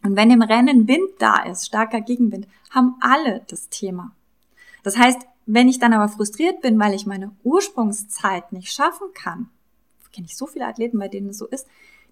Und 0.03 0.17
wenn 0.17 0.31
im 0.31 0.43
Rennen 0.43 0.89
Wind 0.89 1.09
da 1.19 1.45
ist, 1.45 1.67
starker 1.67 2.01
Gegenwind, 2.01 2.49
haben 2.71 2.97
alle 3.01 3.43
das 3.49 3.69
Thema. 3.69 4.13
Das 4.83 4.99
heißt, 4.99 5.21
wenn 5.53 5.69
ich 5.69 5.79
dann 5.79 5.93
aber 5.93 6.09
frustriert 6.09 6.61
bin, 6.61 6.79
weil 6.79 6.95
ich 6.95 7.07
meine 7.07 7.35
Ursprungszeit 7.43 8.53
nicht 8.53 8.73
schaffen 8.73 9.09
kann, 9.15 9.49
kenne 10.13 10.27
ich 10.27 10.37
so 10.37 10.47
viele 10.47 10.67
Athleten, 10.67 10.99
bei 10.99 11.09
denen 11.09 11.31
es 11.31 11.39
so 11.39 11.47
ist, 11.47 11.67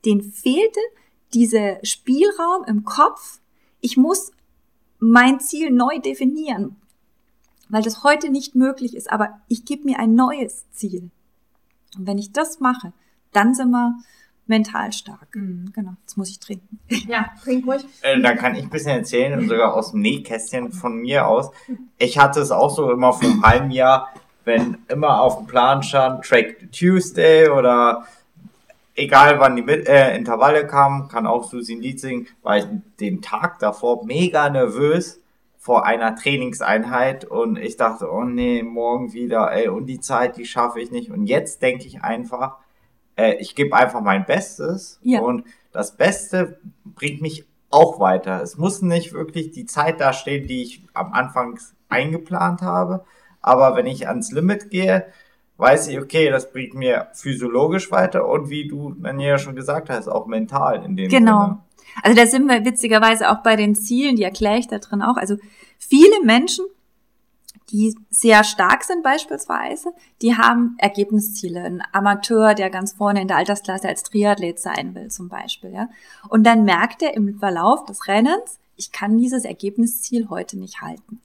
denen 0.05 0.22
fehlte 0.22 0.80
dieser 1.34 1.84
Spielraum 1.84 2.64
im 2.66 2.84
Kopf. 2.84 3.41
Ich 3.80 3.97
muss 3.97 4.32
mein 4.99 5.41
Ziel 5.41 5.70
neu 5.70 5.99
definieren 5.99 6.76
weil 7.70 7.82
das 7.82 8.03
heute 8.03 8.30
nicht 8.30 8.55
möglich 8.55 8.95
ist, 8.97 9.11
aber 9.11 9.41
ich 9.49 9.64
gebe 9.64 9.84
mir 9.84 9.99
ein 9.99 10.14
neues 10.14 10.68
Ziel. 10.72 11.11
Und 11.97 12.07
wenn 12.07 12.18
ich 12.18 12.32
das 12.32 12.61
mache, 12.61 12.93
dann 13.32 13.55
sind 13.55 13.70
wir 13.70 13.97
mental 14.51 14.92
stark. 14.92 15.34
Mhm. 15.34 15.72
Genau, 15.74 15.92
jetzt 16.03 16.18
muss 16.18 16.28
ich 16.28 16.38
trinken. 16.38 16.78
Ja, 17.09 17.30
trink 17.42 17.66
ruhig. 17.66 17.84
Äh, 18.03 18.20
da 18.20 18.34
kann 18.34 18.55
ich 18.55 18.64
ein 18.64 18.68
bisschen 18.68 18.98
erzählen, 18.98 19.38
und 19.38 19.48
sogar 19.48 19.74
aus 19.74 19.92
dem 19.92 20.01
Nähkästchen 20.01 20.72
von 20.72 20.96
mir 20.96 21.26
aus. 21.26 21.51
Ich 21.96 22.18
hatte 22.18 22.40
es 22.40 22.51
auch 22.51 22.68
so 22.68 22.90
immer 22.90 23.14
vor 23.14 23.30
einem 23.30 23.42
halben 23.42 23.70
Jahr, 23.70 24.09
wenn 24.44 24.78
immer 24.88 25.22
auf 25.22 25.38
dem 25.38 25.46
Plan 25.46 25.82
stand, 25.82 26.24
Track 26.24 26.72
Tuesday 26.72 27.48
oder 27.48 28.07
egal 28.94 29.38
wann 29.38 29.57
die 29.57 29.62
äh, 29.62 30.16
Intervalle 30.16 30.66
kamen, 30.66 31.09
kann 31.09 31.26
auch 31.26 31.44
Susi 31.44 31.74
ein 31.74 31.80
Lied 31.80 32.01
singen, 32.01 32.26
war 32.42 32.59
ich 32.59 32.66
den 32.98 33.22
Tag 33.22 33.59
davor 33.61 34.05
mega 34.05 34.51
nervös 34.51 35.20
vor 35.59 35.86
einer 35.86 36.16
Trainingseinheit 36.16 37.24
und 37.24 37.57
ich 37.57 37.76
dachte, 37.76 38.11
oh 38.11 38.24
nee, 38.24 38.62
morgen 38.62 39.12
wieder, 39.12 39.53
ey, 39.53 39.68
und 39.68 39.86
die 39.86 40.01
Zeit, 40.01 40.36
die 40.38 40.46
schaffe 40.46 40.80
ich 40.80 40.90
nicht. 40.90 41.11
Und 41.11 41.26
jetzt 41.26 41.62
denke 41.62 41.86
ich 41.86 42.03
einfach, 42.03 42.57
äh, 43.21 43.37
ich 43.37 43.55
gebe 43.55 43.77
einfach 43.77 44.01
mein 44.01 44.25
Bestes 44.25 44.99
ja. 45.03 45.21
und 45.21 45.45
das 45.73 45.97
Beste 45.97 46.59
bringt 46.85 47.21
mich 47.21 47.45
auch 47.71 48.01
weiter. 48.01 48.43
Es 48.43 48.57
muss 48.57 48.83
nicht 48.83 49.12
wirklich 49.12 49.53
die 49.53 49.66
Zeit 49.66 50.01
da 50.01 50.12
stehen, 50.12 50.47
die 50.47 50.62
ich 50.62 50.83
am 50.93 51.12
Anfang 51.12 51.59
eingeplant 51.89 52.62
habe, 52.62 53.05
aber 53.41 53.77
wenn 53.77 53.87
ich 53.87 54.09
ans 54.09 54.33
Limit 54.33 54.71
gehe, 54.71 55.07
weiß 55.57 55.89
ich, 55.89 56.01
okay, 56.01 56.31
das 56.31 56.53
bringt 56.53 56.75
mir 56.75 57.09
physiologisch 57.12 57.91
weiter 57.91 58.27
und 58.29 58.49
wie 58.49 58.66
du 58.66 58.95
dann 58.99 59.21
ja 59.21 59.39
schon 59.39 59.55
gesagt 59.55 59.91
hast, 59.91 60.09
auch 60.09 60.27
mental 60.27 60.85
in 60.85 60.97
dem 60.97 61.09
genau. 61.09 61.43
Sinne. 61.43 61.59
Also 62.03 62.16
da 62.16 62.27
sind 62.27 62.47
wir 62.47 62.64
witzigerweise 62.64 63.31
auch 63.31 63.43
bei 63.43 63.57
den 63.57 63.75
Zielen, 63.75 64.16
die 64.16 64.23
erkläre 64.23 64.59
ich 64.59 64.68
da 64.68 64.79
drin 64.79 65.03
auch. 65.03 65.16
Also 65.16 65.37
viele 65.79 66.23
Menschen, 66.25 66.64
die 67.71 67.97
sehr 68.11 68.45
stark 68.45 68.85
sind 68.85 69.03
beispielsweise, 69.03 69.93
die 70.23 70.37
haben 70.37 70.75
Ergebnisziele. 70.79 71.62
Ein 71.62 71.83
Amateur, 71.93 72.55
der 72.55 72.71
ganz 72.71 72.93
vorne 72.93 73.23
in 73.23 73.29
der 73.29 73.37
Altersklasse 73.37 73.89
als 73.89 74.03
Triathlet 74.03 74.59
sein 74.59 74.95
will 74.95 75.09
zum 75.09 75.29
Beispiel. 75.29 75.73
Ja? 75.73 75.89
Und 76.29 76.45
dann 76.45 76.64
merkt 76.64 77.03
er 77.03 77.14
im 77.14 77.39
Verlauf 77.39 77.85
des 77.85 78.09
Rennens, 78.09 78.59
ich 78.77 78.93
kann 78.93 79.18
dieses 79.18 79.45
Ergebnisziel 79.45 80.29
heute 80.31 80.59
nicht 80.59 80.81
halten. 80.81 81.21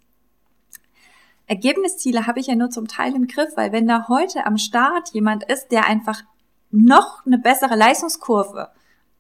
Ergebnisziele 1.48 2.28
habe 2.28 2.40
ich 2.40 2.48
ja 2.48 2.56
nur 2.56 2.70
zum 2.70 2.88
Teil 2.88 3.16
im 3.16 3.28
Griff, 3.28 3.56
weil 3.56 3.72
wenn 3.72 3.88
da 3.88 4.08
heute 4.08 4.46
am 4.46 4.58
Start 4.58 5.10
jemand 5.14 5.44
ist, 5.44 5.70
der 5.70 5.86
einfach 5.86 6.24
noch 6.72 7.26
eine 7.26 7.38
bessere 7.38 7.76
Leistungskurve 7.76 8.70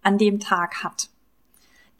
an 0.01 0.17
dem 0.17 0.39
Tag 0.39 0.83
hat, 0.83 1.09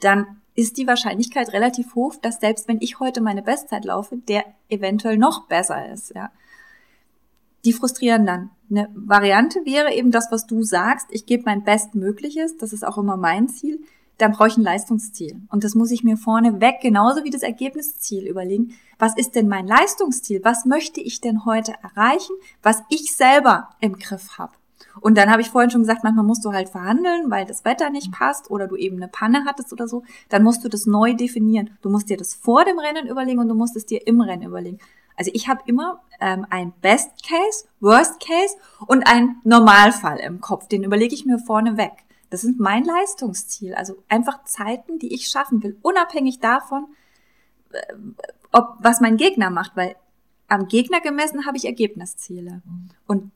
dann 0.00 0.42
ist 0.56 0.78
die 0.78 0.86
Wahrscheinlichkeit 0.86 1.52
relativ 1.52 1.94
hoch, 1.94 2.16
dass 2.20 2.40
selbst 2.40 2.66
wenn 2.66 2.80
ich 2.80 2.98
heute 2.98 3.20
meine 3.20 3.42
Bestzeit 3.42 3.84
laufe, 3.84 4.16
der 4.16 4.44
eventuell 4.68 5.18
noch 5.18 5.46
besser 5.46 5.92
ist, 5.92 6.14
ja. 6.14 6.30
Die 7.64 7.72
frustrieren 7.72 8.26
dann. 8.26 8.50
Eine 8.70 8.88
Variante 8.94 9.60
wäre 9.64 9.92
eben 9.92 10.12
das, 10.12 10.30
was 10.30 10.46
du 10.46 10.62
sagst. 10.62 11.08
Ich 11.10 11.26
gebe 11.26 11.42
mein 11.46 11.64
Bestmögliches. 11.64 12.56
Das 12.58 12.72
ist 12.72 12.86
auch 12.86 12.96
immer 12.96 13.16
mein 13.16 13.48
Ziel. 13.48 13.80
Dann 14.18 14.32
brauche 14.32 14.48
ich 14.48 14.56
ein 14.56 14.62
Leistungsziel. 14.62 15.40
Und 15.50 15.64
das 15.64 15.74
muss 15.74 15.90
ich 15.90 16.04
mir 16.04 16.16
vorne 16.16 16.60
weg, 16.60 16.76
genauso 16.80 17.24
wie 17.24 17.30
das 17.30 17.42
Ergebnisziel 17.42 18.26
überlegen. 18.28 18.76
Was 19.00 19.16
ist 19.16 19.34
denn 19.34 19.48
mein 19.48 19.66
Leistungsziel? 19.66 20.40
Was 20.44 20.64
möchte 20.64 21.00
ich 21.00 21.20
denn 21.20 21.44
heute 21.44 21.74
erreichen, 21.82 22.36
was 22.62 22.82
ich 22.88 23.14
selber 23.16 23.70
im 23.80 23.98
Griff 23.98 24.38
habe? 24.38 24.52
Und 25.00 25.16
dann 25.18 25.30
habe 25.30 25.42
ich 25.42 25.50
vorhin 25.50 25.70
schon 25.70 25.82
gesagt, 25.82 26.04
manchmal 26.04 26.24
musst 26.24 26.44
du 26.44 26.52
halt 26.52 26.68
verhandeln, 26.68 27.30
weil 27.30 27.44
das 27.44 27.64
Wetter 27.64 27.90
nicht 27.90 28.12
passt 28.12 28.50
oder 28.50 28.66
du 28.66 28.76
eben 28.76 28.96
eine 28.96 29.08
Panne 29.08 29.44
hattest 29.46 29.72
oder 29.72 29.88
so. 29.88 30.04
Dann 30.28 30.42
musst 30.42 30.64
du 30.64 30.68
das 30.68 30.86
neu 30.86 31.14
definieren. 31.14 31.70
Du 31.82 31.90
musst 31.90 32.08
dir 32.08 32.16
das 32.16 32.34
vor 32.34 32.64
dem 32.64 32.78
Rennen 32.78 33.06
überlegen 33.06 33.38
und 33.38 33.48
du 33.48 33.54
musst 33.54 33.76
es 33.76 33.86
dir 33.86 34.06
im 34.06 34.20
Rennen 34.20 34.42
überlegen. 34.42 34.78
Also 35.16 35.30
ich 35.34 35.48
habe 35.48 35.62
immer 35.66 36.02
ähm, 36.20 36.46
ein 36.50 36.72
Best 36.80 37.10
Case, 37.26 37.66
Worst 37.80 38.20
Case 38.20 38.56
und 38.86 39.06
ein 39.06 39.36
Normalfall 39.44 40.18
im 40.18 40.40
Kopf. 40.40 40.68
Den 40.68 40.84
überlege 40.84 41.14
ich 41.14 41.24
mir 41.24 41.38
vorne 41.38 41.76
weg. 41.76 41.92
Das 42.30 42.44
ist 42.44 42.58
mein 42.58 42.84
Leistungsziel. 42.84 43.74
Also 43.74 44.02
einfach 44.08 44.44
Zeiten, 44.44 44.98
die 44.98 45.14
ich 45.14 45.28
schaffen 45.28 45.62
will, 45.62 45.78
unabhängig 45.82 46.40
davon, 46.40 46.86
äh, 47.72 47.94
ob 48.52 48.76
was 48.78 49.00
mein 49.00 49.16
Gegner 49.16 49.50
macht, 49.50 49.76
weil 49.76 49.96
am 50.48 50.68
Gegner 50.68 51.00
gemessen 51.00 51.46
habe 51.46 51.56
ich 51.56 51.64
Ergebnisziele. 51.64 52.62
Und 53.06 53.32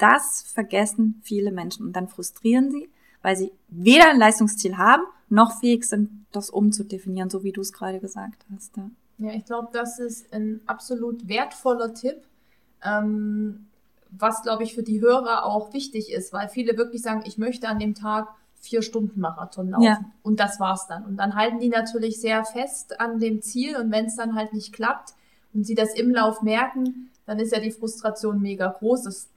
das 0.00 0.42
vergessen 0.42 1.20
viele 1.22 1.52
Menschen 1.52 1.86
und 1.86 1.94
dann 1.94 2.08
frustrieren 2.08 2.70
sie, 2.70 2.88
weil 3.22 3.36
sie 3.36 3.52
weder 3.68 4.10
ein 4.10 4.18
Leistungsziel 4.18 4.76
haben, 4.78 5.02
noch 5.28 5.60
fähig 5.60 5.84
sind, 5.84 6.26
das 6.32 6.50
umzudefinieren, 6.50 7.30
so 7.30 7.44
wie 7.44 7.52
du 7.52 7.60
es 7.60 7.72
gerade 7.72 8.00
gesagt 8.00 8.44
hast. 8.54 8.76
Ja, 8.76 8.90
ja 9.18 9.32
ich 9.32 9.44
glaube, 9.44 9.68
das 9.72 9.98
ist 9.98 10.32
ein 10.32 10.60
absolut 10.66 11.28
wertvoller 11.28 11.94
Tipp, 11.94 12.22
ähm, 12.84 13.66
was, 14.10 14.42
glaube 14.42 14.64
ich, 14.64 14.74
für 14.74 14.82
die 14.82 15.00
Hörer 15.00 15.44
auch 15.44 15.72
wichtig 15.72 16.10
ist, 16.12 16.32
weil 16.32 16.48
viele 16.48 16.76
wirklich 16.76 17.02
sagen, 17.02 17.22
ich 17.24 17.38
möchte 17.38 17.68
an 17.68 17.78
dem 17.78 17.94
Tag 17.94 18.28
vier 18.60 18.82
Stunden 18.82 19.20
Marathon 19.20 19.70
laufen. 19.70 19.84
Ja. 19.84 20.00
Und 20.22 20.40
das 20.40 20.60
war's 20.60 20.86
dann. 20.86 21.04
Und 21.04 21.16
dann 21.16 21.34
halten 21.34 21.60
die 21.60 21.68
natürlich 21.68 22.20
sehr 22.20 22.44
fest 22.44 23.00
an 23.00 23.18
dem 23.18 23.40
Ziel 23.40 23.76
und 23.76 23.90
wenn 23.90 24.06
es 24.06 24.16
dann 24.16 24.34
halt 24.34 24.52
nicht 24.52 24.72
klappt 24.72 25.14
und 25.54 25.64
sie 25.64 25.74
das 25.74 25.94
im 25.94 26.10
Lauf 26.10 26.42
merken, 26.42 27.10
dann 27.24 27.38
ist 27.38 27.52
ja 27.52 27.60
die 27.60 27.70
Frustration 27.70 28.40
mega 28.40 28.68
groß. 28.68 29.04
Das 29.04 29.29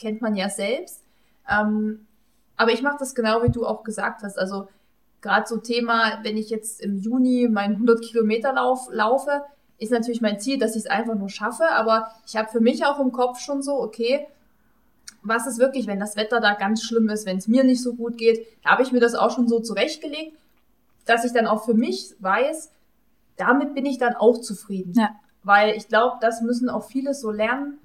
kennt 0.00 0.20
man 0.22 0.34
ja 0.34 0.48
selbst. 0.48 1.02
Ähm, 1.48 2.06
aber 2.56 2.72
ich 2.72 2.82
mache 2.82 2.98
das 2.98 3.14
genau, 3.14 3.42
wie 3.42 3.50
du 3.50 3.66
auch 3.66 3.84
gesagt 3.84 4.22
hast. 4.22 4.38
Also 4.38 4.68
gerade 5.20 5.46
so 5.46 5.58
Thema, 5.58 6.20
wenn 6.22 6.36
ich 6.36 6.50
jetzt 6.50 6.80
im 6.80 6.98
Juni 6.98 7.48
meinen 7.48 7.74
100 7.74 8.02
Kilometer 8.02 8.52
Lauf 8.52 8.88
laufe, 8.90 9.44
ist 9.78 9.92
natürlich 9.92 10.20
mein 10.20 10.40
Ziel, 10.40 10.58
dass 10.58 10.76
ich 10.76 10.84
es 10.84 10.90
einfach 10.90 11.14
nur 11.14 11.30
schaffe. 11.30 11.70
Aber 11.70 12.10
ich 12.26 12.36
habe 12.36 12.48
für 12.48 12.60
mich 12.60 12.84
auch 12.84 13.00
im 13.00 13.12
Kopf 13.12 13.40
schon 13.40 13.62
so, 13.62 13.80
okay, 13.80 14.26
was 15.22 15.46
ist 15.46 15.58
wirklich, 15.58 15.86
wenn 15.86 16.00
das 16.00 16.16
Wetter 16.16 16.40
da 16.40 16.54
ganz 16.54 16.82
schlimm 16.82 17.08
ist, 17.08 17.26
wenn 17.26 17.38
es 17.38 17.48
mir 17.48 17.64
nicht 17.64 17.82
so 17.82 17.94
gut 17.94 18.16
geht, 18.18 18.46
da 18.62 18.70
habe 18.70 18.82
ich 18.82 18.92
mir 18.92 19.00
das 19.00 19.14
auch 19.14 19.30
schon 19.30 19.48
so 19.48 19.60
zurechtgelegt, 19.60 20.36
dass 21.04 21.24
ich 21.24 21.32
dann 21.32 21.46
auch 21.46 21.64
für 21.64 21.74
mich 21.74 22.14
weiß, 22.20 22.70
damit 23.36 23.74
bin 23.74 23.86
ich 23.86 23.98
dann 23.98 24.14
auch 24.14 24.38
zufrieden. 24.38 24.92
Ja. 24.94 25.10
Weil 25.42 25.74
ich 25.76 25.88
glaube, 25.88 26.18
das 26.20 26.42
müssen 26.42 26.68
auch 26.68 26.84
viele 26.84 27.14
so 27.14 27.30
lernen, 27.30 27.78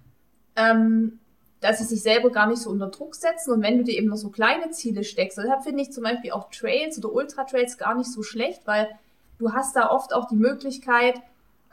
ähm, 0.56 1.20
dass 1.66 1.80
sie 1.80 1.86
sich 1.86 2.04
selber 2.04 2.30
gar 2.30 2.48
nicht 2.48 2.62
so 2.62 2.70
unter 2.70 2.88
Druck 2.88 3.16
setzen 3.16 3.52
und 3.52 3.64
wenn 3.64 3.78
du 3.78 3.84
dir 3.84 3.98
eben 3.98 4.08
noch 4.08 4.18
so 4.18 4.30
kleine 4.30 4.70
Ziele 4.70 5.04
steckst, 5.04 5.40
deshalb 5.40 5.64
finde 5.64 5.82
ich 5.82 5.92
zum 5.92 6.04
Beispiel 6.04 6.32
auch 6.32 6.52
Trails 6.52 6.98
oder 7.00 7.12
Ultra-Trails 7.12 7.80
gar 7.80 7.96
nicht 7.96 8.12
so 8.12 8.22
schlecht, 8.22 8.62
weil 8.66 8.88
du 9.40 9.52
hast 9.52 9.76
da 9.76 9.90
oft 9.90 10.14
auch 10.14 10.28
die 10.28 10.36
Möglichkeit, 10.36 11.16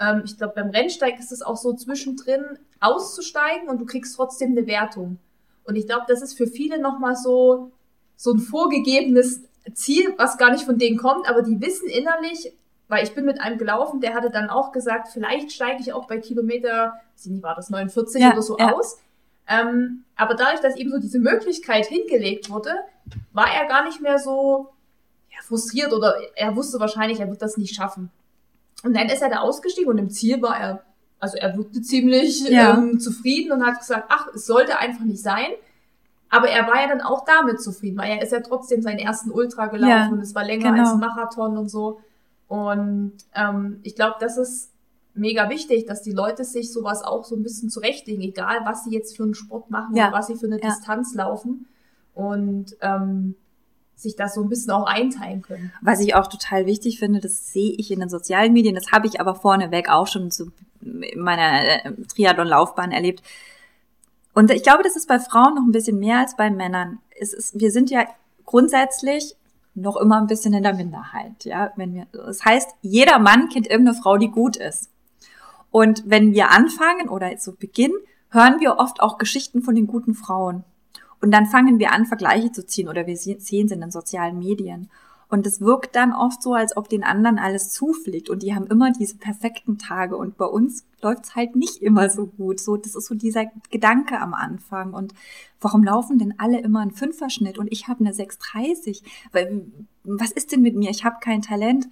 ähm, 0.01 0.23
ich 0.25 0.39
glaube 0.39 0.55
beim 0.57 0.71
Rennsteig 0.71 1.19
ist 1.19 1.31
es 1.31 1.43
auch 1.43 1.57
so 1.57 1.75
zwischendrin 1.75 2.43
auszusteigen 2.81 3.69
und 3.69 3.81
du 3.81 3.85
kriegst 3.85 4.17
trotzdem 4.17 4.53
eine 4.53 4.67
Wertung. 4.67 5.19
Und 5.65 5.77
ich 5.77 5.87
glaube, 5.87 6.07
das 6.09 6.23
ist 6.23 6.39
für 6.39 6.47
viele 6.47 6.81
nochmal 6.81 7.15
so, 7.15 7.71
so 8.17 8.33
ein 8.33 8.39
vorgegebenes 8.39 9.43
Ziel, 9.75 10.15
was 10.17 10.39
gar 10.39 10.51
nicht 10.51 10.65
von 10.65 10.79
denen 10.79 10.97
kommt, 10.97 11.29
aber 11.29 11.43
die 11.43 11.61
wissen 11.61 11.89
innerlich, 11.89 12.53
weil 12.89 13.05
ich 13.05 13.15
bin 13.15 13.27
mit 13.27 13.41
einem 13.41 13.59
gelaufen, 13.59 14.01
der 14.01 14.15
hatte 14.15 14.31
dann 14.31 14.49
auch 14.49 14.73
gesagt, 14.73 15.09
vielleicht 15.09 15.53
steige 15.53 15.81
ich 15.81 15.93
auch 15.93 16.07
bei 16.07 16.19
Kilometer, 16.19 16.95
wie 17.25 17.43
war 17.43 17.55
das, 17.55 17.71
49 17.71 18.21
ja, 18.21 18.33
oder 18.33 18.43
so 18.43 18.59
ja. 18.59 18.73
aus. 18.73 18.99
Ähm, 19.49 20.05
aber 20.17 20.35
dadurch, 20.35 20.61
dass 20.61 20.77
eben 20.77 20.91
so 20.91 20.99
diese 20.99 21.19
Möglichkeit 21.19 21.87
hingelegt 21.87 22.51
wurde, 22.51 22.71
war 23.33 23.53
er 23.53 23.67
gar 23.67 23.85
nicht 23.85 24.01
mehr 24.01 24.19
so 24.19 24.69
ja, 25.31 25.39
frustriert 25.43 25.93
oder 25.93 26.15
er 26.37 26.55
wusste 26.55 26.79
wahrscheinlich, 26.81 27.21
er 27.21 27.29
wird 27.29 27.43
das 27.43 27.57
nicht 27.57 27.75
schaffen. 27.75 28.11
Und 28.83 28.97
dann 28.97 29.09
ist 29.09 29.23
er 29.23 29.31
da 29.31 29.41
ausgestiegen 29.41 29.91
und 29.91 29.99
im 29.99 30.11
Ziel 30.11 30.43
war 30.43 30.59
er, 30.59 30.83
also 31.19 31.37
er 31.37 31.57
wirkte 31.57 31.83
ziemlich 31.83 32.49
ja. 32.49 32.75
ähm, 32.77 32.99
zufrieden 32.99 33.53
und 33.53 33.65
hat 33.65 33.79
gesagt, 33.79 34.07
ach, 34.09 34.29
es 34.35 34.47
sollte 34.47 34.79
einfach 34.79 35.05
nicht 35.05 35.23
sein. 35.23 35.51
Aber 36.31 36.49
er 36.49 36.67
war 36.67 36.81
ja 36.81 36.89
dann 36.89 37.03
auch 37.03 37.25
damit 37.25 37.61
zufrieden, 37.61 37.99
weil 37.99 38.11
er 38.11 38.23
ist 38.23 38.33
ja 38.33 38.41
trotzdem 38.41 38.81
seinen 38.81 38.99
ersten 38.99 39.31
Ultra 39.31 39.67
gelaufen 39.67 39.91
Ja, 39.91 40.09
und 40.09 40.21
es 40.21 40.35
war 40.35 40.45
länger 40.45 40.71
genau. 40.71 40.81
als 40.83 40.93
ein 40.93 40.99
Marathon 40.99 41.59
und 41.59 41.69
so. 41.69 42.01
Und 42.49 43.13
ähm, 43.35 43.81
ich 43.83 43.95
glaube, 43.95 44.17
das 44.19 44.39
ist 44.39 44.72
mega 45.15 45.51
wichtig, 45.51 45.87
dass 45.87 46.03
die 46.03 46.13
Leute 46.13 46.45
sich 46.45 46.73
sowas 46.73 47.03
auch 47.03 47.25
so 47.25 47.37
ein 47.37 47.43
bisschen 47.43 47.71
zurechtlegen, 47.71 48.23
egal 48.23 48.61
was 48.65 48.85
sie 48.85 48.93
jetzt 48.93 49.17
für 49.17 49.25
einen 49.25 49.35
Sport 49.35 49.71
machen 49.71 49.95
Ja, 49.97 50.09
oder 50.09 50.19
was 50.19 50.29
sie 50.29 50.37
für 50.37 50.47
eine 50.47 50.61
ja. 50.61 50.69
Distanz 50.69 51.15
laufen 51.15 51.67
und 52.15 52.77
ähm, 52.81 53.35
sich 53.95 54.17
das 54.17 54.35
so 54.35 54.43
ein 54.43 54.49
bisschen 54.49 54.73
auch 54.73 54.87
einteilen 54.87 55.43
können. 55.43 55.73
Was 55.81 56.01
ich 56.01 56.15
auch 56.15 56.27
total 56.27 56.67
wichtig 56.67 56.99
finde, 56.99 57.21
das 57.21 57.53
sehe 57.53 57.75
ich 57.77 57.91
in 57.91 58.01
den 58.01 58.09
sozialen 58.09 58.53
Medien, 58.53 58.75
das 58.75 58.91
habe 58.93 59.07
ich 59.07 59.21
aber 59.21 59.35
vorneweg 59.35 59.89
auch 59.89 60.07
schon 60.07 60.31
zu, 60.31 60.51
in 60.81 61.21
meiner 61.21 61.85
äh, 61.85 61.93
Triathlon-Laufbahn 62.15 62.93
erlebt. 62.93 63.23
Und 64.35 64.51
ich 64.51 64.63
glaube, 64.63 64.83
das 64.83 64.97
ist 64.97 65.09
bei 65.09 65.19
Frauen 65.19 65.55
noch 65.55 65.63
ein 65.63 65.73
bisschen 65.73 65.99
mehr 65.99 66.19
als 66.19 66.37
bei 66.37 66.51
Männern. 66.51 66.99
Es 67.21 67.33
ist, 67.33 67.59
wir 67.59 67.71
sind 67.71 67.91
ja 67.91 68.07
grundsätzlich 68.45 69.37
noch 69.75 69.97
immer 69.97 70.21
ein 70.21 70.27
bisschen 70.27 70.53
in 70.55 70.63
der 70.63 70.75
Minderheit, 70.75 71.45
ja. 71.45 71.73
Wenn 71.77 71.95
wir, 71.95 72.07
das 72.13 72.45
heißt, 72.45 72.71
jeder 72.83 73.19
Mann 73.19 73.49
kennt 73.49 73.67
irgendeine 73.67 73.97
Frau, 73.97 74.19
die 74.19 74.31
gut 74.31 74.57
ist. 74.57 74.91
Und 75.73 76.05
wenn 76.07 76.33
wir 76.35 76.51
anfangen 76.53 77.09
oder 77.09 77.37
zu 77.39 77.57
Beginn, 77.57 77.93
hören 78.29 78.61
wir 78.61 78.77
oft 78.77 79.01
auch 79.01 79.19
Geschichten 79.19 79.63
von 79.63 79.75
den 79.75 79.89
guten 79.89 80.15
Frauen. 80.15 80.65
Und 81.21 81.33
dann 81.33 81.47
fangen 81.47 81.79
wir 81.79 81.93
an, 81.93 82.07
Vergleiche 82.07 82.53
zu 82.53 82.65
ziehen 82.67 82.89
oder 82.89 83.07
wir 83.07 83.17
se- 83.17 83.41
sehen 83.41 83.69
sie 83.69 83.75
in 83.75 83.81
den 83.81 83.91
sozialen 83.91 84.39
Medien. 84.39 84.91
Und 85.29 85.47
es 85.47 85.63
wirkt 85.63 85.97
dann 85.97 86.13
oft 86.13 86.43
so, 86.43 86.53
als 86.53 86.77
ob 86.77 86.91
den 86.91 87.05
anderen 87.05 87.39
alles 87.39 87.71
zufliegt 87.71 88.29
und 88.29 88.43
die 88.43 88.55
haben 88.55 88.67
immer 88.67 88.93
diese 88.93 89.17
perfekten 89.17 89.79
Tage 89.79 90.15
und 90.15 90.37
bei 90.37 90.45
uns 90.45 90.85
läuft's 91.01 91.35
halt 91.35 91.57
nicht 91.57 91.79
immer 91.81 92.11
so 92.11 92.27
gut. 92.27 92.61
So, 92.61 92.77
das 92.77 92.95
ist 92.95 93.07
so 93.07 93.15
dieser 93.15 93.47
Gedanke 93.71 94.21
am 94.21 94.35
Anfang. 94.35 94.93
Und 94.93 95.15
warum 95.59 95.85
laufen 95.85 96.19
denn 96.19 96.35
alle 96.37 96.61
immer 96.61 96.81
einen 96.81 96.91
Fünferschnitt 96.91 97.57
und 97.57 97.73
ich 97.73 97.89
habe 97.89 98.01
eine 98.01 98.13
6,30? 98.13 99.03
Weil, 99.33 99.67
was 100.05 100.33
ist 100.33 100.53
denn 100.53 100.61
mit 100.61 100.77
mir? 100.77 100.91
Ich 100.91 101.03
habe 101.07 101.17
kein 101.21 101.41
Talent. 101.41 101.89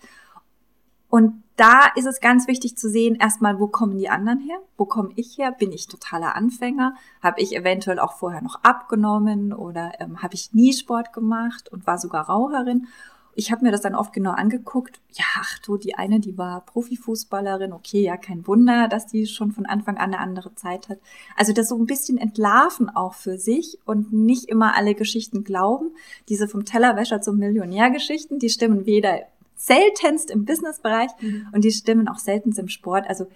Und 1.09 1.43
da 1.61 1.91
ist 1.95 2.07
es 2.07 2.20
ganz 2.20 2.49
wichtig 2.49 2.78
zu 2.78 2.89
sehen, 2.89 3.16
erstmal, 3.16 3.61
wo 3.61 3.66
kommen 3.66 3.99
die 3.99 4.09
anderen 4.09 4.39
her? 4.39 4.57
Wo 4.78 4.87
komme 4.87 5.11
ich 5.16 5.37
her? 5.37 5.53
Bin 5.53 5.73
ich 5.73 5.89
totaler 5.89 6.35
Anfänger? 6.35 6.95
Habe 7.20 7.43
ich 7.43 7.55
eventuell 7.55 7.99
auch 7.99 8.15
vorher 8.15 8.41
noch 8.41 8.65
abgenommen 8.65 9.53
oder 9.53 9.93
ähm, 10.01 10.23
habe 10.23 10.35
ich 10.35 10.55
nie 10.55 10.73
Sport 10.73 11.12
gemacht 11.12 11.70
und 11.70 11.87
war 11.87 11.99
sogar 11.99 12.31
Raucherin? 12.31 12.87
Ich 13.35 13.53
habe 13.53 13.62
mir 13.62 13.73
das 13.73 13.82
dann 13.82 13.95
oft 13.95 14.15
genau 14.15 14.31
angeguckt. 14.31 15.01
Ja, 15.12 15.24
ach 15.37 15.59
du, 15.59 15.77
die 15.77 15.97
eine, 15.97 16.19
die 16.19 16.39
war 16.39 16.62
Profifußballerin. 16.62 17.74
Okay, 17.74 18.01
ja, 18.01 18.16
kein 18.16 18.47
Wunder, 18.47 18.89
dass 18.89 19.07
die 19.07 19.27
schon 19.27 19.53
von 19.53 19.66
Anfang 19.66 19.99
an 19.99 20.15
eine 20.15 20.19
andere 20.19 20.55
Zeit 20.55 20.89
hat. 20.89 20.99
Also 21.37 21.53
das 21.53 21.69
so 21.69 21.77
ein 21.77 21.87
bisschen 21.87 22.16
entlarven 22.16 22.89
auch 22.89 23.12
für 23.12 23.37
sich 23.37 23.78
und 23.85 24.15
nicht 24.15 24.47
immer 24.47 24.77
alle 24.77 24.95
Geschichten 24.95 25.45
glauben. 25.45 25.91
Diese 26.31 26.49
vom 26.49 26.65
Tellerwäscher 26.65 27.20
zum 27.20 27.37
Millionär-Geschichten, 27.37 28.39
die 28.39 28.49
stimmen 28.49 28.87
weder 28.87 29.20
seltenst 29.62 30.31
im 30.31 30.47
Businessbereich 30.47 31.11
und 31.53 31.65
die 31.65 31.70
stimmen 31.70 32.09
auch 32.09 32.19
seltenst 32.19 32.59
im 32.59 32.69
Sport. 32.69 33.07
Also 33.09 33.27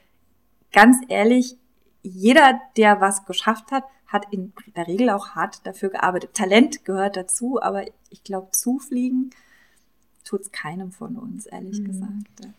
ganz 0.72 0.96
ehrlich, 1.09 1.56
jeder, 2.02 2.59
der 2.78 3.01
was 3.02 3.26
geschafft 3.26 3.70
hat, 3.70 3.84
hat 4.06 4.26
in 4.30 4.52
der 4.74 4.86
Regel 4.86 5.10
auch 5.10 5.30
hart 5.30 5.66
dafür 5.66 5.90
gearbeitet. 5.90 6.32
Talent 6.32 6.84
gehört 6.86 7.16
dazu, 7.18 7.60
aber 7.60 7.84
ich 8.09 8.24
glaube, 8.24 8.48
zufliegen 8.52 9.30
tut's 10.24 10.51
keinem 10.51 10.92
von 10.92 11.16
uns, 11.16 11.44
ehrlich 11.44 11.80
Mhm. 11.80 11.84
gesagt. 11.84 12.55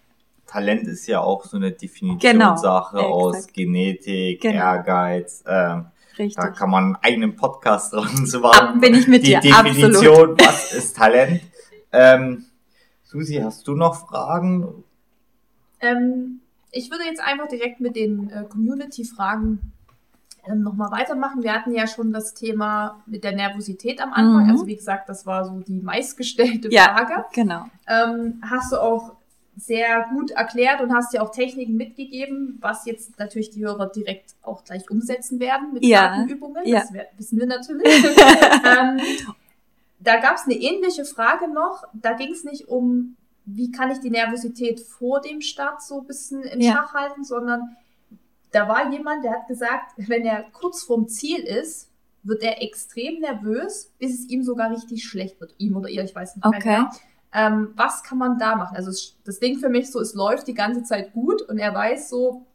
Talent 0.46 0.84
ist 0.88 1.08
ja 1.08 1.22
auch 1.22 1.44
so 1.46 1.58
eine 1.58 1.72
Genau, 1.72 1.80
Definitionssache 1.80 3.00
aus 3.00 3.36
exakt. 3.36 3.54
Genetik, 3.56 4.42
Genau. 4.42 4.56
Ehrgeiz. 4.58 5.44
Ähm, 5.48 5.88
Richtig. 6.20 6.36
da 6.36 6.50
kann 6.50 6.70
man 6.70 6.84
einen 6.84 6.96
eigenen 6.98 7.36
Podcast 7.36 7.94
dran 7.94 8.28
zu 8.28 8.40
machen. 8.42 8.80
bin 8.80 8.94
ich 8.94 9.08
mit 9.08 9.24
Die 9.26 9.32
dir, 9.32 9.40
Definition, 9.42 10.14
absolut. 10.34 10.42
was 10.46 10.72
ist 10.74 10.96
Talent? 10.96 11.42
Ähm, 11.98 12.46
Susi, 13.06 13.36
hast 13.36 13.68
du 13.68 13.76
noch 13.76 14.08
Fragen? 14.08 14.84
Ähm, 15.80 16.42
ich 16.72 16.90
würde 16.92 17.04
jetzt 17.06 17.22
einfach 17.22 17.48
direkt 17.48 17.80
mit 17.80 17.96
den 17.96 18.30
äh, 18.32 18.44
Community-Fragen 18.50 19.60
ähm, 20.48 20.62
nochmal 20.64 20.92
weitermachen. 20.92 21.44
Wir 21.44 21.54
hatten 21.54 21.74
ja 21.74 21.88
schon 21.88 22.12
das 22.12 22.34
Thema 22.34 23.02
mit 23.06 23.24
der 23.24 23.34
Nervosität 23.36 24.02
am 24.02 24.12
Anfang. 24.12 24.46
Mhm. 24.46 24.52
Also 24.52 24.68
wie 24.68 24.76
gesagt, 24.76 25.08
das 25.08 25.26
war 25.26 25.46
so 25.46 25.60
die 25.60 25.80
meistgestellte 25.80 26.70
Ja. 26.72 26.96
Frage. 26.96 27.26
Genau. 27.34 27.66
Ähm, 27.88 28.42
hast 28.50 28.72
du 28.72 28.82
auch 28.82 29.14
sehr 29.58 30.08
gut 30.12 30.32
erklärt 30.32 30.82
und 30.82 30.94
hast 30.94 31.14
ja 31.14 31.22
auch 31.22 31.32
Techniken 31.32 31.76
mitgegeben, 31.78 32.58
was 32.60 32.86
jetzt 32.86 33.18
natürlich 33.20 33.52
die 33.52 33.64
Hörer 33.64 33.88
direkt 33.88 34.36
auch 34.42 34.64
gleich 34.66 34.90
umsetzen 34.90 35.40
werden 35.40 35.74
mit 35.74 35.86
Ja. 35.86 36.12
Atemübungen. 36.12 36.68
Ja. 36.68 36.82
Das 36.82 36.92
wissen 37.18 37.40
wir 37.40 37.46
natürlich. 37.46 37.86
ähm, 38.66 39.00
da 40.06 40.18
gab 40.18 40.36
es 40.36 40.46
eine 40.46 40.56
ähnliche 40.56 41.06
Frage 41.06 41.48
noch. 41.52 41.84
Da 41.94 42.14
ging 42.14 42.32
es 42.32 42.44
nicht 42.44 42.68
um, 42.68 43.16
wie 43.46 43.72
kann 43.72 43.92
ich 43.92 44.00
die 44.00 44.10
Nervosität 44.10 44.80
vor 44.80 45.22
dem 45.22 45.42
Start 45.42 45.82
so 45.82 46.02
ein 46.02 46.08
bisschen 46.08 46.44
in 46.44 46.62
Ja. 46.62 46.74
Schach 46.74 46.94
halten, 46.94 47.24
sondern 47.24 47.76
da 48.52 48.68
war 48.68 48.90
jemand, 48.92 49.24
der 49.26 49.34
hat 49.34 49.48
gesagt, 49.48 49.94
wenn 49.98 50.26
er 50.26 50.44
kurz 50.52 50.84
vorm 50.84 51.08
Ziel 51.08 51.40
ist, 51.40 51.90
wird 52.24 52.42
er 52.42 52.62
extrem 52.64 53.20
nervös, 53.20 53.92
bis 54.00 54.14
es 54.20 54.26
ihm 54.30 54.44
sogar 54.44 54.72
richtig 54.72 55.04
schlecht 55.04 55.40
wird. 55.40 55.54
Ihm 55.58 55.76
oder 55.76 55.90
ihr, 55.90 56.04
ich 56.04 56.16
weiß 56.16 56.36
nicht 56.38 56.46
mehr 56.46 56.58
Okay. 56.60 56.76
genau. 56.78 56.90
Ähm, 57.34 57.74
was 57.76 58.02
kann 58.04 58.18
man 58.18 58.40
da 58.40 58.56
machen? 58.56 58.78
Also 58.78 58.92
das 59.26 59.40
Ding 59.40 59.60
für 59.60 59.68
mich 59.70 59.92
so, 59.92 60.00
es 60.00 60.14
läuft 60.14 60.48
die 60.48 60.54
ganze 60.54 60.84
Zeit 60.84 61.12
gut 61.14 61.42
und 61.42 61.58
er 61.58 61.74
weiß 61.76 62.10
so, 62.10 62.46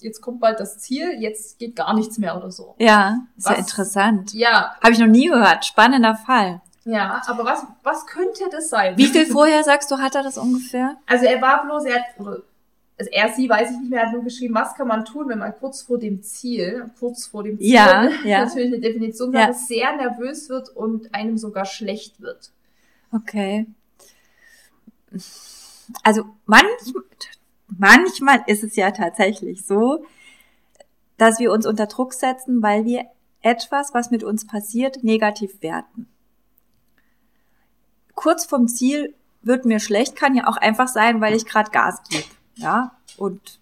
jetzt 0.00 0.20
kommt 0.20 0.40
bald 0.40 0.58
das 0.58 0.78
Ziel, 0.80 1.12
jetzt 1.20 1.58
geht 1.60 1.76
gar 1.76 1.94
nichts 1.94 2.18
mehr 2.18 2.36
oder 2.36 2.50
so. 2.50 2.74
Ja, 2.78 3.18
ist 3.36 3.48
ja 3.48 3.54
interessant. 3.54 4.34
Ja, 4.34 4.74
Habe 4.82 4.92
ich 4.92 4.98
noch 4.98 5.06
nie 5.06 5.28
gehört. 5.28 5.64
Spannender 5.64 6.16
Fall. 6.16 6.60
Ja, 6.84 7.22
aber 7.26 7.44
was, 7.44 7.64
was 7.82 8.06
könnte 8.06 8.44
das 8.50 8.68
sein? 8.68 8.96
Wie 8.96 9.06
viel 9.06 9.26
vorher 9.26 9.62
sagst 9.64 9.90
du, 9.90 9.98
hat 9.98 10.14
er 10.14 10.22
das 10.22 10.38
ungefähr? 10.38 10.96
Also 11.06 11.24
er 11.24 11.40
war 11.40 11.64
bloß, 11.64 11.84
er 11.84 11.94
hat, 12.00 12.04
also 12.18 13.10
er, 13.10 13.32
sie, 13.32 13.48
weiß 13.48 13.70
ich 13.70 13.78
nicht 13.78 13.90
mehr, 13.90 14.00
er 14.02 14.06
hat 14.06 14.12
nur 14.14 14.22
geschrieben, 14.24 14.54
was 14.54 14.74
kann 14.74 14.86
man 14.88 15.04
tun, 15.04 15.28
wenn 15.28 15.38
man 15.38 15.54
kurz 15.58 15.82
vor 15.82 15.98
dem 15.98 16.22
Ziel, 16.22 16.90
kurz 16.98 17.26
vor 17.26 17.42
dem 17.42 17.58
Ziel, 17.58 17.72
Ja, 17.72 18.08
ja. 18.24 18.44
natürlich 18.44 18.72
eine 18.72 18.80
Definition, 18.80 19.32
Ja. 19.32 19.40
ja. 19.48 19.52
sehr 19.52 19.96
nervös 19.96 20.48
wird 20.48 20.68
und 20.70 21.14
einem 21.14 21.38
sogar 21.38 21.64
schlecht 21.64 22.20
wird. 22.20 22.50
Okay. 23.12 23.66
Also 26.02 26.24
manchmal, 26.46 27.02
manchmal 27.68 28.42
ist 28.46 28.64
es 28.64 28.76
ja 28.76 28.90
tatsächlich 28.90 29.64
so, 29.64 30.04
dass 31.16 31.38
wir 31.38 31.52
uns 31.52 31.66
unter 31.66 31.86
Druck 31.86 32.12
setzen, 32.12 32.62
weil 32.62 32.84
wir 32.84 33.04
etwas, 33.42 33.94
was 33.94 34.10
mit 34.10 34.24
uns 34.24 34.46
passiert, 34.46 35.04
negativ 35.04 35.62
werten. 35.62 36.08
Kurz 38.14 38.44
vom 38.44 38.68
Ziel 38.68 39.14
wird 39.42 39.64
mir 39.64 39.80
schlecht, 39.80 40.16
kann 40.16 40.34
ja 40.34 40.46
auch 40.46 40.56
einfach 40.56 40.88
sein, 40.88 41.20
weil 41.20 41.34
ich 41.34 41.46
gerade 41.46 41.70
Gas 41.70 42.02
gebe. 42.08 42.24
Ja, 42.56 42.92
und 43.16 43.58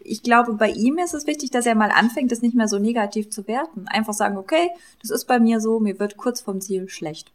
ich 0.00 0.22
glaube, 0.22 0.54
bei 0.54 0.70
ihm 0.70 0.98
ist 0.98 1.14
es 1.14 1.26
wichtig, 1.26 1.50
dass 1.50 1.66
er 1.66 1.74
mal 1.74 1.90
anfängt, 1.90 2.30
das 2.30 2.42
nicht 2.42 2.54
mehr 2.54 2.68
so 2.68 2.78
negativ 2.78 3.30
zu 3.30 3.46
werten. 3.48 3.88
Einfach 3.88 4.12
sagen, 4.12 4.36
okay, 4.36 4.70
das 5.00 5.10
ist 5.10 5.24
bei 5.26 5.40
mir 5.40 5.60
so, 5.60 5.80
mir 5.80 5.98
wird 5.98 6.16
kurz 6.16 6.40
vom 6.40 6.60
Ziel 6.60 6.88
schlecht. 6.88 7.32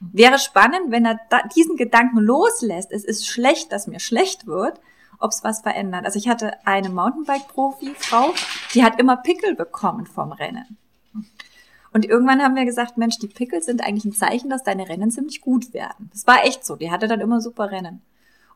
Wäre 0.00 0.38
spannend, 0.38 0.90
wenn 0.92 1.04
er 1.04 1.18
diesen 1.56 1.76
Gedanken 1.76 2.18
loslässt, 2.18 2.92
es 2.92 3.04
ist 3.04 3.26
schlecht, 3.26 3.72
dass 3.72 3.88
mir 3.88 3.98
schlecht 3.98 4.46
wird, 4.46 4.80
ob 5.18 5.32
es 5.32 5.42
was 5.42 5.62
verändert. 5.62 6.04
Also 6.04 6.18
ich 6.18 6.28
hatte 6.28 6.52
eine 6.64 6.90
Mountainbike-Profi-Frau, 6.90 8.32
die 8.74 8.84
hat 8.84 9.00
immer 9.00 9.16
Pickel 9.16 9.56
bekommen 9.56 10.06
vom 10.06 10.30
Rennen. 10.30 10.76
Und 11.92 12.04
irgendwann 12.04 12.42
haben 12.42 12.54
wir 12.54 12.64
gesagt, 12.64 12.98
Mensch, 12.98 13.18
die 13.18 13.28
Pickel 13.28 13.62
sind 13.62 13.82
eigentlich 13.82 14.04
ein 14.04 14.12
Zeichen, 14.12 14.50
dass 14.50 14.62
deine 14.62 14.88
Rennen 14.88 15.10
ziemlich 15.10 15.40
gut 15.40 15.72
werden. 15.72 16.10
Das 16.12 16.26
war 16.26 16.44
echt 16.44 16.64
so. 16.64 16.76
Die 16.76 16.90
hatte 16.90 17.08
dann 17.08 17.20
immer 17.20 17.40
super 17.40 17.70
Rennen. 17.70 18.02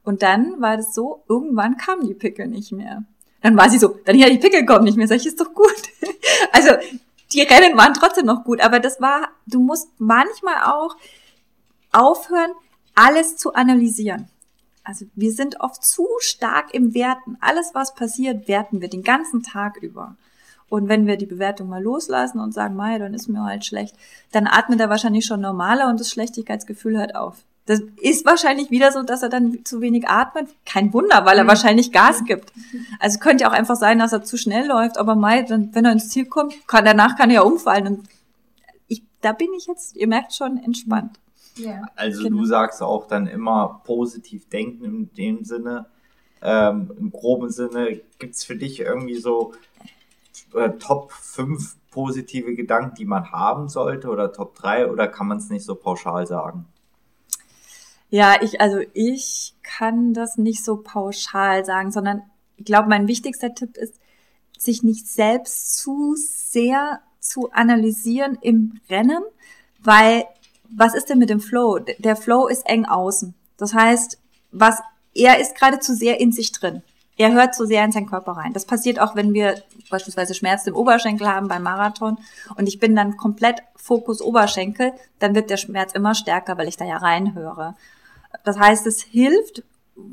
Und 0.05 0.23
dann 0.23 0.61
war 0.61 0.77
das 0.77 0.95
so, 0.95 1.23
irgendwann 1.29 1.77
kamen 1.77 2.07
die 2.07 2.15
Pickel 2.15 2.49
nicht 2.49 2.73
mehr. 2.73 3.05
Dann 3.41 3.57
war 3.57 3.71
sie 3.71 3.79
so, 3.79 3.99
dann 4.05 4.19
ja, 4.19 4.29
die 4.29 4.39
Pickel 4.39 4.67
kommen 4.67 4.85
nicht 4.85 4.97
mehr. 4.97 5.09
Sag 5.09 5.17
ich, 5.17 5.27
ist 5.27 5.41
doch 5.41 5.53
gut. 5.55 5.67
Also, 6.53 6.71
die 7.33 7.41
Rennen 7.41 7.79
waren 7.79 7.95
trotzdem 7.95 8.27
noch 8.27 8.45
gut, 8.45 8.61
aber 8.61 8.79
das 8.79 9.01
war, 9.01 9.29
du 9.47 9.61
musst 9.61 9.89
manchmal 9.99 10.65
auch 10.65 10.97
aufhören, 11.91 12.51
alles 12.95 13.37
zu 13.37 13.55
analysieren. 13.55 14.29
Also, 14.85 15.07
wir 15.15 15.33
sind 15.33 15.61
oft 15.61 15.85
zu 15.85 16.07
stark 16.19 16.75
im 16.75 16.95
Werten. 16.95 17.39
Alles, 17.41 17.71
was 17.75 17.95
passiert, 17.95 18.49
werten 18.49 18.81
wir 18.81 18.89
den 18.89 19.03
ganzen 19.03 19.43
Tag 19.43 19.77
über. 19.79 20.17
Und 20.73 20.89
wenn 20.89 21.07
wir 21.07 21.19
die 21.19 21.27
Bewertung 21.27 21.69
mal 21.69 21.83
loslassen 21.83 22.41
und 22.41 22.55
sagen, 22.55 22.75
mei, 22.77 22.99
dann 22.99 23.13
ist 23.13 23.29
mir 23.29 23.45
halt 23.45 23.67
schlecht, 23.67 23.95
dann 24.31 24.47
atmet 24.47 24.81
er 24.81 24.89
wahrscheinlich 24.89 25.27
schon 25.27 25.43
normaler 25.43 25.91
und 25.91 26.01
das 26.01 26.11
Schlechtigkeitsgefühl 26.11 26.97
hört 26.97 27.15
auf. 27.15 27.45
Das 27.67 27.81
ist 28.01 28.25
wahrscheinlich 28.25 28.71
wieder 28.71 28.91
so, 28.91 29.03
dass 29.03 29.23
er 29.23 29.29
dann 29.29 29.67
zu 29.67 29.83
wenig 29.83 30.09
atmet. 30.09 30.49
Kein 30.65 30.91
Wunder, 30.95 31.27
weil 31.27 31.37
er 31.37 31.45
Mhm. 31.45 31.49
wahrscheinlich 31.49 31.93
Gas 31.93 32.25
gibt. 32.25 32.55
Also 33.01 33.19
könnte 33.19 33.43
ja 33.43 33.51
auch 33.51 33.53
einfach 33.53 33.77
sein, 33.77 33.99
dass 33.99 34.15
er 34.15 34.23
zu 34.23 34.39
schnell 34.39 34.67
läuft, 34.67 34.97
aber 34.97 35.15
mei, 35.15 35.43
dann, 35.43 35.75
wenn 35.75 35.85
er 35.85 35.93
ins 35.93 36.09
Ziel 36.09 36.25
kommt, 36.25 36.55
kann, 36.67 36.87
danach 36.87 37.19
kann 37.19 37.29
er 37.29 37.35
ja 37.35 37.43
umfallen. 37.43 37.87
Und 37.87 38.09
ich, 38.89 39.03
da 39.21 39.33
bin 39.33 39.49
ich 39.55 39.67
jetzt, 39.67 39.95
ihr 39.95 40.09
merkt 40.09 40.33
schon, 40.33 40.57
entspannt. 40.57 41.19
Ja. 41.57 41.83
Also 41.97 42.23
Genau. 42.23 42.39
du 42.39 42.45
sagst 42.47 42.81
auch 42.83 43.07
dann 43.09 43.27
immer 43.27 43.83
positiv 43.85 44.49
denken 44.49 44.85
in 44.87 45.11
dem 45.19 45.45
Sinne. 45.45 45.85
Ähm, 46.41 46.91
Im 46.99 47.11
groben 47.13 47.51
Sinne 47.51 48.01
gibt's 48.19 48.43
für 48.43 48.57
dich 48.57 48.81
irgendwie 48.81 49.19
so 49.19 49.53
oder 50.55 50.79
Top 50.79 51.13
5 51.13 51.77
positive 51.91 52.55
Gedanken, 52.55 52.95
die 52.97 53.05
man 53.05 53.31
haben 53.31 53.69
sollte 53.69 54.09
oder 54.09 54.33
Top 54.33 54.55
3 54.57 54.91
oder 54.91 55.09
kann 55.09 55.29
man 55.29 55.39
es 55.39 55.51
nicht 55.51 55.65
so 55.65 55.75
pauschal 55.75 56.27
sagen? 56.27 56.67
Ja, 58.09 58.37
ich, 58.43 58.61
also 58.61 58.79
ich 58.93 59.55
kann 59.63 60.13
das 60.13 60.37
nicht 60.37 60.65
so 60.65 60.77
pauschal 60.77 61.65
sagen, 61.65 61.91
sondern 61.91 62.23
ich 62.57 62.65
glaube, 62.65 62.89
mein 62.89 63.09
wichtigster 63.09 63.55
Tipp 63.55 63.77
ist, 63.77 63.99
sich 64.59 64.83
nicht 64.83 65.07
selbst 65.07 65.79
zu 65.79 66.15
sehr 66.17 67.01
zu 67.21 67.51
analysieren 67.53 68.39
im 68.41 68.81
Rennen, 68.91 69.23
weil 69.81 70.25
was 70.71 70.95
ist 70.95 71.09
denn 71.09 71.19
mit 71.19 71.31
dem 71.31 71.41
Flow? 71.41 71.79
Der 71.79 72.17
Flow 72.17 72.49
ist 72.49 72.67
eng 72.67 72.85
außen. 72.85 73.35
Das 73.57 73.75
heißt, 73.75 74.19
was 74.51 74.79
er 75.15 75.41
ist 75.41 75.57
gerade 75.57 75.81
zu 75.81 75.95
sehr 75.95 76.21
in 76.21 76.33
sich 76.33 76.53
drin. 76.53 76.83
Er 77.17 77.33
hört 77.33 77.55
zu 77.55 77.67
sehr 77.67 77.85
in 77.85 77.93
seinen 77.93 78.07
Körper 78.07 78.33
rein. 78.33 78.53
Das 78.53 78.65
passiert 78.65 78.99
auch, 78.99 79.15
wenn 79.15 79.35
wir 79.35 79.63
beispielsweise 79.91 80.35
Schmerzen 80.35 80.71
im 80.71 80.77
Oberschenkel 80.77 81.29
haben 81.29 81.49
beim 81.49 81.63
Marathon 81.63 82.19
und 82.57 82.67
ich 82.67 82.79
bin 82.79 82.97
dann 82.97 83.17
komplett 83.17 83.63
Fokus 83.77 84.23
Oberschenkel, 84.23 84.93
dann 85.19 85.35
wird 85.35 85.51
der 85.51 85.59
Schmerz 85.59 85.93
immer 85.93 86.15
stärker, 86.15 86.57
weil 86.57 86.69
ich 86.69 86.77
da 86.77 86.85
ja 86.85 86.97
reinhöre. 86.97 87.75
Das 88.45 88.59
heißt, 88.59 88.87
es 88.87 89.03
hilft, 89.03 89.63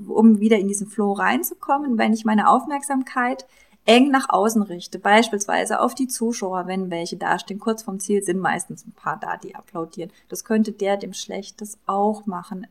um 0.08 0.40
wieder 0.40 0.58
in 0.58 0.68
diesen 0.68 0.88
Flow 0.88 1.14
reinzukommen, 1.14 1.98
wenn 1.98 2.14
ich 2.14 2.26
meine 2.26 2.50
Aufmerksamkeit 2.50 3.46
eng 3.86 4.12
nach 4.12 4.30
außen 4.30 4.62
richte, 4.62 5.00
beispielsweise 5.00 5.80
auf 5.80 5.96
die 5.96 6.08
Zuschauer, 6.08 6.68
wenn 6.68 6.92
welche 6.92 7.18
dastehen, 7.18 7.60
kurz 7.60 7.82
vom 7.82 8.00
Ziel 8.00 8.22
sind 8.22 8.40
meistens 8.40 8.86
ein 8.86 8.92
paar 8.92 9.18
da, 9.18 9.38
die 9.38 9.56
applaudieren. 9.56 10.12
Das 10.28 10.44
könnte 10.44 10.74
der 10.74 10.98
dem 10.98 11.14
Schlechtes 11.14 11.80
auch 11.86 12.26
machen. 12.26 12.68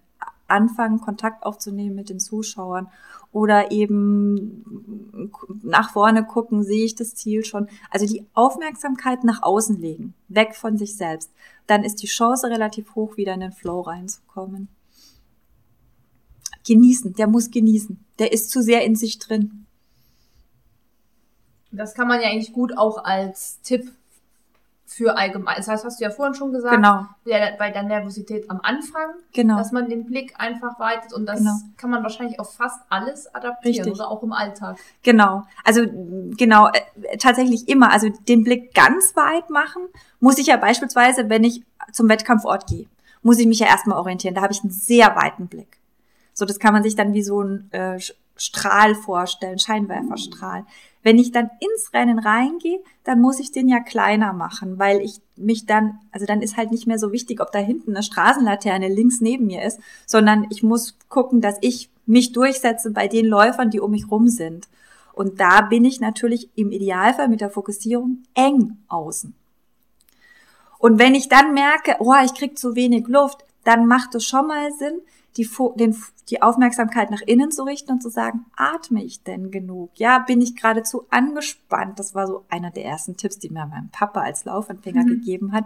Anfangen, 0.49 1.01
Kontakt 1.01 1.45
aufzunehmen 1.45 1.95
mit 1.95 2.09
den 2.09 2.19
Zuschauern 2.19 2.89
oder 3.33 3.70
eben 3.70 5.31
nach 5.62 5.93
vorne 5.93 6.25
gucken, 6.25 6.65
sehe 6.65 6.85
ich 6.85 6.95
das 6.95 7.15
Ziel 7.15 7.45
schon. 7.45 7.69
Also 7.91 8.07
die 8.07 8.27
Aufmerksamkeit 8.35 9.25
nach 9.25 9.43
außen 9.43 9.81
legen, 9.81 10.15
weg 10.29 10.55
von 10.55 10.77
sich 10.77 10.97
selbst. 10.97 11.31
Dann 11.66 11.85
ist 11.85 12.03
die 12.03 12.07
Chance 12.07 12.49
relativ 12.49 12.95
hoch, 12.95 13.16
wieder 13.16 13.35
in 13.35 13.41
den 13.41 13.53
Flow 13.53 13.81
reinzukommen. 13.83 14.69
Genießen, 16.66 17.15
der 17.15 17.27
muss 17.27 17.51
genießen. 17.51 18.05
Der 18.19 18.33
ist 18.33 18.51
zu 18.51 18.62
sehr 18.62 18.85
in 18.85 18.97
sich 18.97 19.19
drin. 19.19 19.66
Das 21.70 21.95
kann 21.95 22.09
man 22.09 22.20
ja 22.20 22.29
eigentlich 22.29 22.53
gut 22.53 22.77
auch 22.77 23.05
als 23.05 23.61
Tipp 23.61 23.93
für 24.89 25.19
allgemein. 25.19 25.56
Das 25.59 25.69
heißt, 25.69 25.85
hast 25.85 26.01
du 26.01 26.05
ja 26.05 26.10
vorhin 26.10 26.35
schon 26.35 26.51
gesagt, 26.51 26.74
genau. 26.74 27.05
bei 27.59 27.70
der 27.70 27.82
Nervosität 27.82 28.48
am 28.51 28.59
Anfang, 28.62 29.10
genau. 29.35 29.59
dass 29.59 29.70
man 29.70 29.86
den 29.90 30.06
Blick 30.06 30.32
einfach 30.39 30.81
weitet 30.81 31.12
und 31.12 31.27
das 31.27 31.40
genau. 31.40 31.52
kann 31.77 31.90
man 31.90 32.02
wahrscheinlich 32.02 32.40
auf 32.40 32.55
fast 32.55 32.81
alles 32.89 33.32
adaptieren 33.35 33.85
Richtig. 33.85 33.93
oder 33.93 34.10
auch 34.10 34.23
im 34.23 34.32
Alltag. 34.32 34.78
Genau, 35.02 35.44
also 35.62 35.82
genau, 36.39 36.69
äh, 36.69 37.19
tatsächlich 37.19 37.69
immer. 37.69 37.93
Also 37.93 38.09
den 38.09 38.44
Blick 38.44 38.73
ganz 38.73 39.15
weit 39.15 39.51
machen, 39.51 39.82
muss 40.20 40.39
ich 40.39 40.47
ja 40.47 40.56
beispielsweise, 40.56 41.28
wenn 41.28 41.44
ich 41.44 41.62
zum 41.93 42.09
Wettkampfort 42.09 42.66
gehe, 42.66 42.86
muss 43.23 43.39
ich 43.39 43.47
mich 43.47 43.59
ja 43.59 43.66
erstmal 43.66 43.98
orientieren. 43.98 44.35
Da 44.35 44.40
habe 44.40 44.55
ich 44.55 44.62
einen 44.62 44.70
sehr 44.70 45.15
weiten 45.16 45.48
Blick. 45.48 45.78
So, 46.32 46.47
das 46.47 46.59
kann 46.59 46.73
man 46.73 46.82
sich 46.82 46.97
dann 46.97 47.12
wie 47.12 47.23
so 47.23 47.43
ein 47.43 47.70
äh, 47.73 48.01
Strahl 48.36 48.94
vorstellen, 48.94 49.59
Scheinwerferstrahl. 49.59 50.65
Wenn 51.09 51.19
ich 51.19 51.33
dann 51.33 51.49
ins 51.61 51.95
Rennen 51.95 52.19
reingehe, 52.19 52.81
dann 53.03 53.23
muss 53.23 53.41
ich 53.41 53.51
den 53.51 53.67
ja 53.67 53.81
kleiner 53.81 54.35
machen, 54.35 54.79
weil 54.79 55.01
ich 55.01 55.23
mich 55.37 55.65
dann, 55.65 56.01
also 56.13 56.27
dann 56.27 56.43
ist 56.43 56.59
halt 56.59 56.71
nicht 56.71 56.87
mehr 56.87 56.99
so 56.99 57.13
wichtig, 57.13 57.41
ob 57.41 57.51
da 57.51 57.61
hinten 57.61 57.93
eine 57.93 58.03
Straßenlaterne 58.03 58.89
links 58.89 59.23
neben 59.23 59.47
mir 59.47 59.63
ist, 59.63 59.81
sondern 60.05 60.47
ich 60.51 60.63
muss 60.63 60.99
gucken, 61.09 61.41
dass 61.41 61.57
ich 61.63 61.89
mich 62.05 62.33
durchsetze 62.33 62.91
bei 62.91 63.09
den 63.09 63.25
Läufern, 63.25 63.71
die 63.71 63.81
um 63.81 63.93
mich 63.93 64.11
rum 64.11 64.29
sind. 64.29 64.69
Und 65.15 65.41
da 65.41 65.63
bin 65.63 65.87
ich 65.87 65.99
natürlich 65.99 66.51
im 66.57 66.71
Idealfall 66.73 67.29
mit 67.29 67.41
der 67.41 67.49
Fokussierung 67.49 68.25
eng 68.35 68.77
außen. 68.89 69.33
Und 70.79 70.99
wenn 70.99 71.15
ich 71.15 71.31
dann 71.31 71.55
merke, 71.55 71.97
oh, 72.01 72.17
ich 72.23 72.35
krieg 72.35 72.59
zu 72.59 72.77
wenig 72.77 73.09
Luft, 73.09 73.47
dann 73.65 73.87
macht 73.87 74.15
es 74.15 74.27
schon 74.27 74.47
mal 74.47 74.71
Sinn, 74.73 75.01
die, 75.37 75.49
den, 75.77 75.97
die 76.31 76.43
Aufmerksamkeit 76.43 77.11
nach 77.11 77.21
innen 77.23 77.51
zu 77.51 77.63
richten 77.63 77.93
und 77.93 78.03
zu 78.03 78.09
sagen, 78.09 78.47
atme 78.57 79.05
ich 79.05 79.23
denn 79.23 79.51
genug? 79.51 79.91
Ja, 79.95 80.19
bin 80.19 80.41
ich 80.41 80.57
geradezu 80.57 81.07
angespannt? 81.11 81.99
Das 81.99 82.15
war 82.15 82.27
so 82.27 82.45
einer 82.49 82.71
der 82.71 82.85
ersten 82.85 83.17
Tipps, 83.17 83.39
die 83.39 83.51
mir 83.51 83.67
mein 83.67 83.91
Papa 83.93 84.23
als 84.23 84.45
Laufanfänger 84.45 85.03
mhm. 85.03 85.09
gegeben 85.09 85.53
hat. 85.53 85.65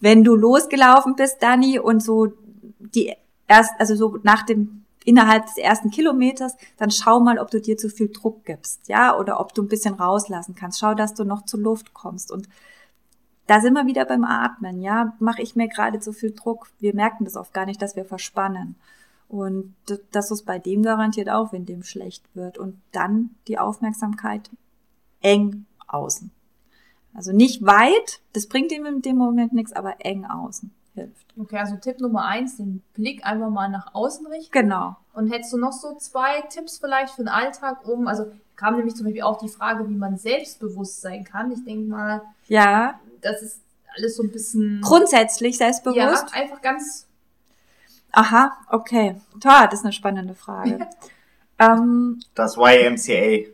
Wenn 0.00 0.24
du 0.24 0.34
losgelaufen 0.34 1.16
bist, 1.16 1.42
Dani, 1.42 1.78
und 1.78 2.02
so 2.02 2.32
die 2.78 3.14
erst, 3.48 3.72
also 3.78 3.94
so 3.94 4.18
nach 4.22 4.44
dem 4.44 4.84
innerhalb 5.04 5.46
des 5.46 5.56
ersten 5.56 5.90
Kilometers, 5.90 6.56
dann 6.76 6.90
schau 6.90 7.20
mal, 7.20 7.38
ob 7.38 7.50
du 7.50 7.60
dir 7.60 7.76
zu 7.76 7.88
viel 7.88 8.10
Druck 8.10 8.44
gibst, 8.44 8.86
ja, 8.88 9.18
oder 9.18 9.40
ob 9.40 9.54
du 9.54 9.62
ein 9.62 9.68
bisschen 9.68 9.94
rauslassen 9.94 10.54
kannst. 10.54 10.78
Schau, 10.78 10.94
dass 10.94 11.14
du 11.14 11.24
noch 11.24 11.46
zur 11.46 11.60
Luft 11.60 11.94
kommst 11.94 12.30
und 12.30 12.48
da 13.50 13.60
sind 13.60 13.74
wir 13.74 13.84
wieder 13.84 14.04
beim 14.04 14.22
Atmen, 14.22 14.80
ja. 14.80 15.12
Mache 15.18 15.42
ich 15.42 15.56
mir 15.56 15.66
gerade 15.66 15.98
zu 15.98 16.12
viel 16.12 16.30
Druck? 16.30 16.68
Wir 16.78 16.94
merken 16.94 17.24
das 17.24 17.34
oft 17.34 17.52
gar 17.52 17.66
nicht, 17.66 17.82
dass 17.82 17.96
wir 17.96 18.04
verspannen. 18.04 18.76
Und 19.28 19.74
das 20.12 20.30
ist 20.30 20.44
bei 20.44 20.60
dem 20.60 20.84
garantiert 20.84 21.28
auch, 21.28 21.52
wenn 21.52 21.66
dem 21.66 21.82
schlecht 21.82 22.24
wird. 22.34 22.58
Und 22.58 22.80
dann 22.92 23.30
die 23.48 23.58
Aufmerksamkeit 23.58 24.50
eng 25.20 25.66
außen. 25.88 26.30
Also 27.12 27.32
nicht 27.32 27.66
weit, 27.66 28.20
das 28.34 28.46
bringt 28.46 28.70
ihm 28.70 28.86
in 28.86 29.02
dem 29.02 29.16
Moment 29.16 29.52
nichts, 29.52 29.72
aber 29.72 29.96
eng 29.98 30.26
außen 30.26 30.70
hilft. 30.94 31.26
Okay, 31.36 31.58
also 31.58 31.74
Tipp 31.74 31.98
Nummer 31.98 32.26
eins, 32.26 32.56
den 32.56 32.84
Blick 32.94 33.26
einfach 33.26 33.50
mal 33.50 33.68
nach 33.68 33.96
außen 33.96 34.28
richten. 34.28 34.52
Genau. 34.52 34.94
Und 35.12 35.26
hättest 35.26 35.52
du 35.52 35.58
noch 35.58 35.72
so 35.72 35.96
zwei 35.96 36.42
Tipps 36.42 36.78
vielleicht 36.78 37.14
für 37.14 37.22
den 37.22 37.28
Alltag 37.28 37.84
um, 37.84 38.06
also 38.06 38.30
kam 38.54 38.76
nämlich 38.76 38.94
zum 38.94 39.06
Beispiel 39.06 39.22
auch 39.22 39.38
die 39.38 39.48
Frage, 39.48 39.88
wie 39.88 39.96
man 39.96 40.18
selbstbewusst 40.18 41.00
sein 41.00 41.24
kann. 41.24 41.50
Ich 41.50 41.64
denke 41.64 41.88
mal, 41.88 42.22
ja, 42.46 43.00
das 43.22 43.42
ist 43.42 43.60
alles 43.96 44.16
so 44.16 44.22
ein 44.22 44.30
bisschen 44.30 44.80
grundsätzlich 44.80 45.58
selbstbewusst. 45.58 45.96
Ja, 45.96 46.26
einfach 46.32 46.60
ganz 46.62 47.06
Aha, 48.12 48.56
okay. 48.68 49.20
Toll, 49.40 49.68
das 49.70 49.80
ist 49.80 49.84
eine 49.84 49.92
spannende 49.92 50.34
Frage. 50.34 50.88
ähm, 51.58 52.20
das 52.34 52.56
YMCA 52.56 53.48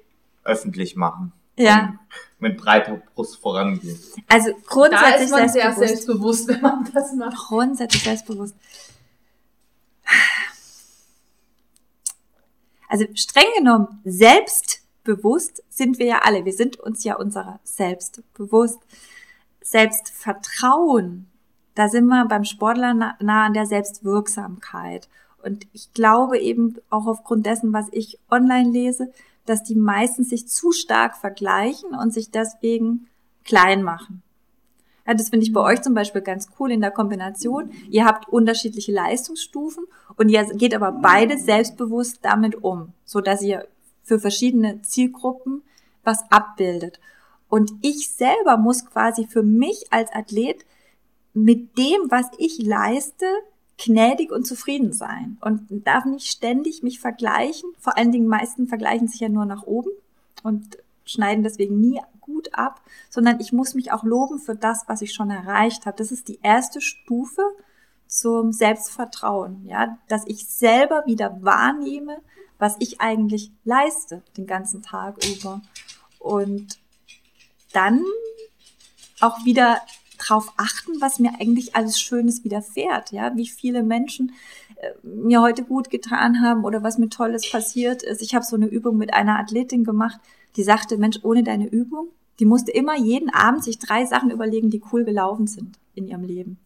öffentlich 0.45 0.97
machen. 0.97 1.33
Ja. 1.57 1.95
Mit 2.39 2.59
breiter 2.59 3.01
Brust 3.15 3.37
vorangehen. 3.37 3.99
Also 4.29 4.51
grundsätzlich 4.67 5.13
da 5.13 5.25
ist 5.25 5.31
man 5.31 5.49
selbstbewusst. 5.49 5.79
sehr 5.79 5.89
selbstbewusst, 5.89 6.49
wenn 6.49 6.61
man 6.61 6.91
das 6.93 7.13
macht. 7.15 7.37
Grundsätzlich 7.37 8.03
selbstbewusst. 8.03 8.55
Also 12.89 13.07
streng 13.15 13.47
genommen, 13.59 14.01
selbstbewusst 14.05 15.63
sind 15.69 15.99
wir 15.99 16.07
ja 16.07 16.19
alle. 16.23 16.45
Wir 16.45 16.53
sind 16.53 16.79
uns 16.79 17.03
ja 17.05 17.17
unserer 17.17 17.59
selbst 17.65 18.23
bewusst. 18.35 18.79
Selbstvertrauen 19.69 21.27
da 21.77 21.89
sind 21.89 22.07
wir 22.07 22.25
beim 22.25 22.45
Sportler 22.45 22.95
nah, 22.95 23.15
nah 23.21 23.45
an 23.45 23.53
der 23.53 23.67
Selbstwirksamkeit. 23.67 25.09
Und 25.45 25.67
ich 25.75 25.93
glaube 25.93 26.39
eben 26.39 26.77
auch 26.91 27.07
aufgrund 27.07 27.47
dessen, 27.47 27.73
was 27.73 27.87
ich 27.93 28.19
online 28.31 28.71
lese, 28.71 29.13
dass 29.45 29.63
die 29.63 29.77
meisten 29.77 30.25
sich 30.25 30.49
zu 30.49 30.73
stark 30.73 31.17
vergleichen 31.17 31.91
und 31.95 32.13
sich 32.13 32.31
deswegen 32.31 33.07
klein 33.45 33.83
machen. 33.83 34.23
Ja, 35.07 35.15
das 35.15 35.29
finde 35.29 35.45
ich 35.45 35.53
bei 35.53 35.61
euch 35.61 35.83
zum 35.83 35.95
Beispiel 35.95 36.23
ganz 36.23 36.49
cool 36.59 36.73
in 36.73 36.81
der 36.81 36.91
Kombination. 36.91 37.71
Ihr 37.91 38.07
habt 38.07 38.27
unterschiedliche 38.27 38.91
Leistungsstufen 38.91 39.85
und 40.17 40.31
ihr 40.31 40.45
geht 40.55 40.75
aber 40.75 40.93
beide 40.93 41.39
selbstbewusst 41.39 42.21
damit 42.23 42.65
um, 42.65 42.95
so 43.05 43.21
dass 43.21 43.43
ihr 43.43 43.69
für 44.03 44.19
verschiedene 44.19 44.81
Zielgruppen 44.81 45.63
was 46.03 46.25
abbildet. 46.31 46.99
Und 47.49 47.73
ich 47.83 48.11
selber 48.11 48.57
muss 48.57 48.85
quasi 48.87 49.27
für 49.27 49.43
mich 49.43 49.87
als 49.91 50.13
Athlet 50.13 50.65
mit 51.33 51.79
dem, 51.79 52.11
was 52.11 52.27
ich 52.39 52.59
leiste, 52.59 53.27
gnädig 53.79 54.33
und 54.33 54.47
zufrieden 54.47 54.93
sein 54.93 55.37
und 55.43 55.67
darf 55.87 56.07
nicht 56.07 56.27
ständig 56.27 56.83
mich 56.83 56.99
vergleichen. 56.99 57.71
Vor 57.79 57.97
allen 57.97 58.11
Dingen 58.11 58.27
meisten 58.27 58.67
vergleichen 58.67 59.07
sich 59.07 59.21
ja 59.21 59.29
nur 59.29 59.45
nach 59.45 59.65
oben 59.65 59.91
und 60.43 60.79
schneiden 61.05 61.45
deswegen 61.45 61.79
nie 61.79 62.01
gut 62.21 62.55
ab, 62.55 62.81
sondern 63.11 63.39
ich 63.39 63.53
muss 63.53 63.75
mich 63.75 63.93
auch 63.93 64.03
loben 64.03 64.39
für 64.39 64.57
das, 64.57 64.85
was 64.89 65.03
ich 65.03 65.13
schon 65.13 65.31
erreicht 65.31 65.87
habe. 65.87 65.99
Das 65.99 66.11
ist 66.11 66.29
die 66.29 66.41
erste 66.43 66.81
Stufe 66.81 67.43
zum 68.07 68.53
Selbstvertrauen, 68.53 69.65
ja, 69.65 69.99
dass 70.09 70.27
ich 70.27 70.47
selber 70.47 71.05
wieder 71.07 71.39
wahrnehme, 71.43 72.19
was 72.59 72.77
ich 72.79 73.01
eigentlich 73.01 73.53
leiste 73.65 74.23
den 74.37 74.47
ganzen 74.47 74.83
Tag 74.83 75.17
über 75.27 75.61
und 76.19 76.79
dann 77.77 78.03
auch 79.21 79.45
wieder 79.45 79.81
drauf 80.19 80.53
achten, 80.57 81.01
was 81.01 81.19
mir 81.19 81.33
eigentlich 81.39 81.77
alles 81.77 82.01
Schönes 82.01 82.43
widerfährt, 82.43 83.13
ja, 83.13 83.37
wie 83.37 83.47
viele 83.47 83.83
Menschen 83.83 84.33
äh, 84.77 84.93
mir 85.03 85.43
heute 85.43 85.63
gut 85.63 85.91
getan 85.91 86.43
haben 86.43 86.65
oder 86.65 86.83
was 86.83 86.99
mir 86.99 87.09
Tolles 87.09 87.51
passiert 87.51 88.03
ist. 88.03 88.23
Ich 88.23 88.35
habe 88.35 88.45
so 88.45 88.57
eine 88.57 88.67
Übung 88.67 88.97
mit 88.97 89.13
einer 89.13 89.39
Athletin 89.39 89.85
gemacht, 89.85 90.19
die 90.57 90.63
sagte, 90.63 90.97
Mensch, 90.97 91.19
ohne 91.23 91.43
deine 91.43 91.69
Übung, 91.69 92.09
die 92.41 92.47
musste 92.47 92.71
immer 92.71 92.97
jeden 92.97 93.31
Abend 93.31 93.65
sich 93.65 93.79
drei 93.79 94.07
Sachen 94.07 94.31
überlegen, 94.31 94.71
die 94.71 94.83
cool 94.93 95.05
gelaufen 95.05 95.47
sind 95.47 95.79
in 95.95 96.09
ihrem 96.09 96.25
Leben. 96.25 96.59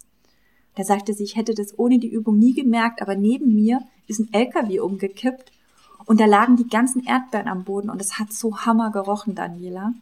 Da 0.77 0.85
sagte 0.85 1.13
sie, 1.13 1.25
ich 1.25 1.37
hätte 1.37 1.55
das 1.55 1.77
ohne 1.79 1.99
die 1.99 2.11
Übung 2.11 2.39
nie 2.39 2.55
gemerkt, 2.55 3.03
aber 3.03 3.17
neben 3.17 3.55
mir 3.55 3.81
ist 4.07 4.21
ein 4.21 4.33
LKW 4.33 4.79
umgekippt 4.81 5.51
und 6.07 6.21
da 6.21 6.27
lagen 6.27 6.57
die 6.57 6.69
ganzen 6.69 7.05
Erdbeeren 7.05 7.49
am 7.49 7.65
Boden 7.65 7.91
und 7.91 8.01
es 8.01 8.19
hat 8.19 8.33
so 8.33 8.59
hammer 8.59 8.91
gerochen, 8.93 9.35
Daniela 9.35 9.93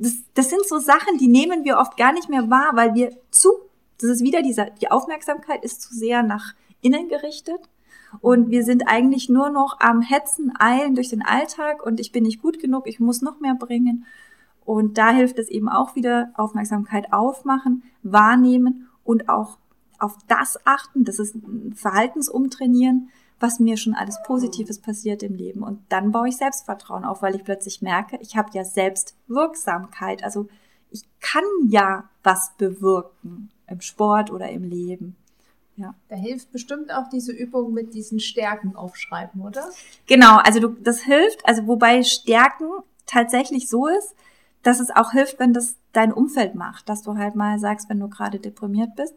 das, 0.00 0.14
das 0.34 0.48
sind 0.48 0.66
so 0.66 0.78
Sachen, 0.78 1.18
die 1.18 1.28
nehmen 1.28 1.64
wir 1.64 1.78
oft 1.78 1.96
gar 1.96 2.12
nicht 2.12 2.28
mehr 2.28 2.48
wahr, 2.48 2.72
weil 2.74 2.94
wir 2.94 3.12
zu, 3.30 3.50
das 3.98 4.10
ist 4.10 4.24
wieder 4.24 4.42
dieser, 4.42 4.70
die 4.70 4.90
Aufmerksamkeit 4.90 5.62
ist 5.62 5.82
zu 5.82 5.94
sehr 5.94 6.22
nach 6.22 6.54
innen 6.80 7.08
gerichtet. 7.08 7.60
Und 8.20 8.50
wir 8.50 8.64
sind 8.64 8.88
eigentlich 8.88 9.28
nur 9.28 9.50
noch 9.50 9.78
am 9.78 10.00
Hetzen, 10.00 10.52
Eilen 10.58 10.96
durch 10.96 11.10
den 11.10 11.22
Alltag 11.22 11.84
und 11.84 12.00
ich 12.00 12.10
bin 12.10 12.24
nicht 12.24 12.42
gut 12.42 12.58
genug, 12.58 12.88
ich 12.88 12.98
muss 12.98 13.22
noch 13.22 13.38
mehr 13.40 13.54
bringen. 13.54 14.04
Und 14.64 14.98
da 14.98 15.10
hilft 15.10 15.38
es 15.38 15.48
eben 15.48 15.68
auch 15.68 15.94
wieder 15.94 16.32
Aufmerksamkeit 16.34 17.12
aufmachen, 17.12 17.84
wahrnehmen 18.02 18.88
und 19.04 19.28
auch 19.28 19.58
auf 19.98 20.16
das 20.28 20.58
achten, 20.64 21.04
das 21.04 21.18
ist 21.18 21.34
ein 21.34 21.74
Verhaltensumtrainieren, 21.74 23.10
was 23.40 23.58
mir 23.58 23.76
schon 23.76 23.94
alles 23.94 24.18
Positives 24.24 24.78
passiert 24.78 25.22
im 25.22 25.34
Leben. 25.34 25.62
Und 25.62 25.80
dann 25.88 26.12
baue 26.12 26.28
ich 26.28 26.36
Selbstvertrauen 26.36 27.04
auf, 27.04 27.22
weil 27.22 27.34
ich 27.34 27.44
plötzlich 27.44 27.82
merke, 27.82 28.18
ich 28.20 28.36
habe 28.36 28.50
ja 28.52 28.64
Selbstwirksamkeit. 28.64 30.22
Also 30.22 30.48
ich 30.90 31.04
kann 31.20 31.44
ja 31.68 32.08
was 32.22 32.52
bewirken 32.58 33.50
im 33.66 33.80
Sport 33.80 34.30
oder 34.30 34.50
im 34.50 34.64
Leben. 34.64 35.16
Ja. 35.76 35.94
Da 36.08 36.16
hilft 36.16 36.52
bestimmt 36.52 36.92
auch 36.92 37.08
diese 37.08 37.32
Übung 37.32 37.72
mit 37.72 37.94
diesen 37.94 38.20
Stärken 38.20 38.76
aufschreiben, 38.76 39.40
oder? 39.40 39.70
Genau, 40.06 40.36
also 40.36 40.60
du, 40.60 40.68
das 40.68 41.00
hilft, 41.00 41.46
also 41.48 41.66
wobei 41.66 42.02
Stärken 42.02 42.68
tatsächlich 43.06 43.70
so 43.70 43.86
ist, 43.86 44.14
dass 44.62 44.78
es 44.80 44.90
auch 44.90 45.12
hilft, 45.12 45.38
wenn 45.38 45.54
das 45.54 45.76
dein 45.92 46.12
Umfeld 46.12 46.54
macht, 46.54 46.90
dass 46.90 47.02
du 47.02 47.16
halt 47.16 47.34
mal 47.34 47.58
sagst, 47.58 47.88
wenn 47.88 47.98
du 47.98 48.08
gerade 48.08 48.38
deprimiert 48.38 48.94
bist, 48.94 49.14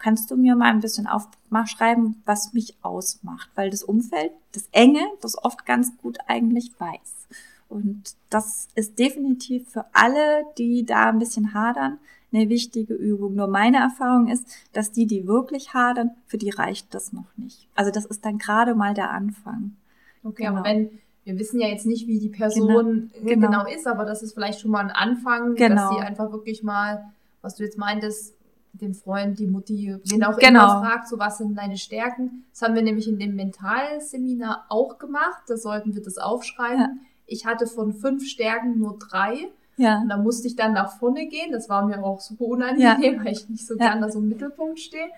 kannst 0.00 0.30
du 0.30 0.36
mir 0.36 0.56
mal 0.56 0.70
ein 0.70 0.80
bisschen 0.80 1.06
aufschreiben, 1.06 2.20
was 2.24 2.52
mich 2.52 2.74
ausmacht, 2.82 3.50
weil 3.54 3.70
das 3.70 3.84
Umfeld, 3.84 4.32
das 4.52 4.68
Enge, 4.72 5.06
das 5.20 5.38
oft 5.42 5.64
ganz 5.66 5.96
gut 5.98 6.18
eigentlich 6.26 6.72
weiß. 6.78 7.28
Und 7.68 8.16
das 8.30 8.68
ist 8.74 8.98
definitiv 8.98 9.68
für 9.68 9.84
alle, 9.92 10.44
die 10.58 10.84
da 10.84 11.10
ein 11.10 11.20
bisschen 11.20 11.54
hadern, 11.54 11.98
eine 12.32 12.48
wichtige 12.48 12.94
Übung. 12.94 13.36
Nur 13.36 13.46
meine 13.46 13.78
Erfahrung 13.78 14.28
ist, 14.28 14.44
dass 14.72 14.90
die, 14.90 15.06
die 15.06 15.26
wirklich 15.26 15.72
hadern, 15.74 16.10
für 16.26 16.38
die 16.38 16.50
reicht 16.50 16.94
das 16.94 17.12
noch 17.12 17.36
nicht. 17.36 17.68
Also 17.76 17.92
das 17.92 18.06
ist 18.06 18.24
dann 18.24 18.38
gerade 18.38 18.74
mal 18.74 18.94
der 18.94 19.10
Anfang. 19.10 19.76
Okay, 20.24 20.44
genau. 20.44 20.56
aber 20.56 20.64
wenn, 20.64 20.90
wir 21.24 21.38
wissen 21.38 21.60
ja 21.60 21.68
jetzt 21.68 21.86
nicht, 21.86 22.06
wie 22.06 22.18
die 22.18 22.28
Person 22.28 23.10
genau. 23.12 23.28
genau. 23.28 23.46
genau 23.46 23.66
ist, 23.66 23.86
aber 23.86 24.04
das 24.04 24.22
ist 24.22 24.34
vielleicht 24.34 24.60
schon 24.60 24.70
mal 24.70 24.84
ein 24.84 24.90
Anfang, 24.90 25.54
genau. 25.54 25.76
dass 25.76 25.90
sie 25.90 26.04
einfach 26.04 26.32
wirklich 26.32 26.62
mal, 26.62 27.12
was 27.40 27.56
du 27.56 27.64
jetzt 27.64 27.78
meintest, 27.78 28.34
den 28.72 28.94
Freund, 28.94 29.38
die 29.38 29.46
Mutti, 29.46 29.96
wen 30.04 30.24
auch 30.24 30.38
genau. 30.38 30.64
immer 30.64 30.80
fragt, 30.80 31.08
so 31.08 31.18
was 31.18 31.38
sind 31.38 31.56
deine 31.56 31.76
Stärken. 31.76 32.44
Das 32.50 32.62
haben 32.62 32.74
wir 32.74 32.82
nämlich 32.82 33.08
in 33.08 33.18
dem 33.18 33.34
Mentalseminar 33.34 34.66
auch 34.68 34.98
gemacht. 34.98 35.42
Da 35.48 35.56
sollten 35.56 35.94
wir 35.94 36.02
das 36.02 36.18
aufschreiben. 36.18 36.80
Ja. 36.80 36.90
Ich 37.26 37.46
hatte 37.46 37.66
von 37.66 37.92
fünf 37.92 38.26
Stärken 38.26 38.78
nur 38.78 38.98
drei. 38.98 39.48
Ja. 39.76 40.00
Und 40.00 40.08
da 40.08 40.16
musste 40.16 40.46
ich 40.46 40.56
dann 40.56 40.72
nach 40.72 40.98
vorne 40.98 41.26
gehen. 41.26 41.52
Das 41.52 41.68
war 41.68 41.86
mir 41.86 42.02
auch 42.04 42.20
super 42.20 42.44
unangenehm, 42.44 43.14
ja. 43.14 43.18
weil 43.24 43.32
ich 43.32 43.48
nicht 43.48 43.66
so 43.66 43.74
ja. 43.74 43.92
gerne 43.92 44.10
so 44.10 44.18
im 44.18 44.28
Mittelpunkt 44.28 44.78
stehe. 44.80 45.08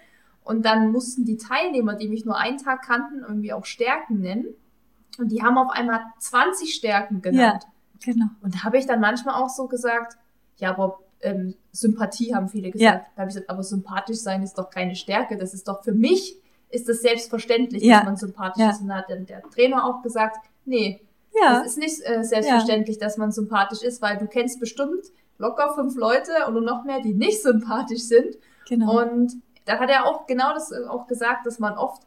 Und 0.44 0.64
dann 0.64 0.90
mussten 0.90 1.24
die 1.24 1.36
Teilnehmer, 1.36 1.94
die 1.94 2.08
mich 2.08 2.24
nur 2.24 2.36
einen 2.36 2.58
Tag 2.58 2.82
kannten, 2.82 3.20
irgendwie 3.26 3.52
auch 3.52 3.64
Stärken 3.64 4.20
nennen. 4.20 4.46
Und 5.18 5.30
die 5.30 5.42
haben 5.42 5.58
auf 5.58 5.70
einmal 5.70 6.00
20 6.18 6.74
Stärken 6.74 7.22
genannt. 7.22 7.64
Ja, 7.64 8.12
genau. 8.12 8.26
Und 8.40 8.54
da 8.54 8.64
habe 8.64 8.78
ich 8.78 8.86
dann 8.86 9.00
manchmal 9.00 9.34
auch 9.34 9.50
so 9.50 9.68
gesagt, 9.68 10.16
ja, 10.56 10.70
aber 10.70 11.00
ähm, 11.20 11.54
Sympathie 11.72 12.34
haben 12.34 12.48
viele 12.48 12.70
gesagt. 12.70 12.82
Ja. 12.82 13.06
Da 13.16 13.22
habe 13.22 13.30
ich 13.30 13.34
gesagt, 13.34 13.50
aber 13.50 13.62
sympathisch 13.62 14.18
sein 14.18 14.42
ist 14.42 14.58
doch 14.58 14.70
keine 14.70 14.94
Stärke. 14.94 15.38
Das 15.38 15.54
ist 15.54 15.66
doch 15.66 15.82
für 15.82 15.92
mich 15.92 16.38
ist 16.68 16.88
das 16.88 17.02
selbstverständlich, 17.02 17.82
ja. 17.82 17.98
dass 17.98 18.04
man 18.04 18.16
sympathisch 18.16 18.62
ja. 18.62 18.70
ist. 18.70 18.80
Und 18.80 18.88
da 18.88 18.96
hat 18.96 19.10
dann 19.10 19.26
der 19.26 19.42
Trainer 19.42 19.86
auch 19.86 20.02
gesagt, 20.02 20.36
nee, 20.64 21.00
ja. 21.34 21.58
das 21.58 21.72
ist 21.72 21.78
nicht 21.78 22.00
äh, 22.04 22.24
selbstverständlich, 22.24 22.98
dass 22.98 23.16
man 23.16 23.32
sympathisch 23.32 23.82
ist, 23.82 24.00
weil 24.02 24.18
du 24.18 24.26
kennst 24.26 24.60
bestimmt 24.60 25.04
locker 25.38 25.74
fünf 25.74 25.96
Leute 25.96 26.32
und 26.46 26.62
noch 26.64 26.84
mehr, 26.84 27.00
die 27.00 27.14
nicht 27.14 27.42
sympathisch 27.42 28.02
sind. 28.02 28.36
Genau. 28.68 29.02
Und 29.02 29.34
da 29.64 29.78
hat 29.78 29.90
er 29.90 30.06
auch 30.06 30.26
genau 30.26 30.52
das 30.54 30.72
äh, 30.72 30.86
auch 30.88 31.06
gesagt, 31.06 31.46
dass 31.46 31.58
man 31.58 31.76
oft 31.76 32.02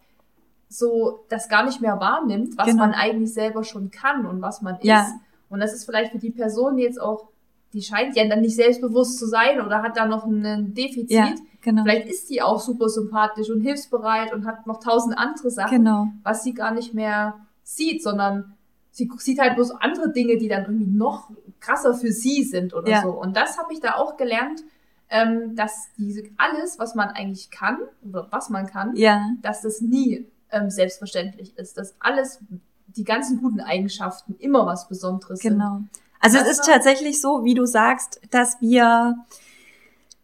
so 0.67 1.25
das 1.29 1.47
gar 1.47 1.65
nicht 1.65 1.81
mehr 1.81 1.99
wahrnimmt, 1.99 2.57
was 2.57 2.67
genau. 2.67 2.79
man 2.79 2.93
eigentlich 2.93 3.33
selber 3.33 3.63
schon 3.63 3.91
kann 3.91 4.25
und 4.25 4.41
was 4.41 4.61
man 4.61 4.79
ist. 4.79 5.13
Und 5.49 5.59
das 5.59 5.73
ist 5.73 5.85
vielleicht 5.85 6.11
für 6.11 6.17
die 6.17 6.31
Person 6.31 6.77
jetzt 6.77 6.99
auch 6.99 7.29
die 7.73 7.81
scheint 7.81 8.15
ja 8.15 8.27
dann 8.27 8.41
nicht 8.41 8.55
selbstbewusst 8.55 9.19
zu 9.19 9.27
sein 9.27 9.61
oder 9.61 9.81
hat 9.81 9.97
da 9.97 10.05
noch 10.05 10.25
ein 10.25 10.73
Defizit. 10.73 11.11
Ja, 11.11 11.33
genau. 11.61 11.83
Vielleicht 11.83 12.07
ist 12.07 12.29
die 12.29 12.41
auch 12.41 12.59
super 12.59 12.89
sympathisch 12.89 13.49
und 13.49 13.61
hilfsbereit 13.61 14.33
und 14.33 14.45
hat 14.45 14.65
noch 14.65 14.79
tausend 14.79 15.17
andere 15.17 15.51
Sachen, 15.51 15.79
genau. 15.79 16.07
was 16.23 16.43
sie 16.43 16.53
gar 16.53 16.73
nicht 16.73 16.93
mehr 16.93 17.35
sieht, 17.63 18.01
sondern 18.01 18.55
sie 18.91 19.11
sieht 19.17 19.39
halt 19.39 19.55
bloß 19.55 19.71
andere 19.71 20.11
Dinge, 20.11 20.37
die 20.37 20.47
dann 20.47 20.63
irgendwie 20.63 20.87
noch 20.87 21.29
krasser 21.59 21.93
für 21.93 22.11
sie 22.11 22.43
sind 22.43 22.73
oder 22.73 22.89
ja. 22.89 23.01
so. 23.01 23.09
Und 23.09 23.35
das 23.35 23.57
habe 23.57 23.73
ich 23.73 23.81
da 23.81 23.95
auch 23.95 24.15
gelernt, 24.15 24.63
ähm, 25.09 25.55
dass 25.55 25.89
diese 25.97 26.23
alles, 26.37 26.79
was 26.79 26.95
man 26.95 27.09
eigentlich 27.09 27.51
kann 27.51 27.77
oder 28.07 28.27
was 28.31 28.49
man 28.49 28.67
kann, 28.67 28.95
ja. 28.95 29.31
dass 29.41 29.61
das 29.61 29.81
nie 29.81 30.27
ähm, 30.51 30.69
selbstverständlich 30.69 31.57
ist, 31.57 31.77
dass 31.77 31.95
alles 31.99 32.39
die 32.87 33.03
ganzen 33.03 33.41
guten 33.41 33.59
Eigenschaften 33.59 34.35
immer 34.39 34.65
was 34.65 34.87
Besonderes 34.87 35.39
genau. 35.39 35.75
sind. 35.77 35.89
Also 36.25 36.39
es 36.39 36.47
ist 36.47 36.65
tatsächlich 36.65 37.21
so, 37.21 37.43
wie 37.43 37.53
du 37.53 37.67
sagst, 37.67 38.19
dass 38.31 38.59
wir, 38.59 39.15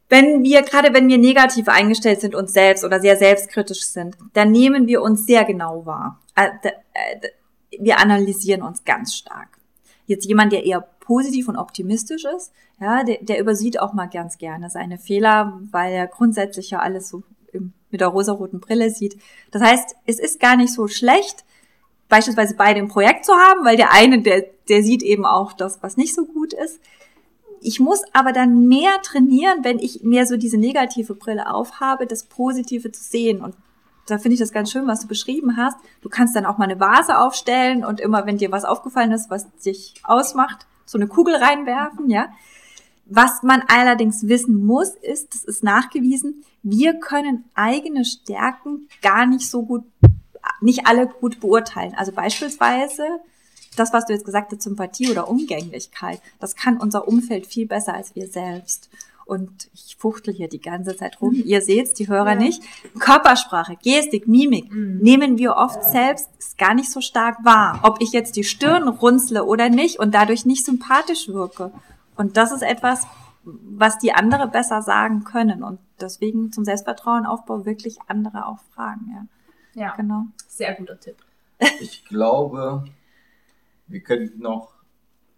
wenn 0.10 0.42
wir, 0.42 0.64
gerade 0.64 0.96
wenn 0.96 1.08
wir 1.08 1.20
negativ 1.20 1.68
eingestellt 1.68 2.22
sind 2.22 2.34
uns 2.34 2.54
selbst 2.54 2.84
oder 2.84 3.00
sehr 3.00 3.18
selbstkritisch 3.18 3.86
sind, 3.86 4.18
dann 4.34 4.50
nehmen 4.50 4.88
wir 4.88 5.04
uns 5.04 5.28
sehr 5.28 5.46
genau 5.46 5.86
wahr. 5.86 6.20
Äh, 6.36 6.50
äh, 6.64 7.30
wir 7.80 8.00
analysieren 8.00 8.64
uns 8.64 8.84
ganz 8.84 9.14
stark. 9.14 9.60
Jetzt 10.08 10.26
jemand, 10.26 10.54
der 10.54 10.66
eher 10.66 10.82
positiv 10.82 11.48
und 11.48 11.56
optimistisch 11.56 12.26
ist, 12.26 12.52
ja, 12.80 13.04
der, 13.04 13.20
der 13.22 13.40
übersieht 13.40 13.80
auch 13.80 13.94
mal 13.94 14.08
ganz 14.08 14.40
gerne 14.40 14.72
seine 14.72 14.98
Fehler, 14.98 15.60
weil 15.70 15.94
er 15.94 16.08
grundsätzlich 16.08 16.72
ja 16.72 16.80
alles 16.80 17.10
so 17.10 17.22
mit 17.92 18.02
der 18.02 18.08
rosaroten 18.08 18.60
Brille 18.60 18.90
sieht. 18.90 19.22
Das 19.52 19.62
heißt, 19.62 19.96
es 20.08 20.18
ist 20.18 20.40
gar 20.40 20.56
nicht 20.56 20.74
so 20.74 20.88
schlecht, 20.88 21.46
beispielsweise 22.12 22.56
beide 22.56 22.80
im 22.80 22.90
Projekt 22.90 23.26
zu 23.26 23.32
haben, 23.34 23.64
weil 23.64 23.78
der 23.78 23.94
eine, 23.94 24.22
der, 24.22 24.44
der 24.68 24.84
sieht 24.84 25.02
eben 25.02 25.26
auch 25.26 25.54
das, 25.54 25.82
was 25.82 25.96
nicht 25.96 26.14
so 26.14 26.26
gut 26.26 26.54
ist. 26.54 26.82
Ich 27.62 27.80
muss 27.80 28.02
aber 28.12 28.34
dann 28.34 28.68
mehr 28.68 29.02
trainieren, 29.02 29.64
wenn 29.64 29.80
ich 29.80 30.04
mehr 30.04 30.28
so 30.28 30.36
diese 30.36 30.58
negative 30.58 31.16
Brille 31.16 31.52
aufhabe, 31.52 32.06
das 32.06 32.26
Positive 32.26 32.92
zu 32.92 33.02
sehen. 33.02 33.42
Und 33.42 33.56
da 34.08 34.18
finde 34.18 34.34
ich 34.34 34.42
das 34.42 34.52
ganz 34.52 34.72
schön, 34.72 34.88
was 34.88 35.00
du 35.00 35.08
beschrieben 35.08 35.56
hast. 35.56 35.78
Du 36.02 36.10
kannst 36.10 36.36
dann 36.36 36.46
auch 36.46 36.58
mal 36.58 36.66
eine 36.66 36.82
Vase 36.82 37.18
aufstellen 37.18 37.86
und 37.86 38.02
immer, 38.02 38.26
wenn 38.26 38.38
dir 38.38 38.52
was 38.52 38.66
aufgefallen 38.66 39.14
ist, 39.14 39.30
was 39.30 39.50
dich 39.64 39.94
ausmacht, 40.04 40.68
so 40.86 40.98
eine 40.98 41.08
Kugel 41.08 41.36
reinwerfen, 41.36 42.10
ja. 42.10 42.28
Was 43.06 43.42
man 43.42 43.64
allerdings 43.68 44.28
wissen 44.28 44.66
muss, 44.66 44.90
ist, 44.90 45.34
das 45.34 45.46
ist 45.46 45.64
nachgewiesen, 45.64 46.44
wir 46.62 47.00
können 47.00 47.46
eigene 47.54 48.04
Stärken 48.04 48.90
gar 49.02 49.26
nicht 49.26 49.50
so 49.50 49.64
gut 49.64 49.84
nicht 50.62 50.88
alle 50.88 51.08
gut 51.08 51.40
beurteilen. 51.40 51.94
Also 51.96 52.12
beispielsweise 52.12 53.04
das, 53.76 53.94
was 53.94 54.06
du 54.06 54.14
jetzt 54.14 54.26
gesagt 54.26 54.52
hast, 54.52 54.62
Sympathie 54.62 55.10
oder 55.10 55.30
Umgänglichkeit, 55.30 56.22
das 56.40 56.56
kann 56.56 56.78
unser 56.78 57.08
Umfeld 57.08 57.48
viel 57.48 57.68
besser 57.68 57.94
als 57.94 58.16
wir 58.16 58.28
selbst. 58.28 58.90
Und 59.26 59.70
ich 59.74 59.96
fuchtel 59.98 60.34
hier 60.34 60.50
die 60.50 60.60
ganze 60.60 60.98
Zeit 60.98 61.22
rum. 61.22 61.36
Mhm. 61.36 61.44
Ihr 61.46 61.62
seht's, 61.62 61.94
die 61.94 62.10
Hörer 62.10 62.34
ja. 62.34 62.36
nicht. 62.36 62.62
Körpersprache, 63.00 63.78
Gestik, 63.82 64.28
Mimik 64.28 64.70
mhm. 64.72 64.98
nehmen 64.98 65.38
wir 65.38 65.56
oft 65.56 65.84
selbst 65.86 66.30
gar 66.58 66.74
nicht 66.74 66.92
so 66.92 67.00
stark 67.00 67.38
wahr. 67.46 67.80
Ob 67.84 68.02
ich 68.02 68.12
jetzt 68.12 68.36
die 68.36 68.44
Stirn 68.44 68.90
runzle 68.90 69.46
oder 69.46 69.70
nicht 69.70 70.00
und 70.00 70.14
dadurch 70.14 70.46
nicht 70.46 70.66
sympathisch 70.66 71.30
wirke. 71.30 71.72
Und 72.18 72.36
das 72.36 72.52
ist 72.52 72.64
etwas, 72.64 73.08
was 73.44 73.98
die 74.00 74.12
andere 74.12 74.48
besser 74.48 74.82
sagen 74.82 75.24
können. 75.24 75.64
Und 75.64 75.80
deswegen 76.02 76.52
zum 76.52 76.66
Selbstvertrauenaufbau 76.66 77.66
wirklich 77.66 78.00
andere 78.08 78.48
auch 78.48 78.60
fragen. 78.76 79.12
Ja. 79.14 79.26
Ja, 79.74 79.96
genau. 79.96 80.26
Sehr 80.48 80.76
guter 80.76 81.00
Tipp. 81.00 81.18
Ich 81.80 82.06
glaube, 82.06 82.86
wir 83.88 84.02
könnten 84.02 84.42
noch 84.42 84.74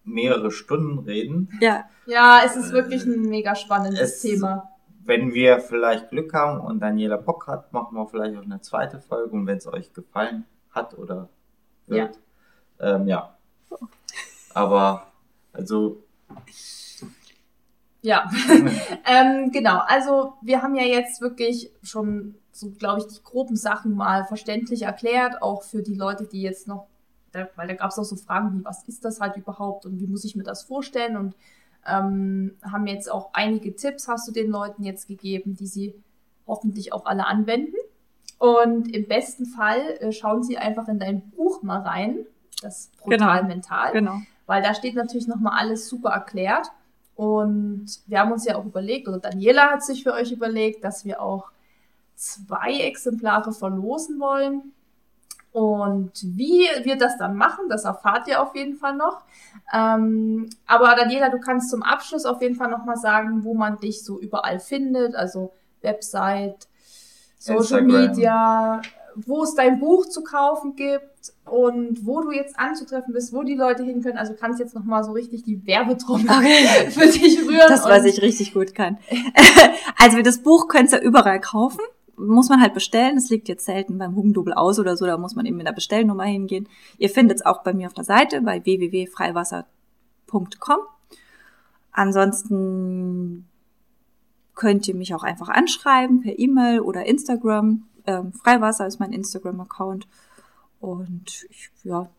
mehrere 0.04 0.52
Stunden 0.52 1.00
reden. 1.00 1.50
Ja, 1.62 1.86
ja 2.06 2.42
es 2.46 2.56
ist 2.56 2.72
wirklich 2.72 3.06
ein 3.06 3.22
mega 3.24 3.56
spannendes 3.56 4.00
es, 4.02 4.22
Thema. 4.22 4.70
Wenn 5.06 5.34
wir 5.34 5.60
vielleicht 5.60 6.10
Glück 6.10 6.34
haben 6.34 6.62
und 6.62 6.80
Daniela 6.80 7.18
Bock 7.18 7.48
hat, 7.48 7.74
machen 7.74 7.96
wir 7.96 8.08
vielleicht 8.08 8.38
auch 8.38 8.44
eine 8.44 8.62
zweite 8.62 9.00
Folge 9.00 9.32
und 9.32 9.48
wenn 9.48 9.58
es 9.58 9.68
euch 9.68 9.94
gefallen 9.94 10.46
hat 10.72 10.98
oder 10.98 11.30
wird. 11.88 12.20
Ja. 12.80 12.96
Ähm, 12.96 13.08
ja. 13.08 13.38
Aber 14.54 15.08
also 15.52 16.04
ja, 18.04 18.30
ähm, 19.06 19.52
genau. 19.52 19.80
Also 19.88 20.34
wir 20.42 20.62
haben 20.62 20.76
ja 20.76 20.84
jetzt 20.84 21.22
wirklich 21.22 21.72
schon 21.82 22.36
so, 22.52 22.70
glaube 22.70 23.00
ich, 23.00 23.08
die 23.08 23.24
groben 23.24 23.56
Sachen 23.56 23.96
mal 23.96 24.26
verständlich 24.26 24.84
erklärt, 24.84 25.42
auch 25.42 25.64
für 25.64 25.82
die 25.82 25.96
Leute, 25.96 26.26
die 26.26 26.42
jetzt 26.42 26.68
noch, 26.68 26.88
weil 27.32 27.68
da 27.68 27.74
gab 27.74 27.90
es 27.90 27.98
auch 27.98 28.04
so 28.04 28.18
Fragen 28.18 28.60
wie, 28.60 28.66
was 28.66 28.84
ist 28.88 29.06
das 29.06 29.22
halt 29.22 29.38
überhaupt 29.38 29.86
und 29.86 30.00
wie 30.00 30.08
muss 30.08 30.26
ich 30.26 30.36
mir 30.36 30.44
das 30.44 30.64
vorstellen 30.64 31.16
und 31.16 31.36
ähm, 31.88 32.58
haben 32.62 32.88
jetzt 32.88 33.10
auch 33.10 33.30
einige 33.34 33.74
Tipps, 33.74 34.10
hast 34.10 34.28
du 34.28 34.34
den 34.34 34.52
Leuten 34.52 34.84
jetzt 34.84 35.08
gegeben, 35.08 35.56
die 35.56 35.68
sie 35.68 35.96
hoffentlich 36.46 36.92
auch 36.92 37.06
alle 37.06 37.26
anwenden. 37.26 37.76
Und 38.38 38.94
im 38.94 39.08
besten 39.08 39.46
Fall 39.46 39.80
äh, 40.02 40.12
schauen 40.12 40.44
sie 40.44 40.58
einfach 40.58 40.90
in 40.90 41.00
dein 41.00 41.30
Buch 41.32 41.64
mal 41.64 41.80
rein, 41.80 42.26
das 42.62 42.92
Brutal 42.98 43.40
genau. 43.40 43.48
Mental, 43.48 43.92
genau. 43.94 44.18
weil 44.46 44.62
da 44.62 44.74
steht 44.74 44.96
natürlich 44.96 45.28
nochmal 45.28 45.58
alles 45.58 45.88
super 45.88 46.10
erklärt. 46.10 46.68
Und 47.16 47.86
wir 48.08 48.20
haben 48.20 48.32
uns 48.32 48.46
ja 48.46 48.56
auch 48.56 48.66
überlegt, 48.66 49.08
oder 49.08 49.20
Daniela 49.20 49.72
hat 49.72 49.84
sich 49.84 50.04
für 50.04 50.14
euch 50.14 50.32
überlegt, 50.32 50.84
dass 50.84 51.06
wir 51.06 51.22
auch 51.22 51.52
zwei 52.16 52.80
Exemplare 52.80 53.54
verlosen 53.54 54.20
wollen. 54.20 54.74
Und 55.52 56.12
wie 56.24 56.68
wir 56.84 56.98
das 56.98 57.18
dann 57.18 57.36
machen, 57.36 57.70
das 57.70 57.86
erfahrt 57.86 58.28
ihr 58.28 58.42
auf 58.42 58.56
jeden 58.56 58.76
Fall 58.76 58.96
noch. 58.96 59.22
Ähm, 59.72 60.50
aber 60.66 60.96
Daniela, 60.96 61.30
du 61.30 61.40
kannst 61.40 61.70
zum 61.70 61.84
Abschluss 61.84 62.26
auf 62.26 62.42
jeden 62.42 62.56
Fall 62.56 62.72
nochmal 62.72 62.98
sagen, 62.98 63.44
wo 63.44 63.54
man 63.54 63.80
dich 63.80 64.04
so 64.04 64.20
überall 64.20 64.60
findet, 64.60 65.16
also 65.16 65.54
Website, 65.82 66.68
Social 67.38 67.82
Instagram. 67.82 67.88
Media, 67.88 68.82
wo 69.16 69.44
es 69.44 69.54
dein 69.54 69.80
Buch 69.80 70.08
zu 70.08 70.24
kaufen 70.24 70.76
gibt 70.76 71.13
und 71.46 72.06
wo 72.06 72.22
du 72.22 72.32
jetzt 72.32 72.60
anzutreffen 72.60 73.14
bist, 73.14 73.34
wo 73.34 73.44
die 73.44 73.56
Leute 73.56 73.84
hin 73.84 74.02
können. 74.02 74.18
Also 74.18 74.34
kannst 74.34 74.60
jetzt 74.60 74.76
nochmal 74.76 75.04
so 75.04 75.12
richtig 75.12 75.44
die 75.44 75.66
Werbetrommel 75.66 76.30
Okay. 76.30 76.90
für 76.92 77.08
dich 77.08 77.40
rühren. 77.40 77.68
Das, 77.68 77.86
was 77.86 78.06
ich 78.06 78.22
richtig 78.22 78.54
gut 78.54 78.76
kann. 78.76 78.98
also 79.98 80.22
das 80.22 80.40
Buch 80.40 80.68
könnt 80.68 80.92
ihr 80.92 81.02
überall 81.02 81.40
kaufen. 81.40 81.82
Muss 82.16 82.50
man 82.50 82.62
halt 82.62 82.74
bestellen. 82.74 83.18
Es 83.18 83.30
liegt 83.30 83.48
jetzt 83.48 83.66
selten 83.66 83.98
beim 83.98 84.16
Hugendubel 84.16 84.54
aus 84.54 84.80
oder 84.80 84.98
so. 84.98 85.06
Da 85.06 85.18
muss 85.18 85.36
man 85.36 85.46
eben 85.46 85.58
mit 85.58 85.68
der 85.68 85.74
Bestellnummer 85.74 86.26
hingehen. 86.26 86.68
Ihr 86.98 87.10
findet 87.10 87.38
es 87.38 87.46
auch 87.46 87.64
bei 87.64 87.74
mir 87.74 87.88
auf 87.88 87.94
der 87.94 88.04
Seite 88.04 88.42
bei 88.42 88.64
www.freiwasser.com. 88.64 90.78
Ansonsten 91.92 93.48
könnt 94.56 94.88
ihr 94.88 94.96
mich 94.96 95.14
auch 95.14 95.24
einfach 95.24 95.50
anschreiben 95.50 96.22
per 96.22 96.38
E-Mail 96.38 96.82
oder 96.82 97.06
Instagram. 97.06 97.84
Ähm, 98.06 98.34
Freiwasser 98.34 98.88
ist 98.88 99.00
mein 99.00 99.14
Instagram-Account. 99.14 100.08
Und 100.84 101.46
ich, 101.50 101.70
ja, 101.86 102.10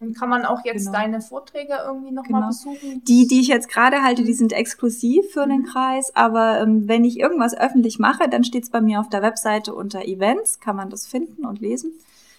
Und 0.00 0.14
kann 0.16 0.28
man 0.28 0.44
auch 0.44 0.62
jetzt 0.64 0.86
Genau. 0.86 0.98
deine 0.98 1.20
Vorträge 1.22 1.72
irgendwie 1.86 2.12
nochmal 2.12 2.42
Genau. 2.42 2.48
besuchen? 2.48 3.02
Die, 3.04 3.26
die 3.26 3.40
ich 3.40 3.48
jetzt 3.48 3.68
gerade 3.68 4.02
halte, 4.02 4.22
die 4.22 4.34
sind 4.34 4.52
exklusiv 4.52 5.24
für 5.32 5.46
den 5.46 5.64
Kreis, 5.64 6.14
aber 6.14 6.60
ähm, 6.60 6.86
wenn 6.86 7.04
ich 7.04 7.18
irgendwas 7.18 7.56
öffentlich 7.56 7.98
mache, 7.98 8.28
dann 8.28 8.44
steht's 8.44 8.68
bei 8.70 8.80
mir 8.82 9.00
auf 9.00 9.08
der 9.08 9.22
Webseite 9.22 9.74
unter 9.74 10.04
Events, 10.04 10.60
kann 10.60 10.76
man 10.76 10.90
das 10.90 11.06
finden 11.06 11.46
und 11.46 11.60
lesen. 11.60 11.92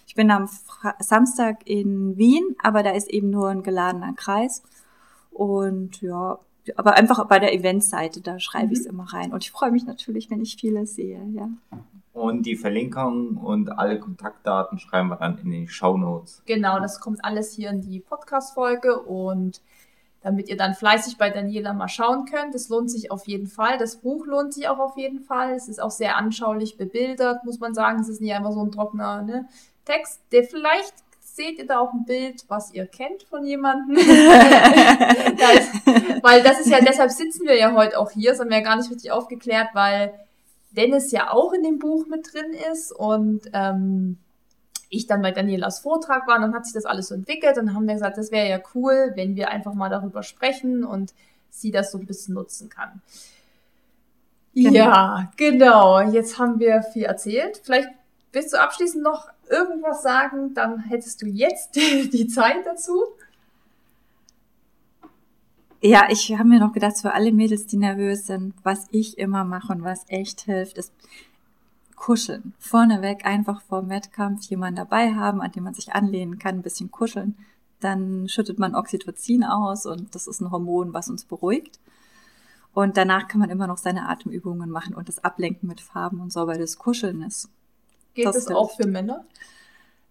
Ich 0.06 0.14
bin 0.14 0.30
am 0.30 0.46
Fra 0.46 0.94
Samstag 1.00 1.66
in 1.68 2.16
Wien, 2.16 2.44
aber 2.62 2.82
da 2.84 2.90
ist 2.90 3.10
eben 3.10 3.30
nur 3.30 3.48
ein 3.48 3.62
geladener 3.64 4.12
Kreis. 4.14 4.62
Und 5.32 6.00
ja, 6.00 6.38
aber 6.76 6.94
einfach 6.94 7.26
bei 7.26 7.38
der 7.40 7.52
Eventseite, 7.52 8.20
da 8.20 8.38
schreibe 8.38 8.66
Mhm. 8.68 8.72
ich's 8.72 8.86
immer 8.86 9.12
rein. 9.12 9.32
Und 9.32 9.42
ich 9.44 9.50
freue 9.50 9.72
mich 9.72 9.84
natürlich, 9.84 10.30
wenn 10.30 10.40
ich 10.40 10.56
vieles 10.56 10.94
sehe, 10.94 11.20
ja. 11.34 11.48
Und 12.16 12.46
die 12.46 12.56
Verlinkung 12.56 13.36
und 13.36 13.78
alle 13.78 14.00
Kontaktdaten 14.00 14.78
schreiben 14.78 15.08
wir 15.08 15.16
dann 15.16 15.36
in 15.36 15.50
die 15.50 15.68
Shownotes. 15.68 16.40
Genau, 16.46 16.80
das 16.80 16.98
kommt 16.98 17.22
alles 17.22 17.52
hier 17.52 17.68
in 17.68 17.82
die 17.82 18.00
Podcast-Folge 18.00 19.02
und 19.02 19.60
damit 20.22 20.48
ihr 20.48 20.56
dann 20.56 20.72
fleißig 20.72 21.18
bei 21.18 21.28
Daniela 21.28 21.74
mal 21.74 21.88
schauen 21.88 22.24
könnt. 22.24 22.54
Es 22.54 22.70
lohnt 22.70 22.90
sich 22.90 23.10
auf 23.10 23.26
jeden 23.26 23.48
Fall. 23.48 23.76
Das 23.76 23.98
Buch 23.98 24.24
lohnt 24.24 24.54
sich 24.54 24.66
auch 24.66 24.78
auf 24.78 24.96
jeden 24.96 25.20
Fall. 25.20 25.52
Es 25.52 25.68
ist 25.68 25.78
auch 25.78 25.90
sehr 25.90 26.16
anschaulich 26.16 26.78
bebildert, 26.78 27.44
muss 27.44 27.60
man 27.60 27.74
sagen. 27.74 28.00
Es 28.00 28.08
ist 28.08 28.22
nicht 28.22 28.32
einfach 28.32 28.52
so 28.52 28.62
ein 28.62 28.72
trockener 28.72 29.20
ne, 29.20 29.46
Text, 29.84 30.22
der 30.32 30.44
vielleicht 30.44 30.94
seht 31.20 31.58
ihr 31.58 31.66
da 31.66 31.80
auch 31.80 31.92
ein 31.92 32.06
Bild, 32.06 32.46
was 32.48 32.72
ihr 32.72 32.86
kennt 32.86 33.24
von 33.24 33.44
jemandem. 33.44 33.94
weil 36.22 36.42
das 36.42 36.60
ist 36.60 36.70
ja, 36.70 36.80
deshalb 36.80 37.10
sitzen 37.10 37.46
wir 37.46 37.58
ja 37.58 37.74
heute 37.74 37.98
auch 37.98 38.10
hier, 38.10 38.30
das 38.30 38.40
haben 38.40 38.48
wir 38.48 38.56
ja 38.56 38.64
gar 38.64 38.76
nicht 38.76 38.90
richtig 38.90 39.12
aufgeklärt, 39.12 39.68
weil 39.74 40.14
Dennis 40.76 41.10
ja 41.10 41.32
auch 41.32 41.52
in 41.52 41.62
dem 41.62 41.78
Buch 41.78 42.06
mit 42.06 42.32
drin 42.32 42.52
ist 42.72 42.92
und 42.92 43.42
ähm, 43.52 44.18
ich 44.88 45.06
dann 45.06 45.22
bei 45.22 45.32
Danielas 45.32 45.80
Vortrag 45.80 46.26
war, 46.26 46.36
und 46.36 46.42
dann 46.42 46.54
hat 46.54 46.64
sich 46.64 46.74
das 46.74 46.84
alles 46.84 47.08
so 47.08 47.14
entwickelt 47.14 47.58
und 47.58 47.66
dann 47.66 47.74
haben 47.74 47.86
wir 47.86 47.94
gesagt, 47.94 48.18
das 48.18 48.30
wäre 48.30 48.48
ja 48.48 48.60
cool, 48.74 49.12
wenn 49.14 49.36
wir 49.36 49.50
einfach 49.50 49.74
mal 49.74 49.88
darüber 49.88 50.22
sprechen 50.22 50.84
und 50.84 51.12
sie 51.50 51.70
das 51.70 51.90
so 51.90 51.98
ein 51.98 52.06
bisschen 52.06 52.34
nutzen 52.34 52.68
kann. 52.68 53.00
Genau. 54.54 54.72
Ja, 54.72 55.32
genau. 55.36 56.00
Jetzt 56.00 56.38
haben 56.38 56.58
wir 56.58 56.82
viel 56.82 57.04
erzählt. 57.04 57.60
Vielleicht 57.62 57.88
willst 58.32 58.52
du 58.52 58.60
abschließend 58.60 59.02
noch 59.02 59.28
irgendwas 59.50 60.02
sagen, 60.02 60.54
dann 60.54 60.80
hättest 60.80 61.22
du 61.22 61.26
jetzt 61.26 61.76
die 61.76 62.26
Zeit 62.28 62.64
dazu. 62.64 63.04
Ja, 65.82 66.06
ich 66.08 66.32
habe 66.32 66.48
mir 66.48 66.58
noch 66.58 66.72
gedacht, 66.72 66.98
für 67.00 67.12
alle 67.12 67.32
Mädels, 67.32 67.66
die 67.66 67.76
nervös 67.76 68.26
sind, 68.26 68.54
was 68.62 68.86
ich 68.90 69.18
immer 69.18 69.44
mache 69.44 69.72
und 69.72 69.82
was 69.82 70.04
echt 70.08 70.42
hilft, 70.42 70.78
ist 70.78 70.92
kuscheln. 71.96 72.54
Vorneweg 72.58 73.26
einfach 73.26 73.60
vor 73.62 73.80
dem 73.80 73.90
Wettkampf 73.90 74.44
jemanden 74.44 74.76
dabei 74.76 75.14
haben, 75.14 75.40
an 75.40 75.52
dem 75.52 75.64
man 75.64 75.74
sich 75.74 75.92
anlehnen 75.92 76.38
kann, 76.38 76.56
ein 76.56 76.62
bisschen 76.62 76.90
kuscheln. 76.90 77.36
Dann 77.80 78.28
schüttet 78.28 78.58
man 78.58 78.74
Oxytocin 78.74 79.44
aus 79.44 79.86
und 79.86 80.14
das 80.14 80.26
ist 80.26 80.40
ein 80.40 80.50
Hormon, 80.50 80.94
was 80.94 81.10
uns 81.10 81.24
beruhigt. 81.24 81.78
Und 82.72 82.96
danach 82.96 83.28
kann 83.28 83.40
man 83.40 83.50
immer 83.50 83.66
noch 83.66 83.78
seine 83.78 84.08
Atemübungen 84.08 84.70
machen 84.70 84.94
und 84.94 85.08
das 85.08 85.24
Ablenken 85.24 85.68
mit 85.68 85.80
Farben 85.80 86.20
und 86.20 86.32
so, 86.32 86.46
weil 86.46 86.58
das 86.58 86.78
Kuscheln 86.78 87.22
ist. 87.22 87.48
Geht 88.14 88.26
Das 88.26 88.44
das, 88.44 88.48
auch 88.48 88.76
für 88.76 88.86
Männer? 88.86 89.24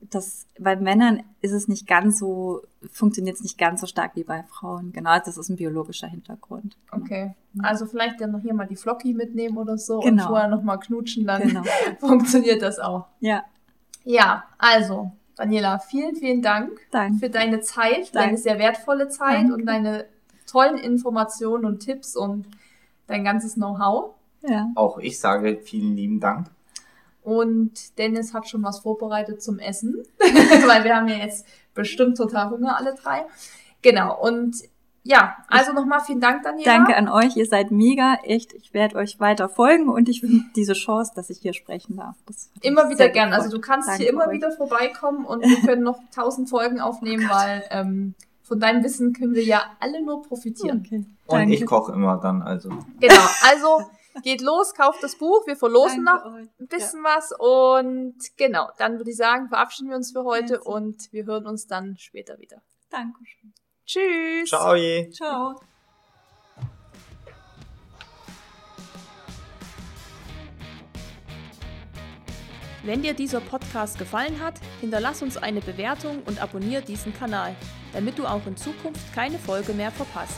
Das, 0.01 0.45
bei 0.59 0.75
Männern 0.75 1.23
ist 1.41 1.51
es 1.51 1.67
nicht 1.67 1.87
ganz 1.87 2.19
so, 2.19 2.61
funktioniert 2.91 3.37
es 3.37 3.41
nicht 3.43 3.57
ganz 3.57 3.81
so 3.81 3.87
stark 3.87 4.15
wie 4.15 4.23
bei 4.23 4.43
Frauen. 4.43 4.91
Genau, 4.93 5.17
das 5.25 5.37
ist 5.37 5.49
ein 5.49 5.55
biologischer 5.55 6.07
Hintergrund. 6.07 6.77
Okay. 6.91 7.33
Also 7.59 7.85
vielleicht 7.87 8.21
dann 8.21 8.31
noch 8.31 8.41
hier 8.41 8.53
mal 8.53 8.67
die 8.67 8.75
Flocki 8.75 9.13
mitnehmen 9.13 9.57
oder 9.57 9.77
so 9.77 9.99
Genau. 10.01 10.23
und 10.23 10.27
vorher 10.29 10.47
noch 10.47 10.61
mal 10.61 10.77
knutschen, 10.77 11.25
dann 11.25 11.41
Genau. 11.41 11.63
funktioniert 11.99 12.61
das 12.61 12.77
auch. 12.79 13.05
Ja, 13.19 13.43
Ja, 14.03 14.43
also 14.59 15.11
Daniela, 15.37 15.79
vielen, 15.79 16.15
vielen 16.15 16.41
Dank 16.41 16.71
danke. 16.91 17.19
für 17.19 17.29
deine 17.29 17.59
Zeit, 17.61 18.13
Danke. 18.13 18.27
deine 18.27 18.37
sehr 18.37 18.59
wertvolle 18.59 19.09
Zeit 19.09 19.39
Danke. 19.39 19.53
und 19.55 19.65
deine 19.65 20.05
tollen 20.47 20.77
Informationen 20.77 21.65
und 21.65 21.79
Tipps 21.79 22.15
und 22.15 22.47
dein 23.07 23.23
ganzes 23.23 23.55
Know-how. 23.55 24.13
Ja. 24.47 24.69
Auch 24.75 24.99
ich 24.99 25.19
sage 25.19 25.57
vielen 25.63 25.95
lieben 25.95 26.19
Dank. 26.19 26.47
Und 27.25 27.97
Dennis 27.97 28.35
hat 28.35 28.47
schon 28.47 28.61
was 28.61 28.81
vorbereitet 28.81 29.41
zum 29.41 29.57
Essen, 29.57 30.03
weil 30.19 30.83
wir 30.83 30.95
haben 30.95 31.07
ja 31.07 31.17
jetzt 31.17 31.47
bestimmt 31.73 32.17
total 32.17 32.51
Hunger 32.51 32.77
alle 32.77 32.93
drei. 32.93 33.25
Genau. 33.81 34.15
Und 34.21 34.55
ja, 35.01 35.35
also 35.47 35.73
nochmal 35.73 36.01
vielen 36.01 36.19
Dank, 36.19 36.43
Daniela. 36.43 36.65
Danke 36.65 36.95
an 36.95 37.09
euch, 37.09 37.35
ihr 37.35 37.47
seid 37.47 37.71
mega, 37.71 38.19
echt. 38.23 38.53
Ich 38.53 38.75
werde 38.75 38.95
euch 38.95 39.19
weiter 39.19 39.49
folgen 39.49 39.89
und 39.89 40.07
ich 40.07 40.21
finde 40.21 40.43
diese 40.55 40.73
Chance, 40.73 41.13
dass 41.15 41.31
ich 41.31 41.39
hier 41.39 41.53
sprechen 41.53 41.97
darf. 41.97 42.15
Immer 42.61 42.89
wieder 42.89 43.09
gern. 43.09 43.29
gefreut. 43.29 43.43
Also 43.43 43.55
du 43.55 43.61
kannst 43.61 43.87
Danke 43.87 44.03
hier 44.03 44.11
immer 44.11 44.27
euch. 44.27 44.33
wieder 44.33 44.51
vorbeikommen 44.51 45.25
und 45.25 45.43
wir 45.43 45.61
können 45.61 45.83
noch 45.83 45.99
tausend 46.13 46.49
Folgen 46.49 46.79
aufnehmen, 46.79 47.27
weil 47.27 47.63
ähm, 47.71 48.13
von 48.43 48.59
deinem 48.59 48.83
Wissen 48.83 49.13
können 49.13 49.33
wir 49.33 49.43
ja 49.43 49.63
alle 49.79 50.03
nur 50.03 50.21
profitieren. 50.21 50.83
Okay. 50.85 51.05
Und 51.25 51.39
Danke. 51.39 51.53
ich 51.55 51.65
koche 51.65 51.91
immer 51.91 52.17
dann, 52.17 52.43
also. 52.43 52.69
Genau. 52.99 53.25
Also 53.43 53.81
geht 54.23 54.41
los, 54.41 54.73
kauft 54.73 55.03
das 55.03 55.17
Buch, 55.17 55.45
wir 55.47 55.55
verlosen 55.55 56.05
Danke 56.05 56.29
noch 56.29 56.35
euch. 56.35 56.47
ein 56.59 56.67
bisschen 56.67 57.03
was 57.03 57.31
und 57.37 58.15
genau, 58.37 58.69
dann 58.77 58.97
würde 58.97 59.11
ich 59.11 59.17
sagen, 59.17 59.49
verabschieden 59.49 59.89
wir 59.89 59.95
uns 59.95 60.11
für 60.11 60.23
heute 60.23 60.53
Merci. 60.53 60.67
und 60.69 61.13
wir 61.13 61.25
hören 61.25 61.45
uns 61.47 61.67
dann 61.67 61.97
später 61.97 62.37
wieder. 62.39 62.57
Ja. 62.57 62.99
Dankeschön. 62.99 63.53
Tschüss. 63.85 64.49
Ciao 64.49 64.75
je. 64.75 65.09
Ciao. 65.11 65.55
Wenn 72.83 73.01
dir 73.01 73.15
dieser 73.15 73.41
Podcast 73.41 73.97
gefallen 73.97 74.39
hat, 74.43 74.59
hinterlass 74.79 75.23
uns 75.23 75.37
eine 75.37 75.59
Bewertung 75.59 76.21
und 76.23 76.39
abonniere 76.39 76.83
diesen 76.83 77.15
Kanal, 77.15 77.55
damit 77.93 78.19
du 78.19 78.27
auch 78.27 78.45
in 78.45 78.55
Zukunft 78.57 79.11
keine 79.15 79.39
Folge 79.39 79.73
mehr 79.73 79.91
verpasst. 79.91 80.37